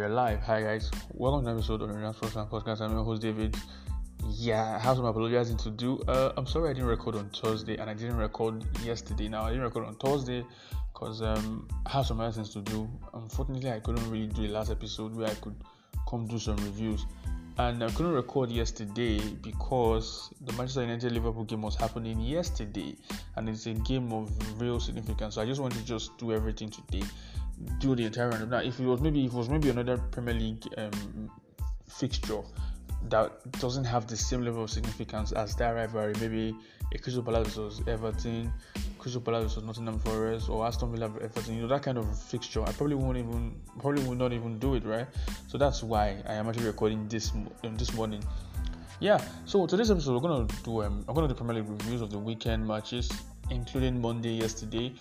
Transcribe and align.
we 0.00 0.06
are 0.06 0.08
live. 0.08 0.40
Hi 0.44 0.62
guys, 0.62 0.90
welcome 1.12 1.44
to 1.44 1.50
episode 1.50 1.82
of 1.82 1.88
the 1.88 1.94
Renal 1.94 2.14
Sports 2.14 2.34
Podcast. 2.34 2.80
I'm 2.80 2.92
your 2.92 3.04
host 3.04 3.20
David. 3.20 3.54
Yeah, 4.30 4.76
I 4.76 4.78
have 4.78 4.96
some 4.96 5.04
apologizing 5.04 5.58
to 5.58 5.70
do. 5.70 5.98
Uh, 6.08 6.32
I'm 6.38 6.46
sorry 6.46 6.70
I 6.70 6.72
didn't 6.72 6.88
record 6.88 7.16
on 7.16 7.28
Thursday 7.28 7.76
and 7.76 7.90
I 7.90 7.92
didn't 7.92 8.16
record 8.16 8.64
yesterday. 8.82 9.28
Now 9.28 9.42
I 9.42 9.50
didn't 9.50 9.64
record 9.64 9.84
on 9.84 9.96
Thursday 9.96 10.42
because 10.94 11.20
um, 11.20 11.68
I 11.84 11.90
have 11.90 12.06
some 12.06 12.18
other 12.18 12.32
things 12.32 12.48
to 12.54 12.62
do. 12.62 12.88
Unfortunately, 13.12 13.70
I 13.70 13.78
couldn't 13.80 14.10
really 14.10 14.28
do 14.28 14.46
the 14.46 14.54
last 14.54 14.70
episode 14.70 15.14
where 15.14 15.28
I 15.28 15.34
could 15.34 15.56
come 16.08 16.26
do 16.26 16.38
some 16.38 16.56
reviews, 16.56 17.04
and 17.58 17.84
I 17.84 17.90
couldn't 17.90 18.12
record 18.12 18.50
yesterday 18.50 19.20
because 19.42 20.32
the 20.40 20.54
Manchester 20.54 20.80
United 20.80 21.12
Liverpool 21.12 21.44
game 21.44 21.60
was 21.60 21.76
happening 21.76 22.18
yesterday, 22.22 22.96
and 23.36 23.50
it's 23.50 23.66
a 23.66 23.74
game 23.74 24.14
of 24.14 24.30
real 24.58 24.80
significance. 24.80 25.34
So 25.34 25.42
I 25.42 25.44
just 25.44 25.60
want 25.60 25.74
to 25.74 25.84
just 25.84 26.16
do 26.16 26.32
everything 26.32 26.70
today 26.70 27.04
do 27.78 27.94
the 27.94 28.04
entire 28.04 28.30
round. 28.30 28.50
Now, 28.50 28.58
if 28.58 28.78
it 28.80 28.86
was 28.86 29.00
maybe 29.00 29.24
if 29.24 29.32
it 29.32 29.36
was 29.36 29.48
maybe 29.48 29.70
another 29.70 29.98
Premier 29.98 30.34
League 30.34 30.64
um, 30.76 31.30
fixture 31.88 32.42
that 33.08 33.50
doesn't 33.52 33.84
have 33.84 34.06
the 34.06 34.16
same 34.16 34.42
level 34.42 34.64
of 34.64 34.70
significance 34.70 35.32
as 35.32 35.54
that 35.56 35.70
rivalry, 35.70 36.14
maybe 36.20 36.54
a 36.92 36.98
Crystal 36.98 37.22
Palace 37.22 37.54
versus 37.54 37.82
Everton, 37.86 38.52
Crystal 38.98 39.20
Palace 39.22 39.54
versus 39.54 39.64
Nottingham 39.64 39.98
Forest, 39.98 40.48
or 40.48 40.66
Aston 40.66 40.92
Villa 40.92 41.10
Everton, 41.22 41.54
you 41.54 41.62
know 41.62 41.68
that 41.68 41.82
kind 41.82 41.98
of 41.98 42.22
fixture, 42.22 42.62
I 42.62 42.72
probably 42.72 42.96
won't 42.96 43.16
even 43.16 43.54
probably 43.78 44.02
will 44.04 44.16
not 44.16 44.32
even 44.32 44.58
do 44.58 44.74
it, 44.74 44.84
right? 44.84 45.06
So 45.48 45.56
that's 45.56 45.82
why 45.82 46.22
I 46.28 46.34
am 46.34 46.48
actually 46.48 46.66
recording 46.66 47.08
this 47.08 47.32
um, 47.32 47.76
this 47.76 47.92
morning. 47.94 48.22
Yeah. 49.00 49.18
So 49.46 49.66
today's 49.66 49.90
episode, 49.90 50.14
we're 50.14 50.28
gonna 50.28 50.46
do 50.62 50.82
um, 50.82 51.04
I'm 51.08 51.14
gonna 51.14 51.28
do 51.28 51.34
Premier 51.34 51.62
League 51.62 51.70
reviews 51.70 52.02
of 52.02 52.10
the 52.10 52.18
weekend 52.18 52.66
matches, 52.66 53.10
including 53.50 53.98
Monday 54.00 54.32
yesterday, 54.32 54.92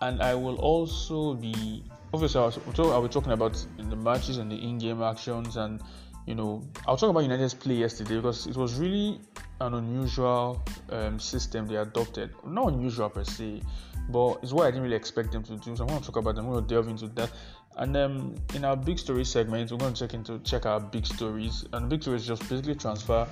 and 0.00 0.22
I 0.22 0.34
will 0.34 0.56
also 0.56 1.34
be 1.34 1.84
obviously 2.12 2.40
I 2.40 2.44
was, 2.44 2.58
I'll 2.78 3.02
be 3.02 3.08
talking 3.08 3.32
about 3.32 3.64
the 3.78 3.96
matches 3.96 4.38
and 4.38 4.50
the 4.50 4.56
in-game 4.56 5.02
actions 5.02 5.56
and 5.56 5.80
you 6.26 6.34
know 6.34 6.62
I'll 6.86 6.96
talk 6.96 7.10
about 7.10 7.20
United's 7.20 7.54
play 7.54 7.74
yesterday 7.74 8.16
because 8.16 8.46
it 8.46 8.56
was 8.56 8.74
really 8.78 9.20
an 9.60 9.74
unusual 9.74 10.62
um, 10.90 11.18
system 11.18 11.66
they 11.66 11.76
adopted. 11.76 12.34
Not 12.46 12.72
unusual 12.72 13.08
per 13.10 13.24
se 13.24 13.62
but 14.08 14.40
it's 14.42 14.52
what 14.52 14.66
I 14.66 14.70
didn't 14.70 14.82
really 14.82 14.96
expect 14.96 15.32
them 15.32 15.42
to 15.44 15.56
do 15.56 15.76
so 15.76 15.86
I 15.86 15.90
want 15.90 16.04
to 16.04 16.10
talk 16.10 16.16
about 16.16 16.34
them. 16.34 16.46
I'm 16.46 16.52
going 16.52 16.66
to 16.66 16.74
delve 16.74 16.88
into 16.88 17.08
that. 17.08 17.30
And 17.76 17.94
then 17.94 18.38
in 18.54 18.66
our 18.66 18.76
big 18.76 18.98
story 18.98 19.24
segment 19.24 19.70
we're 19.70 19.78
going 19.78 19.94
to 19.94 20.00
check 20.00 20.14
into 20.14 20.38
check 20.40 20.66
our 20.66 20.80
big 20.80 21.06
stories. 21.06 21.64
And 21.72 21.88
big 21.88 22.02
stories 22.02 22.26
just 22.26 22.42
basically 22.48 22.74
transfer. 22.74 23.26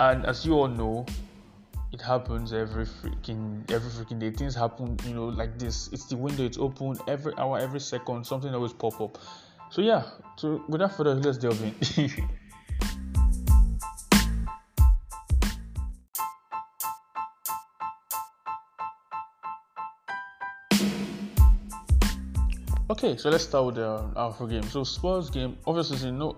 And 0.00 0.26
as 0.26 0.44
you 0.44 0.54
all 0.54 0.68
know 0.68 1.06
it 1.92 2.00
happens 2.02 2.52
every 2.52 2.84
freaking 2.84 3.70
every 3.70 3.90
freaking 3.90 4.18
day. 4.18 4.30
Things 4.30 4.54
happen, 4.54 4.98
you 5.06 5.14
know, 5.14 5.26
like 5.26 5.58
this. 5.58 5.88
It's 5.92 6.04
the 6.06 6.16
window, 6.16 6.44
it's 6.44 6.58
open 6.58 6.96
every 7.06 7.32
hour, 7.38 7.58
every 7.58 7.80
second, 7.80 8.26
something 8.26 8.54
always 8.54 8.72
pop 8.74 9.00
up. 9.00 9.18
So 9.70 9.80
yeah, 9.82 10.02
so 10.36 10.64
without 10.68 10.96
further 10.96 11.12
ado, 11.12 11.20
let's 11.20 11.38
delve 11.38 11.62
in. 11.62 11.74
okay, 22.90 23.16
so 23.16 23.30
let's 23.30 23.44
start 23.44 23.64
with 23.66 23.76
the 23.76 23.88
uh, 23.88 24.10
Alpha 24.16 24.46
game. 24.46 24.64
So 24.64 24.84
Spurs 24.84 25.30
game, 25.30 25.56
obviously 25.66 26.06
in 26.08 26.18
no 26.18 26.36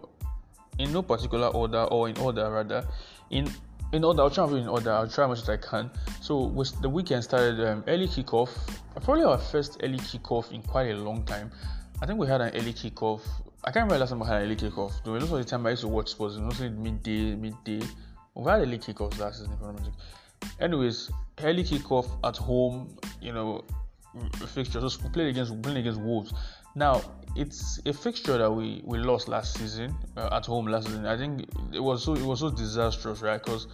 in 0.78 0.93
no 0.93 1.03
particular 1.03 1.48
order 1.48 1.83
or 1.84 2.09
in 2.09 2.17
order 2.19 2.48
rather. 2.51 2.87
In 3.31 3.51
in 3.92 4.05
order, 4.05 4.22
I'll 4.22 4.30
try 4.30 4.44
and 4.44 4.56
in 4.56 4.69
order. 4.69 4.92
I'll 4.92 5.08
try 5.08 5.24
as 5.24 5.28
much 5.28 5.42
as 5.42 5.48
I 5.48 5.56
can. 5.56 5.91
So 6.20 6.44
with 6.44 6.80
the 6.80 6.88
weekend 6.88 7.24
started 7.24 7.60
um, 7.66 7.84
early 7.88 8.06
kickoff. 8.06 8.50
Probably 9.02 9.24
our 9.24 9.38
first 9.38 9.78
early 9.82 9.98
kickoff 9.98 10.52
in 10.52 10.62
quite 10.62 10.91
a 10.91 10.97
long 10.97 11.24
time. 11.24 11.50
I 12.02 12.06
think 12.06 12.19
we 12.19 12.27
had 12.27 12.41
an 12.41 12.55
early 12.55 12.72
kickoff. 12.72 13.20
I 13.64 13.70
can't 13.70 13.84
remember 13.84 13.98
last 13.98 14.10
time 14.10 14.20
we 14.20 14.27
had 14.27 14.42
an 14.42 14.47
early 14.47 14.56
kickoff. 14.56 14.92
Though 15.04 15.12
most 15.12 15.32
of 15.32 15.38
the 15.38 15.44
time 15.44 15.66
I 15.66 15.70
used 15.70 15.82
to 15.82 15.88
watch 15.88 16.10
sports, 16.10 16.37
mostly 16.37 16.70
midday, 16.70 17.34
midday. 17.34 17.81
We've 18.34 18.47
had 18.47 18.60
early 18.60 18.78
kickoffs 18.78 19.19
last 19.19 19.41
season, 19.41 19.56
I'm 19.62 19.76
not 19.76 19.88
Anyways, 20.60 21.10
early 21.42 21.65
kickoff 21.65 22.09
at 22.25 22.36
home. 22.36 22.97
You 23.20 23.32
know, 23.32 23.65
fixture. 24.47 24.88
So 24.88 24.98
we 25.04 25.10
played 25.10 25.28
against 25.28 25.53
we 25.53 25.60
played 25.60 25.78
against 25.78 26.00
Wolves. 26.00 26.32
Now 26.75 27.03
it's 27.36 27.80
a 27.86 27.92
fixture 27.92 28.38
that 28.38 28.50
we, 28.50 28.82
we 28.84 28.98
lost 28.98 29.28
last 29.28 29.58
season 29.58 29.94
uh, 30.16 30.28
at 30.32 30.46
home 30.46 30.66
last 30.66 30.86
season. 30.86 31.06
I 31.06 31.16
think 31.16 31.48
it 31.72 31.80
was 31.80 32.04
so 32.04 32.14
it 32.14 32.22
was 32.22 32.41
so 32.41 32.50
disastrous, 32.50 33.22
right? 33.22 33.42
Because 33.42 33.66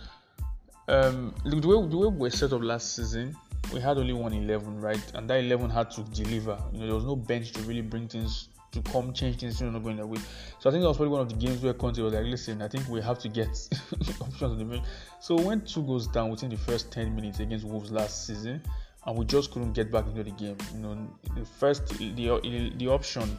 um, 0.89 1.35
the 1.45 1.57
way 1.57 1.89
the 1.89 1.97
way 1.97 2.07
we 2.09 2.19
were 2.19 2.31
set 2.31 2.53
up 2.53 2.63
last 2.63 2.95
season, 2.95 3.37
we 3.73 3.81
had 3.81 3.99
only 3.99 4.13
one 4.13 4.33
eleven, 4.33 4.81
right? 4.81 5.01
And 5.15 5.29
that 5.31 5.41
eleven 5.41 5.71
had 5.71 5.91
to 5.93 6.03
deliver. 6.03 6.59
You 6.73 6.81
know, 6.81 6.87
there 6.87 6.95
was 6.95 7.05
no 7.05 7.17
bench 7.17 7.53
to 7.53 7.61
really 7.63 7.83
bring 7.83 8.09
things 8.09 8.49
to 8.73 8.83
come 8.83 9.13
change 9.13 9.41
things. 9.41 9.61
You 9.61 9.67
know, 9.67 9.73
not 9.73 9.83
going 9.83 9.97
that 9.97 10.07
way. 10.07 10.19
So 10.61 10.71
I 10.71 10.73
think 10.73 10.83
that 10.83 10.89
was 10.89 10.99
probably 10.99 11.13
one 11.13 11.23
of 11.23 11.29
the 11.29 11.37
games 11.37 11.63
where 11.63 11.75
Conte 11.75 12.01
was 12.01 12.13
like, 12.13 12.27
"Listen, 12.27 12.63
I 12.63 12.69
think 12.69 12.89
we 12.89 13.01
have 13.01 13.19
to 13.21 13.29
get 13.29 13.49
options 14.21 14.43
on 14.43 14.59
the 14.59 14.65
bench." 14.65 14.85
So 15.21 15.35
when 15.35 15.63
two 15.63 15.83
goes 15.83 16.07
down 16.07 16.31
within 16.31 16.51
the 16.51 16.57
first 16.57 16.93
ten 16.93 17.15
minutes 17.17 17.41
against 17.41 17.65
Wolves 17.65 17.91
last 17.91 18.27
season, 18.27 18.63
and 19.07 19.17
we 19.17 19.25
just 19.25 19.53
couldn't 19.53 19.73
get 19.73 19.91
back 19.91 20.07
into 20.07 20.25
the 20.25 20.33
game. 20.33 20.57
You 20.75 20.81
know, 20.81 21.09
the 21.35 21.45
first 21.45 21.89
the 21.89 22.73
the 22.77 22.89
option 22.89 23.39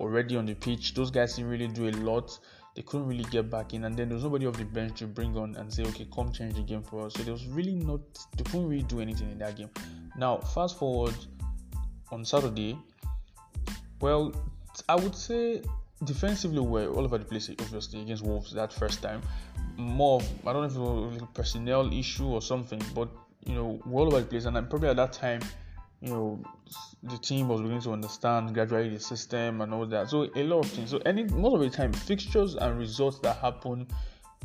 already 0.00 0.36
on 0.36 0.46
the 0.46 0.54
pitch, 0.54 0.94
those 0.94 1.10
guys 1.10 1.34
didn't 1.34 1.50
really 1.50 1.68
do 1.68 1.88
a 1.88 1.90
lot. 1.90 2.38
They 2.76 2.82
couldn't 2.82 3.08
really 3.08 3.24
get 3.24 3.50
back 3.50 3.74
in, 3.74 3.84
and 3.84 3.96
then 3.96 4.08
there 4.08 4.14
was 4.14 4.22
nobody 4.22 4.46
off 4.46 4.56
the 4.56 4.64
bench 4.64 5.00
to 5.00 5.06
bring 5.06 5.36
on 5.36 5.56
and 5.56 5.72
say, 5.72 5.82
okay, 5.82 6.06
come 6.14 6.32
change 6.32 6.54
the 6.54 6.62
game 6.62 6.82
for 6.82 7.06
us. 7.06 7.14
So 7.14 7.24
there 7.24 7.32
was 7.32 7.46
really 7.46 7.74
not 7.74 8.00
they 8.36 8.44
couldn't 8.44 8.68
really 8.68 8.84
do 8.84 9.00
anything 9.00 9.30
in 9.32 9.38
that 9.38 9.56
game. 9.56 9.70
Now, 10.16 10.38
fast 10.38 10.78
forward 10.78 11.14
on 12.12 12.24
Saturday, 12.24 12.78
well, 14.00 14.32
I 14.88 14.94
would 14.94 15.16
say 15.16 15.62
defensively 16.04 16.60
we're 16.60 16.88
all 16.88 17.04
over 17.04 17.18
the 17.18 17.24
place 17.24 17.50
obviously 17.50 18.02
against 18.02 18.22
Wolves 18.22 18.52
that 18.54 18.72
first 18.72 19.02
time. 19.02 19.20
More 19.76 20.20
I 20.46 20.52
don't 20.52 20.62
know 20.62 20.68
if 20.68 20.76
it 20.76 20.78
was 20.78 21.22
a 21.22 21.26
personnel 21.26 21.92
issue 21.92 22.26
or 22.26 22.40
something, 22.40 22.80
but 22.94 23.08
you 23.44 23.54
know, 23.54 23.80
all 23.90 24.06
over 24.06 24.20
the 24.20 24.26
place. 24.26 24.44
And 24.44 24.54
probably 24.68 24.88
at 24.88 24.96
that 24.96 25.12
time, 25.12 25.40
you 26.00 26.10
know, 26.10 26.40
the 27.02 27.18
team 27.18 27.48
was 27.48 27.60
beginning 27.60 27.82
to 27.82 27.92
understand 27.92 28.54
gradually 28.54 28.90
the 28.90 29.00
system 29.00 29.60
and 29.60 29.72
all 29.72 29.86
that. 29.86 30.10
So 30.10 30.28
a 30.34 30.42
lot 30.42 30.64
of 30.64 30.70
things. 30.70 30.90
So 30.90 30.98
any 31.06 31.24
most 31.24 31.54
of 31.54 31.60
the 31.60 31.70
time, 31.70 31.92
fixtures 31.92 32.54
and 32.54 32.78
results 32.78 33.18
that 33.20 33.36
happen 33.38 33.86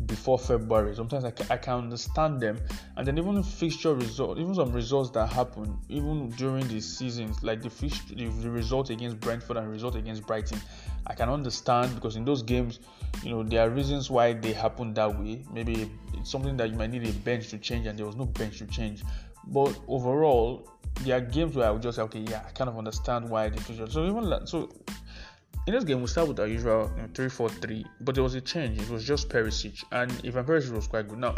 before 0.05 0.39
February. 0.39 0.95
Sometimes 0.95 1.23
I 1.23 1.31
can, 1.31 1.47
I 1.49 1.57
can 1.57 1.75
understand 1.75 2.41
them, 2.41 2.59
and 2.97 3.07
then 3.07 3.17
even 3.17 3.41
fixture 3.43 3.93
result, 3.93 4.37
even 4.37 4.55
some 4.55 4.71
results 4.73 5.11
that 5.11 5.27
happen 5.27 5.77
even 5.89 6.29
during 6.31 6.67
the 6.67 6.81
seasons, 6.81 7.43
like 7.43 7.61
the 7.61 7.69
fixture, 7.69 8.15
the, 8.15 8.27
the 8.27 8.49
result 8.49 8.89
against 8.89 9.19
Brentford 9.19 9.57
and 9.57 9.69
result 9.69 9.95
against 9.95 10.25
Brighton, 10.25 10.59
I 11.07 11.13
can 11.15 11.29
understand 11.29 11.95
because 11.95 12.15
in 12.15 12.25
those 12.25 12.41
games, 12.41 12.79
you 13.23 13.29
know, 13.29 13.43
there 13.43 13.65
are 13.65 13.69
reasons 13.69 14.09
why 14.09 14.33
they 14.33 14.53
happen 14.53 14.93
that 14.93 15.19
way. 15.19 15.43
Maybe 15.51 15.89
it's 16.13 16.31
something 16.31 16.57
that 16.57 16.69
you 16.69 16.75
might 16.77 16.91
need 16.91 17.07
a 17.07 17.11
bench 17.11 17.49
to 17.49 17.57
change, 17.57 17.87
and 17.87 17.97
there 17.97 18.05
was 18.05 18.15
no 18.15 18.25
bench 18.25 18.59
to 18.59 18.65
change. 18.67 19.03
But 19.47 19.77
overall, 19.87 20.69
there 21.01 21.17
are 21.17 21.21
games 21.21 21.55
where 21.55 21.67
I 21.67 21.71
would 21.71 21.81
just 21.81 21.97
say, 21.97 22.03
okay, 22.03 22.19
yeah, 22.19 22.43
I 22.47 22.51
kind 22.51 22.69
of 22.69 22.77
understand 22.77 23.29
why 23.29 23.49
the 23.49 23.59
fixture. 23.59 23.89
So 23.89 24.05
even 24.05 24.47
so, 24.47 24.69
in 25.67 25.73
this 25.73 25.83
game, 25.83 26.01
we 26.01 26.07
start 26.07 26.27
with 26.27 26.39
our 26.39 26.47
usual 26.47 26.91
you 26.95 27.03
know, 27.03 27.09
3 27.13 27.29
4 27.29 27.49
3, 27.49 27.85
but 28.01 28.15
there 28.15 28.23
was 28.23 28.35
a 28.35 28.41
change. 28.41 28.81
It 28.81 28.89
was 28.89 29.05
just 29.05 29.29
Perisic, 29.29 29.83
and 29.91 30.11
Ivan 30.25 30.45
Perisic 30.45 30.71
was 30.71 30.87
quite 30.87 31.07
good. 31.07 31.19
Now, 31.19 31.35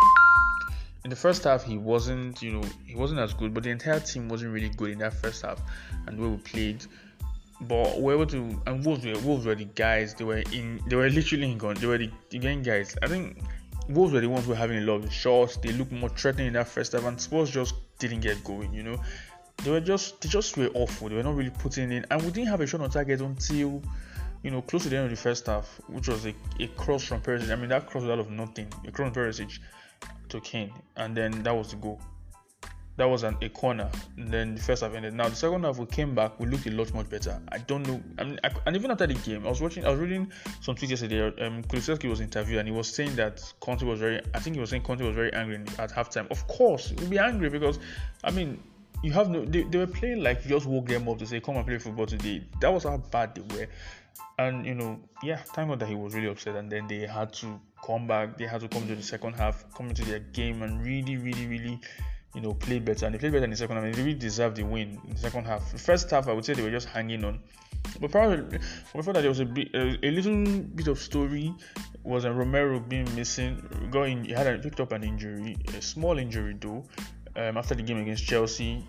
in 1.04 1.10
the 1.10 1.16
first 1.16 1.44
half, 1.44 1.64
he 1.64 1.78
wasn't, 1.78 2.42
you 2.42 2.52
know, 2.54 2.64
he 2.86 2.96
wasn't 2.96 3.20
as 3.20 3.34
good, 3.34 3.54
but 3.54 3.64
the 3.64 3.70
entire 3.70 4.00
team 4.00 4.28
wasn't 4.28 4.54
really 4.54 4.70
good 4.70 4.92
in 4.92 5.00
that 5.00 5.14
first 5.14 5.44
half, 5.44 5.62
and 6.08 6.18
the 6.18 6.22
way 6.22 6.30
we 6.30 6.38
played. 6.38 6.86
But 7.62 7.98
we 7.98 8.04
were 8.04 8.14
able 8.14 8.28
to, 8.28 8.62
and 8.68 8.86
Wolves 8.86 9.06
were, 9.06 9.18
Wolves 9.20 9.46
were 9.46 9.56
the 9.56 9.66
guys. 9.66 10.14
They 10.14 10.26
were 10.26 10.44
in, 10.52 10.82
they 10.88 10.96
were 10.96 11.10
literally 11.10 11.52
in 11.52 11.58
They 11.58 11.88
were 11.88 11.98
the, 11.98 12.12
the 12.30 12.40
guys. 12.40 12.98
I 13.02 13.08
think 13.08 13.42
Wolves 13.88 14.14
were 14.14 14.22
the 14.22 14.30
ones 14.30 14.46
who 14.46 14.52
were 14.52 14.58
having 14.58 14.78
a 14.78 14.82
lot 14.82 15.04
of 15.04 15.12
shots. 15.12 15.58
They 15.58 15.72
looked 15.72 15.92
more 15.92 16.10
threatening 16.10 16.48
in 16.48 16.54
that 16.54 16.68
first 16.68 16.92
half, 16.92 17.06
and 17.06 17.20
Spurs 17.20 17.50
just 17.50 17.76
didn't 17.98 18.22
get 18.22 18.44
going. 18.44 18.74
You 18.74 18.84
know, 18.84 19.02
they 19.64 19.72
were 19.72 19.80
just, 19.80 20.20
they 20.22 20.28
just 20.28 20.58
were 20.58 20.70
awful. 20.74 21.08
They 21.08 21.16
were 21.16 21.24
not 21.24 21.36
really 21.36 21.52
putting 21.52 21.92
in, 21.92 22.06
and 22.12 22.22
we 22.22 22.32
didn't 22.32 22.50
have 22.50 22.62
a 22.62 22.68
shot 22.68 22.82
on 22.82 22.90
target 22.90 23.22
until 23.22 23.82
you 24.46 24.52
know, 24.52 24.62
close 24.62 24.84
to 24.84 24.90
the 24.90 24.96
end 24.96 25.06
of 25.06 25.10
the 25.10 25.18
first 25.18 25.48
half, 25.48 25.82
which 25.88 26.08
was 26.08 26.28
a, 26.28 26.36
a 26.60 26.68
cross 26.68 27.04
from 27.04 27.20
Perisic. 27.20 27.52
I 27.52 27.56
mean, 27.56 27.70
that 27.70 27.88
cross 27.88 28.04
was 28.04 28.12
out 28.12 28.20
of 28.20 28.30
nothing. 28.30 28.68
A 28.88 28.92
cross 28.92 29.12
from 29.12 29.24
Perisic 29.24 29.58
to 30.30 30.40
Kane, 30.42 30.72
and 30.98 31.18
then 31.18 31.42
that 31.42 31.56
was 31.56 31.72
the 31.72 31.78
goal. 31.78 32.00
That 32.98 33.06
was 33.06 33.24
an, 33.24 33.38
a 33.42 33.50
corner. 33.50 33.90
And 34.18 34.32
then 34.32 34.56
the 34.56 34.62
first 34.62 34.82
half 34.82 34.94
ended. 34.94 35.14
Now 35.14 35.28
the 35.28 35.36
second 35.36 35.64
half, 35.64 35.78
we 35.78 35.86
came 35.86 36.16
back. 36.16 36.40
We 36.40 36.48
looked 36.48 36.66
a 36.66 36.72
lot 36.72 36.94
much 36.94 37.10
better. 37.10 37.42
I 37.52 37.58
don't 37.58 37.86
know. 37.86 38.02
I 38.18 38.24
mean, 38.24 38.40
I, 38.44 38.52
and 38.66 38.76
even 38.76 38.92
after 38.92 39.06
the 39.06 39.16
game, 39.16 39.46
I 39.46 39.50
was 39.50 39.62
watching. 39.62 39.86
I 39.86 39.90
was 39.90 40.00
reading 40.00 40.32
some 40.62 40.76
tweets 40.76 40.90
yesterday. 40.90 41.34
Um, 41.46 41.64
was 41.72 42.22
interviewed, 42.22 42.60
and 42.60 42.68
he 42.68 42.74
was 42.74 42.88
saying 42.88 43.16
that 43.16 43.42
Conte 43.60 43.84
was 43.84 44.00
very. 44.00 44.22
I 44.34 44.40
think 44.40 44.56
he 44.56 44.60
was 44.60 44.70
saying 44.70 44.84
Conte 44.84 45.04
was 45.04 45.16
very 45.16 45.34
angry 45.34 45.58
at 45.78 45.92
halftime. 45.92 46.30
Of 46.32 46.48
course, 46.48 46.94
he'll 46.98 47.10
be 47.10 47.20
angry 47.20 47.50
because, 47.50 47.80
I 48.24 48.32
mean, 48.32 48.62
you 49.04 49.12
have 49.12 49.30
no. 49.30 49.44
They, 49.44 49.64
they 49.64 49.78
were 49.78 49.88
playing 49.88 50.24
like 50.24 50.44
you 50.44 50.52
just 50.52 50.66
woke 50.66 50.88
them 50.88 51.10
up 51.10 51.20
to 51.20 51.26
say, 51.26 51.42
"Come 51.42 51.58
and 51.58 51.68
play 51.68 51.78
football 51.78 52.06
today." 52.06 52.44
That 52.62 52.72
was 52.72 52.84
how 52.84 52.98
bad 52.98 53.36
they 53.36 53.58
were 53.58 53.68
and 54.38 54.66
you 54.66 54.76
know, 54.76 55.00
yeah, 55.24 55.38
thank 55.38 55.70
God 55.70 55.80
that 55.80 55.88
he 55.88 55.96
was 55.96 56.14
really 56.14 56.28
upset, 56.28 56.56
and 56.56 56.70
then 56.70 56.88
they 56.88 57.06
had 57.06 57.32
to 57.34 57.60
come 57.86 58.08
back. 58.08 58.38
They 58.38 58.46
had 58.46 58.62
to 58.62 58.68
come 58.68 58.88
to 58.88 58.96
the 58.96 59.04
second 59.04 59.34
half, 59.34 59.66
come 59.74 59.90
into 59.90 60.04
their 60.04 60.20
game, 60.20 60.62
and 60.62 60.84
really, 60.84 61.18
really, 61.18 61.48
really 61.48 61.80
you 62.36 62.42
know, 62.42 62.54
played 62.54 62.86
better. 62.86 63.06
And 63.06 63.16
they 63.16 63.20
played 63.20 63.32
better 63.32 63.46
in 63.46 63.50
the 63.50 63.58
second 63.58 63.78
half. 63.78 63.86
They 63.86 64.04
really 64.04 64.14
deserved 64.14 64.58
the 64.58 64.64
win 64.64 65.00
in 65.08 65.14
the 65.14 65.18
second 65.18 65.46
half. 65.46 65.72
The 65.72 65.80
first 65.80 66.10
half, 66.12 66.28
I 66.28 66.34
would 66.34 66.46
say 66.46 66.54
they 66.54 66.62
were 66.62 66.70
just 66.70 66.88
hanging 66.88 67.24
on. 67.24 67.40
But 68.02 68.12
probably 68.12 68.60
before 68.94 69.14
that, 69.14 69.22
there 69.22 69.30
was 69.30 69.40
a 69.40 69.46
bit, 69.46 69.70
a, 69.74 70.12
little 70.12 70.60
bit 70.62 70.88
of 70.88 71.00
story. 71.00 71.54
Was 72.04 72.26
a 72.26 72.34
Romero 72.34 72.80
being 72.80 73.14
missing? 73.16 73.64
Going, 73.90 74.26
he 74.26 74.32
had 74.34 74.48
a, 74.48 74.60
picked 74.60 74.80
up 74.80 74.92
an 74.92 75.04
injury, 75.04 75.58
a 75.76 75.82
small 75.82 76.18
injury 76.18 76.56
though. 76.60 76.84
Um, 77.38 77.58
after 77.58 77.76
the 77.76 77.84
game 77.84 77.98
against 77.98 78.26
Chelsea, 78.26 78.86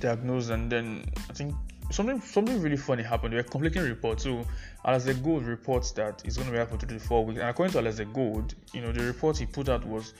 diagnosed, 0.00 0.50
and 0.50 0.70
then 0.70 1.04
I 1.30 1.32
think 1.32 1.54
something 1.90 2.20
something 2.20 2.60
really 2.60 2.76
funny 2.76 3.02
happened. 3.02 3.32
There 3.32 3.38
were 3.38 3.48
conflicting 3.48 3.82
reports. 3.82 4.24
So 4.24 4.44
Alasdair 4.84 5.22
Gold 5.22 5.44
reports 5.44 5.92
that 5.92 6.22
it's 6.24 6.36
going 6.36 6.48
to 6.48 6.52
be 6.52 6.58
out 6.58 6.70
for 6.70 6.76
two 6.76 6.86
to 6.86 6.98
four 6.98 7.24
weeks, 7.24 7.40
and 7.40 7.48
according 7.48 7.72
to 7.72 7.78
Alasdair 7.78 8.12
Gold, 8.12 8.54
you 8.72 8.80
know 8.80 8.92
the 8.92 9.04
report 9.04 9.38
he 9.38 9.46
put 9.46 9.68
out 9.68 9.84
was 9.86 10.14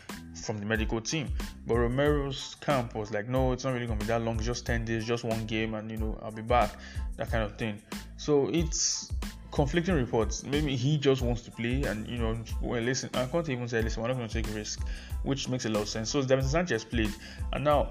from 0.44 0.58
the 0.58 0.66
medical 0.66 1.00
team, 1.00 1.28
but 1.66 1.74
Romero's 1.74 2.56
camp 2.60 2.94
was 2.94 3.10
like, 3.10 3.28
no, 3.28 3.52
it's 3.52 3.64
not 3.64 3.74
really 3.74 3.86
going 3.86 3.98
to 3.98 4.04
be 4.04 4.08
that 4.08 4.22
long. 4.22 4.38
Just 4.38 4.64
ten 4.64 4.84
days, 4.84 5.04
just 5.04 5.24
one 5.24 5.46
game, 5.46 5.74
and 5.74 5.90
you 5.90 5.96
know 5.96 6.18
I'll 6.22 6.30
be 6.30 6.42
back, 6.42 6.72
that 7.16 7.30
kind 7.30 7.42
of 7.42 7.56
thing. 7.56 7.82
So 8.16 8.48
it's 8.52 9.12
conflicting 9.50 9.94
reports. 9.94 10.44
Maybe 10.44 10.76
he 10.76 10.98
just 10.98 11.22
wants 11.22 11.42
to 11.42 11.50
play, 11.50 11.82
and 11.82 12.08
you 12.08 12.18
know, 12.18 12.36
well, 12.60 12.80
listen, 12.80 13.10
I 13.14 13.26
can't 13.26 13.48
even 13.48 13.68
say, 13.68 13.82
listen, 13.82 14.02
we're 14.02 14.08
not 14.08 14.16
going 14.16 14.28
to 14.28 14.42
take 14.42 14.48
a 14.48 14.54
risk, 14.54 14.80
which 15.22 15.48
makes 15.48 15.64
a 15.66 15.68
lot 15.68 15.82
of 15.82 15.88
sense. 15.88 16.10
So 16.10 16.22
Davinson 16.22 16.44
Sanchez 16.44 16.84
played, 16.84 17.12
and 17.52 17.64
now 17.64 17.90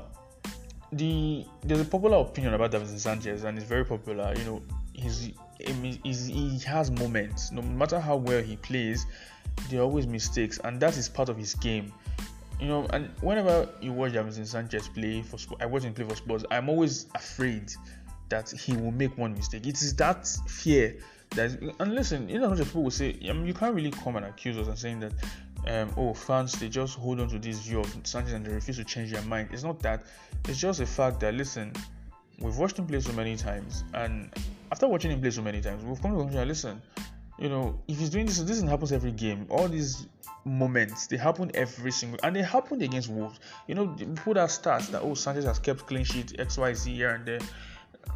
the 0.92 1.46
there's 1.64 1.82
a 1.82 1.86
popular 1.86 2.18
opinion 2.18 2.54
about 2.54 2.72
Davinson 2.72 3.00
Sanchez, 3.00 3.44
and 3.44 3.58
it's 3.58 3.68
very 3.68 3.86
popular. 3.86 4.34
You 4.38 4.44
know, 4.46 4.62
he's, 4.94 5.20
he's, 5.22 5.36
he 5.66 6.60
has 6.66 6.92
moments. 6.92 7.52
No 7.52 7.62
matter 7.62 8.00
how 8.00 8.16
well 8.16 8.42
he 8.42 8.56
plays, 8.58 9.06
there 9.70 9.82
are 9.82 9.84
always 9.84 10.08
mistakes, 10.08 10.60
and 10.64 10.80
that 10.80 10.98
is 10.98 11.10
part 11.10 11.30
of 11.30 11.38
his 11.38 11.54
game. 11.56 11.92
You 12.60 12.68
know, 12.68 12.86
and 12.92 13.10
whenever 13.22 13.68
you 13.82 13.92
watch 13.92 14.12
Davinson 14.12 14.46
Sanchez 14.46 14.88
play 14.88 15.24
for, 15.24 15.38
I 15.60 15.66
watch 15.66 15.84
him 15.84 15.94
play 15.94 16.06
for 16.06 16.16
Spurs. 16.16 16.46
I'm 16.52 16.70
always 16.70 17.08
afraid 17.16 17.74
that 18.30 18.52
he 18.52 18.78
will 18.78 18.92
make 18.92 19.18
one 19.18 19.34
mistake. 19.34 19.66
It 19.66 19.82
is 19.82 19.96
that 19.96 20.28
fear 20.48 20.96
that, 21.32 21.52
and 21.80 21.96
listen, 21.96 22.30
you 22.30 22.40
know, 22.40 22.56
people 22.56 22.84
will 22.84 22.92
say, 22.92 23.18
I 23.28 23.34
mean, 23.34 23.48
you 23.48 23.54
can't 23.54 23.74
really 23.74 23.92
come 23.92 24.16
and 24.16 24.26
accuse 24.26 24.58
us 24.58 24.68
and 24.68 24.78
saying 24.78 25.00
that 25.02 25.14
um, 25.68 25.94
oh, 25.98 26.14
fans 26.14 26.54
they 26.54 26.70
just 26.70 26.98
hold 26.98 27.20
on 27.20 27.28
to 27.30 27.40
this 27.40 27.60
view 27.60 27.80
of 27.80 27.96
Sanchez 28.04 28.34
and 28.34 28.46
they 28.46 28.52
refuse 28.52 28.78
to 28.78 28.84
change 28.84 29.12
their 29.12 29.22
mind. 29.24 29.50
It's 29.52 29.64
not 29.64 29.80
that. 29.82 30.04
It's 30.48 30.60
just 30.60 30.80
a 30.80 30.86
fact 30.86 31.20
that 31.20 31.36
listen, 31.36 31.74
we've 32.40 32.58
watched 32.58 32.80
him 32.80 32.88
play 32.88 33.00
so 33.00 33.14
many 33.14 33.36
times, 33.36 33.84
and 33.94 34.30
after 34.72 34.88
watching 34.88 35.12
him 35.12 35.22
play 35.22 35.32
so 35.32 35.42
many 35.42 35.62
times, 35.62 35.84
we've 35.84 36.02
come 36.02 36.12
to 36.12 36.18
the 36.18 36.24
conclusion. 36.24 36.48
Listen, 36.48 36.82
you 37.38 37.50
know, 37.50 37.80
if 37.88 37.98
he's 37.98 38.10
doing 38.10 38.26
this, 38.26 38.40
this 38.40 38.62
happens 38.62 38.92
every 38.92 39.12
game. 39.12 39.46
All 39.50 39.68
these 39.68 40.08
moments 40.46 41.08
they 41.08 41.18
happen 41.18 41.52
every 41.54 41.92
single, 41.92 42.20
and 42.24 42.36
they 42.36 42.42
happened 42.42 42.82
against 42.82 43.10
Wolves. 43.10 43.40
You 43.68 43.76
know, 43.76 43.88
put 44.16 44.36
that 44.36 44.50
stats 44.50 44.88
that 44.92 45.02
oh 45.02 45.14
Sanchez 45.14 45.46
has 45.46 45.60
kept 45.60 45.86
clean 45.88 46.04
sheet 46.04 46.40
X 46.40 46.58
Y 46.58 46.74
Z 46.74 46.94
here 46.94 47.10
and 47.12 47.26
there. 47.26 47.40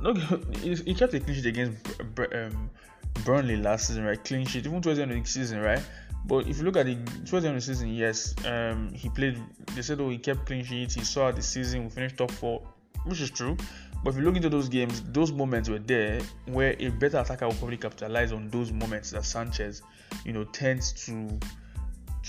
Look, 0.01 0.17
he 0.61 0.93
kept 0.93 1.13
a 1.13 1.19
clean 1.19 1.35
sheet 1.35 1.45
against 1.45 2.01
um, 2.33 2.69
Burnley 3.23 3.57
last 3.57 3.87
season, 3.87 4.05
right? 4.05 4.23
Clean 4.23 4.45
sheet, 4.45 4.65
even 4.65 4.81
towards 4.81 4.97
the 4.97 5.03
end 5.03 5.11
of 5.11 5.21
the 5.21 5.29
season, 5.29 5.59
right? 5.59 5.81
But 6.27 6.47
if 6.47 6.57
you 6.57 6.63
look 6.63 6.75
at 6.77 6.87
the 6.87 6.95
towards 7.25 7.43
the 7.43 7.49
end 7.49 7.57
of 7.57 7.65
the 7.65 7.73
season, 7.73 7.93
yes, 7.93 8.33
um, 8.45 8.91
he 8.93 9.09
played. 9.09 9.39
They 9.75 9.81
said, 9.81 10.01
oh, 10.01 10.09
he 10.09 10.17
kept 10.17 10.45
clean 10.45 10.63
sheets. 10.63 10.95
He 10.95 11.03
saw 11.03 11.31
the 11.31 11.41
season. 11.41 11.83
We 11.83 11.89
finished 11.89 12.17
top 12.17 12.31
four, 12.31 12.61
which 13.05 13.21
is 13.21 13.29
true. 13.29 13.57
But 14.05 14.11
if 14.11 14.17
you 14.19 14.23
look 14.23 14.35
into 14.35 14.49
those 14.49 14.69
games, 14.69 15.01
those 15.01 15.31
moments 15.31 15.67
were 15.67 15.79
there 15.79 16.21
where 16.45 16.75
a 16.77 16.89
better 16.89 17.17
attacker 17.17 17.47
will 17.47 17.55
probably 17.55 17.77
capitalize 17.77 18.31
on 18.31 18.49
those 18.49 18.71
moments 18.71 19.09
that 19.09 19.25
Sanchez, 19.25 19.81
you 20.23 20.31
know, 20.31 20.43
tends 20.43 20.93
to 21.07 21.39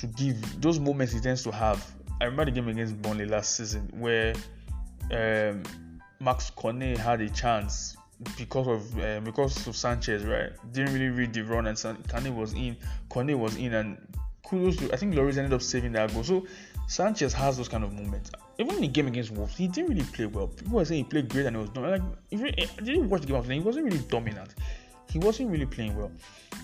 to 0.01 0.07
give. 0.07 0.63
Those 0.63 0.81
moments 0.81 1.13
he 1.13 1.21
tends 1.21 1.43
to 1.43 1.53
have. 1.53 1.87
I 2.19 2.25
remember 2.25 2.47
the 2.47 2.53
game 2.53 2.69
against 2.69 3.03
Burnley 3.03 3.27
last 3.27 3.57
season 3.57 3.91
where 3.93 4.33
um, 5.13 5.65
Max 6.19 6.49
Cornet 6.49 6.97
had 6.97 7.21
a 7.21 7.29
chance 7.29 7.99
because 8.39 8.69
of 8.69 8.99
uh, 8.99 9.21
because 9.21 9.67
of 9.67 9.77
Sanchez, 9.77 10.25
right? 10.25 10.53
Didn't 10.73 10.95
really 10.95 11.11
read 11.11 11.35
the 11.35 11.43
run, 11.43 11.67
and 11.67 11.79
San- 11.79 11.99
was 12.35 12.55
in. 12.55 12.79
Kone 13.11 13.39
was 13.39 13.57
in, 13.57 13.75
and 13.75 13.99
kudos 14.47 14.77
to 14.77 14.91
I 14.95 14.97
think 14.97 15.15
Lloris 15.15 15.37
ended 15.37 15.53
up 15.53 15.61
saving 15.61 15.93
that 15.93 16.11
goal. 16.15 16.25
So 16.25 16.47
Sanchez 16.87 17.33
has 17.33 17.57
those 17.57 17.69
kind 17.69 17.85
of 17.85 17.93
moments. 17.93 18.31
Even 18.59 18.77
in 18.77 18.83
the 18.83 18.89
game 18.89 19.09
against 19.09 19.33
Wolves, 19.33 19.57
he 19.57 19.69
didn't 19.69 19.91
really 19.91 20.05
play 20.05 20.27
well. 20.27 20.47
People 20.47 20.79
were 20.79 20.85
saying 20.85 21.05
he 21.05 21.11
played 21.11 21.29
great 21.29 21.47
and 21.47 21.57
he 21.57 21.61
was 21.61 21.71
dominant. 21.71 22.03
Like 22.05 22.19
if 22.31 22.41
you, 22.41 22.47
eh, 22.47 22.67
I 22.79 22.83
didn't 22.83 23.11
watch 23.11 23.23
the 23.23 23.27
game, 23.27 23.43
he 23.51 23.61
wasn't 23.61 23.85
really 23.87 23.99
dominant. 23.99 24.55
He 25.11 25.19
wasn't 25.19 25.51
really 25.51 25.67
playing 25.67 25.97
well. 25.97 26.11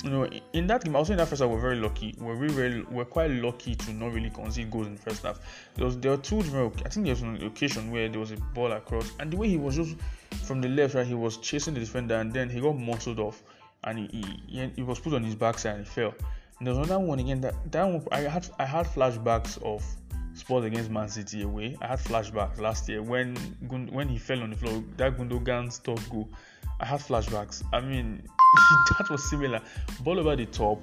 You 0.03 0.11
know, 0.11 0.29
in 0.53 0.67
that 0.67 0.85
game, 0.85 0.97
also 0.97 1.13
in 1.13 1.19
that 1.19 1.29
first 1.29 1.43
half, 1.43 1.51
we're 1.51 1.61
very 1.61 1.77
lucky. 1.77 2.15
We're 2.19 2.35
really, 2.35 2.55
very, 2.55 2.83
we're 2.83 3.05
quite 3.05 3.31
lucky 3.31 3.75
to 3.75 3.93
not 3.93 4.13
really 4.13 4.31
concede 4.31 4.71
goals 4.71 4.89
in 4.89 4.97
the 4.97 5.01
first 5.01 5.23
half. 5.23 5.41
There 5.75 5.85
was 5.85 5.99
there 5.99 6.11
were 6.11 6.17
two 6.17 6.43
different. 6.43 6.83
I 6.85 6.89
think 6.89 7.07
there 7.07 7.15
was 7.15 7.23
an 7.23 7.45
occasion 7.45 7.91
where 7.91 8.09
there 8.09 8.21
was 8.21 8.33
a 8.33 8.37
ball 8.37 8.73
across, 8.73 9.13
and 9.21 9.33
the 9.33 9.37
way 9.37 9.49
he 9.49 9.57
was 9.57 9.77
just 9.77 9.97
from 10.45 10.61
the 10.61 10.69
left, 10.69 10.95
right, 10.95 11.07
he 11.07 11.15
was 11.15 11.39
chasing 11.39 11.75
the 11.75 11.81
defender, 11.81 12.17
and 12.17 12.33
then 12.33 12.51
he 12.51 12.61
got 12.61 12.77
muscled 12.77 13.21
off, 13.21 13.43
and 13.85 13.99
he, 13.99 14.25
he, 14.49 14.71
he 14.77 14.83
was 14.83 14.99
put 14.99 15.15
on 15.15 15.23
his 15.23 15.35
backside 15.35 15.77
and 15.77 15.87
he 15.87 15.91
fell. 15.91 16.15
And 16.59 16.67
there 16.67 16.75
was 16.75 16.89
another 16.89 17.05
one 17.05 17.19
again 17.19 17.41
that 17.41 17.55
that 17.73 17.85
one 17.85 18.07
I 18.13 18.21
had 18.21 18.49
I 18.59 18.65
had 18.65 18.87
flashbacks 18.87 19.61
of 19.63 19.85
Spurs 20.43 20.65
against 20.65 20.91
Man 20.91 21.09
City 21.09 21.43
away. 21.43 21.77
I 21.81 21.87
had 21.87 22.01
flashbacks 22.01 22.59
last 22.59 22.89
year 22.89 23.01
when 23.01 23.37
when 23.69 24.09
he 24.09 24.19
fell 24.19 24.43
on 24.43 24.51
the 24.51 24.57
floor. 24.57 24.83
That 24.97 25.17
Gundogan's 25.17 25.79
top 25.79 26.01
goal. 26.11 26.29
I 26.81 26.85
had 26.85 26.99
flashbacks. 26.99 27.63
I 27.73 27.81
mean, 27.81 28.23
that 28.99 29.09
was 29.09 29.31
similar. 29.31 29.61
Ball 30.01 30.19
over 30.19 30.35
the 30.35 30.47
top. 30.47 30.83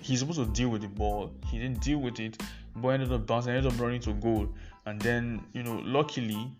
He's 0.00 0.20
supposed 0.20 0.38
to 0.38 0.46
deal 0.46 0.68
with 0.68 0.82
the 0.82 0.88
ball. 0.88 1.32
He 1.50 1.58
didn't 1.58 1.80
deal 1.80 1.98
with 1.98 2.20
it. 2.20 2.40
Ball 2.76 2.92
ended 2.92 3.12
up 3.12 3.26
bouncing. 3.26 3.52
Ended 3.54 3.72
up 3.72 3.80
running 3.80 4.00
to 4.02 4.12
goal. 4.12 4.48
And 4.86 5.00
then 5.00 5.42
you 5.52 5.64
know, 5.64 5.82
luckily, 5.84 6.52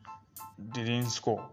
they 0.74 0.82
didn't 0.82 1.10
score. 1.10 1.48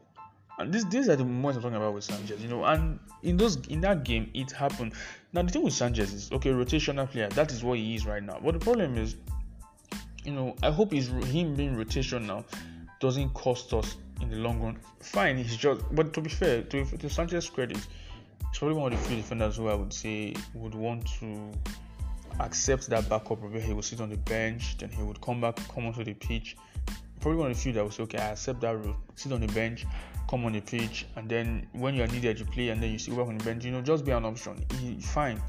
And 0.58 0.74
this, 0.74 0.86
these 0.86 1.08
are 1.08 1.16
the 1.16 1.24
moments 1.24 1.58
I'm 1.58 1.62
talking 1.62 1.78
about 1.78 1.94
with 1.94 2.04
Sanchez, 2.04 2.42
you 2.42 2.50
know. 2.50 2.64
And 2.66 3.00
in 3.22 3.38
those 3.38 3.58
in 3.68 3.82
that 3.82 4.04
game, 4.04 4.32
it 4.34 4.52
happened. 4.52 4.94
Now 5.34 5.44
the 5.44 5.52
thing 5.52 5.64
with 5.64 5.74
Sanchez 5.74 6.12
is 6.14 6.32
okay, 6.32 6.50
rotational 6.50 7.08
player. 7.08 7.30
That 7.30 7.52
is 7.52 7.64
what 7.64 7.78
he 7.78 7.94
is 7.94 8.08
right 8.08 8.24
now. 8.24 8.40
But 8.44 8.56
the 8.56 8.60
problem 8.60 8.98
is, 8.98 9.16
you 10.30 10.36
know, 10.36 10.56
I 10.62 10.70
hope 10.70 10.94
he's 10.94 11.08
him 11.08 11.56
being 11.56 11.76
rotational 11.76 12.44
doesn't 13.00 13.34
cost 13.34 13.74
us 13.74 13.98
in 14.22 14.30
the 14.30 14.38
long 14.38 14.62
run. 14.62 14.78
Fine, 15.00 15.38
he's 15.38 15.58
just. 15.58 15.82
But 15.92 16.14
to 16.14 16.22
be 16.22 16.30
fair, 16.30 16.62
to, 16.62 16.86
to 16.86 17.10
Sanchez's 17.10 17.50
credit, 17.50 17.78
he's 17.78 18.60
probably 18.60 18.78
one 18.78 18.94
of 18.94 19.00
the 19.02 19.08
few 19.08 19.18
defenders 19.18 19.58
who 19.58 19.70
I 19.70 19.74
would 19.74 19.92
say 19.92 20.36
would 20.54 20.76
want 20.76 21.08
to 21.20 21.52
accept 22.40 22.88
that 22.90 23.10
backup 23.10 23.42
where 23.42 23.60
he 23.60 23.74
would 23.74 23.86
sit 23.86 24.02
on 24.02 24.10
the 24.10 24.18
bench, 24.18 24.78
then 24.78 24.90
he 24.90 25.02
would 25.02 25.20
come 25.20 25.42
back, 25.42 25.56
come 25.74 25.88
onto 25.88 26.04
the 26.04 26.14
pitch. 26.14 26.56
Probably 27.22 27.40
one 27.40 27.52
of 27.52 27.58
the 27.58 27.64
few 27.64 27.74
that 27.74 27.84
would 27.84 27.94
say, 27.94 28.04
okay, 28.04 28.20
I 28.20 28.30
accept 28.30 28.62
that 28.62 28.78
role, 28.78 28.96
sit 29.16 29.32
on 29.32 29.42
the 29.42 29.48
bench, 29.48 29.86
come 30.30 30.46
on 30.46 30.54
the 30.54 30.62
pitch, 30.62 31.08
and 31.16 31.28
then 31.28 31.68
when 31.74 31.96
you're 31.96 32.08
needed, 32.08 32.40
you 32.40 32.46
play, 32.46 32.70
and 32.70 32.82
then 32.84 32.92
you 32.92 33.00
sit 33.00 33.16
back 33.18 33.28
on 33.28 33.38
the 33.38 33.44
bench. 33.44 33.66
You 33.66 33.72
know, 33.72 33.82
just 33.82 34.06
be 34.06 34.12
an 34.12 34.26
option. 34.26 34.64
He, 34.80 35.02
fine. 35.02 35.42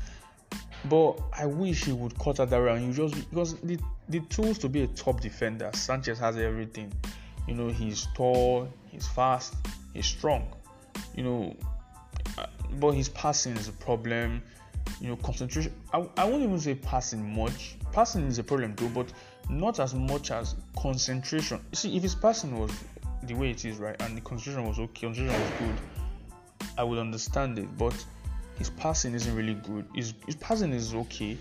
But 0.89 1.21
I 1.33 1.47
wish 1.47 1.85
he 1.85 1.93
would 1.93 2.19
cut 2.19 2.41
out 2.41 2.51
that 2.51 2.57
round. 2.57 2.87
You 2.87 2.93
just 2.93 3.29
because 3.31 3.55
the 3.61 3.79
the 4.09 4.21
tools 4.21 4.59
to 4.59 4.69
be 4.69 4.83
a 4.83 4.87
top 4.89 5.21
defender, 5.21 5.71
Sanchez 5.75 6.19
has 6.19 6.37
everything. 6.37 6.93
You 7.47 7.55
know, 7.55 7.69
he's 7.69 8.07
tall, 8.15 8.69
he's 8.89 9.07
fast, 9.07 9.55
he's 9.93 10.07
strong. 10.07 10.55
You 11.15 11.25
know, 11.25 11.57
uh, 12.39 12.47
but 12.79 12.93
his 12.93 13.09
passing 13.11 13.57
is 13.57 13.69
a 13.69 13.73
problem. 13.73 14.43
You 15.01 15.09
know, 15.09 15.17
concentration. 15.17 15.73
I, 15.93 16.07
I 16.17 16.25
won't 16.25 16.43
even 16.43 16.59
say 16.59 16.75
passing 16.75 17.35
much. 17.35 17.77
Passing 17.93 18.27
is 18.27 18.39
a 18.39 18.45
problem 18.45 18.75
too, 18.75 18.89
but 18.89 19.13
not 19.49 19.81
as 19.81 19.95
much 19.95 20.31
as 20.31 20.55
concentration. 20.77 21.61
You 21.73 21.77
see, 21.77 21.97
if 21.97 22.03
his 22.03 22.15
passing 22.15 22.59
was 22.59 22.71
the 23.25 23.35
way 23.35 23.51
it 23.51 23.65
is, 23.65 23.79
right, 23.79 24.01
and 24.03 24.17
the 24.17 24.21
concentration 24.21 24.67
was 24.67 24.79
okay, 24.79 25.07
concentration 25.07 25.41
was 25.41 25.51
good, 25.59 26.69
I 26.79 26.85
would 26.85 26.99
understand 26.99 27.59
it. 27.59 27.77
But 27.77 27.95
his 28.61 28.71
passing 28.71 29.15
isn't 29.15 29.35
really 29.35 29.55
good. 29.55 29.85
His, 29.93 30.15
his 30.27 30.37
passing 30.37 30.73
is 30.73 30.95
okay, 30.95 31.37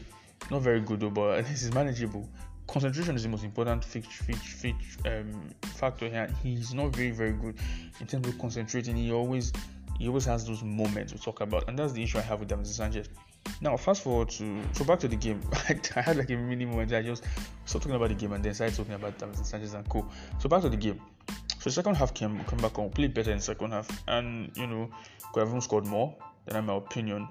not 0.50 0.64
very 0.64 0.80
good 0.80 1.02
though, 1.02 1.12
but 1.12 1.40
it's 1.52 1.72
manageable 1.72 2.28
concentration 2.70 3.16
is 3.16 3.24
the 3.24 3.30
most 3.30 3.44
important 3.44 3.86
um, 5.06 5.50
factor 5.76 6.08
here. 6.08 6.30
He's 6.44 6.74
not 6.74 6.96
very 6.96 7.12
very 7.12 7.34
good 7.34 7.56
in 8.00 8.08
terms 8.08 8.28
of 8.28 8.38
concentrating. 8.38 8.96
He 8.96 9.12
always 9.12 9.52
he 9.98 10.08
always 10.08 10.26
has 10.26 10.46
those 10.48 10.64
moments 10.64 11.14
we 11.14 11.20
talk 11.20 11.42
about, 11.42 11.68
and 11.68 11.78
that's 11.78 11.94
the 11.94 12.04
issue 12.04 12.20
I 12.20 12.22
have 12.22 12.40
with 12.40 12.50
Davinson 12.50 12.68
Sanchez. 12.68 13.10
Now, 13.62 13.76
fast 13.76 14.04
forward 14.04 14.30
to 14.30 14.62
so 14.74 14.86
back 14.86 15.00
to 15.00 15.08
the 15.08 15.16
game. 15.16 15.42
I 15.96 16.02
had 16.02 16.18
like 16.18 16.30
a 16.30 16.38
mini 16.38 16.66
moment. 16.66 16.94
I 16.94 17.02
just 17.02 17.24
stopped 17.66 17.84
talking 17.84 17.96
about 17.96 18.10
the 18.10 18.16
game 18.16 18.34
and 18.34 18.44
then 18.44 18.54
started 18.54 18.76
talking 18.76 18.94
about 18.94 19.18
Davinson 19.18 19.46
Sanchez 19.46 19.74
and 19.74 19.88
co. 19.90 20.08
So 20.40 20.48
back 20.48 20.62
to 20.62 20.70
the 20.70 20.78
game. 20.78 21.02
So 21.60 21.70
second 21.70 21.96
half 21.96 22.14
came 22.14 22.40
come 22.46 22.60
back 22.60 22.78
on, 22.80 22.90
played 22.92 23.14
better 23.14 23.32
in 23.32 23.40
second 23.40 23.72
half, 23.72 23.90
and 24.08 24.52
you 24.56 24.68
know 24.68 24.90
could 25.34 25.42
have 25.42 25.50
even 25.50 25.62
scored 25.62 25.86
more. 25.86 26.16
Than 26.50 26.58
in 26.58 26.66
my 26.66 26.76
opinion 26.76 27.30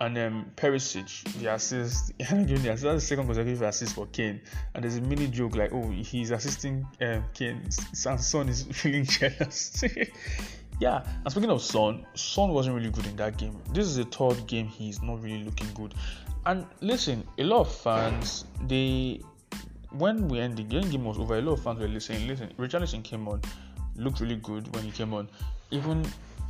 and 0.00 0.18
um, 0.18 0.50
Perisic, 0.56 1.22
the 1.40 1.54
assist, 1.54 2.12
assist, 2.20 2.64
that's 2.64 2.82
the 2.82 3.00
second 3.00 3.26
consecutive 3.26 3.62
assist 3.62 3.94
for 3.94 4.06
Kane. 4.06 4.40
And 4.74 4.82
there's 4.82 4.96
a 4.96 5.00
mini 5.00 5.28
joke 5.28 5.54
like, 5.54 5.72
oh, 5.72 5.88
he's 5.90 6.30
assisting 6.30 6.86
um, 7.00 7.24
Kane. 7.32 7.70
Son 7.70 8.48
is 8.48 8.62
feeling 8.72 9.04
jealous. 9.04 9.84
yeah, 10.80 11.06
and 11.22 11.30
speaking 11.30 11.50
of 11.50 11.62
Son, 11.62 12.04
Son 12.14 12.50
wasn't 12.50 12.74
really 12.74 12.90
good 12.90 13.06
in 13.06 13.16
that 13.16 13.36
game. 13.36 13.56
This 13.72 13.86
is 13.86 13.96
the 13.96 14.04
third 14.04 14.46
game 14.46 14.66
he's 14.66 15.00
not 15.00 15.22
really 15.22 15.44
looking 15.44 15.68
good. 15.74 15.94
And 16.46 16.66
listen, 16.80 17.26
a 17.38 17.44
lot 17.44 17.60
of 17.60 17.72
fans 17.72 18.44
they 18.66 19.20
when 19.92 20.28
we 20.28 20.40
end 20.40 20.56
the 20.56 20.64
game, 20.64 20.90
game 20.90 21.04
was 21.04 21.18
over. 21.18 21.38
A 21.38 21.40
lot 21.40 21.52
of 21.52 21.62
fans 21.62 21.78
were 21.78 21.88
listening. 21.88 22.26
Listen, 22.26 22.52
Richarlison 22.58 23.04
came 23.04 23.28
on, 23.28 23.40
looked 23.96 24.20
really 24.20 24.36
good 24.36 24.74
when 24.74 24.84
he 24.84 24.90
came 24.90 25.14
on. 25.14 25.28
Even 25.70 26.04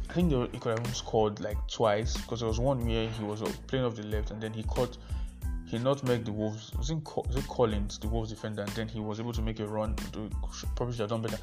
I 0.09 0.13
think 0.13 0.31
he 0.53 0.59
could 0.59 0.71
have 0.71 0.81
even 0.81 0.95
scored 0.95 1.41
like 1.41 1.59
twice 1.69 2.17
because 2.17 2.41
there 2.41 2.49
was 2.49 2.61
one 2.61 2.87
where 2.87 3.09
he 3.09 3.25
was 3.25 3.43
playing 3.67 3.85
off 3.85 3.97
the 3.97 4.05
left 4.05 4.31
and 4.31 4.41
then 4.41 4.53
he 4.53 4.63
caught 4.63 4.97
he 5.67 5.79
not 5.79 6.05
make 6.05 6.25
the 6.25 6.33
Wolves. 6.33 6.73
Was 6.77 6.91
it, 6.91 6.99
was 7.17 7.37
it 7.37 7.49
Collins, 7.49 7.99
the 7.99 8.07
Wolves 8.09 8.31
defender, 8.31 8.63
and 8.63 8.71
then 8.73 8.87
he 8.87 9.01
was 9.01 9.19
able 9.19 9.33
to 9.33 9.43
make 9.43 9.61
a 9.61 9.67
run. 9.67 9.97
To, 10.13 10.31
probably 10.77 10.95
should 10.95 11.01
have 11.01 11.11
done 11.11 11.23
better. 11.23 11.39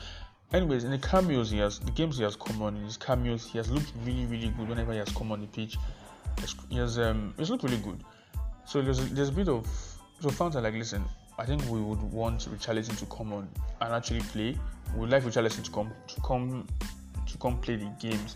Anyways, 0.53 0.83
in 0.83 0.91
the 0.91 0.97
cameos 0.97 1.49
he 1.49 1.57
has, 1.57 1.79
the 1.79 1.91
games 1.91 2.17
he 2.17 2.23
has 2.23 2.35
come 2.35 2.61
on, 2.61 2.77
in 2.77 2.83
his 2.83 2.97
cameos, 2.97 3.45
he 3.45 3.57
has 3.57 3.69
looked 3.69 3.91
really, 4.05 4.25
really 4.25 4.49
good 4.49 4.69
whenever 4.69 4.91
he 4.91 4.99
has 4.99 5.09
come 5.09 5.31
on 5.31 5.41
the 5.41 5.47
pitch. 5.47 5.77
He 6.69 6.77
has, 6.77 6.99
um, 6.99 7.33
he's 7.37 7.49
looked 7.49 7.63
really 7.63 7.77
good. 7.77 8.03
So 8.65 8.81
there's 8.81 8.99
a, 8.99 9.03
there's 9.03 9.29
a 9.29 9.33
bit 9.33 9.49
of 9.49 9.67
so 10.19 10.29
fans 10.29 10.55
are 10.55 10.61
like, 10.61 10.75
listen, 10.75 11.03
I 11.39 11.45
think 11.45 11.63
we 11.67 11.81
would 11.81 12.01
want 12.01 12.41
Richarlison 12.41 12.97
to 12.99 13.05
come 13.07 13.33
on 13.33 13.49
and 13.81 13.93
actually 13.93 14.19
play. 14.19 14.57
We 14.93 14.99
would 14.99 15.09
like 15.09 15.23
Richarlison 15.23 15.63
to 15.63 15.71
come 15.71 15.91
to 16.07 16.21
come 16.21 16.67
to 17.25 17.37
come 17.37 17.57
play 17.59 17.75
the 17.77 17.91
games. 17.99 18.35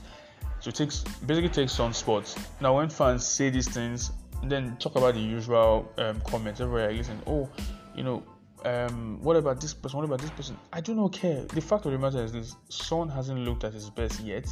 So 0.59 0.69
it 0.69 0.75
takes 0.75 1.03
basically 1.25 1.49
takes 1.49 1.73
some 1.73 1.93
spots. 1.93 2.35
Now 2.61 2.77
when 2.77 2.89
fans 2.89 3.25
say 3.25 3.49
these 3.49 3.69
things, 3.69 4.11
then 4.43 4.77
talk 4.77 4.95
about 4.95 5.13
the 5.13 5.19
usual 5.19 5.91
um, 5.97 6.21
comments. 6.21 6.61
Everywhere 6.61 6.91
listen, 6.91 7.21
oh, 7.27 7.49
you 7.95 8.03
know, 8.03 8.23
um, 8.63 9.19
what 9.21 9.35
about 9.35 9.61
this 9.61 9.73
person? 9.73 9.97
What 9.97 10.05
about 10.05 10.19
this 10.19 10.31
person? 10.31 10.57
I 10.73 10.81
do 10.81 10.95
not 10.95 11.13
care. 11.13 11.43
The 11.43 11.61
fact 11.61 11.85
of 11.85 11.91
the 11.91 11.99
matter 11.99 12.23
is 12.23 12.31
this: 12.31 12.55
Son 12.69 13.09
hasn't 13.09 13.39
looked 13.39 13.63
at 13.63 13.73
his 13.73 13.89
best 13.89 14.19
yet, 14.21 14.51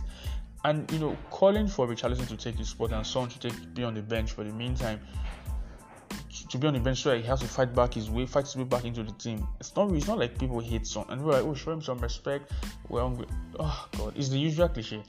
and 0.63 0.89
you 0.91 0.99
know, 0.99 1.17
calling 1.31 1.67
for 1.67 1.87
Richarlison 1.87 2.27
to 2.27 2.37
take 2.37 2.55
his 2.55 2.69
spot 2.69 2.91
and 2.91 3.05
Son 3.05 3.27
to 3.29 3.39
take 3.39 3.73
be 3.73 3.83
on 3.83 3.93
the 3.93 4.01
bench 4.03 4.31
for 4.31 4.43
the 4.43 4.53
meantime, 4.53 4.99
to 6.53 6.59
be 6.59 6.67
on 6.67 6.75
the 6.75 6.79
bench 6.79 7.01
so 7.01 7.17
he 7.17 7.23
has 7.23 7.39
to 7.39 7.47
fight 7.47 7.73
back 7.73 7.95
his 7.95 8.11
way, 8.11 8.27
fight 8.27 8.45
his 8.45 8.55
way 8.55 8.63
back 8.63 8.85
into 8.85 9.01
the 9.01 9.11
team. 9.13 9.45
It's 9.59 9.75
not. 9.75 9.91
It's 9.91 10.07
not 10.07 10.19
like 10.19 10.37
people 10.37 10.59
hate 10.59 10.85
Son 10.85 11.03
and 11.09 11.19
we're 11.23 11.33
like, 11.33 11.43
oh, 11.43 11.55
show 11.55 11.71
him 11.71 11.81
some 11.81 11.97
respect. 11.97 12.51
Well, 12.89 13.25
oh 13.59 13.87
god, 13.97 14.13
it's 14.15 14.29
the 14.29 14.37
usual 14.37 14.69
cliche. 14.69 15.01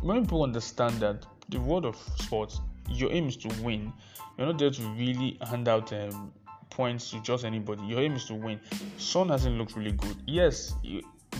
When 0.00 0.22
people 0.22 0.42
understand 0.42 0.94
that 1.00 1.26
the 1.50 1.60
world 1.60 1.84
of 1.84 1.96
sports, 2.16 2.60
your 2.88 3.12
aim 3.12 3.28
is 3.28 3.36
to 3.36 3.48
win. 3.62 3.92
You're 4.38 4.46
not 4.46 4.58
there 4.58 4.70
to 4.70 4.82
really 4.96 5.36
hand 5.46 5.68
out 5.68 5.92
um, 5.92 6.32
points 6.70 7.10
to 7.10 7.20
just 7.20 7.44
anybody. 7.44 7.82
Your 7.82 8.00
aim 8.00 8.14
is 8.14 8.24
to 8.24 8.34
win. 8.34 8.58
Son 8.96 9.28
hasn't 9.28 9.58
looked 9.58 9.76
really 9.76 9.92
good. 9.92 10.16
Yes, 10.26 10.74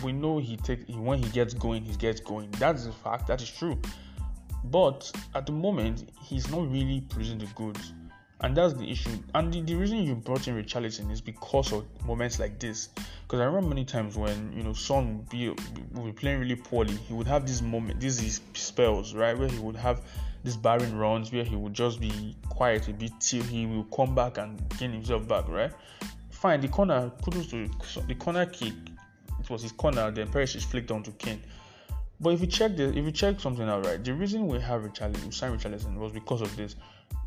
we 0.03 0.13
know 0.13 0.37
he 0.37 0.59
takes 0.59 0.87
when 0.91 1.23
he 1.23 1.31
gets 1.31 1.55
going, 1.55 1.85
he 1.85 1.97
gets 1.97 2.21
going. 2.21 2.51
That's 2.59 2.85
a 2.85 2.93
fact. 2.93 3.27
That 3.29 3.41
is 3.41 3.51
true. 3.51 3.81
But 4.65 5.11
at 5.35 5.47
the 5.47 5.53
moment, 5.53 6.11
he's 6.23 6.51
not 6.51 6.71
really 6.71 7.01
producing 7.09 7.39
the 7.39 7.47
goods, 7.55 7.95
and 8.41 8.57
that's 8.57 8.75
the 8.75 8.89
issue. 8.89 9.11
And 9.35 9.53
the, 9.53 9.61
the 9.63 9.75
reason 9.75 9.99
you 9.99 10.15
brought 10.15 10.47
in 10.47 10.63
Richarlison 10.63 11.11
is 11.11 11.21
because 11.21 11.73
of 11.73 11.85
moments 12.05 12.39
like 12.39 12.59
this. 12.61 12.89
Because 13.23 13.41
I 13.41 13.45
remember 13.45 13.69
many 13.69 13.85
times 13.85 14.17
when 14.17 14.53
you 14.53 14.63
know 14.63 14.73
Son 14.73 15.19
would 15.19 15.29
be, 15.29 15.49
would 15.49 16.05
be 16.05 16.13
playing 16.13 16.41
really 16.41 16.55
poorly, 16.55 16.95
he 16.95 17.15
would 17.15 17.27
have 17.27 17.47
these 17.47 17.63
moments, 17.63 18.01
these 18.01 18.41
spells, 18.55 19.15
right, 19.15 19.37
where 19.37 19.49
he 19.49 19.59
would 19.59 19.77
have 19.77 20.03
these 20.45 20.57
barren 20.57 20.97
runs 20.97 21.33
where 21.33 21.45
he 21.45 21.57
would 21.57 21.75
just 21.75 22.01
be 22.01 22.37
quiet 22.49 22.87
a 22.89 22.93
bit 22.93 23.13
till 23.21 23.43
he 23.43 23.67
will 23.67 23.85
come 23.85 24.15
back 24.15 24.39
and 24.39 24.63
gain 24.79 24.93
himself 24.93 25.27
back, 25.27 25.49
right? 25.49 25.73
Fine, 26.31 26.61
the 26.61 26.69
corner, 26.69 27.11
kudos 27.23 27.49
to 27.49 27.69
the 28.07 28.15
corner 28.15 28.47
kick, 28.47 28.73
it 29.41 29.51
was 29.51 29.63
his 29.63 29.73
corner, 29.73 30.11
then 30.13 30.29
Perisic 30.29 30.65
flicked 30.65 30.91
onto 30.93 31.11
Kane. 31.13 31.43
But 32.21 32.35
if 32.35 32.41
you 32.41 32.47
check 32.47 32.73
if 32.79 32.95
you 32.95 33.13
check 33.13 33.41
something 33.41 33.69
out, 33.69 33.85
right, 33.87 34.03
the 34.03 34.15
reason 34.15 34.47
we 34.47 34.61
have 34.61 34.83
Richarlison, 34.83 35.25
we 35.25 35.33
signed 35.33 35.61
Richarlison 35.61 35.97
was 35.97 36.13
because 36.13 36.41
of 36.41 36.55
this, 36.57 36.77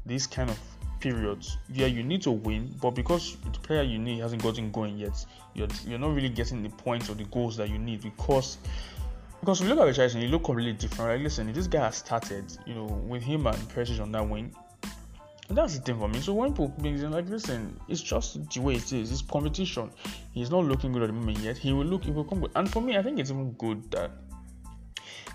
this 0.06 0.28
kind 0.28 0.50
of 0.50 0.60
periods 1.02 1.58
where 1.76 1.88
you 1.88 2.04
need 2.04 2.22
to 2.22 2.32
win, 2.32 2.74
but 2.82 2.92
because 2.92 3.36
the 3.52 3.60
player 3.60 3.82
you 3.82 4.00
need 4.00 4.20
hasn't 4.20 4.42
gotten 4.42 4.72
going 4.72 4.98
yet, 4.98 5.26
you're 5.54 5.68
you're 5.86 6.00
not 6.00 6.14
really 6.14 6.30
getting 6.30 6.64
the 6.64 6.70
points 6.70 7.10
or 7.10 7.16
the 7.16 7.26
goals 7.26 7.58
that 7.58 7.70
you 7.70 7.78
need 7.78 8.02
because 8.02 8.58
because 9.42 9.60
if 9.60 9.68
you 9.68 9.74
look 9.74 9.88
at 9.88 9.96
Richarlison, 9.96 10.22
he 10.22 10.28
look 10.28 10.44
completely 10.44 10.74
different. 10.74 11.10
Right? 11.10 11.20
Listen, 11.20 11.52
this 11.52 11.68
guy 11.68 11.86
has 11.86 11.98
started, 11.98 12.46
you 12.66 12.76
know, 12.76 12.86
with 12.86 13.24
him 13.24 13.48
and 13.48 13.58
Perisic 13.70 14.00
on 14.00 14.12
that 14.12 14.30
wing, 14.30 14.56
that's 15.50 15.78
the 15.78 15.82
thing 15.82 16.00
for 16.00 16.08
me. 16.08 16.20
So 16.22 16.34
when 16.34 16.52
people 16.52 16.70
brings 16.70 17.04
in 17.04 17.12
like, 17.12 17.28
listen, 17.28 17.80
it's 17.88 18.02
just 18.02 18.50
the 18.52 18.62
way 18.62 18.76
it 18.76 18.94
is. 18.94 19.12
It's 19.12 19.22
competition. 19.22 19.90
He's 20.32 20.50
not 20.50 20.66
looking 20.66 20.92
good 20.92 21.04
at 21.04 21.08
the 21.08 21.14
moment 21.14 21.40
yet. 21.40 21.58
He 21.58 21.74
will 21.74 21.86
look. 21.86 22.04
He 22.04 22.12
will 22.12 22.24
come 22.24 22.42
good. 22.42 22.52
And 22.56 22.70
for 22.70 22.82
me, 22.82 22.98
I 22.98 23.02
think 23.02 23.20
it's 23.20 23.32
even 23.32 23.52
good 23.54 23.90
that 23.92 24.12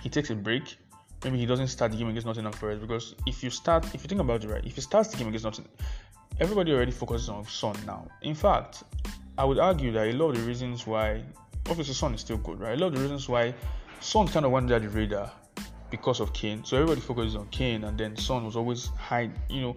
he 0.02 0.08
takes 0.08 0.30
a 0.30 0.34
break. 0.34 0.78
Maybe 1.26 1.38
he 1.38 1.46
doesn't 1.46 1.66
start 1.66 1.90
the 1.90 1.98
game 1.98 2.06
against 2.06 2.24
Nottingham 2.24 2.52
Forest 2.52 2.82
because 2.82 3.16
if 3.26 3.42
you 3.42 3.50
start, 3.50 3.84
if 3.92 4.00
you 4.04 4.08
think 4.08 4.20
about 4.20 4.44
it 4.44 4.48
right, 4.48 4.64
if 4.64 4.76
he 4.76 4.80
starts 4.80 5.08
the 5.08 5.16
game 5.16 5.26
against 5.26 5.44
Nottingham, 5.44 5.72
everybody 6.38 6.72
already 6.72 6.92
focuses 6.92 7.28
on 7.28 7.44
Son 7.46 7.74
now. 7.84 8.06
In 8.22 8.32
fact, 8.32 8.84
I 9.36 9.44
would 9.44 9.58
argue 9.58 9.90
that 9.90 10.06
a 10.06 10.12
lot 10.12 10.30
of 10.30 10.36
the 10.36 10.42
reasons 10.42 10.86
why, 10.86 11.24
obviously, 11.68 11.94
Son 11.94 12.14
is 12.14 12.20
still 12.20 12.36
good, 12.36 12.60
right? 12.60 12.78
A 12.78 12.80
lot 12.80 12.86
of 12.86 12.94
the 12.94 13.00
reasons 13.00 13.28
why 13.28 13.52
Son 13.98 14.28
kind 14.28 14.46
of 14.46 14.52
went 14.52 14.70
under 14.70 14.78
the 14.78 14.88
radar 14.88 15.32
because 15.90 16.20
of 16.20 16.32
Kane. 16.32 16.62
So 16.64 16.76
everybody 16.76 17.00
focuses 17.00 17.34
on 17.34 17.48
Kane, 17.48 17.82
and 17.82 17.98
then 17.98 18.16
Son 18.16 18.44
was 18.44 18.54
always 18.54 18.86
high. 18.96 19.28
You 19.50 19.62
know, 19.62 19.76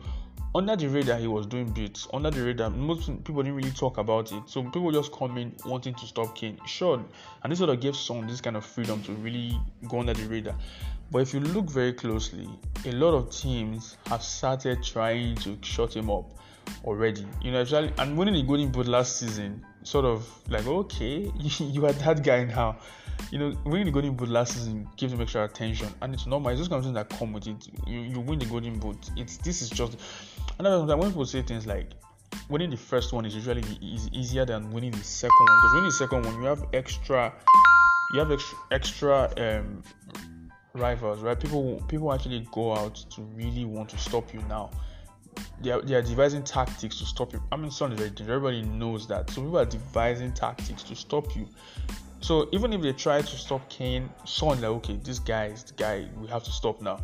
under 0.53 0.75
the 0.75 0.87
radar 0.87 1.17
he 1.17 1.25
was 1.25 1.47
doing 1.47 1.71
bits. 1.71 2.07
Under 2.13 2.29
the 2.29 2.43
radar, 2.43 2.69
most 2.69 3.07
people 3.23 3.41
didn't 3.41 3.55
really 3.55 3.71
talk 3.71 3.97
about 3.97 4.31
it. 4.31 4.43
So 4.45 4.61
people 4.61 4.91
just 4.91 5.11
come 5.11 5.35
in 5.39 5.55
wanting 5.65 5.95
to 5.95 6.05
stop 6.05 6.35
Kane. 6.35 6.59
Sure, 6.67 7.03
and 7.41 7.51
this 7.51 7.57
sort 7.57 7.71
of 7.71 7.79
gave 7.79 7.95
Son 7.95 8.27
this 8.27 8.39
kind 8.39 8.55
of 8.55 8.63
freedom 8.63 9.01
to 9.01 9.13
really 9.13 9.59
go 9.87 9.99
under 9.99 10.13
the 10.13 10.27
radar. 10.27 10.55
But 11.11 11.19
if 11.19 11.33
you 11.33 11.39
look 11.39 11.69
very 11.69 11.93
closely, 11.93 12.49
a 12.85 12.91
lot 12.91 13.13
of 13.13 13.31
teams 13.31 13.97
have 14.07 14.23
started 14.23 14.83
trying 14.83 15.35
to 15.37 15.57
shut 15.61 15.95
him 15.95 16.09
up 16.09 16.31
already. 16.85 17.25
You 17.41 17.51
know, 17.51 17.61
actually, 17.61 17.91
and 17.97 18.17
winning 18.17 18.35
the 18.35 18.43
Golden 18.43 18.71
Boot 18.71 18.87
last 18.87 19.17
season, 19.17 19.65
sort 19.83 20.05
of 20.05 20.27
like, 20.49 20.67
okay, 20.67 21.31
you 21.59 21.85
are 21.85 21.93
that 21.93 22.23
guy 22.23 22.43
now 22.43 22.77
you 23.31 23.37
know, 23.39 23.55
winning 23.65 23.85
the 23.85 23.91
Golden 23.91 24.15
Boot 24.15 24.29
last 24.29 24.53
season 24.53 24.87
gives 24.97 25.13
him 25.13 25.21
extra 25.21 25.45
attention, 25.45 25.89
and 26.01 26.13
it's 26.13 26.25
normal. 26.25 26.51
It's 26.51 26.59
just 26.59 26.71
something 26.71 26.93
that 26.93 27.09
come 27.09 27.33
with 27.33 27.47
it. 27.47 27.67
You 27.85 27.99
you 27.99 28.19
win 28.19 28.39
the 28.39 28.45
Golden 28.45 28.79
Boot. 28.79 28.97
It's 29.15 29.37
this 29.37 29.61
is 29.61 29.69
just 29.69 29.97
another 30.57 30.87
time 30.87 30.99
when 30.99 31.09
people 31.09 31.25
say 31.25 31.41
things 31.41 31.67
like 31.67 31.91
winning 32.49 32.69
the 32.69 32.77
first 32.77 33.13
one 33.13 33.25
is 33.25 33.35
usually 33.35 33.61
is 33.81 34.09
easier 34.11 34.45
than 34.45 34.71
winning 34.71 34.91
the 34.91 35.03
second 35.03 35.45
one 35.47 35.57
because 35.57 35.73
winning 35.73 35.89
the 35.89 35.95
second 35.95 36.25
one 36.25 36.41
you 36.41 36.47
have 36.47 36.65
extra 36.73 37.33
you 38.13 38.19
have 38.19 38.31
extra, 38.31 38.57
extra 38.71 39.33
um, 39.37 39.83
rivals, 40.79 41.21
right? 41.21 41.39
People 41.39 41.83
people 41.87 42.13
actually 42.13 42.47
go 42.51 42.75
out 42.75 42.95
to 42.95 43.21
really 43.35 43.65
want 43.65 43.89
to 43.89 43.97
stop 43.97 44.33
you 44.33 44.41
now. 44.49 44.69
They 45.61 45.71
are, 45.71 45.81
they 45.81 45.95
are 45.95 46.01
devising 46.01 46.43
tactics 46.43 46.97
to 46.99 47.05
stop 47.05 47.31
you. 47.33 47.41
I 47.51 47.55
mean, 47.55 47.71
Son 47.71 47.91
is 47.91 47.97
very 47.97 48.09
dangerous. 48.09 48.35
Everybody 48.35 48.61
knows 48.63 49.07
that. 49.07 49.29
So 49.29 49.41
people 49.41 49.59
are 49.59 49.65
devising 49.65 50.33
tactics 50.33 50.83
to 50.83 50.95
stop 50.95 51.35
you. 51.35 51.47
So 52.21 52.49
even 52.51 52.73
if 52.73 52.81
they 52.81 52.91
try 52.93 53.21
to 53.21 53.37
stop 53.37 53.67
Kane, 53.69 54.09
Son 54.25 54.59
like 54.61 54.65
okay, 54.65 54.99
this 55.03 55.19
guy 55.19 55.45
is 55.45 55.63
the 55.63 55.73
guy 55.73 56.07
we 56.19 56.27
have 56.27 56.43
to 56.43 56.51
stop 56.51 56.81
now. 56.81 56.99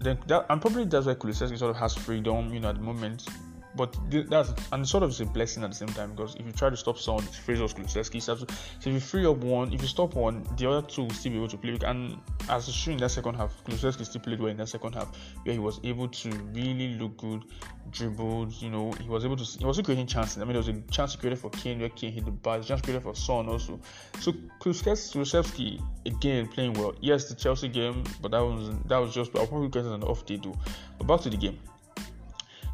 Then 0.00 0.18
that 0.26 0.46
and 0.50 0.60
probably 0.60 0.84
that's 0.84 1.06
why 1.06 1.14
Kulusevski 1.14 1.58
sort 1.58 1.70
of 1.70 1.76
has 1.76 1.94
freedom, 1.94 2.52
you 2.52 2.60
know, 2.60 2.70
at 2.70 2.76
the 2.76 2.82
moment 2.82 3.26
but 3.76 3.96
that's 4.10 4.52
and 4.72 4.86
sort 4.86 5.02
of 5.02 5.10
is 5.10 5.20
a 5.20 5.26
blessing 5.26 5.64
at 5.64 5.70
the 5.70 5.76
same 5.76 5.88
time 5.88 6.12
because 6.12 6.34
if 6.36 6.46
you 6.46 6.52
try 6.52 6.70
to 6.70 6.76
stop 6.76 6.98
someone, 6.98 7.24
Fraser 7.24 7.64
Kulusevski, 7.64 8.22
so 8.22 8.34
if 8.78 8.86
you 8.86 9.00
free 9.00 9.26
up 9.26 9.38
one, 9.38 9.72
if 9.72 9.82
you 9.82 9.88
stop 9.88 10.14
one, 10.14 10.46
the 10.56 10.70
other 10.70 10.86
two 10.86 11.02
will 11.02 11.10
still 11.10 11.32
be 11.32 11.38
able 11.38 11.48
to 11.48 11.56
play. 11.56 11.76
And 11.84 12.18
as 12.48 12.68
shown 12.72 12.94
in 12.94 13.00
that 13.00 13.10
second 13.10 13.34
half, 13.34 13.52
Kulusevski 13.64 14.04
still 14.04 14.20
played 14.20 14.40
well 14.40 14.50
in 14.50 14.56
that 14.58 14.68
second 14.68 14.94
half, 14.94 15.16
where 15.42 15.52
he 15.52 15.58
was 15.58 15.80
able 15.82 16.08
to 16.08 16.30
really 16.52 16.94
look 16.94 17.16
good, 17.16 17.44
dribbled. 17.90 18.52
You 18.62 18.70
know, 18.70 18.92
he 18.92 19.08
was 19.08 19.24
able 19.24 19.36
to. 19.36 19.44
He 19.44 19.64
was 19.64 19.80
creating 19.80 20.06
chances. 20.06 20.38
I 20.38 20.44
mean, 20.44 20.52
there 20.52 20.58
was 20.58 20.68
a 20.68 20.80
chance 20.92 21.16
created 21.16 21.38
for 21.40 21.50
Kane 21.50 21.80
where 21.80 21.88
Kane 21.88 22.12
hit 22.12 22.24
the 22.24 22.30
bar. 22.30 22.60
Chance 22.60 22.82
created 22.82 23.02
for 23.02 23.16
Son 23.16 23.48
also. 23.48 23.80
So 24.20 24.32
Kulusevski 24.60 25.82
again 26.06 26.46
playing 26.48 26.74
well. 26.74 26.94
Yes, 27.00 27.28
the 27.28 27.34
Chelsea 27.34 27.68
game, 27.68 28.04
but 28.22 28.30
that 28.30 28.40
was 28.40 28.70
that 28.86 28.98
was 28.98 29.12
just. 29.12 29.36
I'll 29.36 29.46
probably 29.46 29.68
get 29.68 29.84
an 29.84 30.04
off 30.04 30.24
day 30.26 30.36
though. 30.36 30.56
But 30.98 31.06
back 31.08 31.20
to 31.22 31.30
the 31.30 31.36
game. 31.36 31.58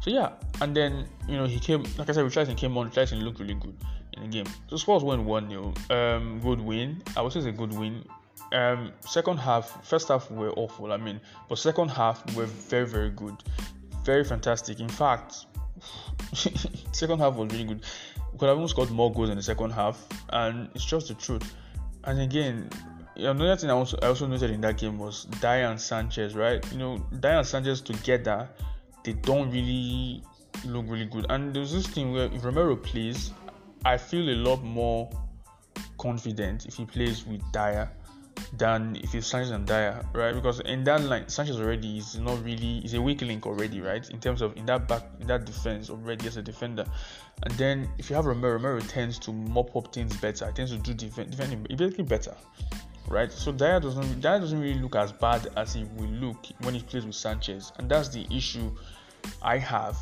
So 0.01 0.09
yeah, 0.09 0.31
and 0.61 0.75
then 0.75 1.07
you 1.27 1.37
know 1.37 1.45
he 1.45 1.59
came 1.59 1.83
like 1.97 2.09
I 2.09 2.13
said, 2.13 2.25
Richarlison 2.25 2.57
came 2.57 2.75
on. 2.77 2.89
Richarlison 2.89 3.21
looked 3.21 3.39
really 3.39 3.53
good 3.53 3.77
in 4.13 4.23
the 4.23 4.27
game. 4.29 4.45
So 4.67 4.77
Spurs 4.77 5.03
won 5.03 5.25
one 5.25 5.47
0 5.49 5.73
Um, 5.89 6.39
good 6.41 6.59
win. 6.59 7.01
I 7.15 7.21
would 7.21 7.31
say 7.31 7.39
it's 7.39 7.47
a 7.47 7.51
good 7.51 7.71
win. 7.73 8.03
Um, 8.51 8.91
second 9.01 9.37
half, 9.37 9.85
first 9.85 10.09
half 10.09 10.29
were 10.29 10.51
awful. 10.51 10.91
I 10.91 10.97
mean, 10.97 11.21
but 11.47 11.59
second 11.59 11.89
half 11.89 12.35
were 12.35 12.47
very 12.47 12.87
very 12.87 13.11
good, 13.11 13.43
very 14.03 14.23
fantastic. 14.23 14.79
In 14.79 14.89
fact, 14.89 15.45
second 16.33 17.19
half 17.19 17.35
was 17.35 17.51
really 17.51 17.65
good. 17.65 17.83
We 18.33 18.39
could 18.39 18.49
have 18.49 18.57
even 18.57 18.67
scored 18.67 18.89
more 18.89 19.11
goals 19.11 19.29
in 19.29 19.37
the 19.37 19.43
second 19.43 19.69
half, 19.69 20.03
and 20.29 20.67
it's 20.73 20.83
just 20.83 21.09
the 21.09 21.13
truth. 21.13 21.53
And 22.05 22.19
again, 22.19 22.69
another 23.15 23.55
thing 23.55 23.69
I 23.69 23.73
also, 23.73 23.99
I 24.01 24.07
also 24.07 24.25
noted 24.25 24.49
in 24.49 24.61
that 24.61 24.79
game 24.79 24.97
was 24.97 25.25
Dier 25.41 25.69
and 25.69 25.79
Sanchez, 25.79 26.35
right? 26.35 26.65
You 26.71 26.79
know, 26.79 26.97
Dier 27.19 27.37
and 27.37 27.45
Sanchez 27.45 27.81
together 27.81 28.49
they 29.03 29.13
don't 29.13 29.51
really 29.51 30.23
look 30.65 30.85
really 30.87 31.05
good. 31.05 31.25
And 31.29 31.53
there's 31.53 31.71
this 31.71 31.87
thing 31.87 32.11
where 32.11 32.25
if 32.25 32.43
Romero 32.43 32.75
plays, 32.75 33.31
I 33.85 33.97
feel 33.97 34.29
a 34.29 34.37
lot 34.37 34.63
more 34.63 35.09
confident 35.97 36.65
if 36.65 36.75
he 36.75 36.85
plays 36.85 37.25
with 37.25 37.41
Dier 37.51 37.89
than 38.57 38.95
if 38.97 39.13
it's 39.15 39.27
Sanchez 39.27 39.51
and 39.51 39.65
Dier, 39.65 40.03
right? 40.13 40.33
Because 40.33 40.59
in 40.61 40.83
that 40.85 41.01
line, 41.01 41.27
Sanchez 41.29 41.59
already 41.59 41.97
is 41.97 42.17
not 42.19 42.43
really 42.43 42.79
is 42.79 42.93
a 42.93 43.01
weak 43.01 43.21
link 43.21 43.45
already, 43.45 43.81
right? 43.81 44.07
In 44.09 44.19
terms 44.19 44.41
of 44.41 44.55
in 44.57 44.65
that 44.65 44.87
back 44.87 45.03
in 45.19 45.27
that 45.27 45.45
defense 45.45 45.89
already 45.89 46.27
as 46.27 46.37
a 46.37 46.41
defender, 46.41 46.85
and 47.43 47.53
then 47.53 47.89
if 47.97 48.09
you 48.09 48.15
have 48.15 48.25
Romero, 48.25 48.53
Romero 48.53 48.79
tends 48.81 49.19
to 49.19 49.31
mop 49.31 49.75
up 49.75 49.93
things 49.93 50.15
better, 50.17 50.51
tends 50.53 50.71
to 50.71 50.77
do 50.77 50.93
defend, 50.93 51.31
defending 51.31 51.63
basically 51.77 52.03
better, 52.03 52.35
right? 53.11 53.31
So 53.31 53.51
Dier 53.51 53.79
doesn't 53.79 54.21
Dier 54.21 54.39
doesn't 54.39 54.59
really 54.59 54.79
look 54.79 54.95
as 54.95 55.11
bad 55.11 55.47
as 55.57 55.73
he 55.73 55.83
will 55.95 56.09
look 56.09 56.45
when 56.61 56.73
he 56.73 56.81
plays 56.81 57.05
with 57.05 57.15
Sanchez, 57.15 57.71
and 57.77 57.89
that's 57.89 58.09
the 58.09 58.25
issue 58.35 58.71
I 59.41 59.57
have, 59.57 59.97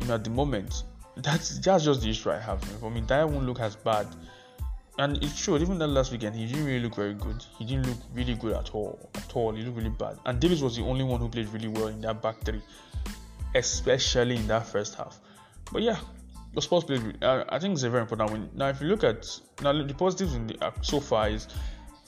you 0.00 0.06
know, 0.06 0.14
at 0.14 0.24
the 0.24 0.30
moment. 0.30 0.84
That's 1.16 1.58
that's 1.60 1.84
just 1.84 2.02
the 2.02 2.10
issue 2.10 2.30
I 2.30 2.38
have. 2.38 2.62
For 2.80 2.90
me, 2.90 3.00
Dier 3.00 3.26
won't 3.26 3.46
look 3.46 3.60
as 3.60 3.76
bad 3.76 4.06
and 4.98 5.22
it 5.22 5.30
showed 5.30 5.62
even 5.62 5.78
that 5.78 5.86
last 5.86 6.10
weekend 6.10 6.34
he 6.34 6.46
didn't 6.46 6.64
really 6.64 6.80
look 6.80 6.96
very 6.96 7.14
good. 7.14 7.44
He 7.56 7.64
didn't 7.64 7.86
look 7.86 7.98
really 8.12 8.34
good 8.34 8.54
at 8.54 8.74
all. 8.74 8.98
At 9.14 9.34
all, 9.34 9.54
he 9.54 9.62
looked 9.62 9.76
really 9.76 9.90
bad. 9.90 10.18
And 10.26 10.40
Davies 10.40 10.62
was 10.62 10.76
the 10.76 10.82
only 10.82 11.04
one 11.04 11.20
who 11.20 11.28
played 11.28 11.48
really 11.50 11.68
well 11.68 11.86
in 11.86 12.00
that 12.00 12.20
back 12.20 12.40
three, 12.40 12.60
especially 13.54 14.36
in 14.36 14.48
that 14.48 14.66
first 14.66 14.96
half. 14.96 15.20
But 15.72 15.82
yeah, 15.82 15.98
the 16.52 16.60
Spurs 16.60 16.82
played. 16.82 17.22
Uh, 17.22 17.44
I 17.48 17.60
think 17.60 17.74
it's 17.74 17.84
a 17.84 17.90
very 17.90 18.02
important 18.02 18.32
win. 18.32 18.50
Now, 18.54 18.68
if 18.70 18.80
you 18.80 18.88
look 18.88 19.04
at 19.04 19.24
now 19.62 19.72
the 19.72 19.94
positives 19.94 20.34
in 20.34 20.48
the, 20.48 20.64
uh, 20.64 20.72
so 20.82 20.98
far 20.98 21.28
is 21.28 21.46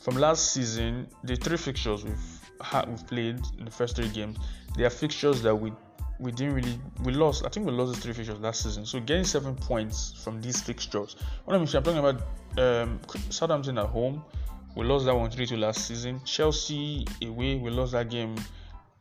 from 0.01 0.17
last 0.17 0.53
season, 0.53 1.07
the 1.25 1.37
three 1.37 1.57
fixtures 1.57 2.05
we've 2.05 2.41
had, 2.61 2.89
we've 2.89 3.07
played 3.07 3.41
in 3.59 3.67
the 3.67 3.71
first 3.71 3.97
three 3.97 4.09
games, 4.09 4.39
they 4.77 4.85
are 4.85 4.91
fixtures 4.91 5.43
that 5.43 5.55
we 5.55 5.73
we 6.19 6.31
didn't 6.33 6.55
really 6.55 6.79
we 7.03 7.13
lost. 7.13 7.45
I 7.47 7.49
think 7.49 7.67
we 7.67 7.73
lost 7.73 7.95
the 7.95 8.01
three 8.01 8.13
fixtures 8.13 8.39
last 8.41 8.63
season. 8.63 8.85
So 8.85 9.01
getting 9.01 9.25
seven 9.25 9.55
points 9.57 10.13
from 10.23 10.41
these 10.41 10.61
fixtures. 10.61 11.17
What 11.45 11.55
I'm, 11.55 11.63
I'm 11.63 11.67
talking 11.67 11.99
about 11.99 12.23
um, 12.59 13.01
Southampton 13.31 13.79
at 13.79 13.87
home. 13.87 14.23
We 14.77 14.85
lost 14.85 15.07
that 15.07 15.15
one 15.15 15.31
3 15.31 15.47
2 15.47 15.57
last 15.57 15.89
season. 15.89 16.21
Chelsea 16.25 17.07
away, 17.23 17.57
we 17.57 17.71
lost 17.71 17.93
that 17.93 18.09
game. 18.09 18.37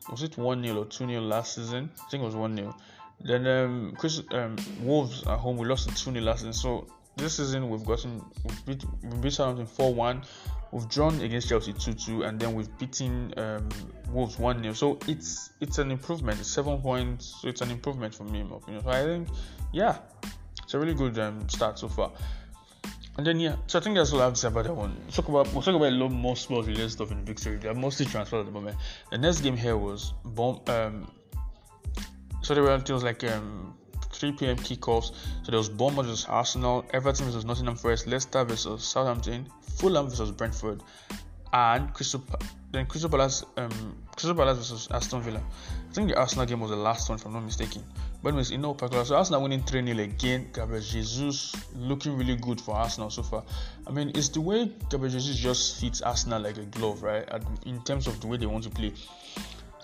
Was 0.09 0.23
it 0.23 0.37
1 0.37 0.63
0 0.63 0.77
or 0.77 0.85
2 0.85 1.07
0 1.07 1.21
last 1.21 1.55
season? 1.55 1.91
I 1.95 2.09
think 2.09 2.23
it 2.23 2.25
was 2.25 2.35
1 2.35 2.55
0. 2.55 2.75
Then 3.21 3.47
um, 3.47 3.93
Chris, 3.97 4.21
um, 4.31 4.55
Wolves 4.81 5.23
at 5.27 5.37
home, 5.37 5.57
we 5.57 5.67
lost 5.67 5.89
2 5.89 6.11
0 6.11 6.23
last 6.23 6.39
season. 6.39 6.53
So 6.53 6.87
this 7.19 7.37
season 7.37 7.69
we've 7.69 7.85
gotten 7.85 8.23
we've 8.43 8.65
beat, 8.65 8.85
we 9.03 9.17
beat 9.17 9.33
Southampton 9.33 9.65
4 9.65 9.93
1. 9.93 10.23
We've 10.71 10.87
drawn 10.87 11.19
against 11.21 11.49
Chelsea 11.49 11.73
2 11.73 11.93
2, 11.93 12.23
and 12.23 12.39
then 12.39 12.53
we've 12.53 12.75
beaten 12.77 13.33
um, 13.37 13.69
Wolves 14.11 14.37
1 14.37 14.61
0. 14.61 14.73
So 14.73 14.99
it's 15.07 15.51
it's 15.61 15.77
an 15.77 15.91
improvement. 15.91 16.39
It's 16.39 16.49
seven 16.49 16.79
points, 16.79 17.37
so 17.41 17.47
it's 17.47 17.61
an 17.61 17.71
improvement 17.71 18.13
for 18.15 18.23
me, 18.23 18.41
in 18.41 18.49
my 18.49 18.57
opinion. 18.57 18.83
So 18.83 18.89
I 18.89 19.03
think, 19.03 19.27
yeah, 19.73 19.97
it's 20.63 20.73
a 20.73 20.79
really 20.79 20.93
good 20.93 21.17
um, 21.19 21.47
start 21.49 21.79
so 21.79 21.87
far. 21.87 22.11
And 23.17 23.27
then 23.27 23.39
yeah, 23.39 23.57
so 23.67 23.79
I 23.79 23.81
think 23.81 23.97
that's 23.97 24.13
all 24.13 24.21
I 24.21 24.25
have 24.25 24.33
to 24.33 24.39
say 24.39 24.47
about 24.47 24.63
that 24.63 24.73
one. 24.73 24.95
Talk 25.11 25.27
about 25.27 25.51
we'll 25.51 25.61
talk 25.61 25.75
about 25.75 25.91
a 25.91 25.95
lot 25.95 26.09
more 26.09 26.37
sports 26.37 26.67
related 26.67 26.91
stuff 26.91 27.11
in 27.11 27.25
victory. 27.25 27.57
They're 27.57 27.73
mostly 27.73 28.05
transferred 28.05 28.39
at 28.39 28.45
the 28.45 28.51
moment. 28.51 28.77
The 29.11 29.17
next 29.17 29.41
game 29.41 29.57
here 29.57 29.75
was 29.75 30.13
bomb 30.23 30.61
um 30.67 31.11
so 32.41 32.53
there 32.53 32.63
were 32.63 32.75
it 32.75 32.89
was 32.89 33.03
like 33.03 33.23
um 33.25 33.75
3 34.19 34.31
p.m. 34.33 34.57
kickoffs. 34.57 35.13
So 35.43 35.51
there 35.51 35.57
was 35.57 35.69
Bournemouth 35.69 36.05
versus 36.05 36.25
Arsenal, 36.25 36.85
Everton 36.91 37.25
versus 37.25 37.45
Nottingham 37.45 37.75
Forest, 37.75 38.07
Leicester 38.07 38.43
versus 38.43 38.83
Southampton, 38.83 39.47
Fulham 39.77 40.09
versus 40.09 40.31
Brentford, 40.31 40.83
and 41.53 41.93
Crystal 41.93 42.23
then 42.71 42.85
Crystal 42.85 43.09
Palace 43.09 43.43
um 43.57 43.97
Crystal 44.15 44.35
Palace 44.35 44.57
versus 44.57 44.87
Aston 44.91 45.21
Villa. 45.21 45.41
I 45.89 45.93
think 45.93 46.09
the 46.09 46.17
Arsenal 46.17 46.45
game 46.45 46.59
was 46.59 46.69
the 46.69 46.75
last 46.75 47.09
one, 47.09 47.17
if 47.17 47.25
I'm 47.25 47.33
not 47.33 47.43
mistaken. 47.43 47.83
But 48.21 48.29
anyways, 48.29 48.51
in 48.51 48.61
no 48.61 48.73
particular, 48.73 49.05
so 49.05 49.15
Arsenal 49.15 49.41
winning 49.41 49.63
3 49.63 49.85
0 49.85 49.97
again. 49.97 50.49
Gabriel 50.53 50.81
Jesus 50.81 51.55
looking 51.75 52.17
really 52.17 52.35
good 52.35 52.59
for 52.59 52.75
Arsenal 52.75 53.09
so 53.09 53.23
far. 53.23 53.43
I 53.87 53.91
mean, 53.91 54.11
it's 54.13 54.29
the 54.29 54.41
way 54.41 54.71
Gabriel 54.89 55.11
Jesus 55.11 55.37
just 55.37 55.79
fits 55.79 56.01
Arsenal 56.01 56.41
like 56.41 56.57
a 56.57 56.65
glove, 56.65 57.01
right? 57.01 57.27
In 57.65 57.81
terms 57.83 58.07
of 58.07 58.19
the 58.21 58.27
way 58.27 58.37
they 58.37 58.45
want 58.45 58.65
to 58.65 58.69
play. 58.69 58.93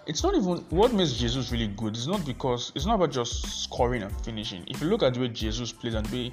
It's 0.07 0.23
not 0.23 0.35
even 0.35 0.57
what 0.69 0.93
makes 0.93 1.13
Jesus 1.13 1.51
really 1.51 1.67
good. 1.67 1.95
It's 1.95 2.07
not 2.07 2.25
because 2.25 2.71
it's 2.75 2.85
not 2.85 2.95
about 2.95 3.11
just 3.11 3.63
scoring 3.63 4.03
and 4.03 4.11
finishing. 4.21 4.63
If 4.67 4.81
you 4.81 4.87
look 4.87 5.01
at 5.01 5.15
the 5.15 5.21
way 5.21 5.29
Jesus 5.29 5.71
plays 5.71 5.95
and 5.95 6.05
the 6.05 6.29
way 6.29 6.31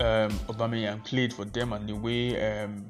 um, 0.00 0.30
Aubameyang 0.48 1.04
played 1.04 1.32
for 1.32 1.44
them 1.46 1.72
and 1.72 1.88
the 1.88 1.94
way 1.94 2.62
um, 2.62 2.86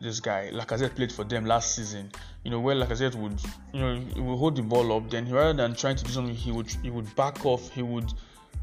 this 0.00 0.18
guy 0.18 0.50
Lacazette 0.52 0.96
played 0.96 1.12
for 1.12 1.24
them 1.24 1.44
last 1.44 1.76
season. 1.76 2.10
You 2.44 2.50
know 2.50 2.60
where 2.60 2.74
Lacazette 2.74 3.14
would 3.14 3.40
you 3.72 3.80
know 3.80 4.00
he 4.14 4.20
would 4.20 4.36
hold 4.36 4.56
the 4.56 4.62
ball 4.62 4.96
up, 4.96 5.10
then 5.10 5.30
rather 5.30 5.52
than 5.52 5.74
trying 5.74 5.96
to 5.96 6.04
do 6.04 6.10
something, 6.10 6.34
he 6.34 6.50
would 6.50 6.68
he 6.82 6.90
would 6.90 7.14
back 7.14 7.46
off. 7.46 7.70
He 7.70 7.82
would 7.82 8.12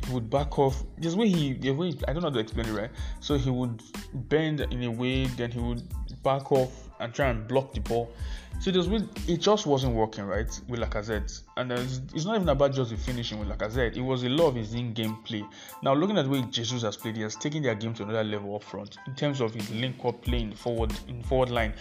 he 0.05 0.13
would 0.13 0.29
back 0.29 0.59
off. 0.59 0.83
Just 0.99 1.15
way 1.17 1.29
he 1.29 1.53
the 1.53 1.71
way 1.71 1.93
I 2.07 2.13
don't 2.13 2.23
know 2.23 2.29
how 2.29 2.35
to 2.35 2.39
explain 2.39 2.67
it 2.67 2.73
right. 2.73 2.91
So 3.21 3.38
he 3.38 3.49
would 3.49 3.81
bend 4.13 4.62
in 4.62 4.83
a 4.83 4.91
way, 4.91 5.25
then 5.25 5.51
he 5.51 5.59
would 5.59 5.83
back 6.23 6.51
off 6.51 6.88
and 6.99 7.13
try 7.13 7.29
and 7.29 7.47
block 7.47 7.73
the 7.73 7.81
ball. 7.81 8.12
So 8.59 8.71
there's 8.71 8.88
it 9.27 9.38
just 9.38 9.65
wasn't 9.65 9.95
working 9.95 10.25
right 10.25 10.59
with 10.67 10.81
Lacazette, 10.81 11.43
and 11.55 11.71
it's 11.71 12.25
not 12.25 12.35
even 12.35 12.49
about 12.49 12.73
just 12.73 12.91
the 12.91 12.97
finishing 12.97 13.39
with 13.39 13.47
Lacazette. 13.47 13.95
It 13.95 14.01
was 14.01 14.23
a 14.23 14.29
lot 14.29 14.47
of 14.47 14.55
his 14.55 14.73
in-game 14.73 15.15
play. 15.23 15.45
Now 15.81 15.93
looking 15.93 16.17
at 16.17 16.25
the 16.25 16.29
way 16.29 16.41
Jesus 16.49 16.81
has 16.81 16.97
played, 16.97 17.15
he 17.15 17.21
has 17.21 17.35
taken 17.35 17.63
their 17.63 17.75
game 17.75 17.93
to 17.95 18.03
another 18.03 18.23
level 18.23 18.55
up 18.55 18.63
front 18.63 18.97
in 19.07 19.15
terms 19.15 19.39
of 19.39 19.53
his 19.53 19.69
link-up 19.71 20.21
play 20.21 20.41
in 20.41 20.53
forward 20.53 20.93
in 21.07 21.23
forward 21.23 21.49
line. 21.51 21.73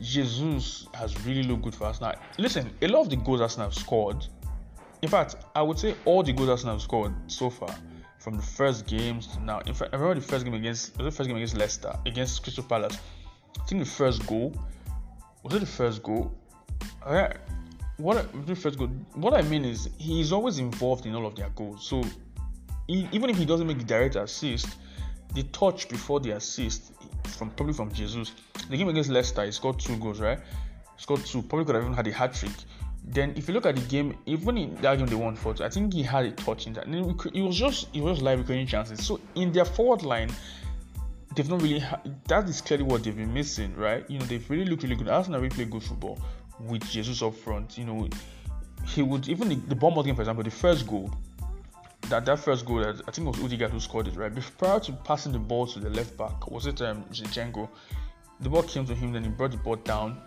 Jesus 0.00 0.88
has 0.94 1.26
really 1.26 1.42
looked 1.42 1.62
good 1.62 1.74
for 1.74 1.84
us 1.84 2.00
now. 2.00 2.14
Listen, 2.38 2.70
a 2.80 2.88
lot 2.88 3.02
of 3.02 3.10
the 3.10 3.16
goals 3.16 3.42
Arsenal 3.42 3.66
have 3.66 3.74
scored. 3.74 4.26
In 5.02 5.10
fact, 5.10 5.36
I 5.54 5.60
would 5.60 5.78
say 5.78 5.94
all 6.06 6.22
the 6.22 6.32
goals 6.32 6.48
Arsenal 6.48 6.76
have 6.76 6.82
scored 6.82 7.12
so 7.26 7.50
far 7.50 7.74
from 8.18 8.36
the 8.36 8.42
first 8.42 8.86
games 8.86 9.36
now. 9.42 9.58
In 9.66 9.74
fact, 9.74 9.92
I 9.92 9.98
remember 9.98 10.18
the 10.18 10.26
first 10.26 10.46
game 10.46 10.54
against 10.54 10.96
the 10.96 11.10
first 11.10 11.28
game 11.28 11.36
against 11.36 11.54
Leicester 11.54 11.94
against 12.06 12.42
Crystal 12.42 12.64
Palace. 12.64 12.96
I 13.60 13.64
think 13.66 13.82
the 13.82 13.90
first 13.90 14.26
goal 14.26 14.54
was 15.44 15.54
it 15.54 15.60
the 15.60 15.66
first 15.66 16.02
goal? 16.02 16.32
I, 17.04 17.34
what 17.98 18.46
the 18.46 18.56
first 18.56 18.78
goal? 18.78 18.88
What 19.12 19.34
I 19.34 19.42
mean 19.42 19.64
is 19.64 19.90
he's 19.98 20.32
always 20.32 20.58
involved 20.58 21.04
in 21.04 21.14
all 21.14 21.26
of 21.26 21.36
their 21.36 21.50
goals. 21.50 21.86
So 21.86 22.02
he, 22.88 23.06
even 23.12 23.28
if 23.28 23.36
he 23.36 23.44
doesn't 23.44 23.66
make 23.66 23.78
the 23.78 23.84
direct 23.84 24.16
assist, 24.16 24.66
the 25.34 25.42
touch 25.44 25.88
before 25.88 26.20
the 26.20 26.30
assist 26.30 26.92
from 27.24 27.50
probably 27.50 27.74
from 27.74 27.92
Jesus. 27.92 28.32
The 28.70 28.76
game 28.78 28.88
against 28.88 29.10
Leicester, 29.10 29.44
he 29.44 29.52
scored 29.52 29.78
two 29.78 29.98
goals, 29.98 30.18
right? 30.18 30.38
He 30.96 31.02
scored 31.02 31.24
two. 31.26 31.42
Probably 31.42 31.66
could 31.66 31.74
have 31.74 31.84
even 31.84 31.94
had 31.94 32.06
a 32.06 32.12
hat 32.12 32.32
trick. 32.32 32.52
Then, 33.06 33.34
if 33.36 33.46
you 33.46 33.52
look 33.52 33.66
at 33.66 33.76
the 33.76 33.82
game, 33.82 34.16
even 34.24 34.56
in 34.56 34.74
that 34.76 34.96
game 34.96 35.06
they 35.06 35.14
won 35.14 35.36
for, 35.36 35.54
I 35.62 35.68
think 35.68 35.92
he 35.92 36.02
had 36.02 36.24
a 36.24 36.30
touch 36.30 36.66
in 36.66 36.72
that. 36.72 36.86
And 36.86 36.94
it 37.34 37.42
was 37.42 37.54
just 37.54 37.94
it 37.94 38.00
was 38.00 38.22
live 38.22 38.38
recurring 38.38 38.66
chances. 38.66 39.04
So 39.04 39.20
in 39.34 39.52
their 39.52 39.66
forward 39.66 40.02
line, 40.02 40.30
they've 41.34 41.48
not 41.48 41.62
really 41.62 41.80
ha- 41.80 42.00
that 42.28 42.48
is 42.48 42.60
clearly 42.60 42.84
what 42.84 43.04
they've 43.04 43.16
been 43.16 43.32
missing, 43.32 43.74
right? 43.76 44.08
You 44.08 44.18
know, 44.18 44.24
they've 44.26 44.48
really 44.48 44.64
looked 44.64 44.82
really 44.82 44.96
good. 44.96 45.08
Arsenal 45.08 45.40
really 45.40 45.54
play 45.54 45.64
good 45.64 45.82
football 45.82 46.18
with 46.60 46.88
Jesus 46.88 47.22
up 47.22 47.34
front. 47.34 47.76
You 47.78 47.84
know, 47.84 48.08
he 48.86 49.02
would 49.02 49.28
even 49.28 49.48
the, 49.48 49.56
the 49.56 49.74
Bournemouth 49.74 50.06
game, 50.06 50.14
for 50.14 50.22
example, 50.22 50.44
the 50.44 50.50
first 50.50 50.86
goal. 50.86 51.10
That 52.08 52.26
that 52.26 52.38
first 52.38 52.66
goal, 52.66 52.84
I 52.84 52.92
think 53.10 53.26
it 53.28 53.36
was 53.36 53.40
Odegaard 53.40 53.70
who 53.70 53.80
scored 53.80 54.08
it, 54.08 54.16
right? 54.16 54.32
Prior 54.58 54.78
to 54.80 54.92
passing 54.92 55.32
the 55.32 55.38
ball 55.38 55.66
to 55.68 55.80
the 55.80 55.90
left 55.90 56.16
back, 56.18 56.50
was 56.50 56.66
it 56.66 56.80
um 56.82 57.04
Zinchenko? 57.04 57.68
The 58.40 58.48
ball 58.50 58.62
came 58.62 58.84
to 58.86 58.94
him, 58.94 59.12
then 59.12 59.24
he 59.24 59.30
brought 59.30 59.52
the 59.52 59.56
ball 59.56 59.76
down. 59.76 60.20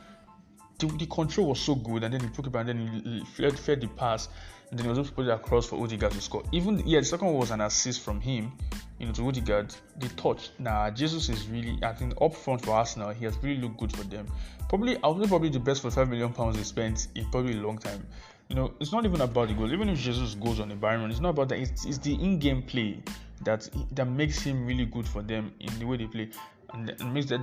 The, 0.79 0.87
the 0.87 1.05
control 1.07 1.47
was 1.49 1.59
so 1.59 1.75
good, 1.75 2.03
and 2.03 2.13
then 2.13 2.21
he 2.21 2.29
took 2.29 2.47
it 2.47 2.51
back, 2.51 2.67
and 2.67 2.79
then 2.79 3.01
he, 3.03 3.19
he 3.19 3.51
fed 3.55 3.81
the 3.81 3.87
pass 3.87 4.29
and 4.69 4.79
then 4.79 4.85
he 4.85 4.89
was 4.89 4.97
able 4.97 5.07
to 5.07 5.13
put 5.13 5.25
it 5.27 5.31
across 5.31 5.65
for 5.65 5.81
Odegaard 5.81 6.11
to 6.11 6.21
score. 6.21 6.43
Even 6.51 6.79
yeah, 6.85 6.99
the 6.99 7.05
second 7.05 7.27
one 7.27 7.37
was 7.37 7.51
an 7.51 7.61
assist 7.61 8.01
from 8.01 8.19
him, 8.19 8.51
you 8.99 9.05
know, 9.05 9.13
to 9.13 9.27
Odegaard. 9.27 9.73
The 9.99 10.09
touch. 10.09 10.51
Nah, 10.59 10.89
Jesus 10.91 11.29
is 11.29 11.47
really 11.47 11.79
I 11.83 11.93
think 11.93 12.13
up 12.21 12.35
front 12.35 12.63
for 12.63 12.71
Arsenal. 12.71 13.09
He 13.11 13.25
has 13.25 13.37
really 13.41 13.61
looked 13.61 13.77
good 13.77 13.95
for 13.95 14.03
them. 14.03 14.27
Probably 14.69 14.97
I 15.03 15.07
would 15.07 15.23
say 15.23 15.29
probably 15.29 15.49
the 15.49 15.59
best 15.59 15.81
for 15.81 15.91
five 15.91 16.09
million 16.09 16.33
pounds 16.33 16.57
they 16.57 16.63
spent 16.63 17.07
in 17.15 17.29
probably 17.31 17.53
a 17.53 17.61
long 17.61 17.77
time. 17.77 18.05
You 18.49 18.55
know, 18.55 18.73
it's 18.79 18.93
not 18.93 19.05
even 19.05 19.21
about 19.21 19.49
the 19.49 19.53
goals. 19.53 19.73
Even 19.73 19.89
if 19.89 19.99
Jesus 19.99 20.35
goes 20.35 20.59
on 20.59 20.69
the 20.69 20.75
Byron, 20.75 21.11
it's 21.11 21.19
not 21.19 21.29
about 21.29 21.49
that. 21.49 21.59
It's, 21.59 21.85
it's 21.85 21.97
the 21.97 22.13
in-game 22.13 22.63
play 22.63 23.03
that 23.43 23.69
that 23.91 24.05
makes 24.05 24.41
him 24.41 24.65
really 24.65 24.85
good 24.85 25.07
for 25.07 25.21
them 25.21 25.53
in 25.59 25.77
the 25.79 25.85
way 25.85 25.97
they 25.97 26.07
play, 26.07 26.29
and 26.73 26.89
it 26.89 27.05
makes 27.05 27.27
that 27.27 27.41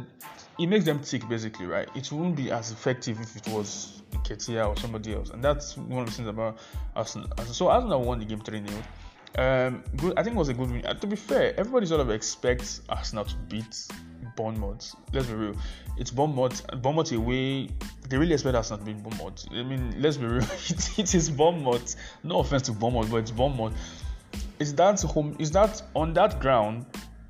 it 0.59 0.67
makes 0.67 0.85
them 0.85 1.01
tick 1.01 1.29
basically, 1.29 1.67
right? 1.67 1.89
It 1.95 2.11
wouldn't 2.13 2.37
be 2.37 2.51
as 2.51 2.71
effective 2.71 3.21
if 3.21 3.37
it 3.37 3.49
was 3.49 4.03
Nketiah 4.13 4.69
or 4.69 4.77
somebody 4.77 5.15
else, 5.15 5.31
and 5.31 5.43
that's 5.43 5.77
one 5.77 6.03
of 6.03 6.07
the 6.07 6.13
things 6.13 6.29
about 6.29 6.59
Arsenal. 6.95 7.29
So 7.47 7.69
Arsenal 7.69 8.03
won 8.03 8.19
the 8.19 8.25
game 8.25 8.41
3 8.41 8.63
0. 8.67 8.83
Um, 9.37 9.83
good. 9.97 10.17
I 10.17 10.23
think 10.23 10.37
it 10.37 10.39
was 10.39 10.49
a 10.49 10.55
good 10.55 10.71
win. 10.71 10.87
Uh, 10.87 10.95
to 10.95 11.07
be 11.07 11.17
fair, 11.17 11.59
everybody 11.59 11.87
sort 11.87 12.01
of 12.01 12.11
expects 12.11 12.83
Arsenal 12.89 13.25
to 13.25 13.37
beat 13.49 13.89
Bournemouth. 14.37 14.95
Let's 15.13 15.27
be 15.27 15.35
real. 15.35 15.57
It's 15.97 16.13
Bournemouth. 16.13 16.65
Bournemouth 16.81 17.11
away. 17.11 17.69
They 18.09 18.17
really 18.17 18.35
expect 18.35 18.55
Arsenal 18.55 18.79
to 18.79 18.85
beat 18.85 19.03
Bournemouth. 19.03 19.45
I 19.51 19.63
mean, 19.65 20.01
let's 20.01 20.17
be 20.17 20.27
real. 20.27 20.43
it, 20.69 20.99
it 20.99 21.15
is 21.15 21.31
Bournemouth. 21.31 21.97
No 22.23 22.41
offense 22.41 22.63
to 22.63 22.73
Bournemouth, 22.73 23.11
but 23.11 23.17
it's 23.19 23.33
Bournemouth. 23.33 23.75
Is 24.61 24.73
that 24.77 25.03
home? 25.03 25.35
Is 25.41 25.51
that 25.51 25.83
on 25.95 26.13
that 26.15 26.39
ground? 26.39 26.87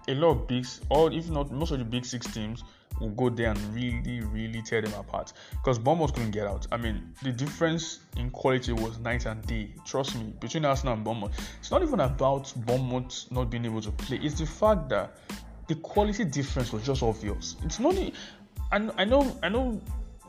A 0.09 0.15
lot 0.15 0.31
of 0.31 0.47
bigs, 0.47 0.81
or 0.91 1.13
if 1.13 1.31
not 1.31 1.51
most 1.51 1.71
of 1.71 1.79
the 1.79 1.85
big 1.85 2.05
six 2.05 2.27
teams, 2.33 2.63
will 3.01 3.11
go 3.11 3.29
there 3.29 3.51
and 3.51 3.75
really, 3.75 4.21
really 4.21 4.63
tear 4.63 4.83
them 4.83 4.93
apart. 4.95 5.33
Because 5.53 5.79
Bournemouth 5.79 6.15
couldn't 6.15 6.31
get 6.31 6.47
out. 6.47 6.67
I 6.71 6.77
mean, 6.77 7.15
the 7.23 7.33
difference 7.33 8.01
in 8.17 8.31
quality 8.31 8.73
was 8.73 8.99
night 8.99 9.27
and 9.27 9.45
day. 9.47 9.73
Trust 9.85 10.17
me, 10.17 10.33
between 10.41 10.65
Arsenal 10.65 10.95
and 10.95 11.05
Bournemouth. 11.05 11.33
It's 11.59 11.71
not 11.71 11.83
even 11.83 12.01
about 12.01 12.53
Bournemouth 12.67 13.27
not 13.31 13.51
being 13.51 13.65
able 13.65 13.81
to 13.81 13.91
play. 13.93 14.19
It's 14.23 14.39
the 14.39 14.47
fact 14.47 14.89
that 14.91 15.17
the 15.69 15.75
quality 15.77 16.25
difference 16.25 16.73
was 16.73 16.85
just 16.85 17.03
obvious. 17.03 17.57
It's 17.65 17.81
not. 17.81 17.97
I, 18.73 18.89
I 18.99 19.05
know. 19.05 19.37
I 19.43 19.49
know. 19.49 19.81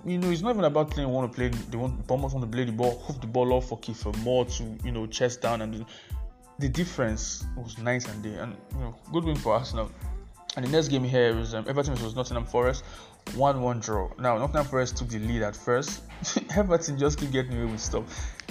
you 0.05 0.17
know, 0.17 0.29
it's 0.29 0.41
not 0.41 0.51
even 0.51 0.63
about 0.65 0.91
playing. 0.91 1.09
Want 1.09 1.31
to 1.31 1.35
play? 1.35 1.49
They 1.49 1.77
want 1.77 2.07
Bournemouth 2.07 2.33
want 2.33 2.49
to 2.49 2.55
play 2.55 2.65
the 2.65 2.71
ball, 2.71 2.99
hoof 3.05 3.19
the 3.21 3.27
ball 3.27 3.53
off 3.53 3.69
for 3.69 3.79
Kiefer 3.79 4.15
Moore 4.23 4.45
to 4.45 4.77
you 4.83 4.91
know 4.91 5.05
chest 5.07 5.41
down, 5.41 5.61
and 5.61 5.85
the 6.59 6.69
difference 6.69 7.45
was 7.55 7.77
nice 7.77 8.07
and 8.07 8.23
day. 8.23 8.35
And 8.35 8.55
you 8.73 8.79
know, 8.79 8.95
good 9.11 9.23
win 9.23 9.35
for 9.35 9.53
Arsenal. 9.53 9.91
And 10.55 10.65
the 10.65 10.69
next 10.69 10.87
game 10.87 11.03
here 11.03 11.35
was 11.35 11.53
um, 11.53 11.65
Everton 11.67 11.95
versus 11.95 12.15
Nottingham 12.15 12.45
Forest, 12.45 12.85
one-one 13.35 13.81
draw. 13.81 14.09
Now 14.17 14.37
Nottingham 14.37 14.65
Forest 14.65 14.97
took 14.97 15.09
the 15.09 15.19
lead 15.19 15.41
at 15.41 15.55
first. 15.55 16.03
Everton 16.55 16.97
just 16.97 17.19
keep 17.19 17.31
getting 17.31 17.61
away 17.61 17.71
with 17.71 17.81
stuff. 17.81 18.05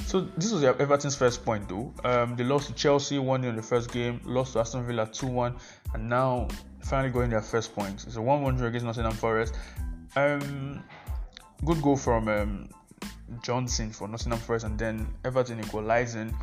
So 0.07 0.21
this 0.37 0.53
was 0.53 0.63
Everton's 0.65 1.17
first 1.17 1.45
point 1.45 1.67
though. 1.69 1.95
Um, 2.05 2.37
they 2.37 2.45
lost 2.45 2.69
to 2.69 2.75
Chelsea 2.75 3.19
one 3.19 3.41
0 3.41 3.51
in 3.51 3.57
the 3.57 3.63
first 3.63 3.91
game, 3.91 4.21
lost 4.25 4.53
to 4.53 4.61
Aston 4.61 4.87
Villa 4.87 5.09
two 5.11 5.29
one, 5.29 5.57
and 5.95 6.09
now 6.09 6.49
finally 6.81 7.11
going 7.11 7.31
their 7.31 7.41
first 7.41 7.75
point. 7.75 8.05
It's 8.07 8.17
a 8.17 8.23
one-one 8.23 8.57
draw 8.57 8.69
against 8.69 8.85
Nottingham 8.85 9.15
Forest. 9.15 9.55
Um, 10.17 10.85
good 11.65 11.81
goal 11.81 11.97
from 11.97 12.29
um, 12.29 12.69
Johnson 13.43 13.91
for 13.91 14.09
Nottingham 14.09 14.41
Forest, 14.41 14.67
and 14.67 14.79
then 14.79 15.07
Everton 15.25 15.61
equalizing. 15.61 16.37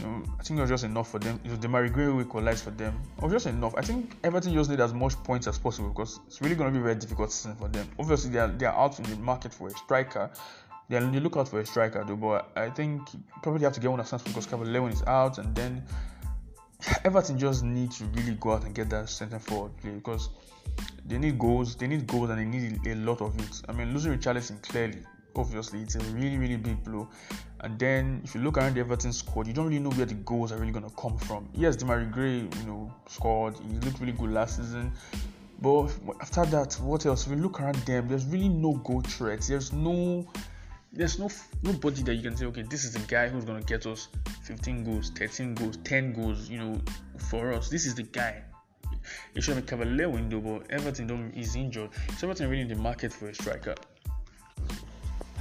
You 0.00 0.06
know, 0.06 0.22
I 0.38 0.42
think 0.42 0.58
it 0.58 0.60
was 0.62 0.70
just 0.70 0.84
enough 0.84 1.10
for 1.10 1.18
them. 1.18 1.40
It 1.44 1.50
was 1.50 1.90
Gray 1.90 2.04
who 2.04 2.20
equalized 2.20 2.64
for 2.64 2.70
them. 2.70 3.00
It 3.18 3.22
was 3.22 3.32
just 3.32 3.46
enough. 3.46 3.74
I 3.76 3.82
think 3.82 4.16
Everton 4.24 4.52
just 4.54 4.70
need 4.70 4.80
as 4.80 4.94
much 4.94 5.14
points 5.24 5.46
as 5.46 5.58
possible 5.58 5.90
because 5.90 6.20
it's 6.26 6.40
really 6.40 6.54
going 6.54 6.72
to 6.72 6.72
be 6.72 6.80
a 6.80 6.82
very 6.82 6.94
difficult 6.94 7.32
season 7.32 7.56
for 7.56 7.68
them. 7.68 7.88
Obviously, 7.98 8.30
they 8.30 8.38
are 8.38 8.48
they 8.48 8.66
are 8.66 8.76
out 8.76 8.98
in 8.98 9.04
the 9.04 9.16
market 9.16 9.52
for 9.52 9.68
a 9.68 9.70
striker. 9.72 10.30
They 10.88 10.96
are 10.96 11.00
look 11.00 11.36
out 11.36 11.48
for 11.48 11.60
a 11.60 11.66
striker 11.66 12.04
though, 12.06 12.16
but 12.16 12.50
I 12.56 12.70
think 12.70 13.02
probably 13.42 13.64
have 13.64 13.72
to 13.74 13.80
get 13.80 13.90
one 13.90 14.00
of 14.00 14.06
sense 14.06 14.22
because 14.22 14.46
Calvert 14.46 14.68
Lewin 14.68 14.92
is 14.92 15.02
out, 15.04 15.38
and 15.38 15.54
then 15.54 15.84
Everton 17.04 17.38
just 17.38 17.62
need 17.62 17.92
to 17.92 18.04
really 18.06 18.34
go 18.34 18.52
out 18.52 18.64
and 18.64 18.74
get 18.74 18.90
that 18.90 19.08
centre 19.08 19.38
forward 19.38 19.76
play 19.78 19.90
because 19.90 20.28
they 21.06 21.18
need 21.18 21.38
goals, 21.38 21.76
they 21.76 21.86
need 21.86 22.06
goals, 22.06 22.30
and 22.30 22.38
they 22.38 22.44
need 22.44 22.86
a 22.86 22.94
lot 22.96 23.20
of 23.20 23.38
it. 23.38 23.62
I 23.68 23.72
mean, 23.72 23.92
losing 23.92 24.16
Richarlison 24.16 24.62
clearly, 24.62 25.02
obviously, 25.36 25.82
it's 25.82 25.94
a 25.94 26.00
really, 26.00 26.38
really 26.38 26.56
big 26.56 26.82
blow. 26.84 27.08
And 27.60 27.78
then 27.78 28.20
if 28.24 28.34
you 28.34 28.40
look 28.40 28.58
around 28.58 28.74
the 28.74 28.80
Everton 28.80 29.12
squad, 29.12 29.46
you 29.46 29.52
don't 29.52 29.66
really 29.66 29.78
know 29.78 29.90
where 29.90 30.06
the 30.06 30.14
goals 30.14 30.52
are 30.52 30.58
really 30.58 30.72
going 30.72 30.88
to 30.88 30.94
come 30.96 31.16
from. 31.18 31.48
Yes, 31.54 31.76
Demarai 31.76 32.10
Gray, 32.10 32.38
you 32.38 32.66
know, 32.66 32.92
scored. 33.08 33.56
He 33.58 33.78
looked 33.78 34.00
really 34.00 34.12
good 34.12 34.30
last 34.30 34.56
season. 34.56 34.92
But 35.60 35.92
after 36.20 36.44
that, 36.46 36.74
what 36.80 37.06
else? 37.06 37.26
If 37.26 37.32
you 37.32 37.38
look 37.38 37.60
around 37.60 37.76
them, 37.76 38.08
there's 38.08 38.26
really 38.26 38.48
no 38.48 38.74
goal 38.74 39.00
threat. 39.00 39.44
There's 39.48 39.72
no 39.72 40.26
there's 40.92 41.18
no 41.18 41.30
nobody 41.62 42.02
that 42.02 42.14
you 42.14 42.22
can 42.22 42.36
say, 42.36 42.44
okay, 42.46 42.62
this 42.62 42.84
is 42.84 42.92
the 42.92 42.98
guy 43.00 43.28
who's 43.28 43.44
gonna 43.44 43.62
get 43.62 43.86
us 43.86 44.08
15 44.42 44.84
goals, 44.84 45.10
13 45.10 45.54
goals, 45.54 45.78
10 45.84 46.12
goals, 46.12 46.50
you 46.50 46.58
know, 46.58 46.80
for 47.16 47.52
us. 47.52 47.68
This 47.68 47.86
is 47.86 47.94
the 47.94 48.02
guy. 48.02 48.42
It 49.34 49.42
should 49.42 49.56
a 49.56 49.62
Cavalier 49.62 50.08
window, 50.08 50.40
but 50.40 50.70
Everton 50.70 51.06
don't 51.06 51.32
is 51.32 51.56
injured. 51.56 51.90
So 52.18 52.26
Everton 52.28 52.50
really 52.50 52.62
in 52.62 52.68
the 52.68 52.76
market 52.76 53.12
for 53.12 53.28
a 53.28 53.34
striker. 53.34 53.74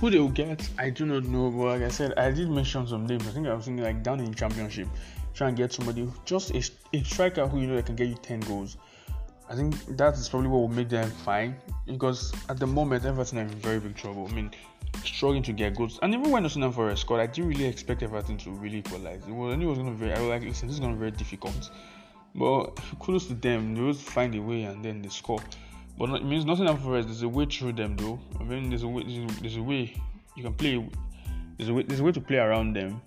Who 0.02 0.10
they 0.10 0.18
will 0.18 0.30
get, 0.30 0.68
I 0.80 0.90
do 0.90 1.06
not 1.06 1.26
know. 1.26 1.52
But 1.52 1.66
like 1.66 1.84
I 1.84 1.90
said, 1.90 2.16
I 2.18 2.32
did 2.32 2.50
mention 2.50 2.88
some 2.88 3.06
names. 3.06 3.28
I 3.28 3.30
think 3.30 3.46
I 3.46 3.54
was 3.54 3.66
thinking 3.66 3.86
like 3.86 4.02
down 4.02 4.20
in 4.20 4.34
championship, 4.34 4.88
try 5.36 5.48
and 5.48 5.56
get 5.56 5.72
somebody 5.72 6.10
just 6.26 6.50
a, 6.56 6.98
a 6.98 7.04
striker 7.04 7.48
who 7.48 7.62
you 7.62 7.68
know 7.68 7.76
that 7.76 7.86
can 7.86 7.96
get 7.96 8.08
you 8.08 8.16
10 8.16 8.40
goals. 8.40 8.78
I 9.48 9.54
think 9.54 9.76
that 9.98 10.16
is 10.16 10.28
probably 10.28 10.48
what 10.48 10.58
will 10.58 10.70
make 10.70 10.90
them 10.90 11.08
fine 11.24 11.56
because 11.86 12.34
at 12.50 12.58
the 12.58 12.66
moment 12.66 13.06
Everton 13.06 13.38
are 13.38 13.42
in 13.42 13.50
very 13.50 13.80
big 13.80 13.96
trouble. 13.96 14.28
I 14.28 14.34
mean, 14.34 14.50
struggling 15.06 15.44
to 15.44 15.54
get 15.54 15.76
goals. 15.76 16.00
And 16.02 16.16
even 16.16 16.32
when 16.32 16.42
Nottingham 16.42 16.72
Forest 16.72 17.02
scored, 17.02 17.22
I 17.22 17.28
didn't 17.28 17.52
really 17.52 17.66
expect 17.66 18.02
Everton 18.02 18.38
to 18.40 18.50
really 18.50 18.80
equalize. 18.80 19.22
It 19.28 19.32
was, 19.32 19.54
I 19.54 19.56
knew 19.58 19.68
it 19.68 19.70
was 19.70 19.78
going 19.78 19.92
to 19.92 20.00
be 20.00 20.08
very. 20.08 20.18
I 20.18 20.20
was 20.20 20.30
like, 20.30 20.42
listen, 20.42 20.68
this 20.68 20.74
is 20.74 20.80
going 20.80 20.94
to 20.94 20.96
be 20.96 21.02
very 21.02 21.12
difficult. 21.12 21.70
But 22.34 22.72
kudos 23.00 23.28
to 23.28 23.36
them, 23.36 23.76
they 23.76 23.82
always 23.82 24.02
find 24.02 24.34
a 24.34 24.42
way 24.42 24.64
and 24.64 24.84
then 24.84 25.04
they 25.04 25.10
score. 25.10 25.44
But 26.02 26.16
it 26.16 26.26
means 26.26 26.46
nothing 26.46 26.66
for 26.78 26.98
us. 26.98 27.06
There's 27.06 27.22
a 27.22 27.30
way 27.30 27.46
through 27.46 27.74
them, 27.74 27.96
though. 27.96 28.20
I 28.40 28.44
mean, 28.44 28.70
there's 28.70 28.82
a 28.82 28.88
way. 28.88 29.04
There's 29.40 29.58
a 29.58 29.62
way 29.62 29.94
you 30.36 30.42
can 30.42 30.56
play. 30.56 30.84
There's 31.58 31.70
a 31.70 31.76
way. 31.76 31.84
There's 31.84 32.00
a 32.00 32.04
way 32.04 32.12
to 32.12 32.20
play 32.20 32.38
around 32.38 32.74
them, 32.74 33.00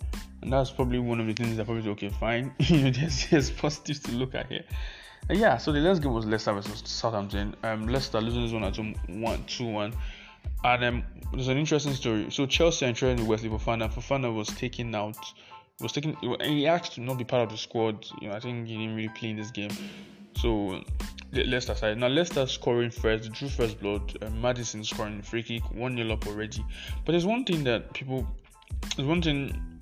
and 0.43 0.53
that's 0.53 0.71
probably 0.71 1.01
one 1.01 1.19
of 1.19 1.27
the 1.27 1.33
things 1.33 1.57
that 1.57 1.67
probably 1.67 1.91
okay, 1.91 2.09
fine. 2.09 2.55
you 2.61 2.83
know, 2.83 2.91
there's, 2.91 3.29
there's 3.31 3.51
positives 3.51 3.99
to 3.99 4.13
look 4.13 4.37
at 4.37 4.47
here. 4.47 4.63
And 5.29 5.41
yeah, 5.41 5.57
so 5.57 5.73
the 5.73 5.81
last 5.81 6.03
game 6.03 6.13
was 6.13 6.25
Leicester 6.25 6.53
versus 6.53 6.83
Southampton. 6.85 7.57
Um, 7.65 7.89
Leicester 7.89 8.21
losing 8.21 8.45
this 8.45 8.53
one 8.53 8.63
at 8.63 8.77
home, 8.77 8.95
one, 9.09 9.43
two, 9.47 9.67
one. 9.67 9.93
And 10.63 10.85
um, 10.85 11.05
there's 11.33 11.49
an 11.49 11.59
interesting 11.59 11.95
story. 11.95 12.29
So 12.31 12.47
Chelsea 12.47 12.87
and 12.87 12.95
Trent 12.95 13.19
Wesley 13.23 13.49
Fofana. 13.49 13.93
Fofana 13.93 14.33
was 14.33 14.47
taken 14.47 14.95
out. 14.95 15.19
Was 15.81 15.91
taken. 15.91 16.17
He 16.45 16.69
asked 16.69 16.93
to 16.93 17.01
not 17.01 17.19
be 17.19 17.25
part 17.25 17.43
of 17.43 17.49
the 17.49 17.57
squad. 17.57 18.07
You 18.21 18.29
know, 18.29 18.37
I 18.37 18.39
think 18.39 18.69
he 18.69 18.77
didn't 18.77 18.95
really 18.95 19.09
play 19.09 19.31
in 19.31 19.37
this 19.37 19.51
game. 19.51 19.73
So 20.37 20.81
Leicester 21.35 21.75
side. 21.75 21.99
Now 21.99 22.09
Leicester 22.09 22.47
scoring 22.47 22.91
first, 22.91 23.33
drew 23.33 23.49
first 23.49 23.81
blood. 23.81 24.17
Uh, 24.23 24.31
Maddison 24.31 24.85
scoring 24.85 25.23
free 25.23 25.43
kick, 25.43 25.63
one 25.73 25.97
0 25.97 26.13
up 26.13 26.27
already. 26.27 26.65
But 27.05 27.13
there's 27.13 27.27
one 27.27 27.45
thing 27.45 27.65
that 27.65 27.93
people. 27.93 28.27
There's 28.97 29.09
one 29.09 29.23
thing. 29.23 29.81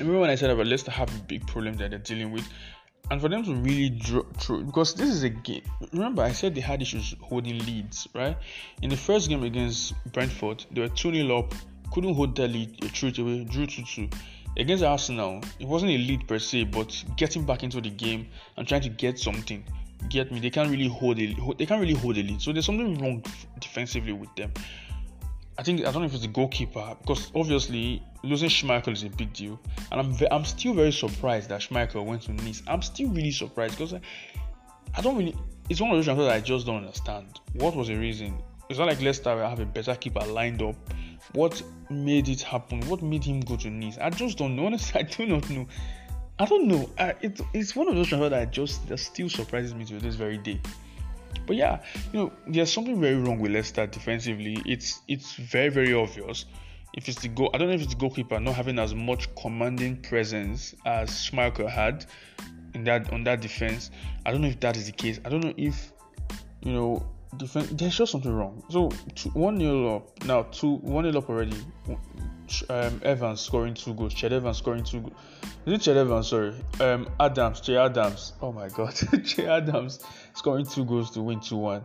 Remember 0.00 0.20
when 0.20 0.30
I 0.30 0.34
said 0.34 0.50
about 0.50 0.66
Leicester 0.66 0.90
have 0.90 1.14
a 1.14 1.22
big 1.24 1.46
problem 1.46 1.74
that 1.74 1.90
they're 1.90 1.98
dealing 1.98 2.32
with 2.32 2.48
and 3.10 3.20
for 3.20 3.28
them 3.28 3.42
to 3.44 3.54
really 3.54 3.90
draw 3.90 4.22
through 4.38 4.64
because 4.64 4.94
this 4.94 5.08
is 5.08 5.22
a 5.22 5.28
game 5.28 5.62
remember 5.92 6.22
i 6.22 6.32
said 6.32 6.54
they 6.54 6.60
had 6.60 6.82
issues 6.82 7.14
holding 7.22 7.58
leads 7.60 8.06
right 8.14 8.36
in 8.82 8.90
the 8.90 8.96
first 8.96 9.28
game 9.28 9.42
against 9.44 9.94
brentford 10.12 10.64
they 10.72 10.80
were 10.80 10.88
2-0 10.88 11.38
up 11.38 11.54
couldn't 11.92 12.14
hold 12.14 12.36
that 12.36 12.48
lead 12.48 12.78
they 12.80 12.88
threw 12.88 13.08
it 13.08 13.18
away 13.18 13.44
drew 13.44 13.66
2-2 13.66 14.12
against 14.58 14.84
arsenal 14.84 15.40
it 15.58 15.66
wasn't 15.66 15.90
a 15.90 15.96
lead 15.96 16.26
per 16.28 16.38
se 16.38 16.64
but 16.64 17.04
getting 17.16 17.44
back 17.44 17.62
into 17.62 17.80
the 17.80 17.90
game 17.90 18.26
and 18.56 18.68
trying 18.68 18.82
to 18.82 18.90
get 18.90 19.18
something 19.18 19.64
get 20.08 20.30
me 20.32 20.40
they 20.40 20.50
can't 20.50 20.70
really 20.70 20.88
hold 20.88 21.18
a 21.18 21.34
they 21.58 21.66
can't 21.66 21.80
really 21.80 21.94
hold 21.94 22.16
a 22.16 22.22
lead 22.22 22.40
so 22.40 22.52
there's 22.52 22.66
something 22.66 22.98
wrong 22.98 23.22
defensively 23.60 24.12
with 24.12 24.34
them 24.36 24.52
I 25.58 25.64
think 25.64 25.80
I 25.80 25.90
don't 25.90 26.02
know 26.02 26.04
if 26.04 26.14
it's 26.14 26.22
the 26.22 26.28
goalkeeper 26.28 26.96
because 27.00 27.32
obviously 27.34 28.00
losing 28.22 28.48
Schmeichel 28.48 28.92
is 28.92 29.02
a 29.02 29.10
big 29.10 29.32
deal, 29.32 29.60
and 29.90 30.00
I'm 30.00 30.12
ve- 30.12 30.28
I'm 30.30 30.44
still 30.44 30.72
very 30.72 30.92
surprised 30.92 31.48
that 31.48 31.60
Schmeichel 31.60 32.06
went 32.06 32.22
to 32.22 32.32
Nice. 32.32 32.62
I'm 32.68 32.80
still 32.80 33.08
really 33.08 33.32
surprised 33.32 33.76
because 33.76 33.92
I, 33.92 34.00
I, 34.96 35.00
don't 35.00 35.16
really. 35.16 35.34
It's 35.68 35.80
one 35.80 35.90
of 35.90 35.96
those 35.96 36.04
transfers 36.04 36.28
I 36.28 36.40
just 36.40 36.64
don't 36.64 36.76
understand. 36.76 37.40
What 37.54 37.74
was 37.74 37.88
the 37.88 37.96
reason? 37.96 38.38
It's 38.70 38.78
not 38.78 38.86
like 38.86 39.00
Leicester 39.02 39.30
have 39.30 39.58
a 39.58 39.66
better 39.66 39.96
keeper 39.96 40.20
lined 40.20 40.62
up. 40.62 40.76
What 41.32 41.60
made 41.90 42.28
it 42.28 42.40
happen? 42.40 42.80
What 42.82 43.02
made 43.02 43.24
him 43.24 43.40
go 43.40 43.56
to 43.56 43.68
Nice? 43.68 43.98
I 43.98 44.10
just 44.10 44.38
don't 44.38 44.54
know. 44.54 44.66
Honestly, 44.66 45.00
I 45.00 45.02
do 45.02 45.26
not 45.26 45.50
know. 45.50 45.66
I 46.40 46.44
don't 46.44 46.68
know. 46.68 46.88
I, 46.98 47.14
it, 47.20 47.40
it's 47.52 47.74
one 47.74 47.88
of 47.88 47.96
those 47.96 48.08
transfers 48.08 48.30
that 48.30 48.52
just 48.52 48.88
that 48.88 48.98
still 48.98 49.28
surprises 49.28 49.74
me 49.74 49.84
to 49.86 49.98
this 49.98 50.14
very 50.14 50.38
day. 50.38 50.60
But 51.46 51.56
yeah, 51.56 51.80
you 52.12 52.20
know, 52.20 52.32
there's 52.46 52.72
something 52.72 53.00
very 53.00 53.16
wrong 53.16 53.38
with 53.38 53.52
Leicester 53.52 53.86
defensively. 53.86 54.62
It's 54.64 55.00
it's 55.08 55.34
very 55.34 55.68
very 55.68 55.94
obvious. 55.94 56.44
If 56.94 57.08
it's 57.08 57.20
the 57.20 57.28
goal, 57.28 57.50
I 57.52 57.58
don't 57.58 57.68
know 57.68 57.74
if 57.74 57.82
it's 57.82 57.92
the 57.94 57.98
goalkeeper 57.98 58.38
not 58.40 58.54
having 58.54 58.78
as 58.78 58.94
much 58.94 59.34
commanding 59.34 59.96
presence 59.96 60.74
as 60.86 61.10
Schmeichel 61.10 61.68
had 61.68 62.06
in 62.74 62.84
that 62.84 63.12
on 63.12 63.24
that 63.24 63.40
defense. 63.40 63.90
I 64.24 64.30
don't 64.30 64.42
know 64.42 64.48
if 64.48 64.60
that 64.60 64.76
is 64.76 64.86
the 64.86 64.92
case. 64.92 65.20
I 65.24 65.28
don't 65.28 65.44
know 65.44 65.54
if 65.56 65.92
you 66.62 66.72
know 66.72 67.06
defense. 67.36 67.68
There's 67.72 67.96
just 67.96 68.12
something 68.12 68.32
wrong. 68.32 68.62
So 68.70 68.90
two, 69.14 69.30
one 69.30 69.58
nil 69.58 69.96
up 69.96 70.24
now. 70.24 70.42
Two 70.42 70.76
one 70.76 71.04
nil 71.04 71.18
up 71.18 71.28
already. 71.28 71.56
Um, 72.70 73.00
Evans 73.04 73.40
scoring 73.40 73.74
two 73.74 73.94
goals. 73.94 74.14
Ched 74.14 74.32
Evans 74.32 74.58
scoring 74.58 74.82
two 74.82 75.00
goals. 75.00 75.14
Is 75.66 75.74
it 75.74 75.80
Ched 75.90 75.96
Evans? 75.96 76.28
Sorry. 76.28 76.54
Um, 76.80 77.08
Adams. 77.20 77.60
Che 77.60 77.76
Adams. 77.76 78.32
Oh 78.40 78.52
my 78.52 78.68
God. 78.68 78.94
Che 79.24 79.46
Adams 79.46 80.00
scoring 80.34 80.64
two 80.64 80.84
goals 80.84 81.10
to 81.10 81.20
win 81.20 81.40
2 81.40 81.56
1 81.56 81.84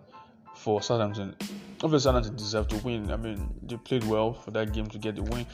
for 0.56 0.82
Southampton. 0.82 1.36
Obviously, 1.84 2.00
Southampton 2.00 2.36
deserve 2.36 2.68
to 2.70 2.78
win. 2.78 3.12
I 3.12 3.18
mean, 3.18 3.54
they 3.64 3.76
played 3.76 4.06
well 4.06 4.34
for 4.34 4.52
that 4.52 4.72
game 4.72 4.88
to 4.88 4.98
get 4.98 5.16
the 5.16 5.24
win. 5.24 5.46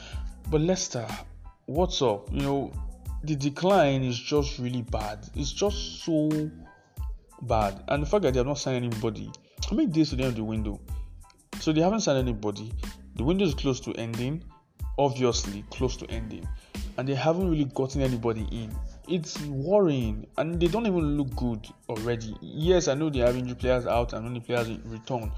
But 0.48 0.60
Leicester, 0.60 1.06
what's 1.66 2.00
up? 2.02 2.32
You 2.32 2.42
know, 2.42 2.72
the 3.24 3.34
decline 3.34 4.04
is 4.04 4.18
just 4.18 4.58
really 4.58 4.82
bad. 4.82 5.28
It's 5.34 5.52
just 5.52 6.04
so 6.04 6.30
bad. 7.42 7.82
And 7.88 8.02
the 8.02 8.06
fact 8.06 8.22
that 8.22 8.34
they 8.34 8.38
have 8.38 8.46
not 8.46 8.58
signed 8.58 8.84
anybody, 8.84 9.30
how 9.68 9.76
many 9.76 9.88
days 9.88 10.10
to 10.10 10.16
the 10.16 10.24
end 10.24 10.36
the 10.36 10.44
window? 10.44 10.80
So 11.60 11.72
they 11.72 11.80
haven't 11.80 12.00
signed 12.00 12.18
anybody. 12.18 12.72
The 13.16 13.24
window 13.24 13.44
is 13.44 13.54
close 13.54 13.80
to 13.80 13.92
ending, 13.94 14.42
obviously 14.98 15.64
close 15.70 15.96
to 15.98 16.06
ending, 16.10 16.48
and 16.96 17.08
they 17.08 17.14
haven't 17.14 17.50
really 17.50 17.66
gotten 17.66 18.00
anybody 18.00 18.46
in 18.50 18.74
it's 19.10 19.40
worrying 19.42 20.26
and 20.38 20.60
they 20.60 20.68
don't 20.68 20.86
even 20.86 21.16
look 21.16 21.34
good 21.34 21.66
already. 21.88 22.36
Yes, 22.40 22.88
I 22.88 22.94
know 22.94 23.10
they 23.10 23.18
have 23.18 23.36
injured 23.36 23.58
players 23.58 23.86
out 23.86 24.12
and 24.12 24.24
only 24.24 24.40
players 24.40 24.70
return. 24.84 25.32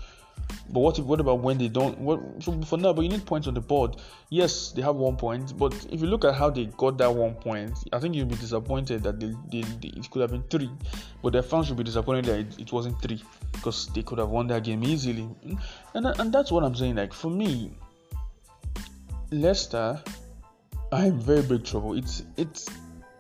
But 0.71 0.81
what 0.81 0.99
if, 0.99 1.05
what 1.05 1.21
about 1.21 1.41
when 1.41 1.59
they 1.59 1.69
don't? 1.69 1.99
What 1.99 2.21
so 2.43 2.61
for 2.63 2.79
now? 2.79 2.93
But 2.93 3.03
you 3.03 3.11
need 3.11 3.27
points 3.27 3.47
on 3.47 3.55
the 3.55 3.61
board. 3.61 3.97
Yes, 4.31 4.73
they 4.73 4.81
have 4.81 4.97
one 4.97 5.17
point, 5.17 5.57
but 5.59 5.75
if 5.91 6.01
you 6.01 6.07
look 6.07 6.25
at 6.25 6.35
how 6.35 6.49
they 6.49 6.67
got 6.67 6.97
that 6.99 7.15
one 7.15 7.35
point, 7.35 7.77
I 7.93 7.99
think 7.99 8.15
you'll 8.15 8.27
be 8.27 8.37
disappointed 8.37 9.03
that 9.03 9.21
they, 9.21 9.35
they, 9.51 9.61
they 9.61 9.89
it 9.89 10.11
could 10.11 10.23
have 10.23 10.31
been 10.31 10.45
three. 10.45 10.71
But 11.23 11.35
their 11.35 11.43
fans 11.43 11.67
should 11.67 11.77
be 11.77 11.85
disappointed 11.85 12.25
that 12.25 12.39
it, 12.39 12.59
it 12.59 12.73
wasn't 12.73 13.01
three 13.03 13.23
because 13.53 13.89
they 13.89 14.03
could 14.03 14.19
have 14.19 14.31
won 14.31 14.47
that 14.47 14.65
game 14.65 14.83
easily. 14.83 15.29
And 15.95 16.07
and 16.07 16.33
that's 16.33 16.51
what 16.51 16.65
I'm 16.65 16.75
saying. 16.75 16.95
Like 16.95 17.13
for 17.13 17.31
me, 17.31 17.73
Leicester, 19.31 20.03
I'm 20.91 21.19
very 21.21 21.43
big 21.43 21.65
trouble. 21.65 21.95
It's 21.99 22.23
it's 22.37 22.69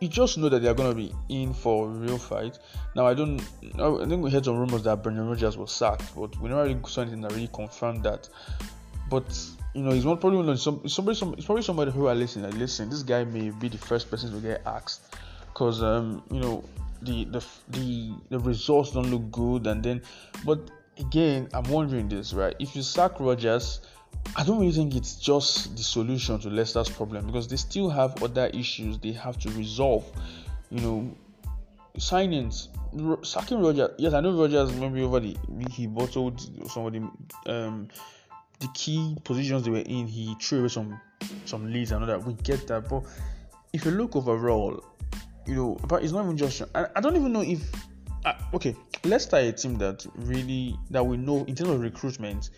you 0.02 0.08
just 0.08 0.36
know 0.36 0.48
that 0.48 0.62
they're 0.62 0.74
going 0.74 0.90
to 0.90 0.96
be 0.96 1.14
in 1.28 1.54
for 1.54 1.86
a 1.86 1.88
real 1.88 2.18
fight. 2.18 2.58
Now, 2.96 3.06
I 3.06 3.14
don't, 3.14 3.40
I 3.78 4.04
think 4.04 4.20
we 4.20 4.32
heard 4.32 4.44
some 4.44 4.58
rumors 4.58 4.82
that 4.82 5.00
Brendan 5.00 5.28
Rodgers 5.28 5.56
was 5.56 5.70
sacked, 5.70 6.16
but 6.16 6.36
we 6.40 6.48
never 6.48 6.64
really 6.64 6.80
saw 6.88 7.02
anything 7.02 7.20
that 7.20 7.30
really 7.30 7.48
confirmed 7.52 8.02
that. 8.02 8.28
But 9.08 9.24
you 9.74 9.82
know, 9.82 9.92
he's 9.92 10.04
not 10.04 10.20
probably 10.20 10.42
one 10.42 10.56
some 10.56 10.88
somebody 10.88 11.16
some 11.16 11.34
it's 11.34 11.46
probably 11.46 11.62
somebody 11.62 11.92
who 11.92 12.06
are 12.08 12.14
listening. 12.16 12.46
Like, 12.46 12.58
listen, 12.58 12.90
this 12.90 13.04
guy 13.04 13.22
may 13.24 13.50
be 13.50 13.68
the 13.68 13.78
first 13.78 14.10
person 14.10 14.32
to 14.32 14.40
get 14.40 14.62
asked, 14.66 15.14
because 15.52 15.82
um, 15.82 16.22
you 16.32 16.40
know, 16.40 16.64
the 17.02 17.24
the 17.26 17.44
the 17.68 18.14
the 18.30 18.38
results 18.40 18.90
don't 18.90 19.10
look 19.10 19.30
good, 19.30 19.66
and 19.68 19.84
then, 19.84 20.02
but 20.44 20.68
again, 20.98 21.48
I'm 21.54 21.64
wondering 21.70 22.08
this, 22.08 22.32
right? 22.32 22.56
If 22.58 22.74
you 22.74 22.82
sack 22.82 23.20
Rodgers, 23.20 23.80
I 24.34 24.44
don't 24.44 24.58
really 24.58 24.72
think 24.72 24.94
it's 24.94 25.16
just 25.16 25.76
the 25.76 25.82
solution 25.82 26.38
to 26.40 26.48
Leicester's 26.48 26.88
problem 26.88 27.26
because 27.26 27.48
they 27.48 27.56
still 27.56 27.90
have 27.90 28.22
other 28.22 28.46
issues 28.46 28.98
they 28.98 29.12
have 29.12 29.38
to 29.40 29.50
resolve. 29.50 30.04
You 30.70 30.80
know, 30.80 31.16
signings, 31.98 32.68
sacking 33.26 33.60
Rodgers. 33.60 33.90
Yes, 33.98 34.14
I 34.14 34.20
know 34.20 34.32
Rodgers 34.32 34.72
maybe 34.74 35.02
over 35.02 35.20
the 35.20 35.36
he 35.70 35.86
bottled 35.86 36.40
some 36.70 36.86
of 36.86 36.92
the 36.92 37.52
um 37.52 37.88
the 38.60 38.68
key 38.74 39.16
positions 39.24 39.64
they 39.64 39.70
were 39.70 39.78
in. 39.78 40.06
He 40.06 40.34
threw 40.40 40.60
away 40.60 40.68
some 40.68 40.98
some 41.44 41.70
leads 41.70 41.92
and 41.92 42.02
all 42.02 42.06
that. 42.06 42.24
We 42.24 42.32
get 42.34 42.66
that, 42.68 42.88
but 42.88 43.04
if 43.72 43.84
you 43.84 43.90
look 43.90 44.16
overall, 44.16 44.82
you 45.46 45.54
know, 45.54 45.78
but 45.88 46.02
it's 46.02 46.12
not 46.12 46.24
even 46.24 46.36
just. 46.36 46.62
I, 46.74 46.86
I 46.96 47.00
don't 47.00 47.16
even 47.16 47.32
know 47.32 47.42
if. 47.42 47.60
Uh, 48.24 48.34
okay, 48.54 48.74
start 49.18 49.42
a 49.42 49.52
team 49.52 49.76
that 49.78 50.06
really 50.14 50.76
that 50.90 51.04
we 51.04 51.16
know 51.16 51.44
in 51.44 51.54
terms 51.54 51.70
of 51.70 51.80
recruitment 51.80 52.50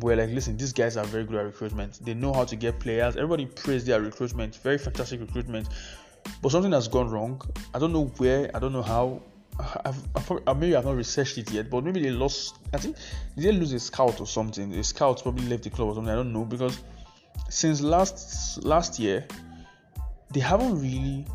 we're 0.00 0.16
like, 0.16 0.30
listen, 0.30 0.56
these 0.56 0.72
guys 0.72 0.96
are 0.96 1.04
very 1.04 1.24
good 1.24 1.36
at 1.36 1.44
recruitment. 1.44 2.04
They 2.04 2.14
know 2.14 2.32
how 2.32 2.44
to 2.44 2.56
get 2.56 2.78
players. 2.78 3.16
Everybody 3.16 3.46
praised 3.46 3.86
their 3.86 4.00
recruitment, 4.00 4.56
very 4.56 4.78
fantastic 4.78 5.20
recruitment. 5.20 5.68
But 6.42 6.52
something 6.52 6.72
has 6.72 6.88
gone 6.88 7.10
wrong. 7.10 7.40
I 7.74 7.78
don't 7.78 7.92
know 7.92 8.06
where. 8.16 8.50
I 8.54 8.58
don't 8.58 8.72
know 8.72 8.82
how. 8.82 9.22
I've, 9.84 9.98
I've, 10.14 10.56
maybe 10.56 10.74
I've 10.74 10.84
not 10.84 10.96
researched 10.96 11.36
it 11.36 11.50
yet, 11.50 11.68
but 11.68 11.84
maybe 11.84 12.00
they 12.00 12.10
lost. 12.10 12.56
I 12.72 12.78
think 12.78 12.96
they 13.36 13.52
lose 13.52 13.72
a 13.72 13.80
scout 13.80 14.20
or 14.20 14.26
something. 14.26 14.72
A 14.74 14.84
scout 14.84 15.22
probably 15.22 15.46
left 15.46 15.64
the 15.64 15.70
club 15.70 15.88
or 15.88 15.94
something. 15.94 16.12
I 16.12 16.16
don't 16.16 16.32
know 16.32 16.44
because 16.44 16.78
since 17.48 17.80
last 17.80 18.64
last 18.64 18.98
year, 18.98 19.26
they 20.32 20.40
haven't 20.40 20.80
really 20.80 21.26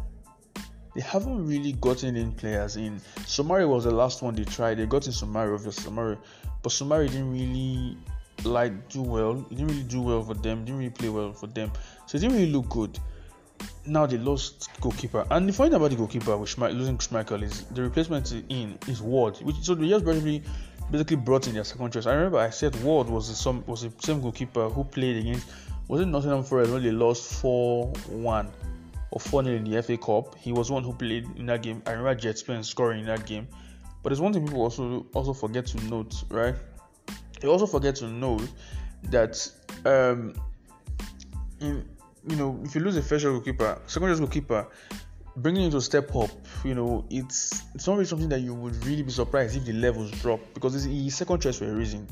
they 0.95 1.01
haven't 1.01 1.45
really 1.45 1.73
gotten 1.73 2.15
in 2.15 2.31
players 2.31 2.77
in. 2.77 2.99
Soumare 3.25 3.67
was 3.67 3.83
the 3.83 3.91
last 3.91 4.21
one 4.21 4.33
they 4.33 4.45
tried. 4.45 4.77
They 4.77 4.85
got 4.85 5.05
in 5.05 5.13
Soumare, 5.13 5.53
obviously 5.53 5.91
Soumare, 5.91 6.17
but 6.63 6.71
Soumare 6.71 7.07
didn't 7.07 7.31
really 7.31 7.97
like 8.43 8.89
do 8.89 9.01
well. 9.01 9.45
He 9.49 9.55
didn't 9.55 9.69
really 9.69 9.83
do 9.83 10.01
well 10.01 10.23
for 10.23 10.33
them. 10.33 10.65
Didn't 10.65 10.79
really 10.79 10.89
play 10.89 11.09
well 11.09 11.33
for 11.33 11.47
them. 11.47 11.71
So 12.05 12.17
it 12.17 12.21
didn't 12.21 12.35
really 12.35 12.51
look 12.51 12.69
good. 12.69 12.99
Now 13.85 14.05
they 14.05 14.17
lost 14.17 14.69
goalkeeper, 14.81 15.25
and 15.31 15.47
the 15.47 15.53
funny 15.53 15.69
thing 15.69 15.77
about 15.77 15.91
the 15.91 15.95
goalkeeper 15.95 16.35
with 16.35 16.53
Schmeichel, 16.53 16.77
losing 16.77 16.97
Schmeichel 16.97 17.41
is 17.43 17.63
the 17.65 17.83
replacement 17.83 18.31
in 18.49 18.77
is 18.87 19.01
Ward, 19.01 19.37
which 19.37 19.55
so 19.61 19.75
they 19.75 19.87
just 19.87 20.03
basically 20.03 20.43
basically 20.91 21.17
brought 21.17 21.47
in 21.47 21.53
their 21.53 21.63
second 21.63 21.93
choice. 21.93 22.05
I 22.05 22.13
remember 22.13 22.39
I 22.39 22.49
said 22.49 22.75
Ward 22.83 23.07
was 23.09 23.29
the 23.29 23.35
some 23.35 23.63
was 23.65 23.83
the 23.83 23.91
same 23.99 24.21
goalkeeper 24.21 24.69
who 24.69 24.83
played 24.83 25.17
against 25.17 25.47
was 25.87 26.01
it 26.01 26.07
Nottingham 26.07 26.43
Forest 26.43 26.71
when 26.71 26.83
they 26.83 26.91
lost 26.91 27.31
four 27.31 27.87
one 28.09 28.51
or 29.11 29.19
four 29.19 29.43
0 29.43 29.55
in 29.55 29.63
the 29.63 29.81
FA 29.81 29.97
Cup. 29.97 30.35
He 30.35 30.51
was 30.51 30.69
one 30.69 30.83
who 30.83 30.93
played 30.93 31.27
in 31.37 31.45
that 31.45 31.61
game. 31.61 31.81
I 31.85 31.91
remember 31.91 32.19
Djed 32.19 32.37
Spence 32.37 32.67
scoring 32.67 33.01
in 33.01 33.05
that 33.05 33.25
game. 33.25 33.47
But 34.03 34.09
there's 34.09 34.21
one 34.21 34.33
thing 34.33 34.45
people 34.45 34.61
also 34.61 35.05
also 35.13 35.33
forget 35.33 35.65
to 35.67 35.83
note, 35.85 36.23
right? 36.29 36.55
You 37.41 37.49
also 37.51 37.67
forget 37.67 37.95
to 37.97 38.07
note 38.07 38.47
that 39.09 39.51
um, 39.85 40.33
in 41.59 41.87
you 42.27 42.35
know 42.35 42.59
if 42.63 42.75
you 42.75 42.81
lose 42.81 42.97
a 42.97 43.01
first 43.01 43.25
goalkeeper, 43.25 43.79
second 43.87 44.09
choice 44.09 44.19
goalkeeper, 44.19 44.67
bringing 45.37 45.65
him 45.65 45.71
to 45.71 45.81
step 45.81 46.15
up, 46.15 46.31
you 46.63 46.75
know 46.75 47.05
it's 47.09 47.63
it's 47.73 47.87
not 47.87 47.93
really 47.93 48.05
something 48.05 48.29
that 48.29 48.39
you 48.39 48.53
would 48.53 48.75
really 48.85 49.03
be 49.03 49.11
surprised 49.11 49.55
if 49.55 49.65
the 49.65 49.73
levels 49.73 50.11
drop 50.21 50.39
because 50.53 50.75
it's 50.75 50.85
he's 50.85 51.15
second 51.15 51.41
choice 51.41 51.57
for 51.57 51.65
a 51.65 51.73
reason. 51.73 52.07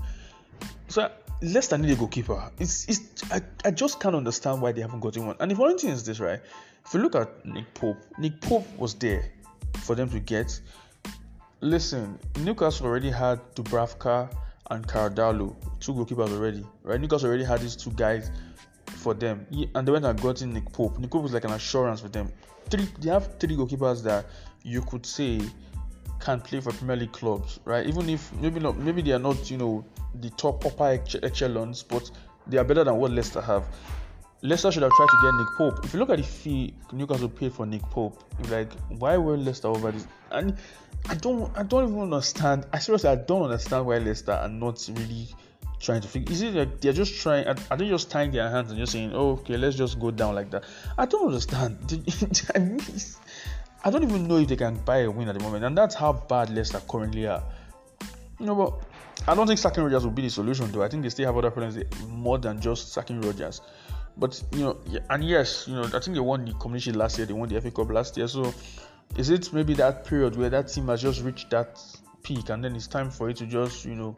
So 0.88 1.10
Leicester 1.42 1.78
need 1.78 1.92
a 1.92 1.96
goalkeeper. 1.96 2.52
It's 2.60 2.88
it's 2.88 3.32
I, 3.32 3.42
I 3.66 3.72
just 3.72 4.00
can't 4.00 4.16
understand 4.16 4.62
why 4.62 4.72
they 4.72 4.82
haven't 4.82 5.00
gotten 5.00 5.26
one. 5.26 5.36
And 5.40 5.52
the 5.52 5.56
funny 5.56 5.78
thing 5.78 5.90
is 5.90 6.04
this, 6.04 6.20
right? 6.20 6.40
If 6.86 6.94
you 6.94 7.00
look 7.00 7.16
at 7.16 7.46
Nick 7.46 7.74
Pope, 7.74 7.98
Nick 8.18 8.40
Pope 8.42 8.68
was 8.78 8.94
there 8.96 9.32
for 9.80 9.96
them 9.96 10.10
to 10.10 10.20
get. 10.20 10.60
Listen, 11.62 12.20
Newcastle 12.42 12.88
already 12.88 13.10
had 13.10 13.40
Dubravka 13.56 14.30
and 14.71 14.88
Carvalho, 14.88 15.56
two 15.80 15.93
goalkeepers 15.93 16.32
already, 16.32 16.65
right? 16.84 16.99
Newcastle 16.99 17.30
already 17.30 17.43
had 17.43 17.62
these 17.62 17.76
two 17.76 17.91
guys 17.91 18.32
for 18.88 19.13
them, 19.13 19.45
and 19.76 19.88
they 19.88 19.91
went 19.91 20.06
and 20.06 20.21
got 20.21 20.41
in 20.41 20.54
Nick 20.54 20.71
Pope. 20.71 20.97
Nick 20.99 21.12
Pope 21.12 21.23
was 21.23 21.34
like 21.34 21.43
an 21.43 21.52
assurance 21.52 22.02
for 22.02 22.10
them. 22.10 22.32
Three, 22.69 22.88
they 22.99 23.10
have 23.10 23.38
three 23.39 23.56
goalkeepers 23.56 24.04
that 24.04 24.26
you 24.63 24.82
could 24.82 25.06
say 25.06 25.41
can 26.19 26.39
play 26.39 26.62
for 26.62 26.71
Premier 26.71 26.95
League 26.95 27.12
clubs, 27.12 27.60
right? 27.65 27.86
Even 27.86 28.08
if 28.10 28.32
maybe 28.34 28.60
not, 28.60 28.78
maybe 28.78 29.02
they 29.02 29.12
are 29.12 29.19
not, 29.19 29.52
you 29.52 29.58
know, 29.58 29.84
the 30.21 30.30
top 30.32 30.65
upper 30.65 30.99
echelons, 31.23 31.84
but 31.84 32.10
they 32.47 32.58
are 32.58 32.63
better 32.63 32.84
than 32.84 32.95
what 32.95 33.12
Leicester 33.12 33.41
have. 33.41 33.65
Leicester 34.41 34.71
should 34.71 34.84
have 34.84 34.91
tried 34.91 35.08
to 35.08 35.17
get 35.21 35.34
Nick 35.36 35.47
Pope. 35.58 35.86
If 35.86 35.93
you 35.93 35.99
look 35.99 36.10
at 36.10 36.17
the 36.17 36.23
fee 36.23 36.73
Newcastle 36.91 37.30
paid 37.30 37.54
for 37.54 37.65
Nick 37.65 37.82
Pope, 37.84 38.23
like, 38.49 38.71
why 38.99 39.17
were 39.17 39.38
Leicester 39.38 39.67
over 39.67 39.91
this? 39.91 40.08
And 40.34 40.58
I 41.10 41.15
don't, 41.15 41.56
I 41.58 41.63
don't 41.63 41.89
even 41.89 42.02
understand. 42.02 42.65
I 42.74 42.80
seriously, 42.80 43.10
I 43.10 43.15
don't 43.15 43.43
understand 43.43 43.86
why 43.86 43.98
Leicester 43.98 44.32
are 44.34 44.50
not 44.50 44.88
really 44.93 45.28
trying 45.80 46.02
to 46.02 46.08
figure. 46.08 46.34
Is 46.34 46.41
it 46.41 46.54
like 46.54 46.82
they're 46.82 46.93
just 46.93 47.22
trying? 47.22 47.48
Are 47.48 47.78
they 47.78 47.88
just 47.88 48.10
tying 48.10 48.32
their 48.32 48.50
hands 48.50 48.72
and 48.72 48.80
just 48.80 48.93
saying, 48.93 49.12
oh, 49.13 49.32
"Okay, 49.32 49.58
let's 49.58 49.76
just 49.76 50.00
go 50.00 50.12
down 50.12 50.36
like 50.36 50.50
that"? 50.52 50.63
I 50.98 51.06
don't 51.06 51.28
understand. 51.28 51.78
I, 52.56 52.60
mean, 52.60 52.80
I 53.84 53.91
don't 53.91 54.04
even 54.04 54.28
know 54.28 54.38
if 54.38 54.48
they 54.48 54.56
can 54.56 54.76
buy 54.78 55.00
a 55.00 55.12
win 55.12 55.28
at 55.28 55.38
the 55.38 55.43
moment, 55.43 55.65
and 55.65 55.78
that's 55.78 55.96
how 55.96 56.13
bad 56.13 56.50
Leicester 56.50 56.82
currently 56.89 57.28
are. 57.28 57.43
You 58.39 58.48
know, 58.48 58.56
but 58.56 59.28
I 59.28 59.36
don't 59.36 59.46
think 59.46 59.60
sacking 59.60 59.84
Rodgers 59.84 60.06
will 60.06 60.12
be 60.12 60.24
the 60.24 60.30
solution, 60.30 60.72
though. 60.72 60.84
I 60.84 60.89
think 60.89 61.04
they 61.04 61.10
still 61.10 61.26
have 61.26 61.38
other 61.38 61.52
problems 61.52 61.78
more 62.08 62.38
than 62.38 62.60
just 62.60 62.93
sacking 62.93 63.22
Rodgers. 63.22 63.62
But 64.17 64.41
you 64.54 64.60
know, 64.60 64.78
and 65.10 65.24
yes, 65.24 65.67
you 65.67 65.76
know, 65.76 65.84
I 65.84 66.00
think 66.00 66.13
they 66.13 66.19
won 66.19 66.46
the 66.46 66.54
community 66.54 66.91
last 66.91 67.17
year. 67.17 67.26
They 67.26 67.34
won 67.34 67.50
the 67.50 67.60
FA 67.60 67.72
Cup 67.72 67.89
last 67.89 68.15
year. 68.15 68.28
So, 68.28 68.54
is 69.18 69.30
it 69.30 69.54
maybe 69.54 69.74
that 69.76 70.06
period 70.06 70.36
where 70.36 70.50
that 70.50 70.68
team 70.68 70.88
has 70.88 71.02
just 71.02 71.22
reached 71.22 71.50
that 71.52 71.80
peak, 72.24 72.50
and 72.50 72.63
then 72.63 72.76
it's 72.76 72.88
time 72.88 73.10
for 73.10 73.30
it 73.30 73.38
to 73.38 73.46
just, 73.46 73.86
you 73.86 73.96
know, 73.96 74.16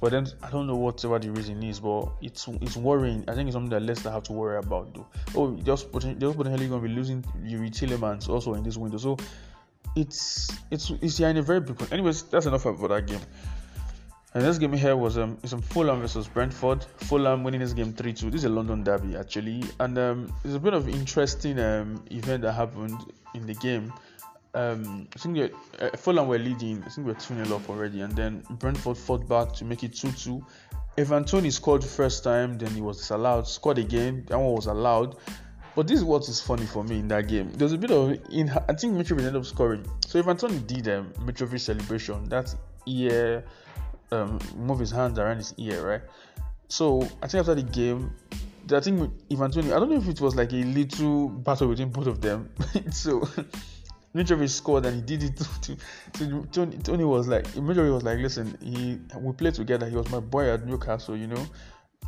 but 0.00 0.10
then 0.10 0.26
I 0.42 0.50
don't 0.50 0.66
know 0.66 0.74
whatever 0.74 1.18
the 1.20 1.30
reason 1.30 1.62
is, 1.62 1.78
but 1.78 2.08
it's 2.20 2.48
it's 2.60 2.76
worrying. 2.76 3.24
I 3.28 3.34
think 3.34 3.48
it's 3.48 3.54
something 3.54 3.70
that 3.70 3.82
Leicester 3.82 4.10
have 4.10 4.24
to 4.24 4.32
worry 4.32 4.58
about, 4.58 4.92
though. 4.94 5.06
Oh, 5.36 5.54
just 5.56 5.92
potentially, 5.92 6.18
they're 6.18 6.34
potentially 6.36 6.68
going 6.68 6.82
to 6.82 6.88
be 6.88 6.92
losing 6.92 7.22
Youri 7.44 7.70
Tielemans 7.70 8.28
also 8.28 8.54
in 8.54 8.64
this 8.64 8.76
window. 8.76 8.98
So, 8.98 9.16
it's 9.94 10.50
it's 10.72 10.90
it's 10.90 11.20
yeah 11.20 11.28
in 11.28 11.36
a 11.36 11.42
very 11.42 11.60
big 11.60 11.78
point. 11.78 11.92
Anyways, 11.92 12.22
that's 12.24 12.46
enough 12.46 12.62
for 12.62 12.88
that 12.88 13.06
game. 13.06 13.20
And 14.34 14.42
this 14.42 14.56
game 14.56 14.72
here 14.72 14.96
was 14.96 15.18
um 15.18 15.36
some 15.44 15.60
Fulham 15.60 16.00
versus 16.00 16.26
Brentford. 16.26 16.84
Fulham 16.96 17.44
winning 17.44 17.60
this 17.60 17.74
game 17.74 17.92
3-2. 17.92 18.30
This 18.30 18.40
is 18.40 18.44
a 18.44 18.48
London 18.48 18.82
derby 18.82 19.16
actually, 19.16 19.62
and 19.78 19.98
um, 19.98 20.32
it's 20.42 20.54
a 20.54 20.60
bit 20.60 20.72
of 20.72 20.88
interesting 20.88 21.58
um 21.58 22.02
event 22.10 22.42
that 22.42 22.52
happened 22.52 22.98
in 23.34 23.46
the 23.46 23.54
game. 23.54 23.92
Um, 24.54 25.08
I 25.14 25.18
think 25.18 25.52
uh, 25.80 25.90
Fulham 25.96 26.28
were 26.28 26.38
leading. 26.38 26.82
I 26.84 26.88
think 26.88 27.06
we 27.06 27.12
are 27.12 27.16
2 27.16 27.44
0 27.44 27.56
up 27.56 27.68
already, 27.68 28.00
and 28.00 28.12
then 28.14 28.42
Brentford 28.50 28.96
fought 28.96 29.28
back 29.28 29.52
to 29.54 29.64
make 29.64 29.84
it 29.84 29.94
2 29.94 30.12
2. 30.12 30.46
Ivan 30.98 31.24
Toney 31.24 31.50
scored 31.50 31.82
first 31.84 32.22
time, 32.24 32.58
then 32.58 32.70
he 32.70 32.80
was 32.80 32.98
disallowed. 32.98 33.46
Scored 33.46 33.78
again, 33.78 34.24
that 34.28 34.38
one 34.38 34.54
was 34.54 34.66
allowed. 34.66 35.16
But 35.74 35.88
this 35.88 35.98
is 35.98 36.04
what 36.04 36.28
is 36.28 36.38
funny 36.38 36.66
for 36.66 36.84
me 36.84 36.98
in 36.98 37.08
that 37.08 37.28
game. 37.28 37.50
There's 37.52 37.72
a 37.72 37.78
bit 37.78 37.90
of 37.90 38.10
in. 38.30 38.50
I 38.50 38.74
think 38.74 38.94
Mitrovic 38.94 39.20
ended 39.20 39.36
up 39.36 39.46
scoring. 39.46 39.86
So 40.06 40.18
Ivan 40.18 40.36
Toney 40.36 40.58
did 40.58 40.88
um, 40.88 41.12
Mitrovic 41.20 41.60
celebration. 41.60 42.28
That's 42.28 42.56
ear 42.86 43.44
um, 44.12 44.38
move 44.56 44.78
his 44.78 44.90
hands 44.90 45.18
around 45.18 45.38
his 45.38 45.54
ear, 45.58 45.86
right? 45.86 46.02
So 46.68 47.02
I 47.22 47.26
think 47.26 47.40
after 47.40 47.54
the 47.54 47.62
game, 47.62 48.12
I 48.70 48.80
think 48.80 49.12
Ivan 49.30 49.50
I 49.50 49.78
don't 49.78 49.90
know 49.90 49.96
if 49.96 50.08
it 50.08 50.20
was 50.20 50.36
like 50.36 50.52
a 50.52 50.62
little 50.62 51.28
battle 51.28 51.68
between 51.68 51.90
both 51.90 52.06
of 52.06 52.20
them. 52.20 52.50
so 52.90 53.20
Mitrovic 54.14 54.50
scored 54.50 54.86
and 54.86 54.96
he 54.96 55.02
did 55.02 55.22
it 55.22 55.36
to, 55.62 55.76
to, 56.12 56.46
Toney, 56.52 56.76
Toney 56.78 57.04
was 57.04 57.28
like 57.28 57.44
Mitrovic 57.54 57.92
was 57.92 58.02
like, 58.02 58.18
listen, 58.18 58.56
he 58.62 59.00
we 59.18 59.32
played 59.32 59.54
together. 59.54 59.88
He 59.88 59.96
was 59.96 60.10
my 60.10 60.20
boy 60.20 60.50
at 60.50 60.66
Newcastle, 60.66 61.16
you 61.16 61.26
know. 61.26 61.44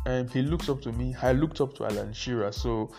And 0.05 0.29
he 0.29 0.43
looks 0.43 0.69
up 0.69 0.81
to 0.83 0.91
me. 0.91 1.15
I 1.21 1.31
looked 1.31 1.61
up 1.61 1.75
to 1.77 1.85
Alan 1.85 2.13
Shearer. 2.13 2.51
So 2.51 2.91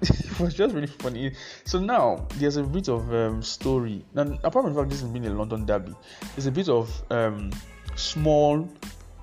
it 0.00 0.40
was 0.40 0.54
just 0.54 0.74
really 0.74 0.86
funny. 0.86 1.32
So 1.64 1.80
now 1.80 2.26
there's 2.34 2.56
a 2.56 2.62
bit 2.62 2.88
of 2.88 3.12
um, 3.12 3.42
story. 3.42 4.04
And 4.14 4.38
apart 4.44 4.64
from 4.64 4.74
the 4.74 4.80
fact 4.80 4.90
this 4.90 5.00
has 5.00 5.10
been 5.10 5.24
a 5.24 5.30
London 5.30 5.64
derby, 5.66 5.94
there's 6.34 6.46
a 6.46 6.52
bit 6.52 6.68
of 6.68 7.02
um, 7.10 7.50
small 7.96 8.68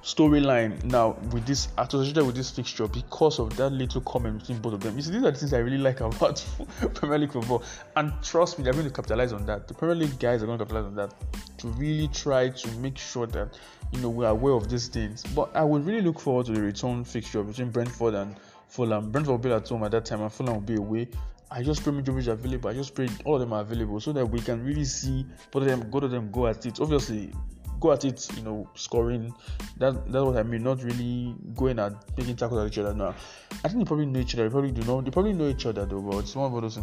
storyline 0.04 0.84
now 0.84 1.12
with 1.32 1.46
this 1.46 1.68
associated 1.78 2.26
with 2.26 2.36
this 2.36 2.50
fixture 2.50 2.88
because 2.88 3.38
of 3.40 3.56
that 3.56 3.70
little 3.70 4.02
comment 4.02 4.40
between 4.40 4.60
both 4.60 4.74
of 4.74 4.80
them. 4.80 4.96
You 4.96 5.02
see, 5.04 5.12
these 5.12 5.24
are 5.24 5.32
the 5.32 5.38
things 5.38 5.54
I 5.54 5.60
really 5.60 5.78
like 5.78 6.00
about 6.00 6.44
Premier 6.96 7.20
League 7.20 7.32
football, 7.32 7.64
and 7.96 8.12
trust 8.24 8.58
me, 8.58 8.64
they're 8.64 8.74
going 8.74 8.86
to 8.86 8.92
capitalize 8.92 9.34
on 9.34 9.46
that. 9.46 9.68
The 9.68 9.74
Premier 9.74 9.96
League 9.96 10.18
guys 10.20 10.42
are 10.42 10.48
going 10.48 10.58
to 10.58 10.66
capitalize 10.66 10.88
on 10.88 10.96
that 10.96 11.14
to 11.60 11.68
really 11.70 12.08
try 12.08 12.50
to 12.50 12.72
make 12.78 12.98
sure 12.98 13.28
that 13.28 13.58
you 13.92 14.00
know 14.00 14.10
we're 14.10 14.28
aware 14.28 14.54
of 14.54 14.70
these 14.70 14.88
things. 14.88 15.24
But 15.36 15.56
I 15.56 15.64
would 15.64 15.86
really 15.86 16.02
look 16.02 16.20
forward 16.20 16.48
to 16.48 16.54
the 16.54 16.62
return 16.62 17.04
fixture 17.04 17.44
between 17.44 17.70
Brentford 17.70 18.16
and 18.16 18.36
Fulham. 18.70 19.12
Brentford 19.12 19.32
will 19.32 19.38
be 19.38 19.52
at 19.52 19.68
home 19.68 19.84
at 19.84 19.92
that 19.92 20.06
time, 20.06 20.22
and 20.22 20.34
Fulham 20.34 20.56
will 20.56 20.62
be 20.62 20.76
away. 20.76 21.10
I 21.54 21.62
just 21.62 21.84
pray 21.84 21.92
Mitrovic 21.92 22.28
available. 22.28 22.70
I 22.70 22.74
just 22.74 22.96
pray 22.96 23.10
all 23.26 23.36
of 23.36 23.42
them 23.42 23.52
are 23.52 23.60
available 23.60 24.00
so 24.00 24.14
that 24.14 24.26
we 24.26 24.40
can 24.40 24.64
really 24.64 24.86
see 24.86 25.26
both 25.52 25.64
of 25.64 25.70
them, 25.70 25.90
both 25.92 26.04
of 26.04 26.12
them 26.12 26.32
go 26.32 26.48
at 26.48 26.66
it. 26.66 26.80
Obviously, 26.80 27.34
go 27.82 27.92
at 27.92 28.06
it, 28.06 28.26
you 28.38 28.44
know, 28.44 28.70
scoring. 28.76 29.34
That 29.78 30.06
that's 30.12 30.24
what 30.24 30.38
I 30.38 30.44
mean. 30.44 30.64
Not 30.64 30.82
really 30.84 31.36
going 31.56 31.80
at 31.80 31.94
making 32.18 32.38
tackles 32.38 32.62
at 32.62 32.68
each 32.68 32.78
other. 32.78 32.94
Now, 32.94 33.16
I 33.64 33.68
think 33.68 33.80
they 33.80 33.86
probably 33.86 34.06
know 34.06 34.20
each 34.20 34.36
other. 34.36 34.44
They 34.44 34.52
probably 34.52 34.72
do 34.72 34.84
know. 34.84 35.02
They 35.02 35.12
probably 35.12 35.34
know 35.34 35.50
each 35.50 35.66
other 35.66 35.86
though. 35.86 36.02
But 36.02 36.20
it's 36.20 36.36
one 36.36 36.54
of 36.54 36.62
those. 36.62 36.80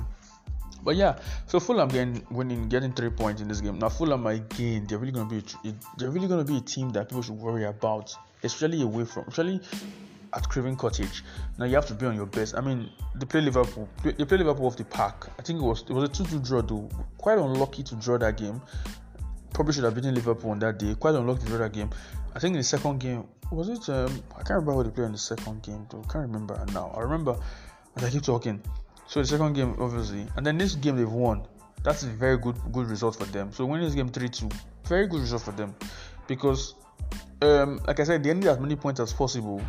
But 0.83 0.97
yeah, 0.97 1.19
so 1.47 1.59
Fulham 1.61 1.89
getting 1.89 2.25
winning, 2.31 2.69
getting 2.69 2.93
three 2.93 3.11
points 3.11 3.41
in 3.41 3.49
this 3.49 3.61
game. 3.61 3.79
Now 3.79 3.89
Fulham 3.89 4.27
again, 4.27 4.87
they're 4.89 4.99
really 4.99 5.13
gonna 5.13 5.29
be 5.29 5.39
a, 5.39 5.75
they're 5.97 6.11
really 6.11 6.29
gonna 6.29 6.45
be 6.45 6.59
a 6.59 6.61
team 6.61 6.91
that 6.91 7.09
people 7.09 7.23
should 7.23 7.39
worry 7.39 7.65
about, 7.65 8.15
especially 8.43 8.83
away 8.83 9.05
from, 9.05 9.25
especially 9.29 9.61
at 10.33 10.49
Craven 10.49 10.77
Cottage. 10.77 11.25
Now 11.59 11.65
you 11.65 11.75
have 11.75 11.87
to 11.87 11.95
be 11.95 12.07
on 12.07 12.15
your 12.15 12.27
best. 12.27 12.57
I 12.57 12.61
mean, 12.61 12.91
they 13.17 13.27
play 13.27 13.41
Liverpool. 13.41 13.89
They 14.05 14.25
play 14.25 14.39
Liverpool 14.39 14.67
off 14.67 14.77
the 14.77 14.85
park. 14.85 15.31
I 15.39 15.43
think 15.43 15.61
it 15.61 15.65
was 15.65 15.83
it 15.83 15.91
was 15.91 16.05
a 16.05 16.09
two-two 16.09 16.41
draw 16.41 16.63
though. 16.63 16.89
Quite 17.17 17.39
unlucky 17.39 17.83
to 17.83 17.97
draw 17.97 18.19
that 18.19 18.37
game. 18.37 18.61
Probably 19.53 19.73
should 19.73 19.85
have 19.85 19.95
beaten 19.95 20.15
Liverpool 20.15 20.51
on 20.51 20.59
that 20.61 20.79
day. 20.79 20.95
Quite 20.95 21.15
unlucky 21.15 21.47
draw 21.47 21.59
that 21.59 21.73
game. 21.73 21.91
I 22.35 22.39
think 22.39 22.53
in 22.53 22.59
the 22.59 22.65
second 22.65 22.99
game 23.01 23.27
was 23.51 23.69
it? 23.69 23.89
Um, 23.89 24.23
I 24.33 24.43
can't 24.43 24.51
remember 24.51 24.75
what 24.75 24.83
they 24.85 24.91
played 24.91 25.07
in 25.07 25.13
the 25.13 25.19
second 25.19 25.63
game 25.63 25.87
though. 25.91 26.05
I 26.09 26.13
can't 26.13 26.27
remember 26.27 26.65
now. 26.73 26.93
I 26.97 27.01
remember 27.01 27.37
as 27.97 28.05
I 28.05 28.11
keep 28.11 28.23
talking. 28.23 28.63
So 29.07 29.21
the 29.21 29.27
second 29.27 29.55
game, 29.55 29.75
obviously, 29.79 30.27
and 30.37 30.47
then 30.47 30.59
this 30.59 30.75
game 30.75 30.97
they've 30.97 31.11
won. 31.11 31.47
That's 31.83 32.03
a 32.03 32.07
very 32.07 32.37
good 32.37 32.57
good 32.73 32.87
result 32.87 33.17
for 33.17 33.25
them. 33.25 33.53
So 33.53 33.65
winning 33.65 33.87
this 33.87 33.95
game 33.95 34.11
three 34.11 34.29
two, 34.29 34.49
very 34.85 35.07
good 35.07 35.21
result 35.21 35.43
for 35.43 35.53
them, 35.53 35.75
because 36.27 36.75
um, 37.41 37.81
like 37.87 38.01
I 38.01 38.05
said, 38.05 38.23
they 38.23 38.35
need 38.35 38.47
as 38.47 38.59
many 38.59 38.77
points 38.77 39.01
as 39.01 39.13
possible 39.13 39.63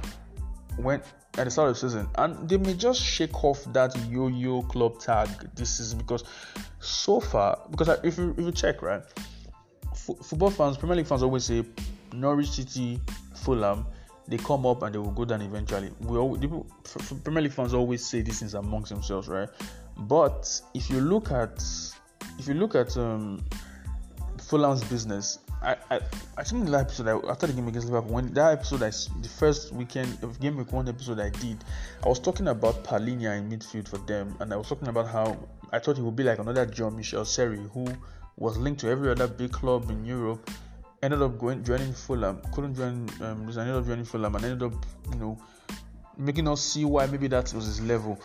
when 0.78 1.02
at 1.38 1.46
the 1.46 1.52
start 1.52 1.70
of 1.70 1.76
the 1.76 1.80
season, 1.80 2.10
and 2.16 2.50
they 2.50 2.58
may 2.58 2.74
just 2.74 3.02
shake 3.02 3.44
off 3.44 3.64
that 3.74 3.96
yo-yo 4.10 4.62
club 4.64 5.00
tag 5.00 5.30
this 5.56 5.78
season 5.78 6.00
because 6.00 6.24
so 6.80 7.20
far, 7.20 7.60
because 7.72 7.90
if 8.04 8.18
you 8.18 8.32
if 8.38 8.40
you 8.40 8.52
check 8.52 8.82
right, 8.82 9.04
f- 10.10 10.26
football 10.26 10.50
fans, 10.50 10.78
Premier 10.78 10.98
League 10.98 11.08
fans 11.08 11.24
always 11.24 11.46
say 11.46 11.64
Norwich 12.14 12.52
City, 12.52 13.00
Fulham 13.36 13.86
they 14.30 14.38
come 14.38 14.66
up 14.66 14.84
and 14.84 14.94
they 14.94 15.00
will 15.00 15.12
go 15.12 15.26
down 15.26 15.42
eventually. 15.42 15.92
We 16.00 16.18
always, 16.18 16.40
people, 16.40 16.68
Premier 17.24 17.42
League 17.42 17.52
fans 17.52 17.74
always 17.74 18.06
say 18.06 18.22
these 18.22 18.40
things 18.40 18.54
amongst 18.54 18.92
themselves, 18.92 19.28
right? 19.28 19.50
But 19.98 20.62
if 20.74 20.90
you 20.90 21.02
look 21.02 21.32
at 21.32 21.62
if 22.38 22.48
you 22.48 22.54
look 22.54 22.76
at 22.76 22.96
um, 22.96 23.44
Fulham's 24.38 24.84
business, 24.84 25.40
I, 25.62 25.76
I, 25.90 26.00
I 26.38 26.44
think 26.44 26.68
the 26.68 26.78
episode 26.78 27.08
I, 27.08 27.30
after 27.30 27.48
the 27.48 27.54
game 27.54 27.68
against 27.68 27.88
Liverpool, 27.88 28.14
when 28.14 28.32
that 28.34 28.54
episode 28.54 28.84
I 28.84 28.92
the 29.22 29.30
first 29.40 29.74
weekend 29.74 30.24
of 30.24 30.40
game 30.40 30.58
week 30.58 30.72
one 30.72 30.88
episode 30.88 31.20
I 31.20 31.30
did, 31.30 31.58
I 32.04 32.08
was 32.08 32.20
talking 32.20 32.48
about 32.48 32.84
Palhinha 32.84 33.38
in 33.38 33.50
midfield 33.50 33.88
for 33.88 33.98
them, 33.98 34.36
and 34.40 34.54
I 34.54 34.58
was 34.58 34.70
talking 34.70 34.88
about 34.90 35.08
how 35.08 35.38
I 35.72 35.80
thought 35.80 35.98
he 35.98 36.04
would 36.04 36.16
be 36.16 36.24
like 36.24 36.38
another 36.38 36.68
John 36.68 36.96
Michel 36.96 37.26
Seri 37.26 37.60
who 37.74 37.88
was 38.40 38.58
linked 38.58 38.80
to 38.82 38.90
every 38.90 39.12
other 39.12 39.28
big 39.28 39.52
club 39.52 39.90
in 39.92 40.06
Europe 40.06 40.50
ended 41.04 41.22
up 41.22 41.38
going 41.38 41.64
joining 41.64 41.94
Fulham, 41.94 42.42
couldn't 42.54 42.76
join 42.76 43.08
um, 43.22 43.48
ended 43.48 43.76
up 43.76 43.86
joining 43.86 44.06
Fulham 44.06 44.36
and 44.36 44.46
ended 44.46 44.64
up, 44.64 44.74
you 45.12 45.20
know, 45.20 45.38
making 46.18 46.48
us 46.48 46.62
see 46.62 46.86
why 46.86 47.06
maybe 47.06 47.28
that 47.28 47.54
was 47.54 47.66
his 47.66 47.82
level. 47.82 48.20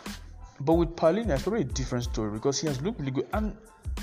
But 0.61 0.73
with 0.73 0.95
Palhinha, 0.95 1.31
it's 1.31 1.43
probably 1.43 1.61
a 1.61 1.65
different 1.65 2.05
story 2.05 2.31
because 2.31 2.59
he 2.59 2.67
has 2.67 2.81
looked 2.81 2.99
really 2.99 3.11
good 3.11 3.27
and 3.33 3.55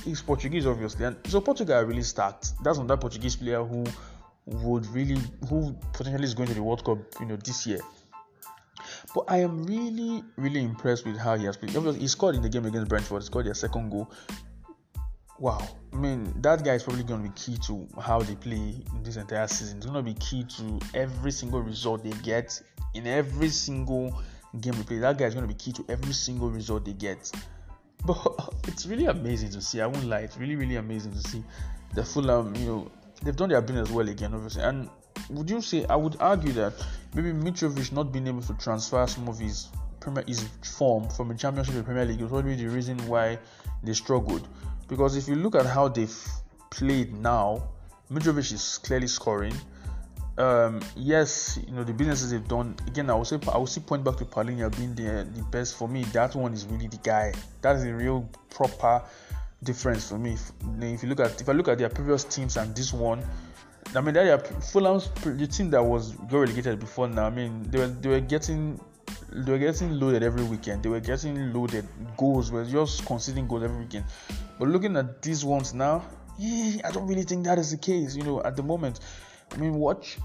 he's 0.04 0.20
Portuguese 0.20 0.66
obviously. 0.66 1.06
And 1.06 1.16
so 1.26 1.40
Portugal 1.40 1.82
really 1.82 2.02
stacked. 2.02 2.52
That's 2.62 2.78
another 2.78 2.98
Portuguese 2.98 3.36
player 3.36 3.64
who 3.64 3.84
would 4.46 4.86
really 4.88 5.18
who 5.48 5.74
potentially 5.92 6.24
is 6.24 6.34
going 6.34 6.48
to 6.48 6.54
the 6.54 6.62
World 6.62 6.84
Cup, 6.84 6.98
you 7.20 7.26
know, 7.26 7.36
this 7.36 7.66
year. 7.66 7.80
But 9.14 9.24
I 9.28 9.38
am 9.38 9.64
really, 9.64 10.24
really 10.36 10.62
impressed 10.62 11.06
with 11.06 11.18
how 11.18 11.36
he 11.36 11.44
has 11.44 11.56
played. 11.56 11.72
He 11.96 12.08
scored 12.08 12.34
in 12.34 12.42
the 12.42 12.48
game 12.48 12.64
against 12.64 12.88
Brentford. 12.88 13.22
He 13.22 13.26
scored 13.26 13.46
their 13.46 13.54
second 13.54 13.90
goal 13.90 14.10
wow, 15.42 15.58
I 15.92 15.96
mean, 15.96 16.32
that 16.40 16.64
guy 16.64 16.74
is 16.74 16.84
probably 16.84 17.02
going 17.02 17.20
to 17.20 17.28
be 17.28 17.34
key 17.34 17.58
to 17.66 17.88
how 18.00 18.20
they 18.20 18.36
play 18.36 18.76
this 19.02 19.16
entire 19.16 19.48
season. 19.48 19.78
It's 19.78 19.86
going 19.86 19.96
to 19.96 20.02
be 20.02 20.14
key 20.14 20.44
to 20.44 20.78
every 20.94 21.32
single 21.32 21.60
result 21.60 22.04
they 22.04 22.12
get 22.22 22.62
in 22.94 23.08
every 23.08 23.48
single 23.48 24.22
game 24.60 24.74
they 24.74 24.84
play. 24.84 24.98
That 24.98 25.18
guy 25.18 25.24
is 25.24 25.34
going 25.34 25.46
to 25.46 25.52
be 25.52 25.58
key 25.58 25.72
to 25.72 25.84
every 25.88 26.12
single 26.12 26.48
result 26.48 26.84
they 26.84 26.92
get. 26.92 27.30
But 28.06 28.18
it's 28.68 28.86
really 28.86 29.06
amazing 29.06 29.50
to 29.50 29.60
see. 29.60 29.80
I 29.80 29.86
won't 29.86 30.04
lie. 30.04 30.20
It's 30.20 30.36
really, 30.36 30.56
really 30.56 30.76
amazing 30.76 31.12
to 31.12 31.28
see 31.28 31.42
the 31.94 32.04
Fulham. 32.04 32.54
You 32.56 32.66
know, 32.66 32.90
they've 33.22 33.34
done 33.34 33.48
their 33.48 33.60
business 33.60 33.90
well 33.90 34.08
again, 34.08 34.34
obviously. 34.34 34.62
And 34.62 34.88
would 35.30 35.50
you 35.50 35.60
say? 35.60 35.86
I 35.86 35.94
would 35.94 36.16
argue 36.20 36.52
that 36.52 36.72
maybe 37.14 37.30
Mitrovic 37.30 37.92
not 37.92 38.12
being 38.12 38.26
able 38.26 38.42
to 38.42 38.54
transfer 38.54 39.06
some 39.06 39.28
of 39.28 39.38
his 39.38 39.68
Premier 40.00 40.24
his 40.26 40.44
form 40.76 41.08
from 41.10 41.28
the 41.28 41.34
Championship 41.34 41.74
to 41.74 41.78
the 41.78 41.84
Premier 41.84 42.04
League 42.04 42.20
was 42.20 42.30
probably 42.30 42.56
the 42.56 42.66
reason 42.66 42.98
why 43.06 43.38
they 43.84 43.92
struggled. 43.92 44.48
Because 44.88 45.16
if 45.16 45.28
you 45.28 45.36
look 45.36 45.54
at 45.54 45.66
how 45.66 45.88
they've 45.88 46.16
played 46.70 47.14
now, 47.14 47.62
Mitrovic 48.10 48.52
is 48.52 48.78
clearly 48.78 49.06
scoring. 49.06 49.54
Um, 50.38 50.80
yes, 50.96 51.58
you 51.66 51.74
know 51.74 51.84
the 51.84 51.92
businesses 51.92 52.30
they've 52.30 52.48
done. 52.48 52.74
Again, 52.86 53.10
I 53.10 53.14
would 53.14 53.26
say 53.26 53.38
I 53.52 53.58
would 53.58 53.68
see 53.68 53.80
point 53.80 54.02
back 54.02 54.16
to 54.16 54.24
Palhinha 54.24 54.74
being 54.76 54.94
the 54.94 55.28
the 55.34 55.42
best 55.50 55.76
for 55.76 55.88
me. 55.88 56.04
That 56.04 56.34
one 56.34 56.54
is 56.54 56.66
really 56.66 56.88
the 56.88 56.96
guy. 56.98 57.34
That 57.60 57.76
is 57.76 57.84
a 57.84 57.92
real 57.92 58.28
proper 58.48 59.02
difference 59.62 60.08
for 60.08 60.18
me. 60.18 60.32
If, 60.32 60.52
if 60.80 61.02
you 61.02 61.08
look 61.10 61.20
at 61.20 61.40
if 61.40 61.48
I 61.48 61.52
look 61.52 61.68
at 61.68 61.78
their 61.78 61.90
previous 61.90 62.24
teams 62.24 62.56
and 62.56 62.74
this 62.74 62.94
one, 62.94 63.22
I 63.94 64.00
mean, 64.00 64.16
are 64.16 64.38
Fulham's 64.38 65.10
the 65.22 65.46
team 65.46 65.70
that 65.70 65.82
was 65.82 66.14
relegated 66.30 66.80
before 66.80 67.08
now. 67.08 67.26
I 67.26 67.30
mean, 67.30 67.64
they 67.70 67.78
were 67.78 67.88
they 67.88 68.08
were 68.08 68.20
getting 68.20 68.80
they 69.34 69.52
were 69.52 69.58
getting 69.58 69.98
loaded 69.98 70.22
every 70.22 70.44
weekend. 70.44 70.82
They 70.82 70.88
were 70.88 71.00
getting 71.00 71.52
loaded. 71.52 71.86
Goals 72.16 72.50
were 72.50 72.64
just 72.64 73.04
conceding 73.06 73.48
goals 73.48 73.64
every 73.64 73.78
weekend. 73.78 74.04
But 74.58 74.68
looking 74.68 74.96
at 74.96 75.22
these 75.22 75.44
ones 75.44 75.74
now, 75.74 76.04
I 76.38 76.90
don't 76.92 77.06
really 77.06 77.22
think 77.22 77.44
that 77.44 77.58
is 77.58 77.70
the 77.70 77.76
case. 77.76 78.16
You 78.16 78.24
know, 78.24 78.42
at 78.42 78.56
the 78.56 78.62
moment, 78.62 79.00
I 79.52 79.56
mean, 79.56 79.74
watch. 79.74 80.18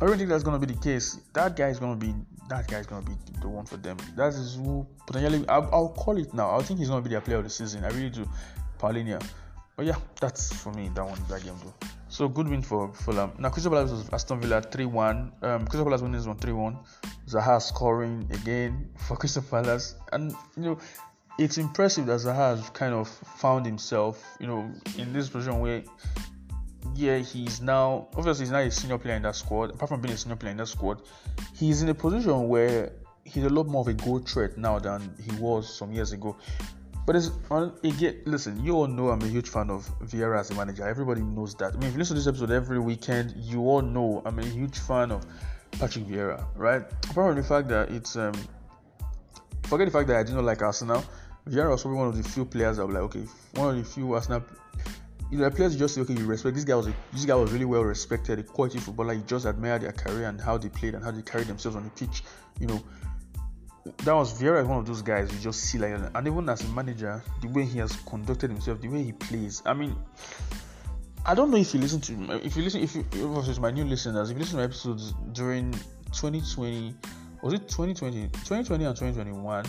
I 0.00 0.06
don't 0.06 0.16
think 0.16 0.28
that's 0.28 0.44
gonna 0.44 0.58
be 0.58 0.66
the 0.66 0.80
case. 0.80 1.18
That 1.32 1.56
guy 1.56 1.68
is 1.68 1.78
gonna 1.78 1.96
be 1.96 2.14
that 2.48 2.68
guy 2.68 2.78
is 2.78 2.86
gonna 2.86 3.04
be 3.04 3.12
the 3.40 3.48
one 3.48 3.66
for 3.66 3.76
them. 3.76 3.96
That 4.16 4.28
is 4.28 4.54
who 4.54 4.86
potentially 5.06 5.44
I'll, 5.48 5.68
I'll 5.72 5.88
call 5.88 6.16
it 6.18 6.32
now. 6.32 6.56
I 6.56 6.62
think 6.62 6.78
he's 6.78 6.88
gonna 6.88 7.02
be 7.02 7.10
their 7.10 7.20
player 7.20 7.38
of 7.38 7.44
the 7.44 7.50
season. 7.50 7.84
I 7.84 7.88
really 7.88 8.10
do, 8.10 8.28
Palhinha. 8.78 9.22
But 9.76 9.86
yeah, 9.86 9.96
that's 10.20 10.52
for 10.52 10.72
me 10.72 10.90
that 10.94 11.04
one 11.04 11.18
that 11.28 11.44
game 11.44 11.54
though. 11.64 11.88
So 12.10 12.26
good 12.28 12.48
win 12.48 12.62
for 12.62 12.92
Fulham. 12.92 13.32
Now 13.38 13.50
Crystal 13.50 13.70
Palace 13.70 13.90
was 13.90 14.08
Aston 14.10 14.40
Villa 14.40 14.62
3-1. 14.62 15.42
Um, 15.42 15.66
Crystal 15.66 15.84
Palace 15.84 16.00
winning 16.00 16.16
this 16.16 16.26
one 16.26 16.38
3-1. 16.38 16.78
Zaha 17.28 17.60
scoring 17.60 18.26
again 18.32 18.88
for 19.06 19.16
Crystal 19.16 19.42
Palace, 19.42 19.94
and 20.12 20.32
you 20.56 20.62
know 20.62 20.78
it's 21.38 21.58
impressive 21.58 22.06
that 22.06 22.20
Zaha 22.20 22.56
has 22.56 22.70
kind 22.70 22.94
of 22.94 23.08
found 23.08 23.66
himself, 23.66 24.24
you 24.40 24.46
know, 24.46 24.70
in 24.96 25.12
this 25.12 25.28
position 25.28 25.60
where 25.60 25.82
yeah 26.94 27.18
he's 27.18 27.60
now 27.60 28.08
obviously 28.16 28.44
he's 28.44 28.50
not 28.50 28.62
a 28.62 28.70
senior 28.70 28.98
player 28.98 29.16
in 29.16 29.22
that 29.22 29.36
squad. 29.36 29.70
Apart 29.70 29.90
from 29.90 30.00
being 30.00 30.14
a 30.14 30.16
senior 30.16 30.36
player 30.36 30.52
in 30.52 30.56
that 30.56 30.68
squad, 30.68 31.02
he's 31.54 31.82
in 31.82 31.90
a 31.90 31.94
position 31.94 32.48
where 32.48 32.92
he's 33.24 33.44
a 33.44 33.50
lot 33.50 33.66
more 33.66 33.82
of 33.82 33.88
a 33.88 33.92
goal 33.92 34.18
threat 34.20 34.56
now 34.56 34.78
than 34.78 35.14
he 35.22 35.30
was 35.36 35.72
some 35.72 35.92
years 35.92 36.12
ago. 36.12 36.36
But 37.08 37.16
it's 37.16 37.30
on 37.50 37.72
again, 37.84 38.20
listen, 38.26 38.62
you 38.62 38.74
all 38.74 38.86
know 38.86 39.08
I'm 39.08 39.22
a 39.22 39.26
huge 39.26 39.48
fan 39.48 39.70
of 39.70 39.88
Vieira 40.00 40.40
as 40.40 40.50
a 40.50 40.54
manager. 40.54 40.86
Everybody 40.86 41.22
knows 41.22 41.54
that. 41.54 41.72
I 41.72 41.76
mean, 41.78 41.84
if 41.84 41.92
you 41.94 41.98
listen 42.00 42.16
to 42.16 42.20
this 42.20 42.26
episode 42.26 42.50
every 42.50 42.78
weekend, 42.78 43.32
you 43.34 43.62
all 43.62 43.80
know 43.80 44.20
I'm 44.26 44.38
a 44.38 44.44
huge 44.44 44.78
fan 44.78 45.10
of 45.10 45.24
Patrick 45.70 46.04
Vieira, 46.04 46.44
right? 46.54 46.82
Apart 47.08 47.14
from 47.14 47.36
the 47.36 47.42
fact 47.42 47.68
that 47.68 47.90
it's 47.90 48.16
um, 48.16 48.34
forget 49.62 49.86
the 49.86 49.90
fact 49.90 50.08
that 50.08 50.18
I 50.18 50.22
do 50.22 50.34
not 50.34 50.44
like 50.44 50.60
Arsenal. 50.60 51.02
Vieira 51.48 51.70
was 51.70 51.80
probably 51.80 51.98
one 51.98 52.08
of 52.08 52.22
the 52.22 52.28
few 52.28 52.44
players 52.44 52.76
that 52.76 52.86
were 52.86 52.92
like, 52.92 53.04
okay, 53.04 53.24
one 53.54 53.70
of 53.70 53.76
the 53.82 53.90
few 53.90 54.12
Arsenal. 54.12 54.42
You 55.30 55.38
know, 55.38 55.48
players 55.48 55.76
just 55.76 55.94
say, 55.94 56.02
okay, 56.02 56.12
you 56.12 56.26
respect 56.26 56.56
this 56.56 56.64
guy 56.64 56.74
was 56.74 56.88
a, 56.88 56.94
this 57.14 57.24
guy 57.24 57.36
was 57.36 57.50
really 57.52 57.64
well 57.64 57.84
respected, 57.84 58.38
a 58.38 58.42
quality 58.42 58.80
footballer. 58.80 59.14
You 59.14 59.22
just 59.22 59.46
admire 59.46 59.78
their 59.78 59.92
career 59.92 60.28
and 60.28 60.38
how 60.38 60.58
they 60.58 60.68
played 60.68 60.94
and 60.94 61.02
how 61.02 61.12
they 61.12 61.22
carried 61.22 61.46
themselves 61.46 61.74
on 61.74 61.84
the 61.84 61.90
pitch. 61.90 62.22
You 62.60 62.66
know, 62.66 62.82
that 63.98 64.12
was 64.14 64.38
Vieira 64.40 64.66
one 64.66 64.78
of 64.78 64.86
those 64.86 65.02
guys 65.02 65.32
you 65.32 65.38
just 65.40 65.60
see 65.60 65.78
like 65.78 65.92
and 65.92 66.26
even 66.26 66.48
as 66.48 66.62
a 66.62 66.68
manager 66.68 67.22
the 67.42 67.48
way 67.48 67.64
he 67.64 67.78
has 67.78 67.92
conducted 68.08 68.50
himself 68.50 68.80
the 68.80 68.88
way 68.88 69.02
he 69.02 69.12
plays 69.12 69.62
I 69.66 69.74
mean 69.74 69.96
I 71.26 71.34
don't 71.34 71.50
know 71.50 71.56
if 71.56 71.74
you 71.74 71.80
listen 71.80 72.00
to 72.02 72.44
if 72.44 72.56
you 72.56 72.62
listen 72.62 72.82
if 72.82 72.94
you 72.94 73.04
if 73.12 73.58
my 73.58 73.70
new 73.70 73.84
listeners 73.84 74.30
if 74.30 74.36
you 74.36 74.40
listen 74.40 74.56
to 74.56 74.58
my 74.58 74.64
episodes 74.64 75.14
during 75.32 75.72
2020 76.12 76.94
was 77.42 77.54
it 77.54 77.68
2020 77.68 78.28
2020 78.28 78.84
and 78.84 78.96
2021 78.96 79.64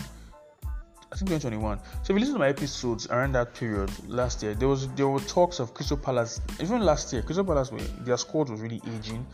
I 1.12 1.16
think 1.16 1.28
2021. 1.28 1.78
So 1.78 1.84
if 2.02 2.08
you 2.10 2.14
listen 2.20 2.34
to 2.34 2.38
my 2.38 2.48
episodes 2.48 3.08
around 3.08 3.32
that 3.32 3.52
period 3.54 3.90
last 4.08 4.44
year, 4.44 4.54
there 4.54 4.68
was 4.68 4.88
there 4.92 5.08
were 5.08 5.18
talks 5.20 5.58
of 5.58 5.74
Crystal 5.74 5.96
Palace. 5.96 6.40
Even 6.60 6.82
last 6.82 7.12
year, 7.12 7.22
Crystal 7.22 7.44
Palace 7.44 7.72
were, 7.72 7.80
their 8.04 8.16
squad 8.16 8.48
was 8.48 8.60
really 8.60 8.80
aging. 8.94 9.26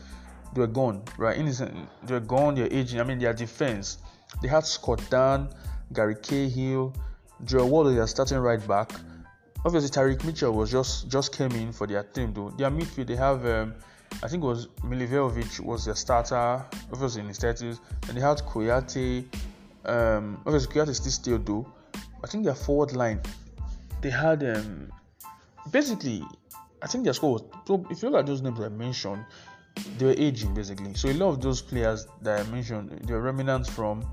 They 0.55 0.61
were 0.61 0.67
gone, 0.67 1.03
right? 1.19 1.37
In 1.37 1.45
they 1.45 2.13
were 2.13 2.19
gone. 2.19 2.55
They're 2.55 2.73
aging. 2.73 2.99
I 2.99 3.03
mean, 3.03 3.19
their 3.19 3.33
defense 3.33 3.99
they 4.41 4.47
had 4.47 4.65
Scott 4.65 5.01
Dann, 5.09 5.49
Gary 5.93 6.15
Cahill, 6.15 6.93
Joel 7.43 7.69
Ward, 7.69 7.95
they 7.95 7.99
are 7.99 8.07
starting 8.07 8.37
right 8.39 8.65
back. 8.67 8.91
Obviously, 9.65 9.89
Tyrick 9.89 10.23
Mitchell 10.23 10.53
was 10.53 10.71
just 10.71 11.09
just 11.09 11.35
came 11.35 11.51
in 11.51 11.71
for 11.71 11.87
their 11.87 12.03
team 12.03 12.33
though. 12.33 12.49
Their 12.51 12.69
midfield, 12.69 13.07
they 13.07 13.15
have 13.15 13.45
um, 13.45 13.75
I 14.23 14.27
think 14.27 14.43
it 14.43 14.47
was 14.47 14.67
Milivojevic 14.83 15.59
was 15.59 15.85
their 15.85 15.95
starter, 15.95 16.65
obviously 16.91 17.21
in 17.21 17.27
his 17.27 17.39
30s. 17.39 17.79
And 18.07 18.17
they 18.17 18.21
had 18.21 18.37
Kouyaté. 18.37 19.25
Um, 19.85 20.41
obviously, 20.45 20.73
Kouyaté 20.73 20.95
still 20.95 21.11
still 21.11 21.39
though. 21.39 21.71
I 22.23 22.27
think 22.27 22.45
their 22.45 22.55
forward 22.55 22.93
line, 22.93 23.21
they 24.01 24.09
had 24.09 24.43
um, 24.43 24.91
basically 25.71 26.23
I 26.81 26.87
think 26.87 27.03
their 27.03 27.13
score 27.13 27.33
was. 27.33 27.43
So 27.65 27.85
if 27.89 28.01
you 28.01 28.09
look 28.09 28.19
at 28.19 28.25
those 28.25 28.41
names 28.41 28.59
I 28.59 28.69
mentioned, 28.69 29.25
they 29.97 30.05
were 30.05 30.15
aging 30.17 30.53
basically. 30.53 30.93
So 30.93 31.09
a 31.09 31.13
lot 31.13 31.29
of 31.29 31.41
those 31.41 31.61
players 31.61 32.07
that 32.21 32.45
I 32.45 32.49
mentioned, 32.49 32.89
they 33.03 33.13
were 33.13 33.21
remnants 33.21 33.69
from. 33.69 34.05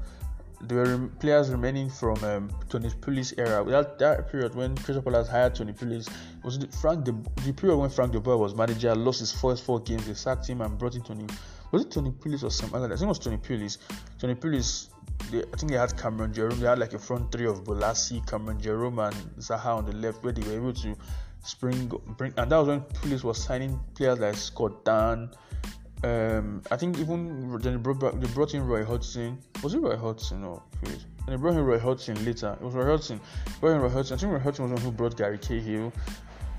There 0.62 0.78
were 0.78 1.08
players 1.20 1.50
remaining 1.50 1.90
from 1.90 2.22
um, 2.24 2.50
Tony 2.70 2.88
Pulis 2.88 3.34
era. 3.36 3.62
That 3.64 3.98
that 3.98 4.30
period 4.30 4.54
when 4.54 4.76
Crystal 4.76 5.02
Palace 5.02 5.28
hired 5.28 5.54
Tony 5.54 5.72
Pulis 5.72 6.08
was 6.42 6.58
Frank 6.80 7.04
the 7.04 7.12
the 7.44 7.52
period 7.52 7.76
when 7.76 7.90
Frank 7.90 8.12
de 8.12 8.20
Boer 8.20 8.38
was 8.38 8.54
manager, 8.54 8.94
lost 8.94 9.20
his 9.20 9.32
first 9.32 9.64
four 9.64 9.80
games, 9.80 10.06
they 10.06 10.14
sacked 10.14 10.46
him 10.48 10.62
and 10.62 10.78
brought 10.78 10.94
in 10.94 11.02
Tony. 11.02 11.26
Was 11.70 11.82
it 11.82 11.90
Tony 11.90 12.12
Pulis 12.12 12.44
or 12.44 12.50
some 12.50 12.72
other? 12.72 12.86
I 12.86 12.96
think 12.96 13.02
it 13.02 13.06
was 13.08 13.18
Tony 13.18 13.36
Pulis. 13.36 13.78
Tony 14.18 14.34
Pulis. 14.34 14.88
They, 15.30 15.40
I 15.40 15.56
think 15.56 15.72
they 15.72 15.78
had 15.78 15.96
Cameron 15.98 16.32
Jerome. 16.32 16.58
They 16.58 16.66
had 16.66 16.78
like 16.78 16.94
a 16.94 16.98
front 16.98 17.30
three 17.30 17.46
of 17.46 17.64
Bolasie, 17.64 18.26
Cameron 18.26 18.60
Jerome, 18.60 19.00
and 19.00 19.14
Zaha 19.38 19.76
on 19.76 19.84
the 19.84 19.92
left, 19.92 20.22
where 20.24 20.32
they 20.32 20.42
were 20.48 20.56
able 20.56 20.72
to 20.72 20.96
spring 21.44 21.92
bring. 22.16 22.32
And 22.36 22.50
that 22.50 22.56
was 22.56 22.68
when 22.68 22.80
Pulis 22.80 23.22
was 23.22 23.42
signing 23.42 23.78
players 23.94 24.18
like 24.18 24.34
Scott 24.34 24.84
Dann. 24.84 25.30
Um, 26.02 26.62
I 26.70 26.76
think 26.76 26.98
even 26.98 27.56
then 27.58 27.74
they 27.74 27.78
brought, 27.78 28.20
they 28.20 28.26
brought 28.28 28.54
in 28.54 28.66
Roy 28.66 28.84
Hodgson. 28.84 29.38
Was 29.62 29.74
it 29.74 29.78
Roy 29.78 29.96
Hodgson 29.96 30.44
or 30.44 30.62
And 30.82 30.98
they 31.28 31.36
brought 31.36 31.54
in 31.54 31.64
Roy 31.64 31.78
Hodgson 31.78 32.22
later. 32.24 32.56
It 32.60 32.64
was 32.64 32.74
Roy 32.74 32.84
Hodgson. 32.84 33.20
Brought 33.60 33.76
in 33.76 33.80
Roy 33.80 33.88
Hodgson. 33.88 34.16
I 34.16 34.20
think 34.20 34.32
Roy 34.32 34.38
Hodgson 34.38 34.64
was 34.64 34.70
the 34.70 34.74
one 34.74 34.92
who 34.92 34.96
brought 34.96 35.16
Gary 35.16 35.38
Cahill. 35.38 35.92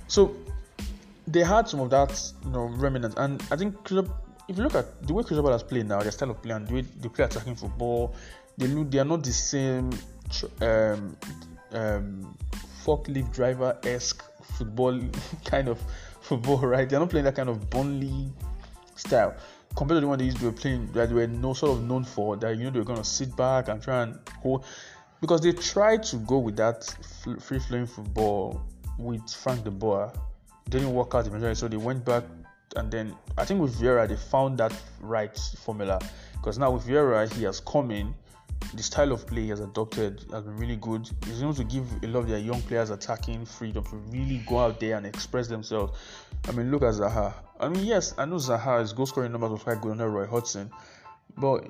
So 0.07 0.35
they 1.27 1.43
had 1.43 1.67
some 1.67 1.79
of 1.79 1.89
that, 1.91 2.31
you 2.43 2.51
know, 2.51 2.65
remnant. 2.65 3.15
And 3.17 3.43
I 3.51 3.55
think 3.55 3.75
if 4.47 4.57
you 4.57 4.63
look 4.63 4.75
at 4.75 5.05
the 5.05 5.13
way 5.13 5.23
Crystal 5.23 5.43
Palace 5.43 5.63
play 5.63 5.83
now, 5.83 6.01
their 6.01 6.11
style 6.11 6.31
of 6.31 6.41
play 6.41 6.55
and 6.55 6.67
the 6.67 6.73
way 6.73 6.81
they 6.81 7.09
play 7.09 7.25
attacking 7.25 7.55
football, 7.55 8.15
they 8.57 8.67
look 8.67 8.89
they 8.91 8.99
are 8.99 9.05
not 9.05 9.23
the 9.23 9.33
same 9.33 9.91
um, 10.61 11.17
um, 11.71 12.37
forklift 12.83 13.33
driver 13.33 13.77
esque 13.83 14.23
football 14.57 14.99
kind 15.45 15.67
of 15.67 15.81
football, 16.21 16.59
right? 16.59 16.87
They're 16.87 16.99
not 16.99 17.09
playing 17.09 17.25
that 17.25 17.35
kind 17.35 17.49
of 17.49 17.69
Burnley 17.69 18.31
style 18.95 19.35
compared 19.75 19.97
to 19.97 20.01
the 20.01 20.07
one 20.07 20.17
they 20.17 20.25
used 20.25 20.37
to 20.37 20.51
be 20.51 20.57
playing 20.57 20.91
that 20.93 21.09
they 21.09 21.15
were 21.15 21.27
no 21.27 21.53
sort 21.53 21.77
of 21.77 21.83
known 21.83 22.03
for. 22.03 22.37
That 22.37 22.57
you 22.57 22.65
know 22.65 22.69
they 22.69 22.79
were 22.79 22.85
gonna 22.85 23.03
sit 23.03 23.35
back 23.35 23.67
and 23.67 23.81
try 23.81 24.03
and 24.03 24.19
hold 24.41 24.65
because 25.21 25.41
they 25.41 25.51
tried 25.51 26.03
to 26.03 26.17
go 26.17 26.39
with 26.39 26.55
that 26.57 26.83
free 27.41 27.59
flowing 27.59 27.87
football 27.87 28.61
with 28.97 29.29
Frank 29.29 29.63
de 29.63 29.71
Boer. 29.71 30.11
Didn't 30.69 30.93
work 30.93 31.13
out 31.13 31.27
eventually, 31.27 31.55
so 31.55 31.67
they 31.67 31.77
went 31.77 32.03
back 32.03 32.23
and 32.75 32.91
then 32.91 33.15
I 33.37 33.45
think 33.45 33.61
with 33.61 33.79
Vieira 33.79 34.07
they 34.07 34.15
found 34.15 34.57
that 34.57 34.73
right 34.99 35.37
formula 35.59 35.99
because 36.33 36.57
now 36.57 36.71
with 36.71 36.85
Vieira 36.85 37.31
he 37.33 37.43
has 37.43 37.59
come 37.59 37.91
in 37.91 38.13
the 38.73 38.83
style 38.83 39.11
of 39.11 39.25
play 39.25 39.43
he 39.43 39.49
has 39.49 39.59
adopted 39.59 40.25
has 40.31 40.43
been 40.43 40.57
really 40.57 40.75
good. 40.75 41.09
He's 41.25 41.41
able 41.41 41.53
to 41.53 41.63
give 41.63 41.85
a 42.03 42.07
lot 42.07 42.21
of 42.21 42.27
their 42.27 42.39
young 42.39 42.61
players 42.63 42.89
attacking 42.89 43.45
freedom 43.45 43.83
to 43.85 43.95
really 43.95 44.43
go 44.47 44.59
out 44.59 44.79
there 44.79 44.97
and 44.97 45.05
express 45.05 45.47
themselves. 45.47 45.97
I 46.47 46.51
mean, 46.51 46.71
look 46.71 46.83
at 46.83 46.93
Zaha. 46.93 47.33
I 47.59 47.69
mean, 47.69 47.85
yes, 47.85 48.13
I 48.17 48.25
know 48.25 48.35
Zaha's 48.35 48.91
goal 48.93 49.05
scoring 49.05 49.31
numbers 49.31 49.51
was 49.51 49.63
quite 49.63 49.81
good 49.81 49.91
under 49.91 50.09
Roy 50.09 50.25
Hodgson, 50.25 50.69
but 51.37 51.67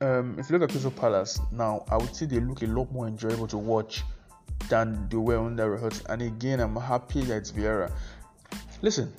um, 0.00 0.36
if 0.38 0.48
you 0.48 0.58
look 0.58 0.68
at 0.68 0.70
Crystal 0.70 0.90
Palace 0.90 1.40
now, 1.52 1.84
I 1.90 1.96
would 1.96 2.14
say 2.14 2.26
they 2.26 2.40
look 2.40 2.62
a 2.62 2.66
lot 2.66 2.90
more 2.92 3.06
enjoyable 3.06 3.46
to 3.48 3.58
watch 3.58 4.02
than 4.68 5.08
they 5.08 5.16
were 5.16 5.38
under 5.38 5.70
Roy 5.70 5.80
Hodgson. 5.80 6.06
And 6.08 6.22
again, 6.22 6.60
I'm 6.60 6.76
happy 6.76 7.22
that 7.22 7.36
it's 7.36 7.52
Vieira. 7.52 7.92
Listen, 8.80 9.12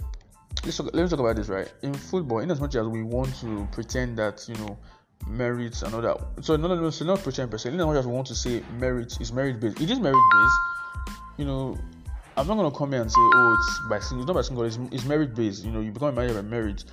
let's 0.64 0.78
talk, 0.78 0.90
let 0.94 1.04
me 1.04 1.10
talk 1.10 1.20
about 1.20 1.36
this 1.36 1.50
right 1.50 1.72
in 1.84 1.94
football. 1.94 2.40
In 2.40 2.50
as 2.50 2.60
much 2.60 2.76
as 2.76 2.88
we 2.88 3.04
want 3.04 3.36
to 3.42 3.68
pretend 3.72 4.18
that 4.18 4.48
you 4.48 4.56
know 4.56 4.78
merits 5.28 5.82
and 5.82 5.94
all. 5.94 6.22
So 6.42 6.56
no, 6.56 6.68
no, 6.68 6.76
no, 6.76 6.90
so 6.90 7.06
not 7.06 7.22
pretend 7.24 7.52
per 7.52 7.58
se. 7.58 7.70
As 7.70 7.76
much 7.76 8.06
want 8.06 8.28
to 8.28 8.36
say 8.36 8.64
merit 8.78 9.20
is 9.20 9.32
merit 9.32 9.60
based, 9.60 9.80
it 9.82 9.90
is 9.90 10.00
merit 10.00 10.18
based. 10.32 11.16
You 11.38 11.46
know, 11.46 11.78
I'm 12.38 12.48
not 12.48 12.56
gonna 12.56 12.72
come 12.72 12.92
here 12.92 13.02
and 13.02 13.12
say, 13.12 13.16
oh, 13.18 13.58
it's 13.60 13.90
by 13.90 14.00
single. 14.00 14.24
It's 14.24 14.28
not 14.28 14.34
by 14.36 14.42
single. 14.42 14.64
It's, 14.64 14.80
it's 14.92 15.06
merit 15.06 15.36
based. 15.36 15.64
You 15.64 15.72
know, 15.72 15.82
you 15.82 15.92
become 15.92 16.16
manager 16.16 16.36
by 16.36 16.48
merit. 16.48 16.86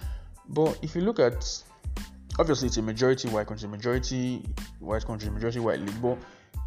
But 0.48 0.78
if 0.82 0.94
you 0.94 1.02
look 1.02 1.18
at, 1.18 1.46
obviously, 2.38 2.68
it's 2.68 2.76
a 2.76 2.82
majority 2.82 3.28
white 3.28 3.46
country, 3.46 3.68
majority 3.68 4.42
white 4.80 5.04
country, 5.04 5.30
majority 5.30 5.60
white 5.60 5.80
league. 5.80 6.02
But 6.02 6.18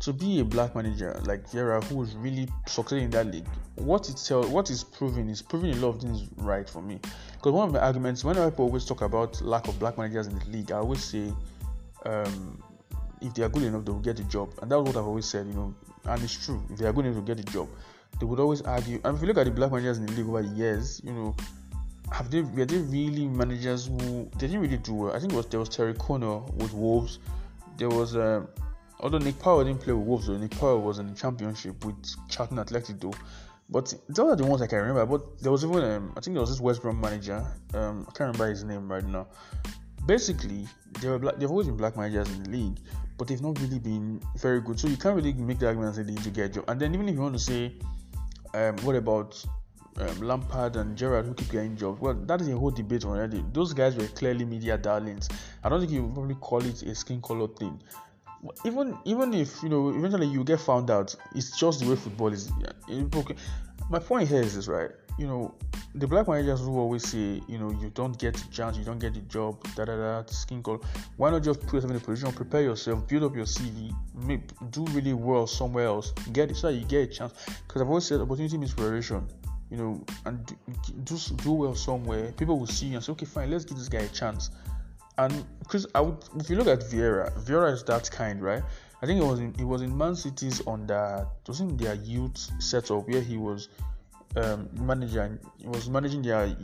to 0.02 0.14
be 0.14 0.40
a 0.40 0.46
black 0.46 0.76
manager 0.76 1.20
like 1.26 1.50
Vieira, 1.50 1.84
who 1.86 2.02
is 2.04 2.16
really 2.16 2.48
succeeding 2.68 3.06
in 3.06 3.12
that 3.12 3.28
league, 3.28 3.48
what 3.76 4.10
it 4.10 4.22
tell, 4.26 4.44
what 4.44 4.70
is 4.70 4.84
proving 4.84 5.30
is 5.30 5.42
proving 5.42 5.74
a 5.74 5.76
lot 5.78 5.90
of 5.96 6.02
things 6.02 6.28
right 6.38 6.70
for 6.70 6.82
me. 6.82 7.00
Because 7.34 7.52
one 7.52 7.68
of 7.68 7.74
my 7.74 7.80
arguments, 7.80 8.24
whenever 8.24 8.50
people 8.50 8.66
always 8.66 8.86
talk 8.86 9.02
about 9.02 9.42
lack 9.42 9.68
of 9.68 9.78
black 9.80 9.98
managers 9.98 10.28
in 10.28 10.38
the 10.40 10.46
league, 10.46 10.72
I 10.72 10.78
always 10.78 11.04
say, 11.04 11.34
um, 12.06 12.64
if 13.22 13.34
they 13.34 13.44
are 13.44 13.50
good 13.50 13.64
enough, 13.64 13.86
they 13.86 13.92
will 13.92 14.00
get 14.00 14.18
the 14.18 14.24
job, 14.24 14.54
and 14.62 14.72
that's 14.72 14.82
what 14.82 14.96
I've 14.96 15.06
always 15.06 15.26
said. 15.26 15.48
You 15.48 15.54
know, 15.54 15.76
and 16.06 16.24
it's 16.24 16.46
true. 16.46 16.62
If 16.70 16.80
they 16.80 16.86
are 16.86 16.94
good 16.94 17.06
enough 17.06 17.26
to 17.26 17.34
get 17.36 17.46
the 17.46 17.52
job, 17.52 17.68
they 18.20 18.26
would 18.26 18.40
always 18.40 18.62
argue. 18.62 19.02
And 19.04 19.16
if 19.16 19.22
you 19.22 19.28
look 19.28 19.38
at 19.38 19.46
the 19.46 19.52
black 19.52 19.72
managers 19.72 19.98
in 19.98 20.06
the 20.06 20.14
league 20.14 20.28
over 20.28 20.42
the 20.42 20.56
years, 20.56 21.02
you 21.04 21.12
know, 21.12 21.36
have 22.12 22.32
they 22.32 22.42
were 22.42 22.66
they 22.66 22.78
really 22.78 23.28
managers 23.28 23.88
who 23.88 24.30
they 24.38 24.48
didn't 24.48 24.62
really 24.62 24.78
do 24.78 24.94
well? 24.94 25.16
I 25.16 25.20
think 25.20 25.34
was 25.34 25.46
there 25.48 25.60
was 25.60 25.70
Terry 25.70 25.94
Connor 25.94 26.40
with 26.40 26.74
Wolves. 26.74 27.20
There 27.78 27.90
was 27.90 28.16
um, 28.16 28.48
Although 29.02 29.20
Nick 29.20 29.40
Powell 29.40 29.64
didn't 29.64 29.82
play 29.82 29.94
with 29.94 30.06
Wolves, 30.06 30.28
though 30.28 30.38
Nick 30.38 30.52
Powell 30.52 30.82
was 30.82 31.00
in 31.00 31.08
the 31.08 31.16
championship 31.16 31.86
with 31.86 31.96
Charlton 32.30 32.60
Athletic, 32.60 33.00
though. 33.00 33.14
But 33.70 33.94
those 34.10 34.34
are 34.34 34.36
the 34.36 34.46
ones 34.46 34.62
I 34.62 34.68
can 34.68 34.80
remember. 34.80 35.06
But 35.06 35.42
there 35.42 35.52
was 35.52 35.64
even 35.64 35.84
um, 35.84 36.14
I 36.18 36.22
think 36.22 36.34
there 36.36 36.42
was 36.42 36.50
this 36.50 36.60
West 36.60 36.82
Brom 36.82 37.00
manager. 37.00 37.46
Um, 37.74 38.06
I 38.08 38.12
can't 38.12 38.32
remember 38.32 38.50
his 38.50 38.64
name 38.64 38.92
right 38.92 39.06
now. 39.06 39.28
Basically, 40.06 40.68
they 41.00 41.08
were 41.08 41.20
black, 41.20 41.38
they've 41.38 41.50
always 41.50 41.68
been 41.68 41.78
black 41.78 41.96
managers 41.96 42.30
in 42.32 42.44
the 42.44 42.50
league, 42.50 42.80
but 43.18 43.28
they've 43.28 43.42
not 43.42 43.60
really 43.62 43.80
been 43.80 44.20
very 44.38 44.60
good. 44.60 44.80
So 44.80 44.88
you 44.88 44.98
can't 44.98 45.16
really 45.16 45.34
make 45.34 45.60
the 45.60 45.68
argument 45.68 45.96
and 45.96 46.08
say 46.08 46.12
they 46.12 46.16
need 46.16 46.24
to 46.24 46.32
get 46.32 46.46
a 46.46 46.50
job. 46.50 46.66
And 46.68 46.80
then 46.80 46.94
even 46.94 47.08
if 47.08 47.16
you 47.16 47.22
want 47.22 47.36
to 47.36 47.40
say, 47.40 47.74
um, 48.56 48.76
what 48.78 48.96
about 48.96 49.46
um, 49.98 50.22
Lampard 50.22 50.76
and 50.78 50.98
Gerrard 50.98 51.26
who 51.26 51.34
keep 51.34 51.52
getting 51.52 51.76
jobs. 51.76 52.00
Well, 52.00 52.14
that 52.14 52.42
is 52.42 52.48
a 52.48 52.58
whole 52.58 52.72
debate 52.72 53.06
already. 53.06 53.44
Those 53.52 53.74
guys 53.74 53.96
were 53.96 54.08
clearly 54.08 54.46
media 54.46 54.78
darlings. 54.78 55.28
I 55.64 55.70
don't 55.70 55.80
think 55.80 55.92
you 55.92 56.04
would 56.04 56.14
probably 56.14 56.36
call 56.36 56.64
it 56.64 56.82
a 56.84 56.96
skin 56.96 57.22
color 57.22 57.48
thing 57.48 57.80
even 58.64 58.98
even 59.06 59.34
if 59.34 59.62
you 59.64 59.70
know 59.70 59.90
eventually 59.90 60.28
you 60.28 60.44
get 60.44 60.60
found 60.60 60.90
out, 60.90 61.16
it's 61.36 61.58
just 61.58 61.82
the 61.82 61.90
way 61.90 61.96
football 61.96 62.32
is. 62.32 62.52
My 63.90 64.00
point 64.00 64.30
here 64.30 64.42
is 64.42 64.56
this, 64.56 64.68
right? 64.68 64.92
You 65.18 65.28
know, 65.28 65.56
the 65.96 66.08
black 66.08 66.28
managers 66.28 66.60
who 66.60 66.78
always 66.78 67.08
say, 67.08 67.42
you 67.48 67.58
know, 67.58 67.72
you 67.72 67.90
don't 67.90 68.18
get 68.20 68.36
the 68.36 68.48
chance, 68.52 68.78
you 68.78 68.86
don't 68.86 69.00
get 69.00 69.16
the 69.16 69.22
job, 69.22 69.62
da 69.76 69.86
da 69.86 69.96
da, 69.98 70.24
skin 70.28 70.62
color. 70.62 70.80
Why 71.18 71.32
not 71.32 71.44
just 71.44 71.60
put 71.62 71.74
yourself 71.74 71.92
in 71.92 71.98
a 71.98 72.00
position, 72.00 72.32
prepare 72.32 72.62
yourself, 72.62 73.08
build 73.08 73.24
up 73.24 73.36
your 73.36 73.46
CV, 73.46 73.94
make, 74.14 74.42
do 74.70 74.86
really 74.92 75.14
well 75.14 75.48
somewhere 75.48 75.86
else, 75.86 76.12
get 76.32 76.52
it 76.52 76.56
so 76.58 76.72
that 76.72 76.78
you 76.78 76.86
get 76.86 77.02
a 77.02 77.08
chance. 77.08 77.34
Because 77.68 77.82
I've 77.82 77.88
always 77.88 78.06
said 78.06 78.22
opportunity 78.22 78.58
means 78.58 78.74
preparation 78.74 79.28
you 79.70 79.78
know, 79.78 80.04
and 80.26 80.46
do, 80.46 80.56
do, 81.04 81.18
do 81.38 81.52
well 81.52 81.76
somewhere. 81.76 82.32
People 82.34 82.60
will 82.60 82.68
see 82.68 82.88
you 82.88 82.96
and 82.96 83.04
say, 83.04 83.12
okay, 83.12 83.26
fine, 83.26 83.52
let's 83.52 83.66
give 83.66 83.78
this 83.78 83.90
guy 83.90 84.00
a 84.00 84.08
chance. 84.08 84.50
And 85.20 85.46
because 85.60 85.86
I 85.94 86.00
would, 86.00 86.18
if 86.38 86.50
you 86.50 86.56
look 86.56 86.68
at 86.68 86.80
Vieira, 86.80 87.30
Vieira 87.44 87.74
is 87.74 87.84
that 87.84 88.10
kind, 88.10 88.42
right? 88.42 88.64
I 89.02 89.06
think 89.06 89.22
it 89.22 89.26
was 89.26 89.40
in 89.40 89.54
it 89.60 89.66
was 89.66 89.82
in 89.82 89.96
Man 89.98 90.16
City's 90.16 90.66
under 90.66 91.28
it 91.42 91.48
was 91.48 91.60
in 91.60 91.76
their 91.76 91.96
youth 91.96 92.38
setup 92.60 93.06
where 93.06 93.20
he 93.20 93.36
was 93.36 93.68
um, 94.38 94.70
manager. 94.80 95.38
He 95.58 95.68
was 95.68 95.90
managing 95.90 96.22
their 96.22 96.56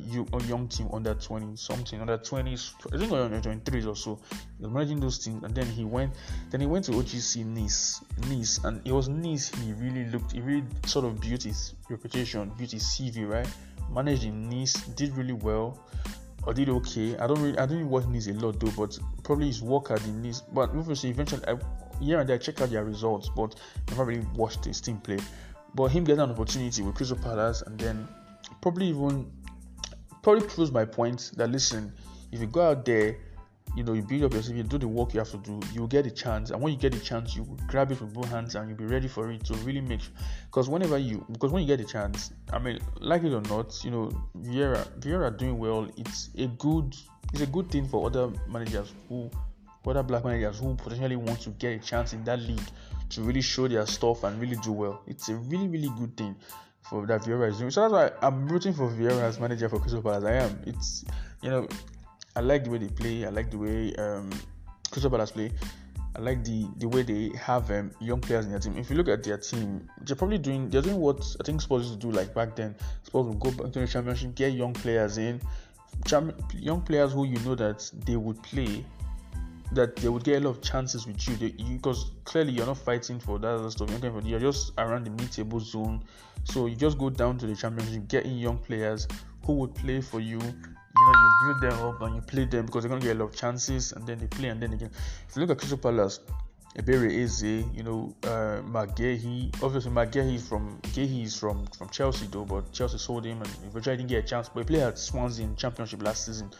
young 0.47 0.69
team 0.69 0.87
under 0.93 1.13
20 1.13 1.57
something, 1.57 1.99
under 1.99 2.17
20s. 2.17 2.71
I 2.93 2.97
think 2.97 3.11
under 3.11 3.41
23s 3.41 3.87
or 3.87 3.95
so. 3.97 4.19
He 4.57 4.63
was 4.63 4.71
managing 4.71 5.01
those 5.01 5.19
teams, 5.19 5.43
and 5.43 5.53
then 5.53 5.67
he 5.67 5.83
went. 5.83 6.13
Then 6.49 6.61
he 6.61 6.67
went 6.67 6.85
to 6.85 6.91
OGC 6.93 7.45
Nice, 7.45 8.01
Nice, 8.29 8.63
and 8.63 8.79
it 8.87 8.93
was 8.93 9.09
Nice. 9.09 9.49
He 9.49 9.73
really 9.73 10.05
looked. 10.05 10.31
He 10.31 10.39
really 10.39 10.63
sort 10.85 11.03
of 11.03 11.19
built 11.19 11.43
his 11.43 11.73
reputation, 11.89 12.53
built 12.57 12.71
his 12.71 12.83
CV, 12.83 13.29
right? 13.29 13.47
Managed 13.91 14.23
in 14.23 14.49
Nice, 14.49 14.73
did 14.95 15.13
really 15.17 15.33
well 15.33 15.77
or 16.45 16.53
did 16.53 16.69
okay. 16.69 17.17
I 17.17 17.27
don't 17.27 17.41
really, 17.41 17.57
I 17.57 17.65
don't 17.65 17.89
watch 17.89 18.05
Nice 18.05 18.27
a 18.27 18.33
lot 18.33 18.59
though, 18.59 18.71
but 18.77 18.97
probably 19.23 19.47
his 19.47 19.61
work 19.61 19.91
at 19.91 19.99
the 19.99 20.11
Nice. 20.11 20.41
But 20.41 20.69
obviously, 20.69 21.09
eventually, 21.09 21.43
I, 21.47 21.57
here 21.99 22.19
and 22.19 22.29
there, 22.29 22.35
I 22.35 22.39
check 22.39 22.61
out 22.61 22.69
their 22.69 22.83
results, 22.83 23.29
but 23.35 23.55
never 23.89 24.05
really 24.05 24.25
watched 24.35 24.65
his 24.65 24.81
team 24.81 24.97
play. 24.97 25.19
But 25.73 25.87
him 25.87 26.03
getting 26.03 26.21
an 26.21 26.31
opportunity 26.31 26.81
with 26.81 26.95
Crystal 26.95 27.17
Palace 27.17 27.61
and 27.61 27.79
then 27.79 28.07
probably 28.61 28.87
even 28.87 29.31
probably 30.21 30.47
proves 30.47 30.71
my 30.71 30.85
point 30.85 31.31
that 31.35 31.51
listen, 31.51 31.93
if 32.31 32.39
you 32.39 32.47
go 32.47 32.69
out 32.69 32.85
there 32.85 33.17
you 33.75 33.83
know 33.83 33.93
you 33.93 34.01
build 34.01 34.23
up 34.23 34.33
yourself, 34.33 34.55
you 34.57 34.63
do 34.63 34.77
the 34.77 34.87
work 34.87 35.13
you 35.13 35.19
have 35.19 35.29
to 35.31 35.37
do, 35.37 35.59
you'll 35.73 35.87
get 35.87 36.05
a 36.05 36.11
chance. 36.11 36.51
And 36.51 36.61
when 36.61 36.73
you 36.73 36.79
get 36.79 36.95
a 36.95 36.99
chance, 36.99 37.35
you 37.35 37.45
grab 37.67 37.91
it 37.91 37.99
with 38.01 38.13
both 38.13 38.29
hands 38.29 38.55
and 38.55 38.69
you'll 38.69 38.77
be 38.77 38.85
ready 38.85 39.07
for 39.07 39.29
it 39.31 39.43
to 39.45 39.53
really 39.55 39.81
make. 39.81 40.01
Because 40.45 40.69
whenever 40.69 40.97
you, 40.97 41.25
because 41.31 41.51
when 41.51 41.61
you 41.61 41.67
get 41.67 41.83
a 41.83 41.87
chance, 41.89 42.31
I 42.53 42.59
mean, 42.59 42.79
like 42.99 43.23
it 43.23 43.33
or 43.33 43.41
not, 43.41 43.83
you 43.83 43.91
know, 43.91 44.11
Vieira, 44.39 44.87
Vieira 44.99 45.35
doing 45.37 45.57
well. 45.57 45.89
It's 45.97 46.29
a 46.37 46.47
good, 46.47 46.95
it's 47.33 47.41
a 47.41 47.47
good 47.47 47.69
thing 47.69 47.87
for 47.87 48.05
other 48.05 48.31
managers 48.47 48.93
who, 49.09 49.29
other 49.85 50.03
black 50.03 50.23
managers 50.23 50.59
who 50.59 50.75
potentially 50.75 51.15
want 51.15 51.41
to 51.41 51.51
get 51.51 51.79
a 51.79 51.85
chance 51.85 52.13
in 52.13 52.23
that 52.23 52.39
league 52.39 52.67
to 53.09 53.21
really 53.21 53.41
show 53.41 53.67
their 53.67 53.85
stuff 53.85 54.23
and 54.23 54.39
really 54.41 54.57
do 54.57 54.71
well. 54.71 55.01
It's 55.05 55.29
a 55.29 55.35
really, 55.35 55.67
really 55.67 55.91
good 55.97 56.17
thing 56.17 56.35
for 56.89 57.05
that 57.07 57.21
Vieira 57.21 57.49
is 57.49 57.57
doing. 57.57 57.71
So 57.71 57.81
that's 57.81 57.93
why 57.93 58.27
I'm 58.27 58.47
rooting 58.47 58.73
for 58.73 58.89
Vieira 58.89 59.21
as 59.21 59.39
manager 59.39 59.69
for 59.69 59.79
Crystal 59.79 60.01
Palace. 60.01 60.23
I 60.23 60.33
am. 60.33 60.61
It's 60.65 61.05
you 61.41 61.49
know 61.49 61.67
I 62.35 62.41
like 62.41 62.65
the 62.65 62.69
way 62.69 62.77
they 62.79 62.89
play. 62.89 63.25
I 63.25 63.29
like 63.29 63.49
the 63.49 63.57
way 63.57 63.95
um, 63.95 64.29
Crystal 64.91 65.09
Palace 65.09 65.31
play. 65.31 65.51
I 66.15 66.21
like 66.21 66.43
the 66.43 66.67
the 66.77 66.87
way 66.87 67.03
they 67.03 67.31
have 67.37 67.69
um, 67.71 67.91
young 67.99 68.21
players 68.21 68.45
in 68.45 68.51
their 68.51 68.59
team. 68.59 68.77
If 68.77 68.89
you 68.89 68.95
look 68.95 69.09
at 69.09 69.23
their 69.23 69.37
team, 69.37 69.89
they're 70.01 70.15
probably 70.15 70.37
doing 70.37 70.69
they're 70.69 70.81
doing 70.81 70.97
what 70.97 71.19
I 71.39 71.43
think 71.43 71.61
Spurs 71.61 71.87
used 71.87 71.99
to 71.99 72.07
do 72.07 72.11
like 72.11 72.33
back 72.33 72.55
then. 72.55 72.75
Spurs 73.03 73.25
will 73.25 73.33
go 73.33 73.51
back 73.51 73.73
to 73.73 73.79
the 73.79 73.87
championship, 73.87 74.35
get 74.35 74.53
young 74.53 74.73
players 74.73 75.17
in, 75.17 75.41
young 76.53 76.81
players 76.81 77.13
who 77.13 77.25
you 77.25 77.37
know 77.39 77.55
that 77.55 77.89
they 78.05 78.15
would 78.15 78.41
play, 78.43 78.85
that 79.73 79.95
they 79.97 80.07
would 80.07 80.23
get 80.23 80.41
a 80.41 80.45
lot 80.45 80.51
of 80.51 80.61
chances 80.61 81.05
with 81.05 81.27
you. 81.27 81.51
because 81.77 82.11
clearly 82.23 82.53
you're 82.53 82.65
not 82.65 82.77
fighting 82.77 83.19
for 83.19 83.37
that 83.39 83.47
other 83.47 83.69
stuff. 83.69 83.89
You're, 84.01 84.21
you're 84.21 84.39
just 84.39 84.71
around 84.77 85.05
the 85.05 85.11
mid-table 85.11 85.59
zone, 85.59 86.03
so 86.43 86.67
you 86.67 86.75
just 86.75 86.97
go 86.97 87.09
down 87.09 87.37
to 87.39 87.47
the 87.47 87.55
championship, 87.55 88.07
get 88.07 88.25
in 88.25 88.37
young 88.37 88.57
players 88.57 89.07
who 89.45 89.53
would 89.53 89.75
play 89.75 90.01
for 90.01 90.19
you 90.19 90.39
you 90.97 91.05
know 91.05 91.19
you 91.19 91.53
build 91.53 91.61
them 91.61 91.87
up 91.87 92.01
and 92.01 92.15
you 92.15 92.21
play 92.21 92.45
them 92.45 92.65
because 92.65 92.83
they're 92.83 92.89
gonna 92.89 93.01
get 93.01 93.15
a 93.15 93.19
lot 93.19 93.25
of 93.25 93.35
chances 93.35 93.91
and 93.91 94.05
then 94.07 94.19
they 94.19 94.27
play 94.27 94.49
and 94.49 94.61
then 94.61 94.73
again. 94.73 94.91
If 95.27 95.35
you 95.35 95.41
look 95.41 95.51
at 95.51 95.57
Crystal 95.57 95.77
Palace, 95.77 96.19
Ebere 96.77 97.09
Eze, 97.09 97.65
you 97.73 97.83
know, 97.83 98.13
uh. 98.23 98.61
Obviously, 99.63 99.91
Marc 99.91 100.11
Guéhi 100.11 100.41
from 100.41 100.79
Guéhi 100.93 101.23
is 101.23 101.37
from 101.37 101.65
from 101.67 101.89
Chelsea 101.89 102.27
though, 102.27 102.45
but 102.45 102.71
Chelsea 102.71 102.97
sold 102.97 103.25
him 103.25 103.41
and 103.41 103.49
eventually 103.65 103.97
didn't 103.97 104.09
get 104.09 104.23
a 104.23 104.27
chance. 104.27 104.49
But 104.49 104.61
he 104.61 104.65
played 104.65 104.83
at 104.83 104.97
Swansea 104.97 105.45
in 105.45 105.55
Championship 105.55 106.03
last 106.03 106.25
season, 106.25 106.51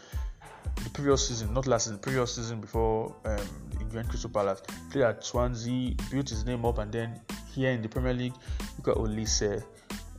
the 0.82 0.90
previous 0.90 1.28
season, 1.28 1.52
not 1.52 1.66
last 1.66 1.84
season, 1.84 1.98
previous 1.98 2.34
season 2.34 2.60
before 2.60 3.14
um, 3.24 3.38
he 3.78 4.02
Crystal 4.08 4.30
Palace. 4.30 4.62
Played 4.90 5.04
at 5.04 5.24
Swansea, 5.24 5.94
built 6.10 6.28
his 6.28 6.44
name 6.44 6.64
up, 6.64 6.78
and 6.78 6.90
then 6.90 7.20
here 7.54 7.70
in 7.70 7.82
the 7.82 7.88
Premier 7.88 8.14
League, 8.14 8.34
you 8.60 8.82
got 8.82 8.96
Olise. 8.96 9.62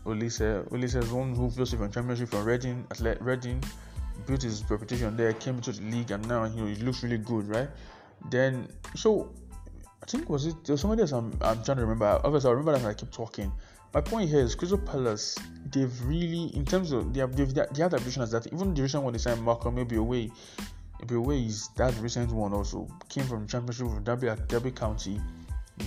Olise, 0.05 0.67
Olise 0.69 1.03
is 1.03 1.11
one 1.11 1.35
who 1.35 1.45
obviously 1.45 1.77
from 1.77 1.91
Championship 1.91 2.29
from 2.29 2.45
Reading, 2.45 2.85
Reading 3.19 3.63
built 4.27 4.43
his 4.43 4.69
reputation 4.69 5.15
there, 5.17 5.33
came 5.33 5.55
into 5.55 5.71
the 5.71 5.81
league, 5.89 6.11
and 6.11 6.27
now 6.27 6.43
you 6.43 6.61
know 6.61 6.67
he 6.67 6.75
looks 6.75 7.01
really 7.03 7.17
good, 7.17 7.47
right? 7.47 7.69
Then 8.29 8.67
so 8.95 9.31
I 10.03 10.05
think 10.05 10.29
was 10.29 10.45
it 10.45 10.55
there's 10.65 10.81
somebody 10.81 11.01
else 11.01 11.11
I'm, 11.11 11.37
I'm 11.41 11.63
trying 11.63 11.77
to 11.77 11.83
remember. 11.83 12.21
Obviously, 12.23 12.49
I 12.49 12.53
remember 12.53 12.77
that 12.77 12.87
I 12.87 12.93
keep 12.93 13.11
talking. 13.11 13.51
My 13.93 14.01
point 14.01 14.29
here 14.29 14.41
is 14.41 14.53
Crystal 14.53 14.77
Palace. 14.77 15.37
They've 15.71 16.05
really, 16.05 16.55
in 16.55 16.65
terms 16.65 16.91
of 16.91 17.13
they 17.13 17.21
have 17.21 17.35
they've, 17.35 17.53
they 17.53 17.81
have 17.81 17.91
the 17.91 17.97
ambition 17.97 18.21
as 18.21 18.31
that. 18.31 18.45
Even 18.53 18.73
the 18.73 18.81
recent 18.81 19.03
one 19.03 19.13
they 19.13 19.19
signed 19.19 19.43
Malcolm 19.43 19.77
Ebiowei, 19.77 20.31
maybe 20.99 21.15
away 21.15 21.39
is 21.45 21.69
that 21.77 21.95
recent 21.99 22.31
one 22.31 22.53
also 22.53 22.87
came 23.09 23.25
from 23.25 23.47
Championship 23.47 23.87
from 23.87 24.03
Derby 24.03 24.29
Derby 24.47 24.71
County. 24.71 25.21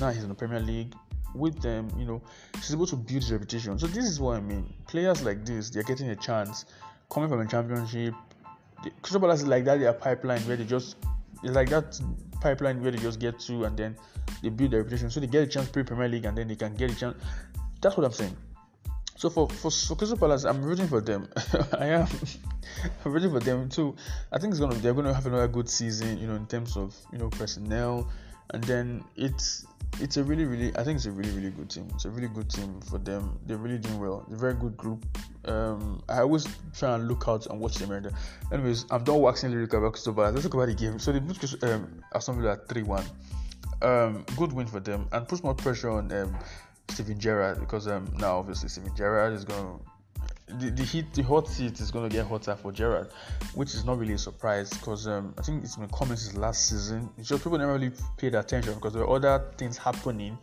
Now 0.00 0.10
he's 0.10 0.22
in 0.22 0.28
the 0.28 0.34
Premier 0.34 0.60
League. 0.60 0.94
With 1.32 1.62
them, 1.62 1.88
you 1.96 2.04
know, 2.06 2.20
he's 2.56 2.72
able 2.72 2.88
to 2.88 2.96
build 2.96 3.22
his 3.22 3.30
reputation. 3.30 3.78
So 3.78 3.86
this 3.86 4.04
is 4.04 4.18
what 4.18 4.38
I 4.38 4.40
mean. 4.40 4.72
Players 4.88 5.22
like 5.22 5.46
this, 5.46 5.70
they're 5.70 5.84
getting 5.84 6.10
a 6.10 6.16
chance 6.16 6.64
coming 7.08 7.28
from 7.28 7.40
a 7.40 7.46
championship. 7.46 8.14
Crystal 9.02 9.20
Palace 9.20 9.42
is 9.42 9.46
like 9.46 9.64
that 9.64 9.80
their 9.80 9.92
pipeline 9.92 10.40
where 10.42 10.56
they 10.56 10.64
just 10.64 10.96
it's 11.42 11.54
like 11.54 11.68
that 11.70 12.00
pipeline 12.40 12.82
where 12.82 12.90
they 12.90 12.98
just 12.98 13.20
get 13.20 13.38
to 13.40 13.64
and 13.64 13.76
then 13.76 13.96
they 14.42 14.48
build 14.48 14.70
their 14.70 14.80
reputation. 14.80 15.10
So 15.10 15.20
they 15.20 15.26
get 15.26 15.42
a 15.42 15.46
chance 15.46 15.68
pre 15.68 15.82
Premier 15.82 16.08
League 16.08 16.24
and 16.24 16.36
then 16.36 16.48
they 16.48 16.56
can 16.56 16.74
get 16.74 16.90
a 16.90 16.94
chance. 16.94 17.16
That's 17.80 17.96
what 17.96 18.04
I'm 18.04 18.12
saying. 18.12 18.36
So 19.16 19.28
for 19.28 19.48
for, 19.48 19.70
for 19.70 19.96
Crystal 19.96 20.18
Palace, 20.18 20.44
I'm 20.44 20.62
rooting 20.62 20.88
for 20.88 21.00
them. 21.00 21.28
I 21.78 21.86
am. 21.86 22.08
I'm 23.04 23.12
rooting 23.12 23.30
for 23.30 23.40
them 23.40 23.68
too. 23.68 23.96
I 24.32 24.38
think 24.38 24.52
it's 24.52 24.60
gonna 24.60 24.74
they're 24.76 24.94
gonna 24.94 25.12
have 25.12 25.26
another 25.26 25.48
good 25.48 25.68
season, 25.68 26.18
you 26.18 26.26
know, 26.26 26.34
in 26.34 26.46
terms 26.46 26.76
of 26.76 26.96
you 27.12 27.18
know 27.18 27.28
personnel, 27.28 28.10
and 28.52 28.62
then 28.64 29.04
it's 29.16 29.66
it's 30.00 30.16
a 30.16 30.24
really, 30.24 30.44
really, 30.44 30.74
I 30.76 30.84
think 30.84 30.96
it's 30.96 31.06
a 31.06 31.10
really, 31.10 31.30
really 31.32 31.50
good 31.50 31.68
team. 31.68 31.88
It's 31.94 32.04
a 32.04 32.10
really 32.10 32.28
good 32.28 32.48
team 32.48 32.80
for 32.80 32.98
them. 32.98 33.38
They're 33.46 33.56
really 33.56 33.78
doing 33.78 33.98
well. 33.98 34.24
They're 34.28 34.36
a 34.36 34.40
very 34.40 34.54
good 34.54 34.76
group. 34.76 35.04
Um, 35.44 36.02
I 36.08 36.20
always 36.20 36.46
try 36.74 36.94
and 36.94 37.08
look 37.08 37.24
out 37.26 37.46
and 37.46 37.60
watch 37.60 37.76
them. 37.76 37.92
Anyways, 38.52 38.86
I'm 38.90 39.04
done 39.04 39.20
waxing 39.20 39.50
lyrical 39.50 39.78
about 39.78 40.02
Palace. 40.02 40.32
Let's 40.32 40.42
talk 40.44 40.54
about 40.54 40.66
the 40.66 40.74
game. 40.74 40.98
So 40.98 41.12
they 41.12 41.18
beat 41.18 41.62
um, 41.64 42.02
Aston 42.14 42.40
Villa 42.40 42.58
3 42.68 42.82
1. 42.82 43.04
Um, 43.82 44.24
good 44.36 44.52
win 44.52 44.66
for 44.66 44.80
them 44.80 45.08
and 45.12 45.26
puts 45.26 45.42
more 45.42 45.54
pressure 45.54 45.90
on 45.90 46.12
um, 46.12 46.36
Steven 46.90 47.18
Gerrard 47.18 47.60
because 47.60 47.88
um, 47.88 48.12
now 48.18 48.38
obviously 48.38 48.68
Steven 48.68 48.94
Gerrard 48.94 49.32
is 49.32 49.44
going 49.44 49.78
to 49.78 49.84
the, 50.58 50.70
the 50.70 50.82
heat, 50.82 51.12
the 51.14 51.22
hot 51.22 51.48
seat 51.48 51.80
is 51.80 51.90
going 51.90 52.08
to 52.08 52.14
get 52.14 52.26
hotter 52.26 52.56
for 52.56 52.72
Gerrard, 52.72 53.10
which 53.54 53.74
is 53.74 53.84
not 53.84 53.98
really 53.98 54.14
a 54.14 54.18
surprise 54.18 54.70
because 54.70 55.06
um, 55.06 55.34
I 55.38 55.42
think 55.42 55.64
it's 55.64 55.76
been 55.76 55.88
coming 55.88 56.16
since 56.16 56.36
last 56.36 56.68
season. 56.68 57.08
It's 57.18 57.28
just 57.28 57.42
people 57.42 57.58
never 57.58 57.74
really 57.74 57.92
paid 58.16 58.34
attention 58.34 58.74
because 58.74 58.94
there 58.94 59.02
are 59.02 59.16
other 59.16 59.44
things 59.56 59.76
happening. 59.76 60.36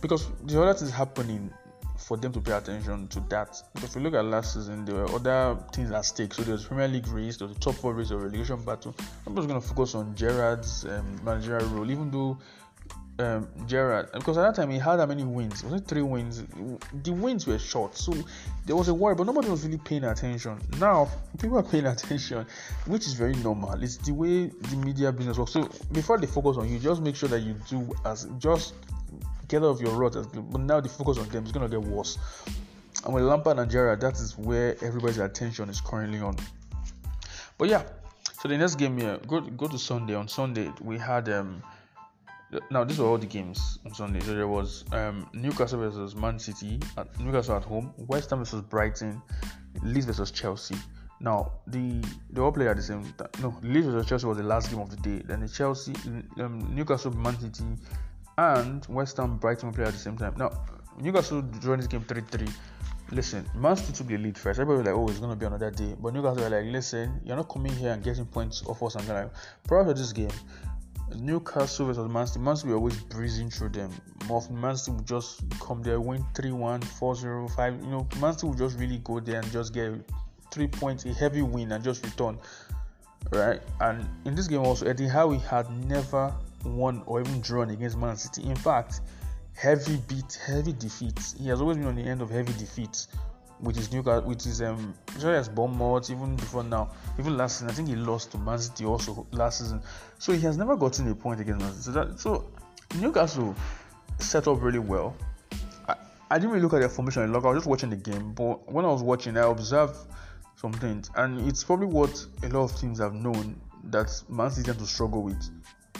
Because 0.00 0.28
the 0.44 0.60
other 0.60 0.74
things 0.74 0.90
happening 0.90 1.52
for 1.96 2.16
them 2.16 2.32
to 2.32 2.40
pay 2.40 2.52
attention 2.52 3.08
to 3.08 3.20
that. 3.28 3.62
Because 3.74 3.90
if 3.90 3.96
you 3.96 4.02
look 4.02 4.14
at 4.14 4.24
last 4.24 4.54
season, 4.54 4.84
there 4.84 4.96
were 4.96 5.10
other 5.10 5.58
things 5.72 5.90
at 5.90 6.04
stake. 6.04 6.34
So 6.34 6.42
there 6.42 6.52
was 6.52 6.64
Premier 6.64 6.88
League 6.88 7.08
race, 7.08 7.36
there 7.36 7.46
was 7.46 7.56
the 7.56 7.62
top 7.62 7.74
four 7.74 7.94
race, 7.94 8.10
or 8.10 8.18
relegation 8.18 8.62
battle. 8.64 8.94
I'm 9.26 9.36
just 9.36 9.48
going 9.48 9.60
to 9.60 9.66
focus 9.66 9.94
on 9.94 10.14
Gerrard's 10.14 10.84
um, 10.84 11.20
managerial 11.24 11.68
role, 11.68 11.90
even 11.90 12.10
though 12.10 12.38
um, 13.18 13.48
Gerrard 13.66 14.10
because 14.12 14.38
at 14.38 14.42
that 14.42 14.54
time 14.54 14.70
he 14.70 14.78
had 14.78 14.98
how 14.98 15.06
many 15.06 15.24
wins? 15.24 15.62
Was 15.62 15.74
it 15.74 15.86
three 15.86 16.02
wins? 16.02 16.42
The 17.04 17.12
wins 17.12 17.46
were 17.46 17.58
short, 17.58 17.96
so 17.96 18.14
there 18.66 18.76
was 18.76 18.88
a 18.88 18.94
worry, 18.94 19.14
but 19.14 19.24
nobody 19.24 19.48
was 19.48 19.64
really 19.64 19.78
paying 19.78 20.04
attention. 20.04 20.60
Now 20.78 21.08
people 21.38 21.58
are 21.58 21.62
paying 21.62 21.86
attention, 21.94 22.46
which 22.86 23.06
is 23.06 23.14
very 23.14 23.34
normal. 23.36 23.72
It's 23.82 23.96
the 23.98 24.12
way 24.12 24.46
the 24.46 24.76
media 24.76 25.12
business 25.12 25.38
works. 25.38 25.52
So 25.52 25.68
before 25.92 26.18
they 26.18 26.26
focus 26.26 26.56
on 26.56 26.68
you, 26.68 26.78
just 26.78 27.02
make 27.02 27.16
sure 27.16 27.28
that 27.28 27.40
you 27.40 27.54
do 27.68 27.92
as 28.04 28.24
just 28.38 28.74
get 29.48 29.62
out 29.62 29.66
of 29.66 29.80
your 29.80 29.94
rut. 29.94 30.14
But 30.14 30.60
now 30.60 30.80
the 30.80 30.88
focus 30.88 31.18
on 31.18 31.28
them 31.28 31.44
is 31.44 31.52
gonna 31.52 31.68
get 31.68 31.82
worse. 31.82 32.18
And 33.04 33.14
with 33.14 33.24
Lampard 33.24 33.58
and 33.58 33.70
Gerrard, 33.70 34.00
that 34.00 34.14
is 34.14 34.38
where 34.38 34.76
everybody's 34.82 35.18
attention 35.18 35.68
is 35.68 35.80
currently 35.80 36.20
on. 36.20 36.36
But 37.58 37.68
yeah, 37.68 37.82
so 38.40 38.48
the 38.48 38.56
next 38.56 38.76
game 38.76 38.96
here, 38.96 39.18
go 39.26 39.40
go 39.40 39.68
to 39.68 39.78
Sunday. 39.78 40.14
On 40.14 40.28
Sunday 40.28 40.72
we 40.80 40.98
had 40.98 41.28
um 41.28 41.62
now 42.70 42.84
these 42.84 42.98
were 42.98 43.06
all 43.06 43.18
the 43.18 43.26
games 43.26 43.78
on 43.86 43.94
Sunday. 43.94 44.20
So 44.20 44.34
there 44.34 44.48
was 44.48 44.84
um, 44.92 45.28
Newcastle 45.32 45.78
versus 45.78 46.14
Man 46.14 46.38
City, 46.38 46.78
at 46.96 47.18
Newcastle 47.18 47.56
at 47.56 47.64
home, 47.64 47.92
West 47.96 48.30
Ham 48.30 48.40
versus 48.40 48.60
Brighton, 48.62 49.22
Leeds 49.82 50.06
versus 50.06 50.30
Chelsea. 50.30 50.76
Now 51.20 51.52
the 51.66 52.02
they 52.30 52.40
all 52.40 52.52
played 52.52 52.68
at 52.68 52.76
the 52.76 52.82
same 52.82 53.04
time. 53.14 53.28
No, 53.40 53.56
Leeds 53.62 53.86
versus 53.86 54.08
Chelsea 54.08 54.26
was 54.26 54.38
the 54.38 54.44
last 54.44 54.70
game 54.70 54.80
of 54.80 54.90
the 54.90 54.96
day. 54.96 55.22
Then 55.24 55.40
the 55.40 55.48
Chelsea, 55.48 55.94
um, 56.40 56.74
Newcastle, 56.74 57.12
Man 57.12 57.38
City, 57.38 57.64
and 58.38 58.84
West 58.88 59.16
Ham 59.16 59.38
Brighton 59.38 59.72
played 59.72 59.88
at 59.88 59.94
the 59.94 60.00
same 60.00 60.16
time. 60.16 60.34
Now 60.36 60.50
Newcastle 60.98 61.42
joined 61.60 61.80
this 61.80 61.86
game 61.86 62.02
3-3. 62.02 62.52
Listen, 63.12 63.46
Man 63.54 63.76
City 63.76 63.92
took 63.92 64.06
the 64.06 64.16
lead 64.16 64.38
first. 64.38 64.58
Everybody 64.58 64.78
was 64.78 64.86
like, 64.86 64.96
"Oh, 64.96 65.08
it's 65.08 65.18
gonna 65.20 65.36
be 65.36 65.44
another 65.44 65.70
day," 65.70 65.94
but 66.00 66.14
Newcastle 66.14 66.44
were 66.44 66.50
like, 66.50 66.72
"Listen, 66.72 67.20
you're 67.24 67.36
not 67.36 67.48
coming 67.48 67.72
here 67.72 67.92
and 67.92 68.02
getting 68.02 68.24
points 68.24 68.62
off 68.66 68.82
us." 68.82 68.94
And 68.94 69.06
like, 69.06 69.30
prior 69.64 69.84
to 69.84 69.92
this 69.92 70.12
game, 70.12 70.30
Newcastle 71.16 71.86
versus 71.86 72.08
Man 72.08 72.26
City, 72.26 72.40
Man 72.40 72.56
City 72.56 72.72
always 72.72 72.96
breezing 73.04 73.50
through 73.50 73.70
them. 73.70 73.90
More 74.26 74.42
Man 74.50 74.76
City 74.76 74.96
would 74.96 75.06
just 75.06 75.42
come 75.60 75.82
there, 75.82 76.00
win 76.00 76.24
3 76.34 76.52
1, 76.52 76.82
4 76.82 77.14
0, 77.14 77.48
5. 77.48 77.74
You 77.82 77.90
know, 77.90 78.08
Man 78.20 78.32
City 78.34 78.46
would 78.48 78.58
just 78.58 78.78
really 78.78 78.98
go 78.98 79.20
there 79.20 79.40
and 79.40 79.50
just 79.52 79.72
get 79.74 79.92
three 80.50 80.66
points, 80.66 81.04
a 81.04 81.12
heavy 81.12 81.42
win, 81.42 81.72
and 81.72 81.82
just 81.82 82.04
return. 82.04 82.38
Right? 83.30 83.60
And 83.80 84.06
in 84.24 84.34
this 84.34 84.48
game, 84.48 84.60
also, 84.60 84.86
Eddie 84.86 85.08
Howe 85.08 85.30
had 85.38 85.70
never 85.86 86.34
won 86.64 87.02
or 87.06 87.20
even 87.20 87.40
drawn 87.40 87.70
against 87.70 87.96
Man 87.96 88.16
City. 88.16 88.48
In 88.48 88.56
fact, 88.56 89.00
heavy 89.54 89.96
beat, 90.08 90.38
heavy 90.44 90.72
defeats. 90.72 91.34
He 91.38 91.48
has 91.48 91.60
always 91.60 91.76
been 91.76 91.86
on 91.86 91.96
the 91.96 92.02
end 92.02 92.22
of 92.22 92.30
heavy 92.30 92.52
defeats 92.54 93.08
with 93.62 93.76
his 93.76 93.92
Newcastle, 93.92 94.28
with 94.28 94.42
his 94.42 94.60
um, 94.60 94.94
sorry 95.18 95.38
as 95.38 95.48
Bournemouth, 95.48 96.10
even 96.10 96.36
before 96.36 96.64
now, 96.64 96.90
even 97.18 97.36
last 97.36 97.58
season. 97.58 97.70
I 97.70 97.72
think 97.72 97.88
he 97.88 97.96
lost 97.96 98.32
to 98.32 98.38
Man 98.38 98.58
City 98.58 98.84
also 98.84 99.26
last 99.30 99.58
season, 99.58 99.80
so 100.18 100.32
he 100.32 100.40
has 100.40 100.56
never 100.56 100.76
gotten 100.76 101.08
a 101.08 101.14
point 101.14 101.40
against 101.40 101.60
Man 101.60 101.72
City. 101.72 101.82
So, 101.82 101.92
that, 101.92 102.20
so 102.20 102.50
Newcastle 103.00 103.54
set 104.18 104.48
up 104.48 104.60
really 104.60 104.80
well. 104.80 105.16
I, 105.88 105.94
I 106.30 106.38
didn't 106.38 106.50
really 106.50 106.62
look 106.62 106.74
at 106.74 106.80
their 106.80 106.88
formation 106.88 107.22
a 107.22 107.26
lot. 107.28 107.44
I 107.44 107.48
was 107.48 107.58
just 107.58 107.68
watching 107.68 107.90
the 107.90 107.96
game, 107.96 108.32
but 108.32 108.70
when 108.70 108.84
I 108.84 108.88
was 108.88 109.02
watching, 109.02 109.36
I 109.36 109.48
observed 109.48 109.96
some 110.56 110.72
things, 110.72 111.10
and 111.16 111.48
it's 111.48 111.62
probably 111.62 111.86
what 111.86 112.26
a 112.42 112.48
lot 112.48 112.64
of 112.64 112.76
teams 112.78 112.98
have 112.98 113.14
known 113.14 113.60
that 113.84 114.10
Man 114.28 114.50
City 114.50 114.66
tend 114.66 114.78
to 114.80 114.86
struggle 114.86 115.22
with. 115.22 115.50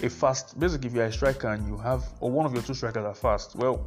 A 0.02 0.08
fast, 0.08 0.58
basically, 0.58 0.88
if 0.88 0.94
you're 0.94 1.04
a 1.04 1.12
striker 1.12 1.48
and 1.48 1.66
you 1.68 1.76
have, 1.76 2.04
or 2.18 2.30
one 2.30 2.44
of 2.44 2.52
your 2.54 2.62
two 2.62 2.74
strikers 2.74 3.04
are 3.04 3.14
fast, 3.14 3.54
well, 3.54 3.84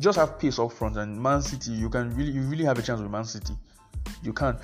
just 0.00 0.18
have 0.18 0.38
pace 0.38 0.58
up 0.58 0.72
front 0.72 0.96
and 0.96 1.20
Man 1.22 1.42
City 1.42 1.72
you 1.72 1.88
can 1.88 2.14
really 2.16 2.32
you 2.32 2.42
really 2.42 2.64
have 2.64 2.78
a 2.78 2.82
chance 2.82 3.00
with 3.00 3.10
Man 3.10 3.24
City 3.24 3.54
you 4.22 4.32
can 4.32 4.56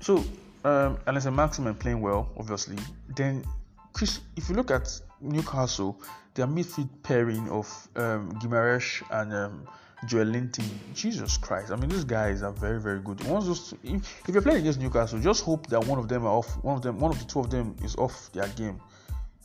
so 0.00 0.24
um 0.64 0.98
unless 1.06 1.26
a 1.26 1.30
maximum 1.30 1.74
playing 1.74 2.00
well 2.00 2.28
obviously 2.36 2.76
then 3.14 3.44
Chris 3.92 4.20
if 4.36 4.48
you 4.48 4.56
look 4.56 4.70
at 4.70 5.00
Newcastle 5.20 6.00
their 6.34 6.46
midfield 6.46 6.88
pairing 7.02 7.48
of 7.50 7.88
um 7.96 8.32
Guimaraes 8.40 9.02
and 9.10 9.32
um 9.32 9.68
Joelinton, 10.06 10.64
Jesus 10.94 11.36
Christ! 11.36 11.70
I 11.70 11.76
mean, 11.76 11.90
these 11.90 12.04
guys 12.04 12.42
are 12.42 12.52
very, 12.52 12.80
very 12.80 13.00
good. 13.00 13.22
Once 13.24 13.74
if, 13.84 14.26
if 14.26 14.34
you're 14.34 14.40
playing 14.40 14.60
against 14.60 14.80
Newcastle, 14.80 15.20
just 15.20 15.44
hope 15.44 15.66
that 15.66 15.84
one 15.86 15.98
of 15.98 16.08
them 16.08 16.24
are 16.24 16.32
off. 16.32 16.48
One 16.64 16.76
of 16.76 16.82
them, 16.82 16.98
one 16.98 17.10
of 17.10 17.18
the 17.18 17.26
two 17.26 17.40
of 17.40 17.50
them 17.50 17.76
is 17.84 17.96
off 17.96 18.30
their 18.32 18.48
game. 18.48 18.80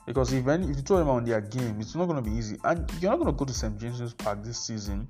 Because 0.06 0.34
if 0.34 0.48
any, 0.48 0.70
if 0.70 0.84
two 0.84 0.94
of 0.94 1.00
them 1.00 1.10
on 1.10 1.26
their 1.26 1.42
game, 1.42 1.78
it's 1.80 1.96
not 1.96 2.06
going 2.06 2.24
to 2.24 2.30
be 2.30 2.36
easy. 2.36 2.58
And 2.64 2.90
you're 3.02 3.12
not 3.12 3.20
going 3.20 3.34
to 3.34 3.38
go 3.38 3.46
to 3.46 3.54
St 3.54 3.80
James's 3.80 4.14
Park 4.14 4.44
this 4.44 4.60
season 4.60 5.08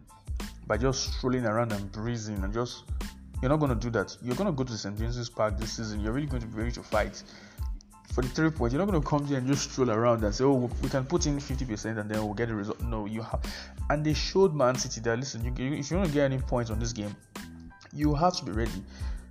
by 0.68 0.78
just 0.78 1.14
strolling 1.18 1.46
around 1.46 1.72
and 1.74 1.92
breezing 1.92 2.44
and 2.44 2.54
just 2.54 2.84
you're 3.42 3.50
not 3.50 3.58
going 3.58 3.70
to 3.70 3.76
do 3.76 3.90
that. 3.92 4.16
You're 4.24 4.36
going 4.36 4.48
to 4.48 4.54
go 4.54 4.64
to 4.64 4.78
St. 4.78 4.98
James's 4.98 5.30
Park 5.30 5.58
this 5.58 5.74
season. 5.74 6.00
You're 6.00 6.14
really 6.14 6.28
going 6.28 6.42
to 6.42 6.48
be 6.48 6.58
ready 6.58 6.72
to 6.72 6.84
fight. 6.84 7.22
for 8.14 8.22
the 8.22 8.30
three 8.30 8.50
points. 8.50 8.74
You're 8.74 8.84
not 8.84 8.90
going 8.90 9.02
to 9.02 9.08
come 9.08 9.26
here 9.26 9.38
and 9.38 9.46
just 9.46 9.72
stroll 9.72 9.92
around 9.92 10.24
and 10.24 10.34
say, 10.34 10.46
"Oh, 10.46 10.70
we 10.82 10.90
can 10.90 11.06
put 11.06 11.28
in 11.28 11.38
50% 11.38 12.00
and 12.00 12.10
then 12.10 12.24
we'll 12.24 12.34
get 12.34 12.48
the 12.48 12.56
result." 12.56 12.80
No, 12.82 13.06
you 13.06 13.22
have, 13.22 13.42
and 13.90 14.06
they 14.06 14.14
showed 14.14 14.56
Man 14.56 14.76
City 14.76 15.02
that 15.02 15.20
listen, 15.20 15.44
you, 15.44 15.52
if 15.74 15.92
you 15.92 15.98
want 15.98 16.08
to 16.08 16.14
get 16.14 16.24
any 16.32 16.40
points 16.40 16.72
on 16.72 16.80
this 16.80 16.94
game, 16.94 17.16
you 17.94 18.16
have 18.16 18.36
to 18.38 18.46
be 18.46 18.52
ready. 18.52 18.84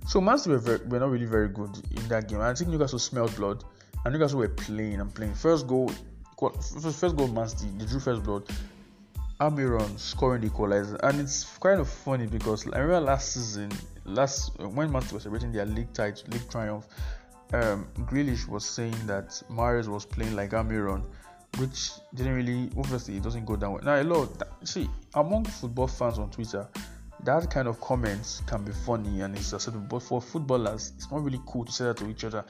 So 0.07 0.21
Man 0.21 0.37
City 0.37 0.51
were, 0.51 0.59
very, 0.59 0.77
were 0.85 0.99
not 0.99 1.09
really 1.09 1.25
very 1.25 1.49
good 1.49 1.75
in 1.97 2.07
that 2.09 2.27
game. 2.29 2.41
I 2.41 2.53
think 2.53 2.69
Newcastle 2.69 2.99
smelled 2.99 3.35
blood, 3.35 3.63
and 4.05 4.13
Newcastle 4.13 4.39
were 4.39 4.49
playing 4.49 5.01
and 5.01 5.13
playing. 5.13 5.33
First 5.33 5.67
goal, 5.67 5.91
first 6.37 7.15
goal, 7.15 7.27
Man 7.27 7.49
City, 7.49 7.71
they 7.77 7.85
drew 7.85 7.99
first 7.99 8.23
blood. 8.23 8.43
Almiron 9.41 9.99
scoring 9.99 10.41
the 10.41 10.47
equalizer, 10.47 10.95
and 11.03 11.19
it's 11.19 11.57
kind 11.57 11.81
of 11.81 11.89
funny 11.89 12.25
because 12.25 12.65
I 12.67 12.79
remember 12.79 13.01
last 13.01 13.33
season, 13.33 13.69
last 14.05 14.57
when 14.59 14.91
Man 14.91 15.03
was 15.11 15.23
celebrating 15.23 15.51
their 15.51 15.65
league 15.65 15.91
title, 15.91 16.23
league 16.31 16.49
triumph, 16.49 16.85
um, 17.53 17.87
Grealish 18.01 18.47
was 18.47 18.63
saying 18.63 18.95
that 19.07 19.29
Mahrez 19.51 19.87
was 19.87 20.05
playing 20.05 20.35
like 20.35 20.51
Almiron, 20.51 21.03
which 21.57 21.91
didn't 22.13 22.33
really, 22.33 22.69
obviously, 22.77 23.17
it 23.17 23.23
doesn't 23.23 23.45
go 23.45 23.55
down 23.57 23.73
well. 23.73 23.83
Now, 23.83 24.01
a 24.01 24.03
lot, 24.03 24.29
see, 24.63 24.87
among 25.15 25.45
football 25.45 25.87
fans 25.87 26.17
on 26.17 26.29
Twitter, 26.29 26.67
that 27.23 27.49
kind 27.49 27.67
of 27.67 27.81
comments 27.81 28.41
can 28.45 28.63
be 28.63 28.71
funny 28.71 29.21
and 29.21 29.35
it's 29.35 29.51
acceptable, 29.51 29.87
but 29.89 30.03
for 30.03 30.21
footballers, 30.21 30.93
it's 30.95 31.11
not 31.11 31.23
really 31.23 31.41
cool 31.45 31.65
to 31.65 31.71
say 31.71 31.85
that 31.85 31.97
to 31.97 32.07
each 32.07 32.23
other 32.23 32.45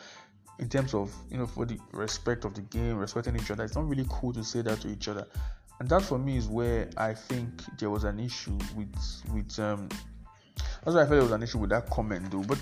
in 0.60 0.70
terms 0.70 0.93
of 0.93 1.14
you 1.30 1.38
know 1.38 1.47
for 1.47 1.66
the 1.66 1.78
respect 1.91 2.45
of 2.45 2.53
the 2.53 2.62
game, 2.62 2.97
respecting 2.97 3.36
each 3.36 3.51
other. 3.51 3.64
It's 3.64 3.76
not 3.76 3.88
really 3.88 4.06
cool 4.10 4.34
to 4.34 4.43
say 4.43 4.62
that 4.62 4.82
to 4.82 4.89
each 4.89 5.08
other, 5.08 5.28
and 5.80 5.89
that 5.89 6.01
for 6.01 6.18
me 6.18 6.38
is 6.38 6.47
where 6.47 6.89
I 6.97 7.14
think 7.14 7.49
there 7.78 7.89
was 7.89 8.03
an 8.03 8.20
issue 8.20 8.58
with 8.76 8.95
with 9.34 9.60
um. 9.60 9.89
That's 10.84 10.95
why 10.95 11.01
I 11.01 11.06
felt 11.06 11.10
there 11.10 11.22
was 11.22 11.32
an 11.32 11.43
issue 11.43 11.58
with 11.58 11.72
that 11.72 11.89
comment 11.89 12.32
though, 12.32 12.43
but 12.43 12.60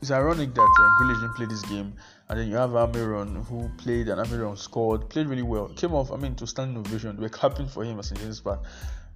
it's 0.00 0.10
ironic 0.10 0.54
that 0.54 0.60
uh, 0.60 1.02
Grealish 1.02 1.20
didn't 1.20 1.36
play 1.36 1.46
this 1.46 1.62
game, 1.62 1.94
and 2.28 2.38
then 2.38 2.48
you 2.48 2.56
have 2.56 2.70
Almiron 2.70 3.46
who 3.46 3.68
played 3.78 4.08
and 4.08 4.20
Almiron 4.20 4.58
scored, 4.58 5.08
played 5.08 5.26
really 5.26 5.42
well, 5.42 5.68
came 5.68 5.94
off. 5.94 6.10
I 6.10 6.16
mean, 6.16 6.34
to 6.36 6.46
standing 6.46 6.76
ovation. 6.78 7.16
We're 7.18 7.28
clapping 7.28 7.68
for 7.68 7.84
him 7.84 7.98
as 7.98 8.10
in 8.10 8.18
this 8.18 8.40
part, 8.40 8.60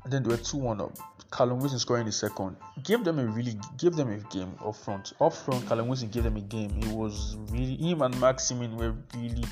and 0.05 0.13
then 0.13 0.23
they 0.23 0.31
were 0.31 0.37
two 0.37 0.59
one 0.59 0.81
up. 0.81 0.97
Callum 1.31 1.61
Wilson 1.61 1.79
scoring 1.79 2.07
the 2.07 2.13
second. 2.13 2.57
Give 2.83 3.05
them 3.05 3.19
a 3.19 3.27
really 3.27 3.57
give 3.79 3.95
them 3.95 4.11
a 4.11 4.19
game 4.35 4.55
up 4.65 4.77
front. 4.77 5.13
Up 5.21 5.33
front, 5.33 5.67
Callum 5.69 5.89
Wilson 5.89 6.09
gave 6.09 6.25
them 6.25 6.37
a 6.37 6.41
game. 6.41 6.73
It 6.79 6.89
was 6.89 7.37
really 7.51 7.77
him 7.77 8.03
and 8.03 8.19
Maximin 8.21 8.77
were 8.77 8.95
really 9.15 9.45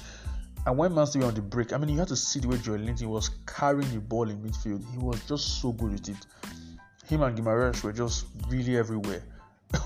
and 0.67 0.77
when 0.77 0.95
Man 0.95 1.07
City 1.07 1.25
on 1.25 1.35
the 1.35 1.41
break, 1.41 1.73
I 1.73 1.79
mean 1.79 1.91
you 1.91 1.99
had 1.99 2.09
to 2.09 2.17
see 2.17 2.41
the 2.41 2.49
way 2.49 2.57
Joelinton 2.57 3.07
was 3.07 3.31
carrying 3.47 3.91
the 3.91 4.01
ball 4.01 4.29
in 4.29 4.39
midfield. 4.43 4.85
He 4.93 4.99
was 4.99 5.23
just 5.27 5.63
so 5.63 5.73
good 5.73 5.93
with 5.93 6.09
it. 6.09 6.27
Him 7.07 7.23
and 7.23 7.39
Guimaraes 7.39 7.83
were 7.83 7.93
just 7.93 8.27
really 8.49 8.77
everywhere. 8.77 9.23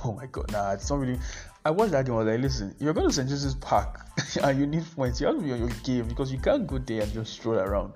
Oh 0.05 0.13
my 0.13 0.27
god, 0.27 0.51
nah, 0.53 0.73
it's 0.73 0.89
not 0.91 1.01
really. 1.01 1.19
I 1.65 1.71
watched 1.71 1.93
that 1.93 2.07
game. 2.07 2.15
I 2.15 2.19
was 2.19 2.27
like, 2.27 2.41
listen, 2.41 2.75
you're 2.79 2.93
going 2.93 3.09
to 3.09 3.13
St. 3.13 3.29
James's 3.29 3.57
Park 3.57 4.01
and 4.43 4.59
you 4.59 4.67
need 4.67 4.85
points. 4.95 5.21
You 5.21 5.27
have 5.27 5.37
to 5.37 5.43
be 5.43 5.53
on 5.53 5.59
your 5.59 5.71
game 5.85 6.07
because 6.07 6.33
you 6.33 6.39
can't 6.39 6.67
go 6.67 6.79
there 6.79 7.03
and 7.03 7.13
just 7.13 7.33
stroll 7.33 7.59
around. 7.59 7.95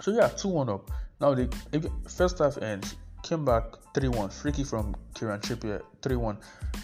So 0.00 0.10
yeah, 0.10 0.28
two 0.28 0.48
one 0.48 0.68
up. 0.68 0.90
Now 1.22 1.34
the 1.34 1.48
first 2.08 2.40
half 2.40 2.58
ends. 2.58 2.96
Came 3.22 3.44
back 3.44 3.62
3-1. 3.94 4.32
Free 4.32 4.50
kick 4.50 4.66
from 4.66 4.96
Kieran 5.14 5.40
Trippier 5.40 5.80
3-1. 6.00 6.36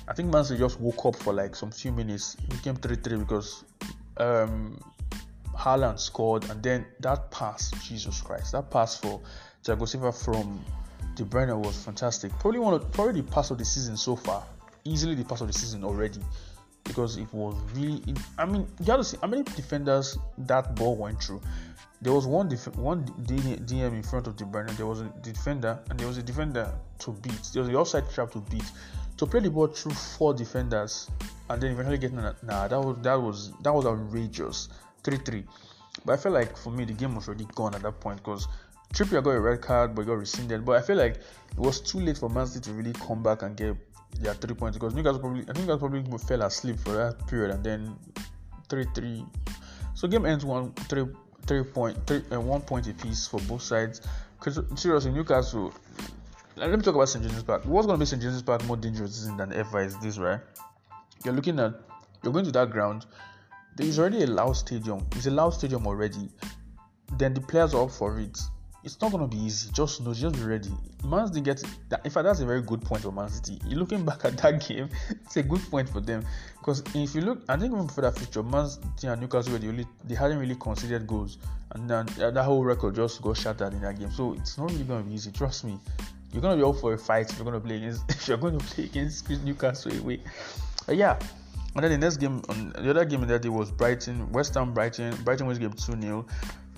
I 0.07 0.14
think 0.14 0.32
Man 0.32 0.45
City 0.45 0.61
just 0.61 0.80
woke 0.80 1.05
up 1.07 1.16
for 1.16 1.32
like 1.32 1.57
some 1.57 1.72
few 1.72 1.91
minutes. 1.91 2.36
It 2.45 2.51
became 2.51 2.76
3-3 2.76 3.18
because 3.18 3.64
um 4.18 4.80
Haaland 5.57 5.99
scored 5.99 6.49
and 6.51 6.62
then 6.62 6.86
that 7.01 7.32
pass, 7.32 7.72
Jesus 7.82 8.20
Christ, 8.20 8.53
that 8.53 8.70
pass 8.70 8.97
for 8.97 9.20
Thiago 9.64 9.89
Silva 9.89 10.12
from 10.12 10.64
De 11.16 11.24
Bruyne 11.24 11.59
was 11.59 11.82
fantastic. 11.82 12.30
Probably 12.39 12.61
one 12.61 12.74
of 12.74 12.93
probably 12.93 13.20
the 13.20 13.28
pass 13.32 13.51
of 13.51 13.59
the 13.59 13.64
season 13.64 13.97
so 13.97 14.14
far. 14.14 14.45
Easily 14.84 15.16
the 15.16 15.24
pass 15.24 15.41
of 15.41 15.49
the 15.49 15.53
season 15.53 15.82
already. 15.82 16.20
Because 16.84 17.16
it 17.16 17.26
was 17.34 17.57
really 17.74 18.14
I 18.39 18.45
mean 18.47 18.68
you 18.78 18.86
have 18.93 19.01
to 19.01 19.05
see 19.05 19.18
how 19.20 19.26
many 19.26 19.43
defenders 19.43 20.16
that 20.39 20.76
ball 20.76 20.95
went 20.95 21.20
through. 21.20 21.41
There 22.01 22.12
was 22.12 22.26
one 22.26 22.49
def- 22.49 22.76
one 22.76 23.05
DM 23.05 23.92
in 23.92 24.03
front 24.03 24.26
of 24.26 24.36
De 24.36 24.44
Bruyne. 24.44 24.76
There 24.76 24.86
was 24.86 25.01
a 25.01 25.12
defender 25.22 25.80
and 25.90 25.99
there 25.99 26.07
was 26.07 26.16
a 26.16 26.22
defender 26.22 26.72
to 27.01 27.12
beat. 27.12 27.51
There 27.53 27.62
was 27.62 27.70
the 27.70 27.76
offside 27.76 28.11
trap 28.11 28.30
to 28.32 28.38
beat. 28.38 28.64
To 29.16 29.26
play 29.26 29.40
the 29.40 29.51
ball 29.51 29.66
through 29.66 29.94
four 29.94 30.32
defenders 30.32 31.11
and 31.51 31.61
then 31.61 31.72
eventually 31.72 31.99
getting 31.99 32.18
a, 32.18 32.36
nah 32.44 32.68
that 32.68 32.80
was 32.80 32.96
that 33.03 33.14
was 33.14 33.53
that 33.62 33.74
was 33.74 33.84
outrageous. 33.84 34.68
3-3. 35.03 35.44
But 36.05 36.12
I 36.12 36.16
felt 36.16 36.34
like 36.34 36.57
for 36.57 36.70
me 36.70 36.84
the 36.84 36.92
game 36.92 37.14
was 37.14 37.28
already 37.28 37.46
gone 37.55 37.74
at 37.74 37.82
that 37.82 38.01
point 38.01 38.18
because 38.18 38.46
Trippier 38.94 39.22
got 39.22 39.30
a 39.30 39.40
red 39.40 39.61
card, 39.61 39.94
but 39.94 40.07
got 40.07 40.18
rescinded. 40.18 40.64
But 40.64 40.76
I 40.76 40.82
feel 40.82 40.96
like 40.96 41.16
it 41.16 41.59
was 41.59 41.80
too 41.80 41.99
late 41.99 42.18
for 42.18 42.28
Man 42.28 42.46
City 42.46 42.70
to 42.70 42.72
really 42.72 42.92
come 42.92 43.22
back 43.22 43.42
and 43.42 43.57
get 43.57 43.76
their 44.20 44.34
three 44.34 44.55
points 44.55 44.76
because 44.76 44.94
Newcastle 44.94 45.20
probably, 45.20 45.42
I 45.42 45.53
think 45.53 45.66
Newcastle 45.66 45.88
probably 45.88 46.18
fell 46.18 46.42
asleep 46.42 46.78
for 46.78 46.92
that 46.92 47.26
period, 47.26 47.51
and 47.55 47.62
then 47.62 47.96
three 48.68 48.86
three. 48.94 49.24
So 49.94 50.09
game 50.09 50.26
ends 50.26 50.44
one 50.44 50.72
three 50.88 51.07
three 51.49 51.64
point 51.64 51.96
three 52.07 52.22
and 52.30 52.34
uh, 52.34 52.40
one 52.40 52.61
point 52.61 52.86
apiece 52.86 53.26
for 53.26 53.40
both 53.40 53.62
sides. 53.62 54.03
Seriously, 54.76 55.11
Newcastle. 55.11 55.72
Let 56.57 56.70
me 56.70 56.76
talk 56.82 56.94
about 56.94 57.09
St 57.09 57.24
James's 57.24 57.42
Park. 57.42 57.64
What's 57.64 57.86
going 57.86 57.99
to 57.99 58.03
be 58.03 58.07
St 58.07 58.20
James's 58.20 58.42
Park 58.42 58.64
more 58.64 58.76
dangerous 58.76 59.24
than 59.24 59.53
ever 59.53 59.80
is 59.80 59.99
this, 59.99 60.18
right? 60.18 60.40
You're 61.24 61.34
looking 61.34 61.59
at, 61.59 61.74
you're 62.22 62.32
going 62.32 62.44
to 62.44 62.53
that 62.53 62.70
ground. 62.70 63.07
There 63.76 63.86
is 63.86 63.99
already 63.99 64.24
a 64.24 64.26
loud 64.26 64.53
stadium. 64.53 65.07
It's 65.12 65.26
a 65.26 65.30
loud 65.30 65.51
stadium 65.51 65.86
already. 65.86 66.28
Then 67.16 67.34
the 67.34 67.40
players 67.40 67.74
are 67.74 67.84
up 67.84 67.92
for 67.92 68.18
it 68.18 68.38
it's 68.89 69.01
not 69.03 69.12
going 69.12 69.28
to 69.28 69.36
be 69.36 69.43
easy. 69.43 69.70
Just 69.72 70.01
know, 70.01 70.14
just 70.14 70.34
be 70.34 70.43
ready. 70.43 70.70
Man 71.05 71.26
City 71.26 71.43
get 71.43 71.62
that. 71.91 72.05
In 72.07 72.11
fact, 72.11 72.24
that's 72.24 72.41
a 72.41 72.47
very 72.47 72.62
good 72.62 72.80
point 72.80 73.03
for 73.03 73.12
Man 73.12 73.28
City. 73.28 73.61
Looking 73.66 74.05
back 74.07 74.24
at 74.24 74.39
that 74.39 74.66
game, 74.66 74.89
it's 75.11 75.36
a 75.36 75.43
good 75.43 75.61
point 75.70 75.89
for 75.91 76.01
them 76.01 76.24
because 76.59 76.82
if 76.95 77.14
you 77.14 77.20
look, 77.20 77.43
I 77.49 77.57
think 77.59 77.74
even 77.74 77.86
for 77.89 78.01
that 78.01 78.16
future, 78.16 78.43
Man 78.43 78.66
City 78.68 79.09
and 79.09 79.20
Newcastle 79.20 79.53
were 79.53 79.59
the 79.59 79.68
only 79.68 79.86
they 80.05 80.14
hadn't 80.14 80.39
really 80.39 80.55
considered 80.55 81.07
goals, 81.07 81.36
and 81.72 81.89
then 81.89 82.07
uh, 82.20 82.30
that 82.30 82.43
whole 82.43 82.64
record 82.64 82.95
just 82.95 83.20
got 83.20 83.36
shattered 83.36 83.74
in 83.74 83.82
that 83.82 83.99
game. 83.99 84.11
So 84.11 84.32
it's 84.32 84.57
not 84.57 84.70
really 84.70 84.84
going 84.84 85.03
to 85.05 85.09
be 85.09 85.14
easy. 85.14 85.32
Trust 85.32 85.64
me. 85.64 85.78
You're 86.32 86.43
going 86.43 86.59
to 86.59 86.64
be 86.64 86.68
up 86.68 86.76
for 86.76 86.93
a 86.95 86.99
fight 86.99 87.30
if 87.30 87.39
you're 87.39 87.45
going 87.45 87.61
to 87.61 87.66
play 87.66 87.76
against 87.76 88.05
if 88.09 88.26
you're 88.26 88.39
going 88.39 88.59
to 88.59 88.64
play 88.64 88.84
against 88.84 89.28
Newcastle 89.28 89.99
away. 89.99 90.20
But 90.86 90.97
yeah, 90.97 91.18
and 91.74 91.84
then 91.84 91.93
the 91.93 91.99
next 91.99 92.16
game, 92.16 92.43
on 92.49 92.70
the 92.70 92.91
other 92.91 93.05
game 93.05 93.26
that 93.26 93.43
day 93.43 93.49
was 93.49 93.70
Brighton, 93.70 94.32
West 94.32 94.55
Ham, 94.55 94.72
Brighton. 94.72 95.14
Brighton 95.22 95.47
was 95.47 95.59
game 95.59 95.72
2 95.72 96.01
0. 96.01 96.26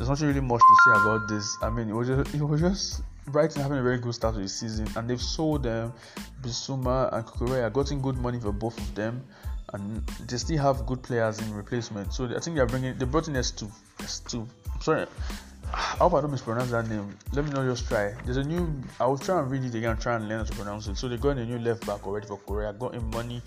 There's 0.00 0.08
not 0.08 0.18
really 0.22 0.40
much 0.40 0.60
to 0.60 0.76
say 0.86 1.02
about 1.02 1.28
this. 1.28 1.58
I 1.60 1.68
mean, 1.68 1.90
it 1.90 1.92
was 1.92 2.08
just, 2.08 2.34
it 2.34 2.40
was 2.40 2.58
just 2.58 3.02
Brighton 3.26 3.60
having 3.60 3.76
a 3.76 3.82
very 3.82 3.98
good 3.98 4.14
start 4.14 4.34
to 4.34 4.40
the 4.40 4.48
season, 4.48 4.88
and 4.96 5.10
they've 5.10 5.20
sold 5.20 5.64
them. 5.64 5.92
Um, 5.92 5.92
Bissouma 6.40 7.12
and 7.12 7.26
Cucurella 7.26 7.70
gotten 7.70 8.00
good 8.00 8.16
money 8.16 8.40
for 8.40 8.50
both 8.50 8.78
of 8.78 8.94
them, 8.94 9.22
and 9.74 10.02
they 10.26 10.38
still 10.38 10.56
have 10.56 10.86
good 10.86 11.02
players 11.02 11.38
in 11.40 11.52
replacement. 11.52 12.14
So 12.14 12.24
I 12.34 12.40
think 12.40 12.56
they're 12.56 12.64
bringing, 12.64 12.96
they 12.96 13.04
brought 13.04 13.28
in 13.28 13.34
S2. 13.34 13.70
S2. 13.98 14.48
I'm 14.74 14.80
sorry. 14.80 15.06
I 15.70 15.76
hope 15.76 16.14
I 16.14 16.22
don't 16.22 16.30
mispronounce 16.30 16.70
that 16.70 16.88
name. 16.88 17.14
Let 17.34 17.44
me 17.44 17.50
know, 17.50 17.62
just 17.68 17.86
try. 17.86 18.14
There's 18.24 18.38
a 18.38 18.42
new. 18.42 18.72
I 18.98 19.04
will 19.04 19.18
try 19.18 19.38
and 19.38 19.50
read 19.50 19.64
it 19.64 19.74
again, 19.74 19.98
try 19.98 20.14
and 20.16 20.30
learn 20.30 20.38
how 20.38 20.44
to 20.44 20.54
pronounce 20.54 20.86
it. 20.86 20.96
So 20.96 21.08
they 21.08 21.18
got 21.18 21.36
a 21.36 21.44
new 21.44 21.58
left 21.58 21.86
back 21.86 22.06
already 22.06 22.26
for 22.26 22.38
Korea. 22.38 22.72
Got 22.72 22.94
him 22.94 23.10
money 23.10 23.42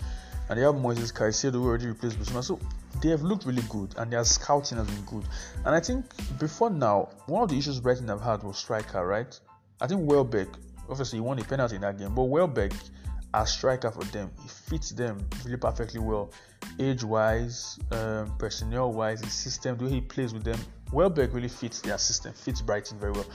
and 0.48 0.58
they 0.58 0.62
have 0.62 0.74
Moises 0.74 1.12
Caicedo 1.12 1.54
who 1.54 1.66
already 1.66 1.86
replaced 1.86 2.18
Bissouma. 2.18 2.44
So 2.44 2.60
they 3.02 3.08
have 3.10 3.22
looked 3.22 3.46
really 3.46 3.62
good, 3.68 3.94
and 3.98 4.12
their 4.12 4.24
scouting 4.24 4.78
has 4.78 4.86
been 4.86 5.04
good. 5.04 5.24
And 5.64 5.74
I 5.74 5.80
think 5.80 6.04
before 6.38 6.70
now, 6.70 7.10
one 7.26 7.42
of 7.42 7.48
the 7.48 7.58
issues 7.58 7.80
Brighton 7.80 8.08
have 8.08 8.20
had 8.20 8.42
was 8.42 8.58
striker, 8.58 9.06
right? 9.06 9.38
I 9.80 9.86
think 9.86 10.08
Welbeck, 10.08 10.48
obviously, 10.88 11.18
he 11.18 11.20
won 11.20 11.38
a 11.38 11.44
penalty 11.44 11.76
in 11.76 11.82
that 11.82 11.98
game, 11.98 12.14
but 12.14 12.24
Welbeck 12.24 12.72
as 13.32 13.52
striker 13.52 13.90
for 13.90 14.04
them, 14.04 14.30
he 14.42 14.48
fits 14.48 14.90
them 14.90 15.26
really 15.44 15.56
perfectly 15.56 15.98
well, 15.98 16.30
age-wise, 16.78 17.78
um, 17.90 18.32
personnel-wise, 18.38 19.20
his 19.20 19.32
system, 19.32 19.76
the 19.76 19.84
way 19.84 19.90
he 19.90 20.00
plays 20.00 20.32
with 20.32 20.44
them. 20.44 20.58
Welbeck 20.92 21.34
really 21.34 21.48
fits 21.48 21.80
their 21.80 21.98
system, 21.98 22.32
fits 22.32 22.60
Brighton 22.60 22.98
very 23.00 23.10
well. 23.10 23.26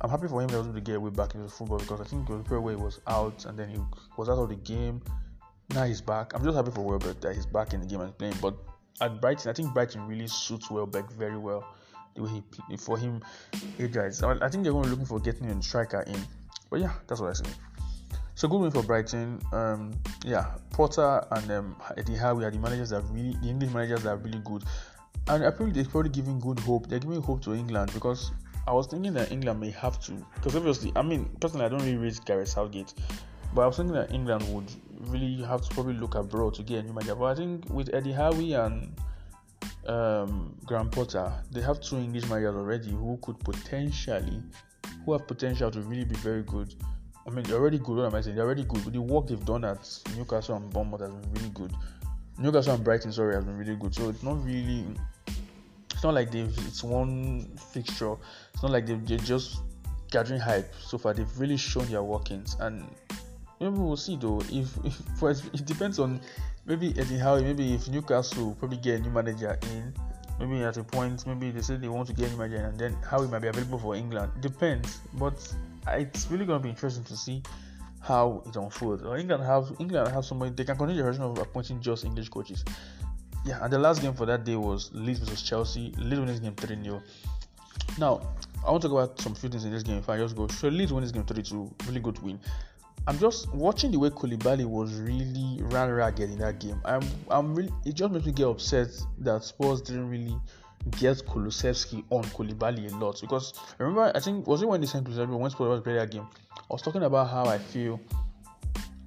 I'm 0.00 0.10
happy 0.10 0.26
for 0.26 0.42
him 0.42 0.48
that 0.48 0.58
was 0.58 0.66
able 0.66 0.74
to 0.74 0.80
get 0.80 0.96
away 0.96 1.10
back 1.10 1.34
into 1.34 1.46
the 1.46 1.52
football 1.52 1.78
because 1.78 2.00
I 2.00 2.04
think 2.04 2.28
he 2.28 2.34
was 2.34 3.00
out 3.06 3.44
and 3.46 3.58
then 3.58 3.68
he 3.68 3.78
was 4.16 4.28
out 4.28 4.38
of 4.38 4.48
the 4.48 4.56
game 4.56 5.02
now 5.74 5.84
he's 5.84 6.00
back. 6.00 6.32
I'm 6.34 6.42
just 6.42 6.56
happy 6.56 6.70
for 6.70 6.82
Welbeck 6.82 7.20
that 7.20 7.34
he's 7.34 7.46
back 7.46 7.74
in 7.74 7.80
the 7.80 7.86
game 7.86 8.00
and 8.00 8.16
playing. 8.16 8.34
But 8.40 8.54
at 9.00 9.20
Brighton, 9.20 9.50
I 9.50 9.52
think 9.52 9.72
Brighton 9.74 10.06
really 10.06 10.26
suits 10.26 10.70
Welbeck 10.70 11.10
very 11.12 11.38
well. 11.38 11.74
The 12.14 12.22
way 12.22 12.30
he 12.30 12.40
play, 12.40 12.76
for 12.76 12.98
him, 12.98 13.22
hey 13.76 13.88
guys, 13.88 14.22
I 14.22 14.48
think 14.48 14.64
they're 14.64 14.72
going 14.72 14.84
to 14.84 14.88
be 14.88 14.90
looking 14.90 15.06
for 15.06 15.20
getting 15.20 15.46
a 15.46 15.62
striker 15.62 16.02
in. 16.02 16.20
But 16.70 16.80
yeah, 16.80 16.92
that's 17.06 17.20
what 17.20 17.30
I 17.30 17.32
say. 17.34 17.50
So 18.34 18.48
good 18.48 18.60
win 18.60 18.70
for 18.70 18.82
Brighton. 18.82 19.40
Um, 19.52 19.92
yeah, 20.24 20.46
Potter 20.70 21.26
and 21.32 21.50
um, 21.50 21.76
Eddie 21.96 22.14
Howe 22.16 22.38
are 22.40 22.50
the 22.50 22.58
managers 22.58 22.90
that 22.90 23.02
really, 23.10 23.36
the 23.42 23.48
English 23.48 23.72
managers 23.72 24.02
that 24.04 24.10
are 24.10 24.16
really 24.16 24.40
good, 24.44 24.64
and 25.28 25.44
I 25.44 25.50
think 25.50 25.74
they're 25.74 25.84
probably 25.84 26.10
giving 26.10 26.38
good 26.38 26.58
hope. 26.60 26.88
They're 26.88 27.00
giving 27.00 27.20
hope 27.20 27.42
to 27.42 27.54
England 27.54 27.90
because 27.92 28.32
I 28.66 28.72
was 28.72 28.86
thinking 28.86 29.12
that 29.14 29.32
England 29.32 29.60
may 29.60 29.70
have 29.70 30.00
to, 30.04 30.12
because 30.34 30.54
obviously, 30.54 30.92
I 30.94 31.02
mean, 31.02 31.28
personally, 31.40 31.66
I 31.66 31.68
don't 31.68 31.80
really 31.80 31.96
rate 31.96 32.20
Gareth 32.26 32.48
Southgate, 32.48 32.94
but 33.54 33.62
I 33.62 33.66
was 33.66 33.76
thinking 33.76 33.94
that 33.94 34.12
England 34.12 34.44
would 34.54 34.70
really 35.00 35.26
you 35.26 35.44
have 35.44 35.62
to 35.62 35.74
probably 35.74 35.94
look 35.94 36.14
abroad 36.14 36.54
to 36.54 36.62
get 36.62 36.80
a 36.80 36.82
new 36.82 36.92
manager. 36.92 37.14
But 37.14 37.24
I 37.26 37.34
think 37.34 37.70
with 37.70 37.94
Eddie 37.94 38.12
Howe 38.12 38.32
and 38.32 38.92
um, 39.86 40.54
Graham 40.64 40.90
Potter, 40.90 41.32
they 41.50 41.60
have 41.62 41.80
two 41.80 41.96
English 41.96 42.28
managers 42.28 42.54
already 42.54 42.90
who 42.90 43.18
could 43.22 43.38
potentially, 43.40 44.42
who 45.04 45.12
have 45.12 45.26
potential 45.26 45.70
to 45.70 45.80
really 45.82 46.04
be 46.04 46.16
very 46.16 46.42
good. 46.42 46.74
I 47.26 47.30
mean, 47.30 47.44
they're 47.44 47.58
already 47.58 47.78
good. 47.78 47.96
What 47.96 48.06
am 48.06 48.14
I 48.14 48.20
saying? 48.22 48.36
They're 48.36 48.44
already 48.44 48.64
good. 48.64 48.84
But 48.84 48.92
the 48.92 49.02
work 49.02 49.26
they've 49.26 49.44
done 49.44 49.64
at 49.64 49.86
Newcastle 50.16 50.56
and 50.56 50.70
Bournemouth 50.70 51.00
has 51.00 51.10
been 51.10 51.32
really 51.34 51.50
good. 51.50 51.72
Newcastle 52.38 52.74
and 52.74 52.84
Brighton, 52.84 53.12
sorry, 53.12 53.34
has 53.34 53.44
been 53.44 53.56
really 53.56 53.76
good. 53.76 53.94
So 53.94 54.08
it's 54.08 54.22
not 54.22 54.42
really. 54.44 54.86
It's 55.92 56.02
not 56.02 56.14
like 56.14 56.30
they've. 56.30 56.56
It's 56.66 56.82
one 56.82 57.50
fixture. 57.72 58.14
It's 58.54 58.62
not 58.62 58.72
like 58.72 58.86
they've, 58.86 59.06
they're 59.06 59.18
just 59.18 59.60
gathering 60.10 60.40
hype 60.40 60.72
so 60.80 60.96
far. 60.96 61.12
They've 61.12 61.38
really 61.38 61.56
shown 61.56 61.86
their 61.90 62.02
workings, 62.02 62.56
and 62.60 62.84
maybe 63.60 63.76
we'll 63.76 63.96
see 63.96 64.16
though. 64.16 64.40
If, 64.50 64.78
if 65.22 65.54
it 65.54 65.66
depends 65.66 65.98
on 65.98 66.20
maybe 66.68 66.94
Eddie 66.98 67.18
Howe. 67.18 67.40
Maybe 67.40 67.74
if 67.74 67.88
Newcastle 67.88 68.54
probably 68.58 68.76
get 68.76 69.00
a 69.00 69.02
new 69.02 69.10
manager 69.10 69.58
in, 69.72 69.92
maybe 70.38 70.62
at 70.62 70.76
a 70.76 70.84
point, 70.84 71.26
maybe 71.26 71.50
they 71.50 71.62
say 71.62 71.76
they 71.76 71.88
want 71.88 72.06
to 72.08 72.14
get 72.14 72.28
a 72.28 72.30
new 72.30 72.36
manager, 72.36 72.64
and 72.66 72.78
then 72.78 72.92
Howe 73.02 73.26
might 73.26 73.40
be 73.40 73.48
available 73.48 73.78
for 73.78 73.96
England. 73.96 74.30
Depends, 74.40 75.00
but 75.14 75.52
it's 75.88 76.30
really 76.30 76.44
going 76.44 76.60
to 76.60 76.62
be 76.62 76.68
interesting 76.68 77.04
to 77.04 77.16
see 77.16 77.42
how 78.00 78.42
it 78.46 78.54
unfolds. 78.54 79.02
England 79.02 79.42
have 79.42 79.74
England 79.80 80.08
have 80.08 80.24
somebody 80.24 80.52
they 80.52 80.64
can 80.64 80.76
continue 80.76 81.02
the 81.02 81.08
version 81.08 81.24
of 81.24 81.36
appointing 81.38 81.80
just 81.80 82.04
English 82.04 82.28
coaches. 82.28 82.64
Yeah, 83.44 83.64
and 83.64 83.72
the 83.72 83.78
last 83.78 84.02
game 84.02 84.14
for 84.14 84.26
that 84.26 84.44
day 84.44 84.56
was 84.56 84.90
Leeds 84.92 85.20
versus 85.20 85.42
Chelsea. 85.42 85.92
Leeds 85.96 86.18
won 86.18 86.26
this 86.26 86.38
game 86.38 86.54
3 86.54 86.82
0. 86.82 87.02
Now, 87.98 88.20
I 88.66 88.70
want 88.70 88.82
to 88.82 88.88
talk 88.88 88.98
about 88.98 89.20
some 89.20 89.34
few 89.34 89.48
things 89.48 89.64
in 89.64 89.72
this 89.72 89.82
game. 89.82 89.96
If 89.98 90.08
I 90.08 90.18
just 90.18 90.36
go, 90.36 90.48
so 90.48 90.68
Leeds 90.68 90.92
won 90.92 91.02
this 91.02 91.12
game 91.12 91.24
3 91.24 91.42
2, 91.42 91.74
really 91.86 92.00
good 92.00 92.18
win. 92.22 92.38
I'm 93.08 93.18
just 93.18 93.50
watching 93.54 93.90
the 93.90 93.98
way 93.98 94.10
Koulibaly 94.10 94.66
was 94.66 94.92
really 95.00 95.62
ran 95.62 95.90
ragged 95.90 96.30
in 96.30 96.38
that 96.40 96.60
game. 96.60 96.78
I'm, 96.84 97.00
I'm 97.30 97.54
really, 97.54 97.72
it 97.86 97.94
just 97.94 98.12
makes 98.12 98.26
me 98.26 98.32
get 98.32 98.46
upset 98.46 98.88
that 99.20 99.42
Spurs 99.44 99.80
didn't 99.80 100.10
really 100.10 100.36
get 100.90 101.16
Kulusevski 101.26 102.04
on 102.10 102.24
Koulibaly 102.24 102.92
a 102.92 102.96
lot. 102.98 103.18
Because 103.18 103.54
remember 103.78 104.12
I 104.14 104.20
think 104.20 104.46
was 104.46 104.60
it 104.60 104.68
when 104.68 104.82
they 104.82 104.86
sent 104.86 105.06
Kulusevski 105.06 105.38
when 105.38 105.50
Spurs 105.50 105.68
was 105.68 105.80
playing 105.80 106.00
that 106.00 106.10
game? 106.10 106.26
I 106.54 106.60
was 106.68 106.82
talking 106.82 107.02
about 107.02 107.30
how 107.30 107.46
I 107.46 107.56
feel 107.56 107.98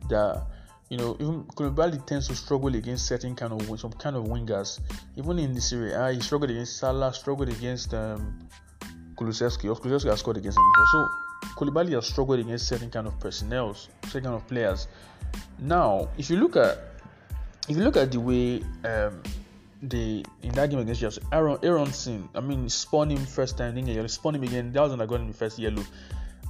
that 0.10 0.48
you 0.90 0.98
know 0.98 1.16
even 1.20 1.44
Koulibaly 1.44 2.04
tends 2.04 2.28
to 2.30 2.36
struggle 2.36 2.74
against 2.74 3.06
certain 3.06 3.36
kind 3.36 3.54
of 3.54 3.80
some 3.80 3.94
kind 3.94 4.16
of 4.16 4.24
wingers. 4.24 4.80
Even 5.16 5.38
in 5.38 5.54
the 5.54 5.62
series 5.62 5.94
uh, 5.94 6.08
he 6.08 6.20
struggled 6.22 6.50
against 6.50 6.78
Salah 6.78 7.14
struggled 7.14 7.50
against 7.50 7.94
um, 7.94 8.40
Kulusevski 9.14 9.70
Kulusevski 9.70 10.10
has 10.10 10.22
scored 10.22 10.38
against 10.38 10.58
him 10.58 10.64
before. 10.74 10.88
So 10.88 11.31
Koulibaly 11.56 11.92
has 11.94 12.08
struggled 12.08 12.40
against 12.40 12.68
certain 12.68 12.90
kind 12.90 13.08
of 13.08 13.20
personnel 13.20 13.76
certain 14.06 14.24
kind 14.24 14.36
of 14.36 14.48
players 14.48 14.88
now 15.60 16.08
if 16.18 16.30
you 16.30 16.38
look 16.38 16.56
at 16.56 16.92
if 17.70 17.78
you 17.78 17.84
look 17.84 17.98
at 17.98 18.12
the 18.12 18.20
way 18.20 18.62
um, 18.84 19.22
they 19.82 20.24
in 20.44 20.52
that 20.54 20.70
game 20.70 20.80
against 20.80 21.02
Chelsea, 21.02 21.22
Aaron 21.32 21.58
Aaronson, 21.64 22.30
I 22.36 22.40
mean, 22.40 22.70
spun 22.70 23.10
him 23.10 23.26
first 23.26 23.58
time, 23.58 23.76
then 23.76 23.88
yellow, 23.88 24.08
spun 24.08 24.36
him 24.36 24.44
again. 24.44 24.72
That 24.72 24.82
was 24.82 24.92
when 24.92 25.02
I 25.02 25.06
got 25.06 25.20
him 25.22 25.28
the 25.28 25.34
first 25.34 25.58
yellow. 25.58 25.84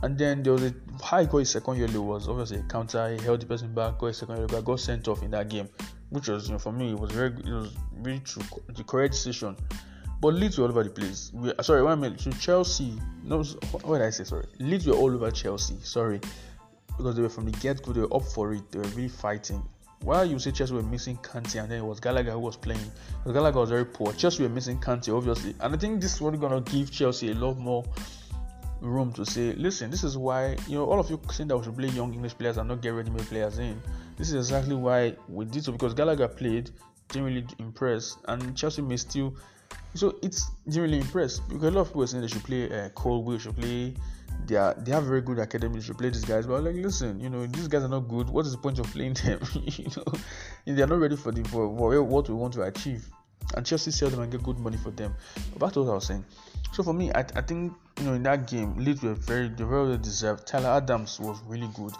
And 0.03 0.17
then 0.17 0.41
there 0.41 0.53
was 0.53 0.63
a 0.63 0.73
high 1.01 1.25
his 1.25 1.51
second 1.51 1.77
yellow 1.77 2.01
was 2.01 2.27
obviously 2.27 2.59
a 2.59 2.63
counter. 2.63 3.15
He 3.15 3.23
held 3.23 3.41
the 3.41 3.45
person 3.45 3.73
back, 3.73 3.99
got 3.99 4.15
second 4.15 4.37
yellow, 4.37 4.61
got 4.61 4.79
sent 4.79 5.07
off 5.07 5.21
in 5.21 5.31
that 5.31 5.47
game, 5.47 5.69
which 6.09 6.27
was 6.27 6.47
you 6.47 6.53
know 6.53 6.59
for 6.59 6.71
me 6.71 6.91
it 6.91 6.99
was 6.99 7.11
very 7.11 7.29
it 7.29 7.53
was 7.53 7.75
really 7.93 8.19
true 8.19 8.43
the 8.75 8.83
correct 8.83 9.13
decision. 9.13 9.55
But 10.21 10.35
Leeds 10.35 10.59
were 10.59 10.65
all 10.65 10.69
over 10.69 10.83
the 10.83 10.91
place. 10.91 11.31
We, 11.33 11.51
uh, 11.51 11.63
sorry, 11.63 11.81
one 11.81 11.99
minute. 11.99 12.21
So 12.21 12.29
Chelsea, 12.31 12.93
no, 13.23 13.43
what 13.81 13.97
did 13.97 14.05
I 14.05 14.11
say? 14.11 14.23
Sorry, 14.23 14.45
Leeds 14.59 14.85
were 14.85 14.93
all 14.93 15.11
over 15.11 15.31
Chelsea. 15.31 15.75
Sorry, 15.81 16.21
because 16.95 17.15
they 17.15 17.23
were 17.23 17.29
from 17.29 17.45
the 17.45 17.57
get 17.57 17.81
go, 17.81 17.91
they 17.91 18.01
were 18.01 18.15
up 18.15 18.23
for 18.23 18.53
it. 18.53 18.71
They 18.71 18.77
were 18.77 18.87
really 18.89 19.09
fighting. 19.09 19.63
While 20.03 20.25
you 20.25 20.37
say 20.37 20.51
Chelsea 20.51 20.75
were 20.75 20.83
missing 20.83 21.17
Kante 21.17 21.59
and 21.61 21.71
then 21.71 21.79
it 21.79 21.85
was 21.85 21.99
Gallagher 21.99 22.31
who 22.33 22.39
was 22.39 22.55
playing, 22.55 22.91
because 23.17 23.33
Gallagher 23.33 23.59
was 23.59 23.69
very 23.71 23.85
poor. 23.85 24.13
Chelsea 24.13 24.43
were 24.43 24.49
missing 24.49 24.79
Kante, 24.79 25.15
obviously, 25.15 25.55
and 25.59 25.73
I 25.73 25.77
think 25.77 26.01
this 26.01 26.13
is 26.13 26.21
what 26.21 26.39
going 26.39 26.63
to 26.63 26.71
give 26.71 26.91
Chelsea 26.91 27.31
a 27.31 27.35
lot 27.35 27.57
more 27.57 27.83
room 28.79 29.11
to 29.13 29.25
say, 29.25 29.53
listen, 29.53 29.89
this 29.89 30.03
is 30.03 30.17
why 30.17 30.55
you 30.67 30.75
know 30.75 30.85
all 30.85 30.99
of 30.99 31.09
you 31.09 31.19
saying 31.31 31.47
that 31.47 31.57
we 31.57 31.63
should 31.63 31.75
play 31.75 31.87
young 31.89 32.13
English 32.13 32.37
players 32.37 32.57
and 32.57 32.67
not 32.67 32.81
get 32.81 32.89
ready-made 32.89 33.25
players 33.25 33.57
in. 33.57 33.81
This 34.17 34.29
is 34.29 34.35
exactly 34.35 34.75
why 34.75 35.15
we 35.27 35.45
did 35.45 35.63
so 35.63 35.71
because 35.71 35.95
Gallagher 35.95 36.27
played, 36.27 36.69
didn't 37.09 37.25
really 37.25 37.45
impress, 37.57 38.17
and 38.27 38.55
Chelsea 38.55 38.83
may 38.83 38.97
still. 38.97 39.35
So 39.93 40.17
it's 40.21 40.49
didn't 40.69 41.01
because 41.11 41.33
a 41.49 41.71
lot 41.71 41.81
of 41.81 41.87
people 41.87 41.99
were 41.99 42.07
saying 42.07 42.21
they 42.21 42.27
should 42.27 42.43
play 42.43 42.71
uh, 42.71 42.89
Colwill, 42.89 43.39
should 43.39 43.57
play 43.57 43.93
they 44.47 44.55
are 44.55 44.73
they 44.73 44.91
have 44.91 45.03
very 45.03 45.21
good 45.21 45.39
academies 45.39 45.87
to 45.87 45.93
play 45.93 46.09
these 46.09 46.25
guys. 46.25 46.47
But 46.47 46.63
like, 46.63 46.75
listen, 46.75 47.19
you 47.19 47.29
know, 47.29 47.45
these 47.45 47.67
guys 47.67 47.83
are 47.83 47.87
not 47.87 48.07
good. 48.07 48.29
What 48.29 48.45
is 48.45 48.53
the 48.53 48.57
point 48.57 48.79
of 48.79 48.85
playing 48.87 49.13
them? 49.13 49.39
you 49.53 49.87
know, 49.95 50.13
they 50.65 50.81
are 50.81 50.87
not 50.87 50.99
ready 50.99 51.15
for 51.15 51.31
the 51.31 51.43
for, 51.43 51.75
for 51.77 52.03
what 52.03 52.29
we 52.29 52.35
want 52.35 52.53
to 52.53 52.63
achieve. 52.63 53.05
And 53.55 53.65
Chelsea 53.65 53.91
sell 53.91 54.09
them 54.09 54.21
and 54.21 54.31
get 54.31 54.43
good 54.43 54.59
money 54.59 54.77
for 54.77 54.91
them. 54.91 55.13
To 55.53 55.59
what 55.59 55.75
I 55.75 55.79
was 55.79 56.07
saying. 56.07 56.25
So 56.71 56.83
for 56.83 56.93
me, 56.93 57.11
I, 57.11 57.19
I 57.35 57.41
think 57.41 57.73
you 57.99 58.05
know 58.05 58.13
in 58.13 58.23
that 58.23 58.47
game, 58.47 58.75
Leeds 58.77 59.01
were 59.01 59.13
very 59.13 59.49
they 59.49 59.63
very 59.63 59.87
well 59.87 59.97
deserved. 59.97 60.47
Tyler 60.47 60.69
Adams 60.69 61.19
was 61.19 61.39
really 61.47 61.69
good. 61.75 61.93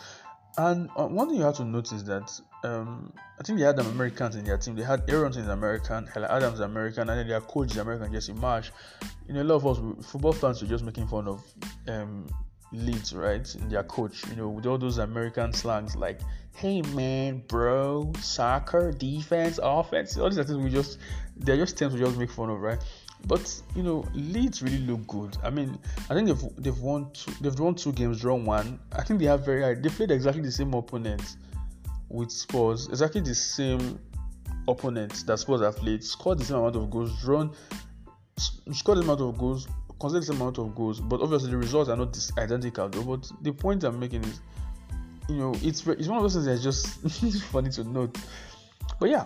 And 0.58 0.90
uh, 0.98 1.08
one 1.08 1.30
thing 1.30 1.38
you 1.38 1.44
have 1.44 1.58
to 1.58 1.66
notice 1.66 2.04
that 2.04 2.32
um, 2.64 3.12
I 3.40 3.44
think 3.44 3.60
they 3.60 3.66
had 3.66 3.80
Americans 3.80 4.36
in 4.36 4.46
their 4.46 4.58
team. 4.58 4.76
They 4.76 4.84
had 4.84 5.04
Aaron 5.10 5.32
is 5.32 5.48
American, 5.48 6.06
Helen 6.08 6.30
Adams 6.30 6.60
American, 6.60 7.10
and 7.10 7.20
then 7.20 7.28
their 7.28 7.42
coach 7.42 7.72
is 7.72 7.78
American, 7.78 8.12
Jesse 8.12 8.34
Marsch. 8.34 8.70
You 9.28 9.34
know, 9.34 9.42
a 9.42 9.44
lot 9.44 9.56
of 9.56 9.68
us 9.68 10.06
football 10.06 10.34
fans 10.34 10.62
were 10.62 10.68
just 10.68 10.84
making 10.84 11.08
fun 11.08 11.28
of 11.28 11.44
um, 11.88 12.28
Leeds, 12.72 13.14
right? 13.16 13.54
In 13.56 13.70
their 13.70 13.84
coach, 13.84 14.24
you 14.30 14.36
know, 14.36 14.50
with 14.50 14.66
all 14.66 14.78
those 14.78 15.00
American 15.00 15.54
slangs 15.54 15.96
like 15.96 16.20
"Hey 16.54 16.82
man, 16.82 17.42
bro," 17.48 18.14
soccer, 18.20 18.92
defense, 18.92 19.60
offense, 19.62 20.18
all 20.18 20.30
these 20.30 20.46
things 20.46 20.58
we 20.58 20.70
just 20.70 21.00
they're 21.38 21.58
just 21.58 21.78
terms 21.78 21.94
we 21.94 22.00
just 22.00 22.18
make 22.18 22.32
fun 22.32 22.52
of, 22.52 22.60
right? 22.62 22.80
But 23.26 23.62
you 23.76 23.82
know, 23.82 24.06
Leeds 24.14 24.62
really 24.62 24.80
look 24.80 25.08
good. 25.08 25.36
I 25.44 25.50
mean, 25.50 25.80
I 26.12 26.14
think 26.14 26.28
they've 26.28 26.44
they've 26.58 26.80
won 26.80 27.10
two, 27.14 27.32
they've 27.42 27.60
won 27.60 27.74
two 27.74 27.92
games, 27.92 28.22
drawn 28.22 28.46
one. 28.46 28.80
I 28.92 29.04
think 29.04 29.20
they 29.20 29.26
have 29.26 29.44
very 29.44 29.64
high. 29.64 29.74
They 29.74 29.90
played 29.90 30.12
exactly 30.12 30.44
the 30.44 30.52
same 30.52 30.74
opponents 30.76 31.38
with 32.12 32.32
Spurs, 32.32 32.88
exactly 32.90 33.22
the 33.22 33.34
same 33.36 34.00
opponents 34.68 35.24
that 35.24 35.38
Spurs 35.40 35.62
have 35.62 35.78
played, 35.78 36.04
scored 36.04 36.40
the 36.40 36.46
same 36.46 36.58
amount 36.58 36.76
of 36.76 36.90
goals, 36.90 37.20
drawn, 37.22 37.54
scored 38.72 38.98
the 38.98 39.04
amount 39.04 39.22
of 39.22 39.38
goals, 39.38 39.68
conceded 40.00 40.24
the 40.24 40.34
same 40.34 40.42
amount 40.42 40.58
of 40.58 40.76
goals. 40.76 41.00
But 41.00 41.22
obviously 41.22 41.52
the 41.52 41.58
results 41.58 41.90
are 41.90 41.96
not 41.96 42.18
identical. 42.38 42.90
Though. 42.90 43.04
But 43.04 43.32
the 43.42 43.52
point 43.52 43.84
I'm 43.84 44.00
making 44.00 44.24
is, 44.26 44.42
you 45.30 45.36
know, 45.36 45.54
it's 45.62 45.86
it's 45.88 46.08
one 46.08 46.18
of 46.18 46.24
those 46.24 46.34
things 46.34 46.46
that's 46.46 46.64
just 46.64 47.44
funny 47.52 47.70
to 47.72 47.84
note. 47.84 48.18
But 49.00 49.10
yeah, 49.10 49.24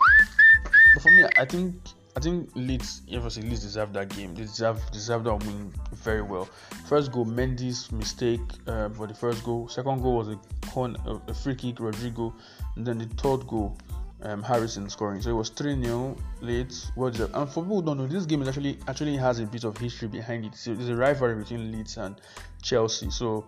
but 0.94 1.04
for 1.04 1.12
me, 1.12 1.26
I 1.38 1.46
think 1.46 1.76
I 2.18 2.22
think 2.22 2.50
Leeds, 2.56 3.02
obviously 3.14 3.44
Leeds 3.44 3.62
deserve 3.62 3.92
that 3.94 4.10
game. 4.16 4.34
They 4.36 4.44
deserve 4.44 4.80
deserve 4.92 5.26
that 5.26 5.36
win 5.36 5.74
very 5.92 6.22
well. 6.22 6.48
First 6.88 7.12
goal, 7.12 7.26
Mendy's 7.26 7.92
mistake 7.92 8.40
uh, 8.68 8.90
for 8.90 9.08
the 9.08 9.14
first 9.14 9.44
goal. 9.44 9.68
Second 9.68 10.02
goal 10.02 10.18
was 10.18 10.30
a 10.30 10.40
corner, 10.68 10.98
a 11.28 11.34
free 11.34 11.56
kick, 11.56 11.80
Rodrigo, 11.80 12.34
then 12.78 12.98
the 12.98 13.06
third 13.06 13.48
goal, 13.48 13.78
um, 14.22 14.42
Harrison 14.44 14.90
scoring. 14.90 15.22
So 15.22 15.30
it 15.30 15.34
was 15.34 15.50
3 15.50 15.82
0 15.84 16.16
late. 16.42 16.92
What's 16.96 17.20
up? 17.20 17.36
And 17.36 17.50
for 17.50 17.64
people 17.64 17.82
who 17.82 17.86
don't 17.86 17.98
know, 17.98 18.08
this 18.08 18.26
game 18.26 18.42
is 18.42 18.48
actually 18.48 18.80
actually 18.88 19.18
has 19.18 19.40
a 19.40 19.46
bit 19.46 19.64
of 19.64 19.78
history 19.78 20.08
behind 20.08 20.46
it. 20.46 20.56
So 20.56 20.74
there's 20.74 20.90
a 20.90 20.96
rivalry 20.96 21.36
between 21.36 21.72
Leeds 21.72 21.98
and 21.98 22.20
Chelsea. 22.62 23.10
So 23.10 23.48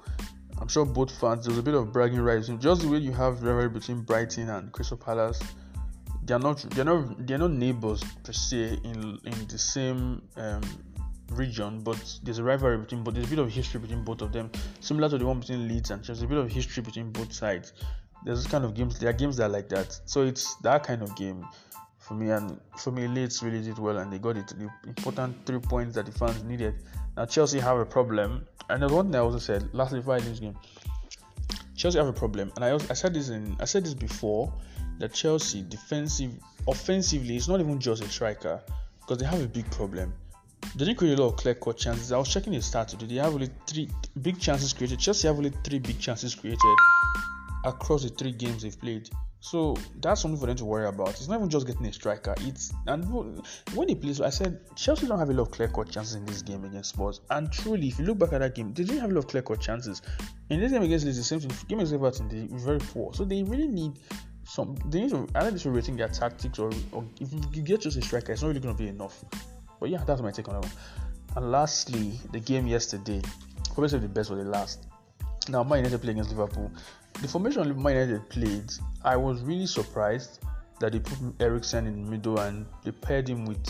I'm 0.60 0.68
sure 0.68 0.86
both 0.86 1.12
fans 1.20 1.46
there's 1.46 1.58
a 1.58 1.64
bit 1.64 1.74
of 1.74 1.92
bragging 1.92 2.22
rights. 2.22 2.50
Just 2.60 2.82
the 2.82 2.88
way 2.88 2.98
you 2.98 3.12
have 3.12 3.44
rivalry 3.44 3.70
between 3.70 4.02
Brighton 4.02 4.50
and 4.50 4.72
Crystal 4.72 4.98
Palace 4.98 5.42
they're 6.28 6.40
not 6.40 6.60
they're 6.72 6.86
not 6.86 7.26
they're 7.26 7.38
not 7.38 7.52
neighbors 7.52 8.04
per 8.24 8.34
se 8.34 8.80
in 8.84 9.18
in 9.24 9.48
the 9.48 9.58
same 9.58 10.22
um, 10.36 10.62
region, 11.32 11.82
but 11.82 11.98
there's 12.24 12.38
a 12.38 12.44
rivalry 12.44 12.78
between 12.78 13.04
but 13.04 13.14
there's 13.14 13.28
a 13.28 13.30
bit 13.30 13.40
of 13.40 13.50
history 13.50 13.80
between 13.80 14.04
both 14.04 14.22
of 14.22 14.34
them, 14.34 14.52
similar 14.82 15.10
to 15.10 15.18
the 15.18 15.26
one 15.26 15.40
between 15.40 15.68
Leeds 15.68 15.90
and 15.92 16.04
Chelsea. 16.04 16.20
There's 16.20 16.32
A 16.32 16.36
bit 16.36 16.38
of 16.38 16.52
history 16.52 16.84
between 16.84 17.12
both 17.12 17.34
sides. 17.34 17.74
There's 18.28 18.44
this 18.44 18.52
kind 18.52 18.66
of 18.66 18.74
games. 18.74 19.00
There 19.00 19.10
are 19.10 19.14
games 19.14 19.38
that 19.38 19.46
are 19.46 19.50
like 19.50 19.70
that. 19.70 20.02
So 20.04 20.24
it's 20.24 20.56
that 20.56 20.84
kind 20.84 21.02
of 21.02 21.16
game 21.16 21.48
for 21.98 22.14
me. 22.14 22.32
And 22.32 22.60
for 22.78 22.92
me, 22.92 23.08
Leeds 23.08 23.42
really 23.42 23.62
did 23.62 23.80
well, 23.80 24.00
and 24.00 24.12
they 24.12 24.20
got 24.20 24.36
it. 24.36 24.48
The 24.48 24.70
important 24.86 25.46
three 25.46 25.60
points 25.60 25.96
that 25.96 26.08
the 26.08 26.12
fans 26.12 26.44
needed. 26.44 26.76
Now 27.16 27.24
Chelsea 27.24 27.58
have 27.58 27.78
a 27.78 27.86
problem, 27.86 28.46
and 28.70 28.82
there's 28.82 28.92
one 28.92 29.06
thing 29.06 29.16
I 29.16 29.20
also 29.20 29.40
said 29.40 29.74
lastly 29.74 30.00
before 30.00 30.16
I 30.16 30.20
this 30.20 30.42
game. 30.42 30.58
Chelsea 31.78 32.00
have 32.00 32.08
a 32.08 32.12
problem, 32.12 32.52
and 32.58 32.66
I 32.66 32.72
also, 32.72 32.88
I 32.90 32.96
said 32.96 33.14
this 33.14 33.30
in 33.30 33.56
I 33.62 33.66
said 33.66 33.86
this 33.86 33.94
before 33.94 34.52
that 35.00 35.14
Chelsea 35.14 35.62
defensive 35.62 36.32
offensively 36.68 37.38
is 37.38 37.48
not 37.48 37.62
even 37.62 37.80
just 37.80 38.04
a 38.04 38.10
striker 38.10 38.62
because 39.00 39.20
they 39.20 39.26
have 39.26 39.42
a 39.42 39.48
big 39.48 39.72
problem. 39.72 40.14
They 40.76 40.84
didn't 40.84 40.98
create 40.98 41.18
a 41.18 41.22
lot 41.22 41.30
of 41.30 41.38
clear 41.38 41.56
cut 41.56 41.78
chances. 41.78 42.12
I 42.12 42.18
was 42.18 42.28
checking 42.28 42.52
the 42.52 42.60
stats 42.60 42.88
today. 42.88 43.06
They 43.06 43.22
have 43.22 43.34
only 43.34 43.50
three 43.66 43.90
big 44.22 44.38
chances 44.38 44.74
created. 44.74 45.00
Chelsea 45.00 45.30
have 45.30 45.38
only 45.38 45.54
three 45.64 45.80
big 45.80 45.98
chances 45.98 46.36
created 46.36 46.76
across 47.68 48.03
the 48.03 48.09
three 48.09 48.32
games 48.32 48.63
they've 48.63 48.80
played. 48.80 49.09
So 49.39 49.78
that's 50.01 50.22
something 50.22 50.39
for 50.39 50.47
them 50.47 50.55
to 50.57 50.65
worry 50.65 50.88
about. 50.88 51.09
It's 51.09 51.28
not 51.28 51.38
even 51.38 51.49
just 51.49 51.68
getting 51.68 51.86
a 51.86 51.93
striker. 51.93 52.34
It's 52.41 52.74
and 52.88 53.05
when 53.76 53.88
they 53.88 53.95
play, 53.95 54.13
so 54.13 54.26
I 54.26 54.30
said 54.30 54.59
Chelsea 54.76 55.07
don't 55.07 55.20
have 55.20 55.30
a 55.30 55.34
lot 55.34 55.43
of 55.43 55.51
clear 55.51 55.68
cut 55.68 55.89
chances 55.89 56.15
in 56.15 56.26
this 56.26 56.41
game 56.41 56.65
against 56.65 56.89
Spurs. 56.89 57.22
And 57.30 57.51
truly, 57.51 57.88
if 57.88 57.99
you 57.99 58.05
look 58.05 58.18
back 58.18 58.34
at 58.34 58.39
that 58.39 58.55
game, 58.55 58.74
they 58.74 58.84
didn't 58.84 59.01
have 59.01 59.11
a 59.11 59.13
lot 59.13 59.26
of 59.26 59.28
clear 59.28 59.43
cut 59.43 59.61
chances. 59.61 60.01
In 60.49 60.59
this 60.59 60.72
game 60.72 60.82
against 60.82 61.05
Leeds, 61.05 61.18
the 61.18 61.24
same 61.24 61.39
thing. 61.39 61.51
Game 61.68 61.80
against 61.80 61.93
Everton, 61.93 62.30
they 62.30 62.51
were 62.51 62.59
very 62.59 62.80
poor. 62.80 63.13
So 63.13 63.26
they 63.26 63.43
really 63.43 63.68
need 63.68 63.99
some 64.43 64.76
they 64.89 65.01
need 65.01 65.11
to 65.11 65.28
either 65.36 65.51
rethink 65.51 65.97
their 65.97 66.07
tactics 66.07 66.57
or, 66.57 66.72
or 66.91 67.05
if 67.20 67.32
you 67.55 67.61
get 67.61 67.82
just 67.82 67.97
a 67.97 68.01
striker, 68.01 68.32
it's 68.32 68.41
not 68.41 68.47
really 68.47 68.59
going 68.59 68.76
to 68.76 68.82
be 68.82 68.89
enough. 68.89 69.24
But 69.80 69.89
yeah, 69.89 70.03
that's 70.03 70.22
my 70.22 70.32
take 70.32 70.47
on 70.47 70.55
that 70.55 70.63
one. 70.63 70.78
And 71.36 71.51
lastly, 71.51 72.20
the 72.32 72.39
game 72.39 72.65
yesterday, 72.65 73.22
probably 73.74 73.99
the 73.99 74.07
best 74.07 74.30
for 74.30 74.36
the 74.36 74.43
last. 74.43 74.88
Now, 75.49 75.63
Man 75.63 75.80
United 75.80 76.01
playing 76.01 76.18
against 76.18 76.36
Liverpool. 76.36 76.72
The 77.22 77.28
formation 77.28 77.82
Man 77.82 77.93
United 77.95 78.30
played, 78.30 78.72
I 79.03 79.15
was 79.15 79.41
really 79.41 79.65
surprised 79.65 80.39
that 80.80 80.91
they 80.91 80.99
put 80.99 81.18
Eriksen 81.39 81.88
in 81.88 82.03
the 82.03 82.11
middle 82.11 82.39
and 82.39 82.65
they 82.84 82.91
paired 82.91 83.28
him 83.28 83.45
with 83.45 83.68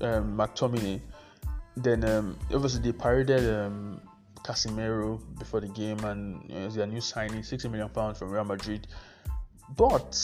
um, 0.00 0.36
McTominay. 0.36 1.00
Then 1.76 2.04
um, 2.04 2.38
obviously 2.54 2.80
they 2.80 2.92
paraded 2.92 3.54
um, 3.54 4.00
Casemiro 4.42 5.20
before 5.38 5.60
the 5.60 5.68
game 5.68 5.98
and 6.04 6.42
you 6.48 6.58
know, 6.58 6.68
their 6.70 6.86
new 6.86 7.02
signing, 7.02 7.42
60 7.42 7.68
million 7.68 7.88
pounds 7.90 8.18
from 8.18 8.30
Real 8.30 8.44
Madrid. 8.44 8.86
But 9.76 10.16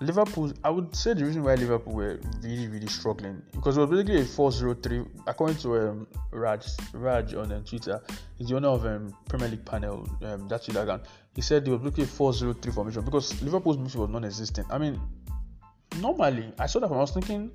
Liverpool, 0.00 0.52
I 0.64 0.70
would 0.70 0.96
say 0.96 1.14
the 1.14 1.24
reason 1.24 1.44
why 1.44 1.54
Liverpool 1.54 1.94
were 1.94 2.18
really, 2.42 2.66
really 2.66 2.88
struggling 2.88 3.40
because 3.52 3.76
it 3.76 3.80
was 3.80 3.90
basically 3.90 4.22
a 4.22 4.24
4 4.24 4.50
0 4.50 4.74
3. 4.74 5.04
According 5.28 5.56
to 5.58 5.76
um, 5.76 6.06
Raj, 6.32 6.66
Raj 6.92 7.34
on 7.34 7.52
um, 7.52 7.62
Twitter, 7.62 8.02
he's 8.36 8.48
the 8.48 8.56
owner 8.56 8.68
of 8.68 8.86
um, 8.86 9.14
Premier 9.28 9.48
League 9.48 9.64
panel, 9.64 10.08
um, 10.22 10.48
that's 10.48 10.66
Ilagan. 10.68 11.04
He 11.34 11.40
said 11.40 11.64
they 11.64 11.70
were 11.70 11.78
looking 11.78 12.04
4 12.04 12.32
0 12.32 12.52
3 12.52 12.72
formation 12.72 13.04
because 13.04 13.40
Liverpool's 13.42 13.78
midfield 13.78 14.00
was 14.00 14.10
non 14.10 14.24
existent. 14.24 14.66
I 14.70 14.78
mean, 14.78 15.00
normally, 16.00 16.52
I 16.58 16.66
saw 16.66 16.80
that 16.80 16.90
I 16.90 16.96
was 16.96 17.12
thinking 17.12 17.50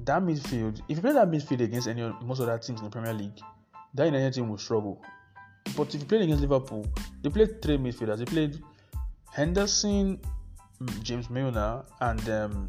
that 0.00 0.22
midfield, 0.22 0.80
if 0.88 0.96
you 0.96 1.02
play 1.02 1.12
that 1.12 1.30
midfield 1.30 1.60
against 1.60 1.88
any 1.88 2.02
most 2.22 2.40
other 2.40 2.58
teams 2.58 2.80
in 2.80 2.84
the 2.84 2.90
Premier 2.90 3.14
League, 3.14 3.40
that 3.94 4.04
United 4.06 4.34
team 4.34 4.48
will 4.48 4.58
struggle. 4.58 5.02
But 5.76 5.94
if 5.94 6.00
you 6.02 6.06
play 6.06 6.22
against 6.22 6.42
Liverpool, 6.42 6.86
they 7.22 7.30
played 7.30 7.62
three 7.62 7.78
midfielders. 7.78 8.18
They 8.18 8.24
played 8.24 8.62
Henderson, 9.32 10.20
James 11.02 11.30
Milner 11.30 11.84
and 12.00 12.28
um, 12.28 12.68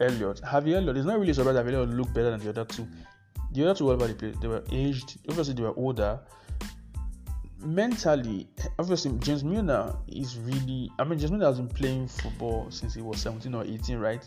Elliott. 0.00 0.40
Harvey 0.40 0.74
Elliott 0.74 0.96
It's 0.96 1.06
not 1.06 1.18
really 1.18 1.34
surprised 1.34 1.58
that 1.58 1.66
Elliott 1.66 1.90
looked 1.90 2.14
better 2.14 2.30
than 2.30 2.40
the 2.40 2.48
other 2.50 2.64
two. 2.64 2.86
The 3.52 3.64
other 3.64 3.78
two, 3.78 3.84
whatever 3.84 4.12
they 4.12 4.30
they 4.30 4.48
were 4.48 4.64
aged. 4.72 5.18
Obviously, 5.28 5.54
they 5.54 5.62
were 5.62 5.76
older. 5.76 6.20
Mentally, 7.64 8.46
obviously, 8.78 9.12
James 9.18 9.42
Milner 9.42 9.96
is 10.08 10.38
really. 10.38 10.90
I 10.98 11.04
mean, 11.04 11.18
James 11.18 11.30
Milner 11.30 11.46
has 11.46 11.56
been 11.56 11.68
playing 11.68 12.08
football 12.08 12.70
since 12.70 12.94
he 12.94 13.02
was 13.02 13.20
17 13.20 13.54
or 13.54 13.64
18, 13.64 13.98
right? 13.98 14.26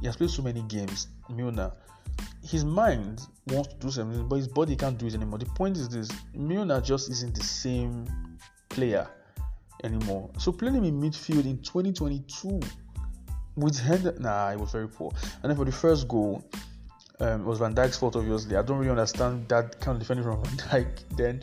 He 0.00 0.06
has 0.06 0.16
played 0.16 0.30
so 0.30 0.42
many 0.42 0.62
games. 0.62 1.08
Milner, 1.28 1.72
his 2.44 2.64
mind 2.64 3.26
wants 3.48 3.74
to 3.74 3.76
do 3.76 3.90
something, 3.90 4.28
but 4.28 4.36
his 4.36 4.48
body 4.48 4.76
can't 4.76 4.96
do 4.96 5.06
it 5.06 5.14
anymore. 5.14 5.38
The 5.38 5.46
point 5.46 5.76
is 5.76 5.88
this: 5.88 6.08
Milner 6.34 6.80
just 6.80 7.10
isn't 7.10 7.34
the 7.34 7.42
same 7.42 8.06
player 8.68 9.08
anymore. 9.84 10.30
So 10.38 10.52
playing 10.52 10.76
him 10.76 10.84
in 10.84 11.00
midfield 11.00 11.46
in 11.46 11.58
2022 11.58 12.60
with 13.56 13.78
head, 13.78 14.20
nah, 14.20 14.50
it 14.50 14.58
was 14.58 14.70
very 14.70 14.88
poor. 14.88 15.12
And 15.42 15.50
then 15.50 15.56
for 15.56 15.64
the 15.64 15.72
first 15.72 16.06
goal, 16.06 16.44
um, 17.20 17.40
it 17.40 17.44
was 17.44 17.58
Van 17.58 17.74
Dijk's 17.74 17.98
fault, 17.98 18.16
obviously. 18.16 18.56
I 18.56 18.62
don't 18.62 18.78
really 18.78 18.90
understand 18.90 19.48
that 19.48 19.80
kind 19.80 19.96
of 19.96 20.00
defending 20.00 20.24
from 20.24 20.42
Van 20.44 20.56
Dijk. 20.56 21.16
Then 21.16 21.42